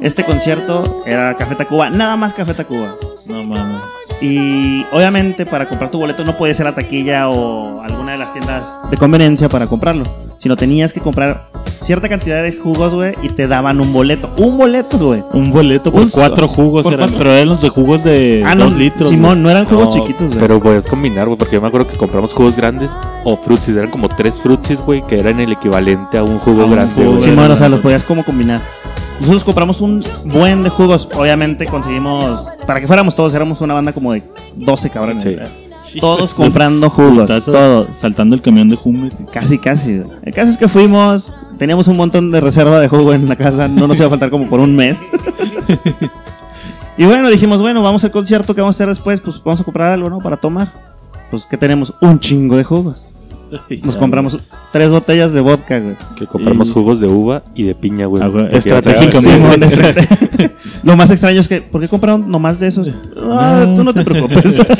Este 0.00 0.24
concierto 0.24 1.02
era 1.04 1.34
Café 1.34 1.54
Tacuba, 1.54 1.90
nada 1.90 2.16
más 2.16 2.32
Café 2.32 2.54
Tacuba. 2.54 2.96
No 3.28 3.44
mames. 3.44 3.99
Y 4.20 4.84
obviamente 4.92 5.46
para 5.46 5.66
comprar 5.68 5.90
tu 5.90 5.98
boleto 5.98 6.24
no 6.24 6.36
podías 6.36 6.58
ir 6.60 6.66
a 6.66 6.70
la 6.70 6.74
taquilla 6.74 7.28
o 7.30 7.80
alguna 7.82 8.12
de 8.12 8.18
las 8.18 8.32
tiendas 8.32 8.78
de 8.90 8.96
conveniencia 8.98 9.48
para 9.48 9.66
comprarlo, 9.66 10.04
sino 10.36 10.56
tenías 10.56 10.92
que 10.92 11.00
comprar 11.00 11.48
cierta 11.80 12.06
cantidad 12.08 12.42
de 12.42 12.52
jugos, 12.52 12.94
güey, 12.94 13.14
y 13.22 13.30
te 13.30 13.46
daban 13.48 13.80
un 13.80 13.92
boleto. 13.94 14.28
Un 14.36 14.58
boleto, 14.58 14.98
güey. 14.98 15.24
Un 15.32 15.50
boleto 15.50 15.90
por 15.90 16.02
Un 16.02 16.10
cuatro 16.10 16.46
jugos 16.48 16.82
por 16.82 16.92
eran, 16.92 17.08
cuatro. 17.08 17.18
pero 17.24 17.34
eran 17.34 17.48
los 17.48 17.62
de 17.62 17.68
jugos 17.70 18.04
de 18.04 18.42
Ah, 18.46 18.54
no, 18.54 18.64
dos 18.64 18.74
litros. 18.74 19.08
Simón, 19.08 19.42
no 19.42 19.48
eran 19.50 19.64
jugos 19.64 19.86
No, 19.86 19.90
chiquitos, 19.92 20.28
güey. 20.28 20.38
Pero 20.40 20.60
puedes 20.60 20.86
combinar, 20.86 21.24
güey, 21.26 21.38
porque 21.38 21.54
yo 21.54 21.62
me 21.62 21.68
acuerdo 21.68 21.86
que 21.88 21.96
compramos 21.96 22.34
jugos 22.34 22.54
grandes 22.56 22.90
o 23.24 23.36
frutis. 23.38 23.74
Eran 23.74 23.90
como 23.90 24.08
tres 24.08 24.38
frutis, 24.38 24.78
güey, 24.80 25.02
que 25.06 25.18
eran 25.18 25.40
el 25.40 25.52
equivalente 25.52 26.18
a 26.18 26.22
un 26.22 26.38
jugo 26.40 26.60
A 26.62 26.64
un 26.66 26.72
grande, 26.72 27.04
jugo. 27.04 27.18
Simón, 27.18 27.50
o 27.50 27.56
sea, 27.56 27.70
los 27.70 27.80
podías 27.80 28.04
como 28.04 28.22
combinar. 28.22 28.60
Nosotros 29.20 29.44
compramos 29.44 29.82
un 29.82 30.02
buen 30.24 30.62
de 30.62 30.70
jugos, 30.70 31.10
obviamente 31.14 31.66
conseguimos, 31.66 32.46
para 32.66 32.80
que 32.80 32.86
fuéramos 32.86 33.14
todos, 33.14 33.34
éramos 33.34 33.60
una 33.60 33.74
banda 33.74 33.92
como 33.92 34.14
de 34.14 34.22
12 34.56 34.88
cabrones. 34.88 35.22
Sí. 35.22 36.00
Todos 36.00 36.32
comprando 36.34 36.88
jugos, 36.88 37.22
Putazo, 37.22 37.52
todos. 37.52 37.88
Saltando 37.98 38.34
el 38.34 38.40
camión 38.40 38.70
de 38.70 38.76
Jumes. 38.76 39.12
Casi, 39.30 39.58
casi. 39.58 40.02
El 40.22 40.32
caso 40.32 40.50
es 40.50 40.56
que 40.56 40.68
fuimos, 40.68 41.34
teníamos 41.58 41.86
un 41.88 41.98
montón 41.98 42.30
de 42.30 42.40
reserva 42.40 42.80
de 42.80 42.88
jugo 42.88 43.12
en 43.12 43.28
la 43.28 43.36
casa, 43.36 43.68
no 43.68 43.86
nos 43.86 43.98
iba 43.98 44.06
a 44.06 44.10
faltar 44.10 44.30
como 44.30 44.48
por 44.48 44.58
un 44.58 44.74
mes. 44.74 44.98
y 46.96 47.04
bueno, 47.04 47.28
dijimos, 47.28 47.60
bueno, 47.60 47.82
vamos 47.82 48.02
al 48.04 48.12
concierto, 48.12 48.54
¿qué 48.54 48.62
vamos 48.62 48.76
a 48.76 48.78
hacer 48.78 48.88
después? 48.88 49.20
Pues 49.20 49.42
vamos 49.44 49.60
a 49.60 49.64
comprar 49.64 49.92
algo, 49.92 50.08
¿no? 50.08 50.20
Para 50.20 50.38
tomar. 50.38 50.68
Pues 51.30 51.44
que 51.44 51.58
tenemos 51.58 51.92
un 52.00 52.18
chingo 52.18 52.56
de 52.56 52.64
jugos. 52.64 53.09
Nos 53.82 53.96
compramos 53.96 54.38
tres 54.72 54.90
botellas 54.90 55.32
de 55.32 55.40
vodka, 55.40 55.78
güey. 55.80 55.96
Que 56.16 56.26
compramos 56.26 56.68
Y- 56.68 56.72
jugos 56.72 57.00
de 57.00 57.06
uva 57.08 57.42
y 57.54 57.64
de 57.64 57.74
piña, 57.74 58.06
güey. 58.06 58.22
Ah, 58.22 58.28
güey, 58.28 58.46
estratégicamente. 58.52 59.20
Simón, 59.20 59.62
estra- 59.62 60.50
Lo 60.82 60.96
más 60.96 61.10
extraño 61.10 61.40
es 61.40 61.48
que, 61.48 61.60
¿por 61.60 61.80
qué 61.80 61.88
compraron 61.88 62.30
nomás 62.30 62.60
de 62.60 62.68
esos? 62.68 62.90
Ah, 63.16 63.66
tú 63.74 63.82
no 63.84 63.92
te 63.92 64.04
preocupes. 64.04 64.60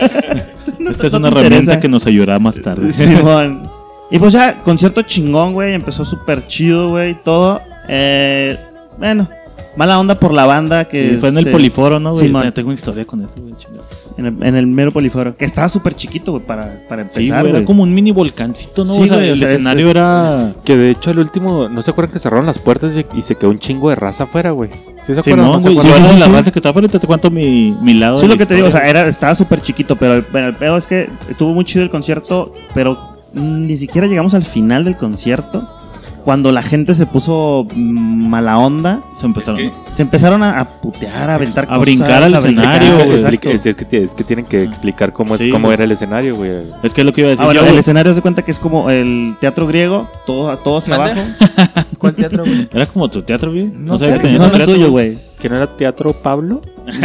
No 0.79 0.91
Esta 0.93 1.07
es 1.09 1.13
no 1.13 1.19
una 1.19 1.29
herramienta 1.29 1.57
interesa. 1.59 1.81
que 1.81 1.89
nos 1.89 2.07
ayudará 2.07 2.39
más 2.39 2.61
tarde. 2.61 2.91
Simón. 2.93 3.69
Y 4.11 4.19
pues 4.19 4.33
ya, 4.33 4.61
concierto 4.63 5.03
chingón, 5.03 5.53
güey. 5.53 5.75
Empezó 5.75 6.05
súper 6.07 6.47
chido, 6.47 6.89
güey. 6.89 7.15
Todo. 7.23 7.61
Eh, 7.87 8.59
bueno, 8.99 9.29
mala 9.77 9.99
onda 9.99 10.19
por 10.19 10.33
la 10.33 10.47
banda 10.47 10.87
que. 10.87 11.11
Sí, 11.13 11.17
fue 11.19 11.29
en 11.31 11.39
el 11.39 11.45
se- 11.45 11.51
poliforo, 11.51 12.01
¿no, 12.01 12.13
güey? 12.13 12.31
Ya 12.33 12.53
Tengo 12.53 12.69
una 12.69 12.75
historia 12.75 13.05
con 13.05 13.23
eso, 13.23 13.35
güey. 13.41 13.55
chingado. 13.57 13.85
En 14.17 14.27
el, 14.27 14.43
en 14.43 14.57
el 14.57 14.67
mero 14.67 14.93
poliforo. 14.93 15.37
Que 15.37 15.45
estaba 15.45 15.69
súper 15.69 15.95
chiquito, 15.95 16.33
güey, 16.33 16.45
para, 16.45 16.81
para 16.89 17.09
Sí, 17.09 17.21
empezar. 17.21 17.41
güey, 17.43 17.53
güey. 17.53 17.63
era 17.63 17.67
como 17.67 17.83
un 17.83 17.95
mini 17.95 18.11
volcancito, 18.13 18.85
¿no? 18.85 18.93
Sí, 18.93 19.03
o 19.03 19.07
sea, 19.07 19.17
güey, 19.17 19.31
o 19.31 19.33
el 19.35 19.39
sea, 19.39 19.53
escenario 19.53 19.87
es- 19.87 19.91
era... 19.91 20.53
Que 20.65 20.77
de 20.77 20.91
hecho 20.91 21.11
al 21.11 21.19
último, 21.21 21.69
¿no 21.69 21.83
se 21.83 21.91
acuerdan 21.91 22.13
que 22.13 22.19
cerraron 22.19 22.47
las 22.47 22.59
puertas 22.59 22.93
y- 22.97 23.19
y 23.19 23.23
se 23.23 23.37
quedó 23.37 23.51
un 23.51 23.59
chingo 23.59 23.89
de 23.91 23.97
raza 23.97 24.25
afuera, 24.25 24.51
güey? 24.51 24.71
¿Sí 25.07 25.15
se 25.15 25.21
acuerdan? 25.21 25.47
¿No 25.47 25.61
güey. 25.61 25.63
Sí, 25.75 25.79
acuerdan? 25.89 26.05
sí, 26.05 26.11
sí, 26.15 26.19
la 26.21 26.27
sí. 26.27 26.33
raza 26.33 26.51
que 26.53 26.59
está 26.59 26.69
afuera, 26.71 26.89
te 26.89 26.99
cuento 27.07 27.31
mi, 27.31 27.75
mi 27.81 27.95
lado. 27.95 28.17
Sí, 28.17 28.23
de 28.23 28.29
lo 28.29 28.35
la 28.35 28.39
que 28.39 28.47
te 28.47 28.55
digo, 28.57 28.69
o 28.69 28.71
sea, 28.71 28.87
era, 28.89 29.07
estaba 29.09 29.35
súper 29.35 29.61
chiquito, 29.61 29.97
pero 29.97 30.15
el, 30.15 30.27
bueno, 30.31 30.49
el 30.49 30.57
pedo 30.57 30.77
es 30.77 30.87
que 30.87 31.09
estuvo 31.29 31.55
muy 31.55 31.65
chido 31.65 31.83
el 31.83 31.91
concierto, 31.91 32.53
pero 32.75 32.99
mm, 33.35 33.67
ni 33.67 33.77
siquiera 33.77 34.07
llegamos 34.07 34.35
al 34.35 34.43
final 34.43 34.85
del 34.85 34.97
concierto. 34.97 35.67
Cuando 36.25 36.53
la 36.53 36.63
gente 36.63 36.95
se 36.95 37.07
puso 37.07 37.67
mm, 37.75 38.29
mala 38.29 38.59
onda, 38.59 39.01
Se 39.17 39.27
empezaron... 39.27 39.61
se 39.93 40.03
empezaron 40.03 40.43
a, 40.43 40.61
a 40.61 40.65
putear, 40.65 41.31
a 41.31 41.35
aventar 41.37 41.65
A 41.65 41.69
cosas, 41.69 41.81
brincar 41.81 42.23
al 42.23 42.35
a 42.35 42.41
brincar, 42.41 42.83
escenario. 42.83 43.13
Explica- 43.13 43.51
es, 43.51 43.67
es 43.67 43.77
que, 43.77 43.89
tie- 43.89 44.05
es 44.05 44.15
que 44.15 44.25
tienen 44.25 44.45
que 44.45 44.63
explicar 44.65 45.13
cómo, 45.13 45.35
es, 45.35 45.41
Sí, 45.41 45.51
cómo 45.51 45.67
güey. 45.69 45.75
era 45.75 45.85
el 45.85 45.93
escenario, 45.93 46.37
güey. 46.37 46.51
Es 46.83 46.93
que 46.95 47.01
es 47.01 47.07
lo 47.07 47.13
que 47.13 47.23
iba 47.23 47.29
a 47.29 47.31
decir 47.31 47.47
Ah, 47.49 47.53
yo, 47.55 47.67
el 47.67 47.79
escenario 47.79 48.15
se 48.15 48.21
cuenta 48.23 48.43
que 48.43 48.51
es 48.51 48.59
como 48.61 48.91
el 48.91 49.35
teatro 49.41 49.67
griego, 49.67 50.09
todo, 50.27 50.57
todo 50.59 50.79
hacia 50.79 50.95
abajo. 50.95 51.21
¿Cuál 51.99 52.15
teatro, 52.15 52.45
güey? 52.45 52.69
Era 52.73 52.87
como 52.87 53.09
tu 53.11 53.23
teatro, 53.23 53.51
güey. 53.51 53.67
No 53.67 53.99
sé, 53.99 54.13
que 54.13 54.19
tenías 54.19 54.41
No, 54.43 54.51
teatro, 54.51 54.75
tuyo, 54.75 54.91
güey. 54.91 55.19
¿Que 55.41 55.49
no 55.49 55.57
era 55.57 55.67
Teatro 55.77 56.13
Pablo? 56.13 56.61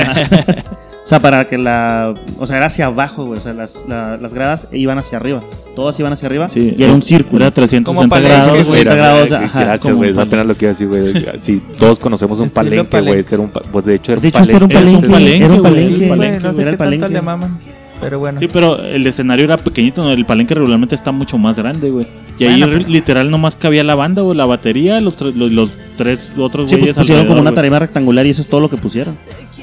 O 1.06 1.08
sea, 1.08 1.20
para 1.20 1.46
que 1.48 1.60
la. 1.60 2.16
O 2.40 2.48
sea, 2.48 2.58
era 2.58 2.66
hacia 2.66 2.88
abajo, 2.88 3.26
güey. 3.26 3.38
O 3.38 3.42
sea, 3.42 3.54
las, 3.54 3.76
la- 3.88 4.18
las 4.18 4.34
gradas 4.34 4.68
iban 4.72 4.98
hacia 4.98 5.20
arriba. 5.20 5.42
Todas 5.76 6.00
iban 6.00 6.12
hacia 6.12 6.26
arriba. 6.26 6.50
Sí, 6.50 6.74
y 6.76 6.82
era 6.84 6.94
un 6.94 7.04
círculo. 7.04 7.44
Era 7.46 7.52
360 7.52 7.86
Como 7.86 8.10
palenque, 8.10 8.34
grados, 8.36 8.68
güey. 8.68 8.84
360 8.84 8.96
grados, 8.96 9.24
Mira, 9.30 9.44
ajá, 9.46 9.64
Gracias, 9.66 9.94
güey. 9.96 10.10
Es 10.10 10.18
apenas 10.18 10.46
lo 10.48 10.58
que 10.58 10.66
iba 10.66 10.70
a 10.72 10.74
decir, 10.74 10.88
güey. 10.88 11.26
Sí, 11.40 11.62
todos 11.78 12.00
conocemos 12.00 12.40
un 12.40 12.50
palenque, 12.50 13.02
güey. 13.02 13.20
Este 13.20 13.36
era 13.36 13.44
un 13.44 13.50
Pues 13.52 13.86
de 13.86 13.96
hecho 13.96 14.14
era 14.14 14.22
De 14.22 14.28
hecho, 14.30 14.40
este 14.42 14.56
era 14.56 14.66
un 14.66 14.72
Era 14.72 14.80
un 14.80 14.86
palenque. 14.86 15.10
palenque, 15.10 15.46
Era 15.46 15.54
un 15.54 15.62
palenque. 15.62 16.08
palenque, 16.08 16.40
no 16.40 16.54
sé 16.54 16.62
era 16.62 16.72
qué 16.72 16.72
el 16.72 16.78
tanto 16.78 16.84
palenque. 16.84 17.10
le 17.10 17.22
maman. 17.22 17.60
Pero 18.02 18.20
bueno. 18.20 18.40
Sí, 18.40 18.50
pero 18.52 18.78
el 18.84 19.06
escenario 19.08 19.46
era 19.46 19.58
pequeñito, 19.58 20.04
¿no? 20.04 20.12
el 20.12 20.26
palenque 20.26 20.54
regularmente 20.56 20.96
está 20.96 21.12
mucho 21.12 21.38
más 21.38 21.58
grande, 21.58 21.92
güey. 21.92 22.06
Y 22.38 22.44
ahí 22.44 22.60
Bueno, 22.60 22.74
re- 22.74 22.78
pero- 22.80 22.90
literal 22.90 23.32
nomás 23.32 23.56
cabía 23.56 23.84
la 23.86 23.96
banda, 23.96 24.22
güey, 24.22 24.36
la 24.36 24.46
batería, 24.46 25.00
los, 25.00 25.16
tres- 25.16 25.36
los, 25.38 25.52
los 25.52 25.72
tres 25.98 26.34
otros 26.38 26.70
Sí, 26.70 26.76
pues 26.76 26.80
güeyes 26.82 26.98
pusieron 26.98 27.26
como 27.28 27.40
una 27.40 27.54
tarima 27.54 27.80
rectangular 27.80 28.26
y 28.26 28.32
eso 28.32 28.42
es 28.42 28.50
todo 28.50 28.60
lo 28.60 28.70
que 28.70 28.76
pusieron. 28.76 29.16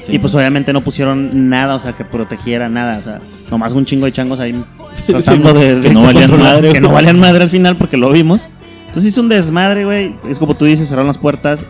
Sí. 0.05 0.13
Y 0.15 0.19
pues 0.19 0.35
obviamente 0.35 0.73
no 0.73 0.81
pusieron 0.81 1.49
nada, 1.49 1.75
o 1.75 1.79
sea, 1.79 1.93
que 1.93 2.03
protegiera 2.03 2.69
nada, 2.69 2.99
o 2.99 3.03
sea, 3.03 3.19
nomás 3.49 3.73
un 3.73 3.85
chingo 3.85 4.05
de 4.05 4.11
changos 4.11 4.39
ahí 4.39 4.53
tratando 5.07 5.53
Sí, 5.53 5.59
de, 5.59 5.81
que 5.81 5.87
de 5.89 5.93
no 5.93 6.03
valían 6.03 6.39
madre, 6.39 6.73
Que 6.73 6.81
no 6.81 6.91
valían 6.91 7.19
madre 7.19 7.43
al 7.43 7.49
final 7.49 7.75
porque 7.77 7.97
lo 7.97 8.11
vimos. 8.11 8.49
Entonces 8.87 9.11
hizo 9.11 9.21
un 9.21 9.29
desmadre, 9.29 9.85
güey. 9.85 10.13
Es 10.29 10.37
como 10.39 10.55
tú 10.55 10.65
dices, 10.65 10.87
cerraron 10.87 11.07
las 11.07 11.17
puertas 11.17 11.65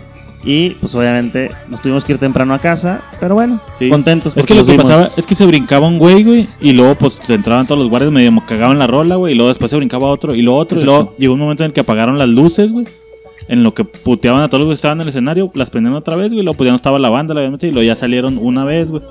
y 0.46 0.72
pues 0.72 0.94
obviamente 0.96 1.52
nos 1.70 1.82
tuvimos 1.82 2.04
que 2.04 2.14
ir 2.14 2.18
temprano 2.18 2.54
a 2.54 2.60
casa, 2.60 3.02
pero 3.20 3.36
bueno, 3.36 3.62
Sí. 3.80 3.90
contentos. 3.90 4.36
Es 4.36 4.46
que 4.46 4.56
lo 4.56 4.66
que 4.66 4.72
vimos. 4.72 4.88
pasaba 4.90 5.10
es 5.16 5.26
que 5.26 5.36
se 5.36 5.46
brincaba 5.46 5.88
un 5.88 5.98
güey, 6.00 6.24
güey, 6.24 6.48
y 6.60 6.74
luego 6.74 6.96
pues 6.96 7.18
se 7.22 7.36
entraban 7.36 7.66
todos 7.66 7.80
los 7.80 7.90
guardias, 7.90 8.12
medio 8.12 8.32
cagaban 8.46 8.78
la 8.78 8.88
rola, 8.88 9.16
güey, 9.16 9.34
y 9.34 9.36
luego 9.38 9.50
después 9.50 9.72
se 9.72 9.78
brincaba 9.78 10.08
otro, 10.08 10.36
y 10.36 10.42
luego 10.42 10.60
otro, 10.60 10.80
y 10.80 10.84
luego 10.84 11.16
llegó 11.18 11.34
un 11.34 11.40
momento 11.40 11.64
en 11.64 11.68
el 11.68 11.74
que 11.74 11.80
apagaron 11.82 12.18
las 12.20 12.28
luces, 12.28 12.72
güey. 12.72 12.86
En 13.48 13.64
lo 13.64 13.74
que 13.74 13.84
puteaban 13.84 14.42
a 14.42 14.48
todos 14.48 14.62
los 14.62 14.70
que 14.70 14.76
estaban 14.76 15.00
en 15.00 15.04
el 15.04 15.10
escenario, 15.10 15.52
las 15.54 15.70
prendieron 15.70 15.98
otra 15.98 16.16
vez, 16.16 16.32
güey, 16.32 16.44
luego 16.44 16.58
pues 16.58 16.68
ya 16.68 16.72
no 16.72 16.78
estaba 16.78 16.98
la 16.98 17.10
banda, 17.10 17.34
obviamente, 17.34 17.68
y 17.68 17.72
luego 17.72 17.86
ya 17.86 17.96
salieron 17.96 18.38
una 18.42 18.64
vez, 18.64 18.90
güey. 18.90 19.04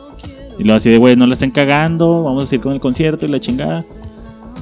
Y 0.59 0.65
luego 0.65 0.77
así 0.77 0.91
de, 0.91 0.99
güey, 0.99 1.17
no 1.17 1.27
la 1.27 1.35
estén 1.35 1.51
cagando, 1.51 2.23
vamos 2.23 2.45
a 2.45 2.47
seguir 2.47 2.63
con 2.63 2.73
el 2.73 2.81
concierto 2.81 3.27
y 3.27 3.29
la 3.29 3.41
chingada. 3.41 3.81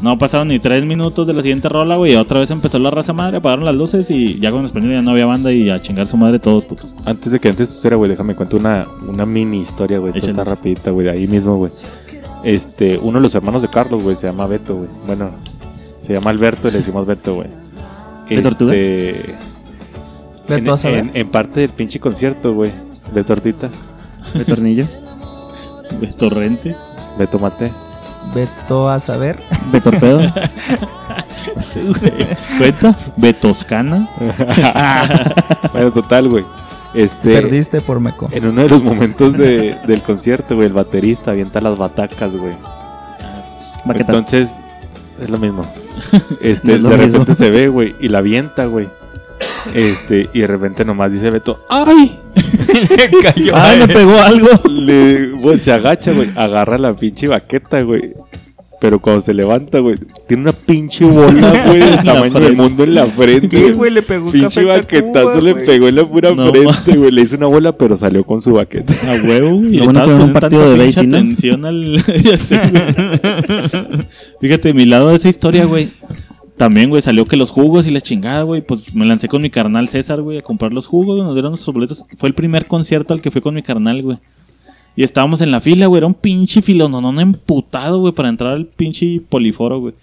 No 0.02 0.16
pasaron 0.16 0.48
ni 0.48 0.58
tres 0.58 0.84
minutos 0.84 1.26
de 1.26 1.34
la 1.34 1.42
siguiente 1.42 1.68
rola, 1.68 1.96
güey, 1.96 2.12
y 2.12 2.16
otra 2.16 2.40
vez 2.40 2.50
empezó 2.50 2.78
la 2.78 2.90
raza 2.90 3.12
madre, 3.12 3.36
apagaron 3.36 3.64
las 3.64 3.74
luces 3.74 4.10
y 4.10 4.38
ya 4.40 4.50
cuando 4.50 4.70
prendieron 4.70 5.02
ya 5.02 5.04
no 5.04 5.10
había 5.10 5.26
banda 5.26 5.52
y 5.52 5.68
a 5.68 5.80
chingar 5.82 6.06
su 6.06 6.16
madre 6.16 6.38
todos, 6.38 6.64
putos. 6.64 6.94
Antes 7.04 7.30
de 7.32 7.38
que 7.38 7.50
antes 7.50 7.70
historia, 7.70 7.96
güey, 7.96 8.10
déjame 8.10 8.34
cuento 8.34 8.56
una, 8.56 8.86
una 9.06 9.26
mini 9.26 9.60
historia, 9.60 9.98
güey. 9.98 10.12
Échanos. 10.16 10.38
Está 10.38 10.44
rapidita, 10.44 10.90
güey, 10.90 11.06
de 11.06 11.12
ahí 11.12 11.26
mismo, 11.26 11.56
güey. 11.56 11.70
Este, 12.42 12.98
uno 12.98 13.18
de 13.18 13.22
los 13.24 13.34
hermanos 13.34 13.60
de 13.60 13.68
Carlos, 13.68 14.02
güey, 14.02 14.16
se 14.16 14.26
llama 14.26 14.46
Beto, 14.46 14.74
güey. 14.74 14.88
Bueno, 15.06 15.30
se 16.00 16.14
llama 16.14 16.30
Alberto 16.30 16.68
y 16.68 16.70
le 16.70 16.78
decimos 16.78 17.06
Beto, 17.06 17.34
güey. 17.34 17.48
¿De 18.30 18.42
tortuga? 18.42 18.72
Ve 20.56 20.62
tú 20.62 20.70
a 20.70 20.74
en, 20.74 20.78
saber. 20.80 20.98
en- 20.98 21.10
en 21.14 21.28
parte 21.28 21.60
del 21.60 21.70
pinche 21.70 21.98
concierto, 22.00 22.54
güey, 22.54 22.70
de 23.14 23.24
tortita, 23.24 23.68
De 24.34 24.44
tornillo, 24.44 24.86
De 26.00 26.06
torrente. 26.12 26.76
de 27.18 27.26
tomate. 27.26 27.70
Ve 28.34 28.46
tú 28.68 28.86
a 28.88 29.00
saber. 29.00 29.38
de 29.72 29.80
torpedo. 29.80 30.20
Sí, 31.62 31.80
güey. 31.80 32.12
Cuenta. 32.58 32.94
De 33.16 33.32
Toscana. 33.32 34.06
bueno, 35.72 35.90
total, 35.92 36.28
güey. 36.28 36.44
Este, 36.92 37.40
Perdiste 37.40 37.80
por 37.80 37.98
meco. 38.00 38.28
en 38.32 38.46
uno 38.46 38.62
de 38.62 38.68
los 38.68 38.82
momentos 38.82 39.32
de- 39.32 39.76
del 39.86 40.02
concierto, 40.02 40.54
güey, 40.56 40.66
el 40.66 40.72
baterista 40.74 41.30
avienta 41.30 41.60
las 41.62 41.78
batacas, 41.78 42.36
güey. 42.36 42.54
Entonces, 43.94 44.50
es 45.20 45.30
lo 45.30 45.38
mismo. 45.38 45.64
No 46.12 46.18
Este, 46.42 46.74
es 46.74 46.80
lo 46.82 46.90
de 46.90 46.96
mismo. 46.98 47.12
repente 47.20 47.34
se 47.34 47.48
ve, 47.50 47.68
güey, 47.68 47.94
y 48.00 48.08
la 48.08 48.18
avienta, 48.18 48.66
güey. 48.66 48.88
Este, 49.74 50.28
y 50.32 50.40
de 50.40 50.46
repente 50.46 50.84
nomás 50.84 51.12
dice 51.12 51.30
Beto, 51.30 51.64
¡ay! 51.68 52.18
cayó. 53.22 53.52
¡Ay, 53.54 53.78
me 53.80 53.88
pegó 53.88 54.18
algo! 54.20 54.48
Le, 54.68 55.58
se 55.58 55.72
agacha, 55.72 56.12
güey, 56.12 56.30
agarra 56.36 56.78
la 56.78 56.94
pinche 56.94 57.28
baqueta, 57.28 57.82
güey. 57.82 58.14
Pero 58.80 58.98
cuando 58.98 59.20
se 59.20 59.34
levanta, 59.34 59.78
güey, 59.80 59.98
tiene 60.26 60.44
una 60.44 60.52
pinche 60.52 61.04
bola, 61.04 61.64
güey, 61.66 61.80
del 61.80 62.02
tamaño 62.02 62.40
del 62.40 62.56
mundo 62.56 62.82
en 62.84 62.94
la 62.94 63.04
frente. 63.04 63.48
¿Qué, 63.48 63.72
güey? 63.72 63.90
Le 63.90 64.00
pegó 64.00 64.26
un 64.26 64.32
Pinche 64.32 64.64
baquetazo 64.64 65.12
Tacuba, 65.12 65.42
le 65.42 65.52
güey. 65.52 65.66
pegó 65.66 65.88
en 65.88 65.96
la 65.96 66.08
pura 66.08 66.34
No, 66.34 66.50
frente, 66.50 66.96
güey. 66.96 67.10
Le 67.10 67.20
hizo 67.20 67.36
una 67.36 67.46
bola, 67.46 67.76
pero 67.76 67.98
salió 67.98 68.24
con 68.24 68.40
su 68.40 68.54
baqueta. 68.54 68.94
A 69.06 69.22
huevo, 69.22 69.56
güey. 69.56 69.76
Lo 69.76 69.84
bueno 69.84 70.06
que 70.06 70.12
un 70.14 70.32
partido 70.32 70.70
de 70.70 70.78
béisbol, 70.78 71.08
¿no? 71.10 71.16
atención 71.18 71.64
al... 71.66 72.04
ya 72.22 72.38
sé, 72.38 72.58
güey. 72.70 74.06
Fíjate, 74.40 74.72
mi 74.72 74.86
lado 74.86 75.10
de 75.10 75.16
esa 75.16 75.28
historia, 75.28 75.66
güey. 75.66 75.90
También, 76.60 76.90
güey, 76.90 77.00
salió 77.00 77.24
que 77.24 77.38
los 77.38 77.50
jugos 77.50 77.86
y 77.86 77.90
la 77.90 78.02
chingada, 78.02 78.42
güey. 78.42 78.60
Pues 78.60 78.94
me 78.94 79.06
lancé 79.06 79.28
con 79.28 79.40
mi 79.40 79.48
carnal 79.48 79.88
César, 79.88 80.20
güey, 80.20 80.36
a 80.36 80.42
comprar 80.42 80.74
los 80.74 80.86
jugos. 80.86 81.24
Nos 81.24 81.32
dieron 81.32 81.52
nuestros 81.52 81.72
boletos. 81.72 82.04
Fue 82.18 82.28
el 82.28 82.34
primer 82.34 82.66
concierto 82.66 83.14
al 83.14 83.22
que 83.22 83.30
fui 83.30 83.40
con 83.40 83.54
mi 83.54 83.62
carnal, 83.62 84.02
güey. 84.02 84.18
Y 84.94 85.02
estábamos 85.02 85.40
en 85.40 85.52
la 85.52 85.62
fila, 85.62 85.86
güey. 85.86 86.00
Era 86.00 86.06
un 86.06 86.12
pinche 86.12 86.60
filononón 86.60 87.18
emputado, 87.18 88.00
güey, 88.00 88.12
para 88.12 88.28
entrar 88.28 88.52
al 88.52 88.66
pinche 88.66 89.22
poliforo, 89.26 89.80
güey. 89.80 89.94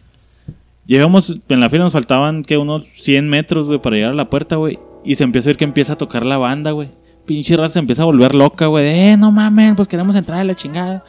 Llegamos, 0.87 1.39
en 1.47 1.59
la 1.59 1.69
fila 1.69 1.83
nos 1.83 1.93
faltaban, 1.93 2.43
que 2.43 2.57
Unos 2.57 2.87
100 2.91 3.29
metros, 3.29 3.67
güey, 3.67 3.79
para 3.79 3.95
llegar 3.95 4.13
a 4.13 4.15
la 4.15 4.31
puerta, 4.31 4.55
güey. 4.55 4.79
Y 5.05 5.13
se 5.13 5.25
empieza 5.25 5.49
a 5.49 5.51
ver 5.51 5.57
que 5.57 5.65
empieza 5.65 5.93
a 5.93 5.97
tocar 5.99 6.25
la 6.25 6.39
banda, 6.39 6.71
güey. 6.71 6.89
Pinche 7.27 7.55
raza 7.55 7.73
se 7.73 7.79
empieza 7.79 8.01
a 8.01 8.05
volver 8.05 8.33
loca, 8.33 8.65
güey. 8.65 9.11
Eh, 9.11 9.15
no 9.15 9.31
mames, 9.31 9.75
pues 9.75 9.87
queremos 9.87 10.15
entrar 10.15 10.39
a 10.39 10.43
la 10.43 10.55
chingada. 10.55 11.05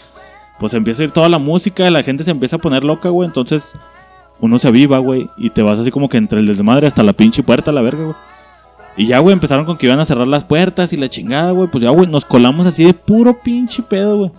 Pues 0.61 0.75
empieza 0.75 1.01
a 1.01 1.05
ir 1.07 1.11
toda 1.11 1.31
la 1.31 1.39
música, 1.39 1.91
la 1.91 2.03
gente 2.03 2.23
se 2.23 2.33
empieza 2.33 2.57
a 2.57 2.59
poner 2.59 2.85
loca, 2.85 3.09
güey. 3.09 3.27
Entonces, 3.27 3.73
uno 4.41 4.59
se 4.59 4.68
aviva, 4.68 4.99
güey. 4.99 5.28
Y 5.36 5.51
te 5.51 5.62
vas 5.62 5.78
así 5.78 5.91
como 5.91 6.09
que 6.09 6.16
entre 6.16 6.41
el 6.41 6.47
desmadre 6.47 6.86
hasta 6.86 7.03
la 7.03 7.12
pinche 7.12 7.43
puerta, 7.43 7.72
la 7.72 7.82
verga, 7.82 8.05
güey. 8.05 8.16
Y 8.97 9.07
ya, 9.07 9.20
güey, 9.20 9.32
empezaron 9.32 9.64
con 9.64 9.76
que 9.76 9.86
iban 9.86 10.01
a 10.01 10.05
cerrar 10.05 10.26
las 10.26 10.45
puertas 10.45 10.93
y 10.93 10.97
la 10.97 11.09
chingada, 11.09 11.53
güey. 11.53 11.68
Pues 11.68 11.84
ya, 11.84 11.91
güey, 11.91 12.09
nos 12.09 12.24
colamos 12.24 12.66
así 12.66 12.84
de 12.84 12.95
puro 12.95 13.41
pinche 13.43 13.82
pedo, 13.82 14.18
güey. 14.18 14.30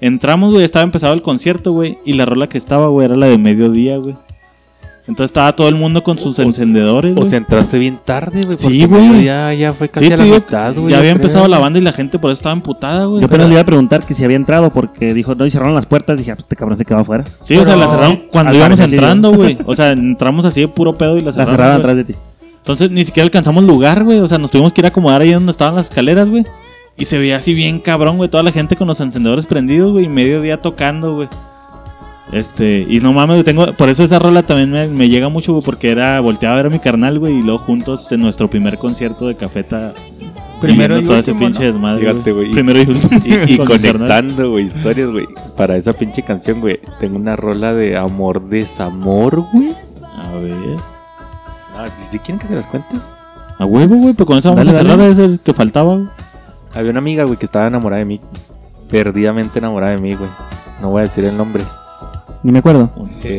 Entramos, 0.00 0.52
güey, 0.52 0.64
estaba 0.64 0.82
empezado 0.82 1.14
el 1.14 1.22
concierto, 1.22 1.72
güey. 1.72 1.98
Y 2.04 2.14
la 2.14 2.24
rola 2.24 2.48
que 2.48 2.58
estaba, 2.58 2.88
güey, 2.88 3.04
era 3.04 3.16
la 3.16 3.26
de 3.26 3.38
mediodía, 3.38 3.96
güey. 3.96 4.16
Entonces 5.08 5.30
estaba 5.30 5.56
todo 5.56 5.68
el 5.68 5.74
mundo 5.74 6.02
con 6.02 6.18
sus 6.18 6.38
O- 6.38 6.42
encendedores, 6.42 7.16
O 7.16 7.26
sea, 7.28 7.38
entraste 7.38 7.78
bien 7.78 7.98
tarde, 8.04 8.42
güey. 8.44 8.58
Sí, 8.58 8.84
güey. 8.84 9.24
Ya, 9.24 9.52
ya 9.54 9.72
fue 9.72 9.88
casi 9.88 10.06
Sí, 10.06 10.12
a 10.12 10.16
te 10.16 10.24
la 10.26 10.34
mitad, 10.36 10.74
güey. 10.74 10.90
ya 10.90 10.98
había 10.98 11.12
creo. 11.12 11.22
empezado 11.22 11.48
la 11.48 11.58
banda 11.58 11.78
y 11.78 11.82
la 11.82 11.92
gente 11.92 12.18
por 12.18 12.30
eso 12.30 12.38
estaba 12.40 12.52
emputada, 12.52 13.06
güey. 13.06 13.20
Yo 13.22 13.26
apenas 13.26 13.46
le 13.48 13.54
iba 13.54 13.62
a 13.62 13.64
preguntar 13.64 14.02
que 14.04 14.12
si 14.12 14.22
había 14.22 14.36
entrado 14.36 14.70
porque 14.70 15.14
dijo, 15.14 15.34
no, 15.34 15.46
y 15.46 15.50
cerraron 15.50 15.74
las 15.74 15.86
puertas. 15.86 16.18
Dije, 16.18 16.30
ah, 16.30 16.34
pues 16.34 16.44
este 16.44 16.56
cabrón 16.56 16.76
se 16.76 16.84
quedó 16.84 16.98
afuera. 16.98 17.24
Sí, 17.42 17.56
o 17.56 17.64
sea, 17.64 17.74
la 17.76 17.88
cerraron 17.88 18.22
cuando 18.30 18.50
Al 18.50 18.56
íbamos 18.56 18.80
entrando, 18.80 19.32
güey. 19.32 19.56
O 19.64 19.74
sea, 19.74 19.92
entramos 19.92 20.44
así 20.44 20.60
de 20.60 20.68
puro 20.68 20.96
pedo 20.98 21.16
y 21.16 21.20
la 21.22 21.26
La 21.26 21.32
cerraron. 21.32 21.50
cerraron 21.56 21.72
güey. 21.76 21.80
atrás 21.80 21.96
de 21.96 22.04
ti. 22.04 22.14
Entonces 22.58 22.90
ni 22.90 23.04
siquiera 23.06 23.24
alcanzamos 23.24 23.64
lugar, 23.64 24.04
güey. 24.04 24.18
O 24.20 24.28
sea, 24.28 24.36
nos 24.36 24.50
tuvimos 24.50 24.74
que 24.74 24.82
ir 24.82 24.84
a 24.84 24.88
acomodar 24.88 25.22
ahí 25.22 25.32
donde 25.32 25.52
estaban 25.52 25.74
las 25.74 25.86
escaleras, 25.86 26.28
güey. 26.28 26.44
Y 26.98 27.06
se 27.06 27.16
veía 27.16 27.38
así 27.38 27.54
bien 27.54 27.78
cabrón, 27.80 28.18
güey. 28.18 28.28
Toda 28.28 28.42
la 28.42 28.52
gente 28.52 28.76
con 28.76 28.88
los 28.88 29.00
encendedores 29.00 29.46
prendidos, 29.46 29.92
güey. 29.92 30.04
Y 30.04 30.08
medio 30.08 30.42
día 30.42 30.60
tocando, 30.60 31.14
güey. 31.14 31.28
Este, 32.32 32.86
y 32.88 33.00
no 33.00 33.12
mames, 33.12 33.42
tengo, 33.44 33.72
por 33.74 33.88
eso 33.88 34.04
esa 34.04 34.18
rola 34.18 34.42
también 34.42 34.70
me, 34.70 34.86
me 34.88 35.08
llega 35.08 35.28
mucho, 35.30 35.52
güey, 35.52 35.64
porque 35.64 35.90
era, 35.90 36.20
volteaba 36.20 36.54
a 36.54 36.58
ver 36.58 36.66
a 36.66 36.70
mi 36.70 36.78
carnal, 36.78 37.18
güey, 37.18 37.38
y 37.38 37.42
luego 37.42 37.58
juntos 37.58 38.12
en 38.12 38.20
nuestro 38.20 38.50
primer 38.50 38.76
concierto 38.76 39.28
de 39.28 39.36
Cafeta, 39.36 39.94
Primero 40.60 40.98
y 40.98 41.04
todo 41.04 41.18
ese 41.18 41.34
pinche 41.34 41.60
¿no? 41.60 41.72
desmadre. 41.72 42.00
Fíjate, 42.00 42.32
güey. 42.32 42.50
Primero 42.50 42.80
y 42.80 42.86
último. 42.90 43.20
Y, 43.24 43.52
y 43.52 43.56
con 43.58 43.66
conectando, 43.66 44.50
güey, 44.50 44.66
historias, 44.66 45.10
güey. 45.10 45.26
Para 45.56 45.76
esa 45.76 45.92
pinche 45.92 46.22
canción, 46.22 46.60
güey. 46.60 46.78
Tengo 46.98 47.16
una 47.16 47.36
rola 47.36 47.74
de 47.74 47.96
amor, 47.96 48.48
desamor, 48.48 49.44
güey. 49.52 49.72
A 50.16 50.32
ver. 50.40 50.76
Ah, 51.76 51.88
si, 52.10 52.18
quieren 52.18 52.40
que 52.40 52.46
se 52.46 52.54
las 52.54 52.66
cuente. 52.66 52.96
A 53.58 53.64
huevo, 53.64 53.96
güey, 53.96 54.14
pues 54.14 54.26
con 54.26 54.38
eso 54.38 54.50
vamos 54.50 54.66
Dale, 54.66 54.78
a 54.78 54.82
cerrar 54.82 54.98
dale. 54.98 55.10
ese 55.12 55.38
que 55.42 55.54
faltaba, 55.54 55.94
güey. 55.94 56.08
Había 56.74 56.90
una 56.90 56.98
amiga, 56.98 57.24
güey, 57.24 57.38
que 57.38 57.46
estaba 57.46 57.66
enamorada 57.66 58.00
de 58.00 58.06
mí. 58.06 58.20
Perdidamente 58.90 59.58
enamorada 59.58 59.92
de 59.92 59.98
mí, 59.98 60.14
güey. 60.14 60.30
No 60.80 60.90
voy 60.90 61.00
a 61.00 61.02
decir 61.04 61.24
el 61.24 61.36
nombre. 61.36 61.62
Ni 62.42 62.52
me 62.52 62.58
acuerdo. 62.60 62.90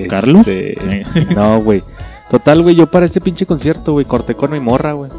¿Carlos? 0.10 0.48
Este, 0.48 1.06
No, 1.36 1.62
güey. 1.62 1.84
Total, 2.30 2.62
güey, 2.62 2.76
yo 2.76 2.88
para 2.92 3.06
ese 3.08 3.22
pinche 3.22 3.46
concierto, 3.46 3.94
güey, 3.94 4.06
corté 4.06 4.36
con 4.36 4.52
mi 4.52 4.60
morra, 4.60 4.94
güey. 4.94 5.10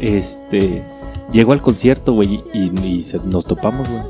Este, 0.00 0.82
llego 1.32 1.52
al 1.52 1.62
concierto, 1.62 2.12
güey, 2.12 2.42
y, 2.52 2.78
y 2.86 3.02
se- 3.02 3.26
nos 3.26 3.46
topamos, 3.46 3.88
güey. 3.88 4.02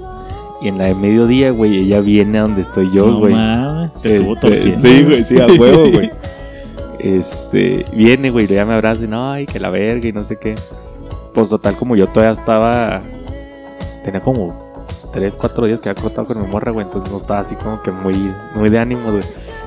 Y 0.62 0.68
en 0.68 0.78
la 0.78 0.86
de 0.86 0.94
mediodía, 0.94 1.50
güey, 1.50 1.76
ella 1.78 2.00
viene 2.00 2.38
a 2.38 2.42
donde 2.42 2.62
estoy 2.62 2.90
yo, 2.92 3.06
No 3.06 3.18
güey. 3.18 3.34
mames, 3.34 4.00
te 4.00 4.16
estuvo 4.16 4.34
Este, 4.34 4.48
torciendo, 4.48 4.80
sí, 4.88 5.02
güey, 5.04 5.24
sí, 5.24 5.38
a 5.40 5.46
huevo, 5.46 5.90
güey. 5.92 6.10
Este, 6.98 7.84
viene, 7.92 8.30
güey, 8.30 8.46
ya 8.46 8.64
me 8.64 8.74
abraza 8.74 9.04
y 9.04 9.08
no, 9.08 9.30
ay, 9.30 9.46
que 9.46 9.60
la 9.60 9.70
verga 9.70 10.08
y 10.08 10.12
no 10.12 10.24
sé 10.24 10.36
qué. 10.38 10.54
Pues 11.34 11.48
total, 11.48 11.76
como 11.76 11.96
yo 11.96 12.06
todavía 12.06 12.32
estaba, 12.40 13.02
tenía 14.04 14.20
como 14.20 14.63
3, 15.14 15.36
4 15.36 15.66
días 15.66 15.80
que 15.80 15.88
había 15.88 16.02
cortado 16.02 16.26
con 16.26 16.42
mi 16.42 16.48
morra, 16.48 16.72
güey, 16.72 16.84
entonces 16.84 17.10
no 17.10 17.18
estaba 17.18 17.40
así 17.40 17.54
como 17.54 17.80
que 17.80 17.92
muy, 17.92 18.34
muy 18.56 18.68
de 18.68 18.78
ánimo, 18.80 19.12
güey. 19.12 19.22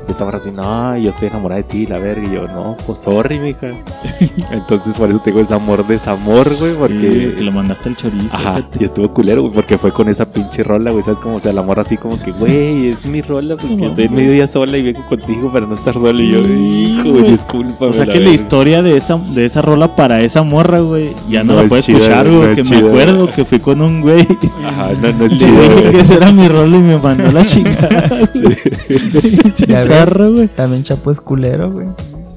Y 0.08 0.12
estaba 0.12 0.32
así, 0.32 0.52
no, 0.52 0.98
yo 0.98 1.10
estoy 1.10 1.28
enamorada 1.28 1.62
de 1.62 1.68
ti, 1.68 1.86
la 1.86 1.98
verga, 1.98 2.26
y 2.26 2.34
yo, 2.34 2.48
no, 2.48 2.78
pues 2.86 2.98
sorry, 3.04 3.40
mija. 3.40 3.68
Entonces 4.52 4.96
por 4.96 5.10
eso 5.10 5.20
tengo 5.20 5.42
ese 5.42 5.54
amor, 5.54 5.86
desamor, 5.86 6.48
güey, 6.56 6.72
Sí, 6.72 6.78
porque... 6.80 7.34
que 7.38 7.44
lo 7.44 7.52
mandaste 7.52 7.90
al 7.90 7.98
chorizo. 7.98 8.30
Ajá, 8.32 8.62
y 8.80 8.86
estuvo 8.86 9.10
culero, 9.14 9.42
güey, 9.42 9.54
porque 9.54 9.78
fue 9.78 9.92
con 9.92 10.08
esa 10.08 10.32
pinche 10.32 10.64
rola, 10.64 10.92
güey, 10.92 11.04
¿sabes? 11.04 11.20
Como, 11.20 11.36
o 11.36 11.40
sea, 11.42 11.52
la 11.52 11.62
morra 11.62 11.82
así 11.82 11.98
como 11.98 12.18
que, 12.22 12.32
güey, 12.32 12.88
es 12.88 13.06
mi 13.06 13.22
rola 13.22 13.58
porque 13.58 13.76
No, 13.76 13.88
estoy 13.88 14.08
medio 14.08 14.32
día 14.32 14.48
sola 14.48 14.78
y 14.78 14.84
vengo 14.84 15.06
contigo 15.08 15.52
para 15.52 15.66
no 15.66 15.76
estar 15.76 15.94
sola. 15.94 16.22
Y 16.22 16.32
yo, 16.32 16.42
Sí, 16.44 16.86
hijo, 16.94 17.04
güey. 17.10 17.20
güey, 17.20 17.32
disculpa. 17.32 17.86
O 17.88 17.94
sea 17.94 18.06
que 18.06 18.20
la 18.22 18.30
historia 18.30 18.82
de 18.82 18.96
esa, 18.96 19.18
de 19.18 19.46
esa 19.46 19.62
rola 19.62 19.94
para 19.96 20.22
esa 20.22 20.42
morra, 20.44 20.80
güey, 20.80 21.14
ya 21.30 21.44
no, 21.44 21.52
No 21.54 21.56
la 21.58 21.64
es 21.64 21.70
puedes 21.70 21.86
chida, 21.86 21.98
escuchar, 21.98 22.26
no 22.28 22.38
güey. 22.38 22.50
es 22.52 22.56
que 22.56 22.64
me 22.64 22.70
chida. 22.78 22.88
acuerdo 22.88 23.32
que 23.34 23.44
fui 23.46 23.60
con 23.60 23.82
un 23.82 24.02
güey. 24.02 24.26
Ajá, 24.66 24.90
no, 25.02 25.12
no 25.12 25.26
es 25.26 25.36
chido, 25.38 25.62
dije 25.62 25.92
que 25.92 26.00
esa 26.00 26.14
era 26.14 26.32
mi 26.32 26.48
rola 26.48 26.78
y 26.78 26.82
me 26.82 26.98
mandó 26.98 27.30
la 27.30 27.44
chingada. 27.46 28.10
Ya 29.68 29.84
güey. 30.06 30.48
También 30.48 30.84
Chapo 30.84 31.11
es 31.11 31.19
culero, 31.22 31.72
güey. 31.72 31.88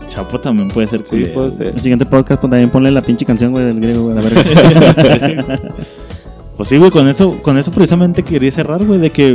Chapo 0.08 0.40
también 0.40 0.68
puede 0.68 0.88
ser 0.88 1.02
Sí, 1.04 1.10
culero, 1.16 1.34
puede 1.34 1.46
güey. 1.48 1.56
ser. 1.58 1.66
El 1.68 1.80
siguiente 1.80 2.06
podcast, 2.06 2.40
pues 2.40 2.50
también 2.50 2.70
ponle 2.70 2.90
la 2.90 3.02
pinche 3.02 3.24
canción, 3.24 3.52
güey, 3.52 3.64
del 3.66 3.80
griego, 3.80 4.04
güey, 4.10 4.14
la 4.16 4.22
verga. 4.22 5.60
Pues 6.56 6.68
sí, 6.68 6.76
güey, 6.76 6.90
con 6.90 7.08
eso, 7.08 7.38
con 7.40 7.56
eso 7.56 7.70
precisamente 7.72 8.22
quería 8.22 8.50
cerrar, 8.52 8.84
güey, 8.84 9.00
de 9.00 9.08
que 9.08 9.34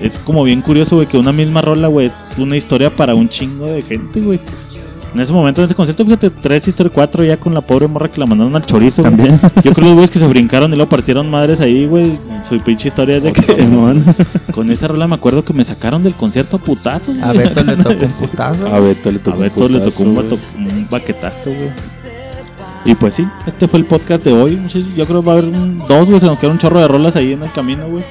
es 0.00 0.16
como 0.16 0.44
bien 0.44 0.62
curioso, 0.62 0.96
güey, 0.96 1.06
que 1.06 1.18
una 1.18 1.30
misma 1.30 1.60
rola, 1.60 1.88
güey, 1.88 2.06
es 2.06 2.14
una 2.38 2.56
historia 2.56 2.88
para 2.88 3.14
un 3.14 3.28
chingo 3.28 3.66
de 3.66 3.82
gente, 3.82 4.18
güey. 4.18 4.40
En 5.14 5.20
ese 5.20 5.32
momento, 5.32 5.60
en 5.60 5.66
ese 5.66 5.74
concierto, 5.74 6.04
fíjate, 6.06 6.30
tres 6.30 6.66
historias, 6.66 6.92
cuatro 6.94 7.22
ya 7.22 7.36
con 7.36 7.52
la 7.52 7.60
pobre 7.60 7.86
morra 7.86 8.08
que 8.08 8.18
la 8.18 8.24
mandaron 8.26 8.56
al 8.56 8.64
chorizo. 8.64 9.02
güey. 9.02 9.14
También. 9.14 9.40
Yo 9.62 9.72
creo 9.74 9.84
los 9.88 9.94
güeyes 9.94 10.10
que 10.10 10.18
se 10.18 10.26
brincaron 10.26 10.72
y 10.72 10.76
luego 10.76 10.88
partieron 10.88 11.30
madres 11.30 11.60
ahí, 11.60 11.86
güey. 11.86 12.18
su 12.48 12.58
pinche 12.60 12.88
historia 12.88 13.16
es 13.18 13.22
de 13.24 13.32
que 13.32 13.52
Simón. 13.52 14.02
con 14.54 14.70
esa 14.70 14.88
rola 14.88 15.06
me 15.06 15.14
acuerdo 15.14 15.44
que 15.44 15.52
me 15.52 15.64
sacaron 15.64 16.02
del 16.02 16.14
concierto 16.14 16.56
a 16.56 16.60
putazos. 16.60 17.14
A 17.22 17.32
güey. 17.32 17.46
Beto 17.46 17.62
le 17.62 17.76
tocó 17.76 17.90
un 17.90 18.10
putazo. 18.30 18.66
A 18.68 18.80
Beto 18.80 19.12
le 19.12 19.18
tocó 19.18 19.36
A 19.36 19.40
Beto 19.40 19.68
le 19.68 19.80
tocó 19.80 20.02
un, 20.02 20.14
putazo, 20.14 20.36
bato- 20.36 20.56
un 20.58 20.86
baquetazo, 20.90 21.50
güey. 21.50 21.70
Y 22.84 22.94
pues 22.94 23.14
sí, 23.14 23.26
este 23.46 23.68
fue 23.68 23.80
el 23.80 23.84
podcast 23.84 24.24
de 24.24 24.32
hoy. 24.32 24.56
muchachos. 24.56 24.86
Yo 24.96 25.06
creo 25.06 25.20
que 25.20 25.26
va 25.28 25.34
a 25.34 25.38
haber 25.38 25.50
un- 25.52 25.78
dos, 25.86 26.08
güey. 26.08 26.20
Se 26.20 26.26
nos 26.26 26.38
queda 26.38 26.50
un 26.50 26.58
chorro 26.58 26.80
de 26.80 26.88
rolas 26.88 27.16
ahí 27.16 27.32
en 27.34 27.42
el 27.42 27.52
camino, 27.52 27.86
güey. 27.86 28.02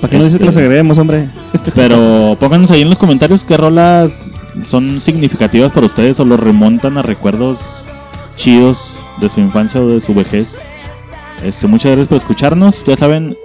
¿Para 0.00 0.10
qué 0.10 0.18
no 0.18 0.24
dices 0.24 0.38
que 0.40 0.44
las 0.46 0.56
agreguemos, 0.56 0.98
hombre? 0.98 1.28
Pero 1.74 2.36
pónganos 2.40 2.70
ahí 2.72 2.82
en 2.82 2.90
los 2.90 2.98
comentarios 2.98 3.44
qué 3.44 3.56
rolas 3.56 4.28
son 4.68 5.00
significativas 5.00 5.72
para 5.72 5.86
ustedes 5.86 6.20
o 6.20 6.24
los 6.24 6.38
remontan 6.40 6.96
a 6.98 7.02
recuerdos 7.02 7.58
chidos 8.36 8.78
de 9.20 9.28
su 9.28 9.40
infancia 9.40 9.80
o 9.80 9.88
de 9.88 10.00
su 10.00 10.14
vejez. 10.14 10.68
Este, 11.44 11.66
muchas 11.66 11.90
gracias 11.92 12.08
por 12.08 12.18
escucharnos. 12.18 12.84
Ya 12.84 12.96
saben, 12.96 13.36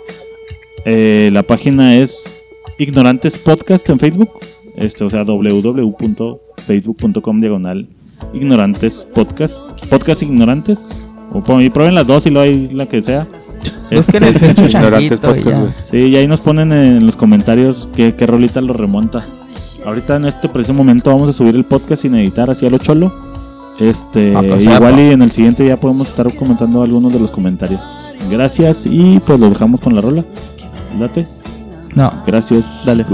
eh, 0.85 1.29
la 1.33 1.43
página 1.43 1.97
es 1.97 2.35
Ignorantes 2.77 3.37
Podcast 3.37 3.89
en 3.89 3.99
Facebook. 3.99 4.29
Este, 4.75 5.03
o 5.03 5.09
sea, 5.09 5.25
www.facebook.com 5.25 7.39
diagonal 7.39 7.87
Ignorantes 8.33 9.05
Podcast. 9.13 9.57
Podcast 9.89 10.23
Ignorantes. 10.23 10.89
O 11.31 11.61
y 11.61 11.69
prueben 11.69 11.93
las 11.93 12.07
dos 12.07 12.25
y 12.25 12.31
luego 12.31 12.49
ahí 12.49 12.69
la 12.69 12.87
que 12.87 13.03
sea. 13.03 13.27
Busquen 13.91 14.23
el 14.23 14.35
Este, 14.35 14.47
pinche 14.47 14.65
Ignorantes 14.77 15.19
podcast, 15.19 15.47
ya. 15.47 15.75
Sí, 15.83 15.97
y 15.97 16.15
ahí 16.15 16.25
nos 16.27 16.41
ponen 16.41 16.71
en 16.71 17.05
los 17.05 17.15
comentarios 17.15 17.87
qué, 17.95 18.15
qué 18.15 18.25
rolita 18.25 18.61
lo 18.61 18.73
remonta. 18.73 19.27
Ahorita 19.85 20.17
en 20.17 20.25
este 20.25 20.49
preciso 20.49 20.73
momento 20.73 21.09
vamos 21.09 21.29
a 21.29 21.33
subir 21.33 21.55
el 21.55 21.63
podcast 21.65 22.01
sin 22.01 22.15
editar 22.15 22.49
hacia 22.49 22.69
lo 22.69 22.77
cholo. 22.77 23.13
Este, 23.79 24.35
Ah, 24.35 24.43
igual 24.43 24.99
y 24.99 25.11
en 25.11 25.21
el 25.21 25.31
siguiente 25.31 25.65
ya 25.65 25.77
podemos 25.77 26.09
estar 26.09 26.33
comentando 26.35 26.83
algunos 26.83 27.13
de 27.13 27.19
los 27.19 27.31
comentarios. 27.31 27.81
Gracias 28.29 28.85
y 28.85 29.19
pues 29.19 29.39
lo 29.39 29.49
dejamos 29.49 29.79
con 29.79 29.95
la 29.95 30.01
rola. 30.01 30.25
Date. 30.99 31.25
No. 31.95 32.11
Gracias. 32.27 32.85
Dale. 32.85 33.05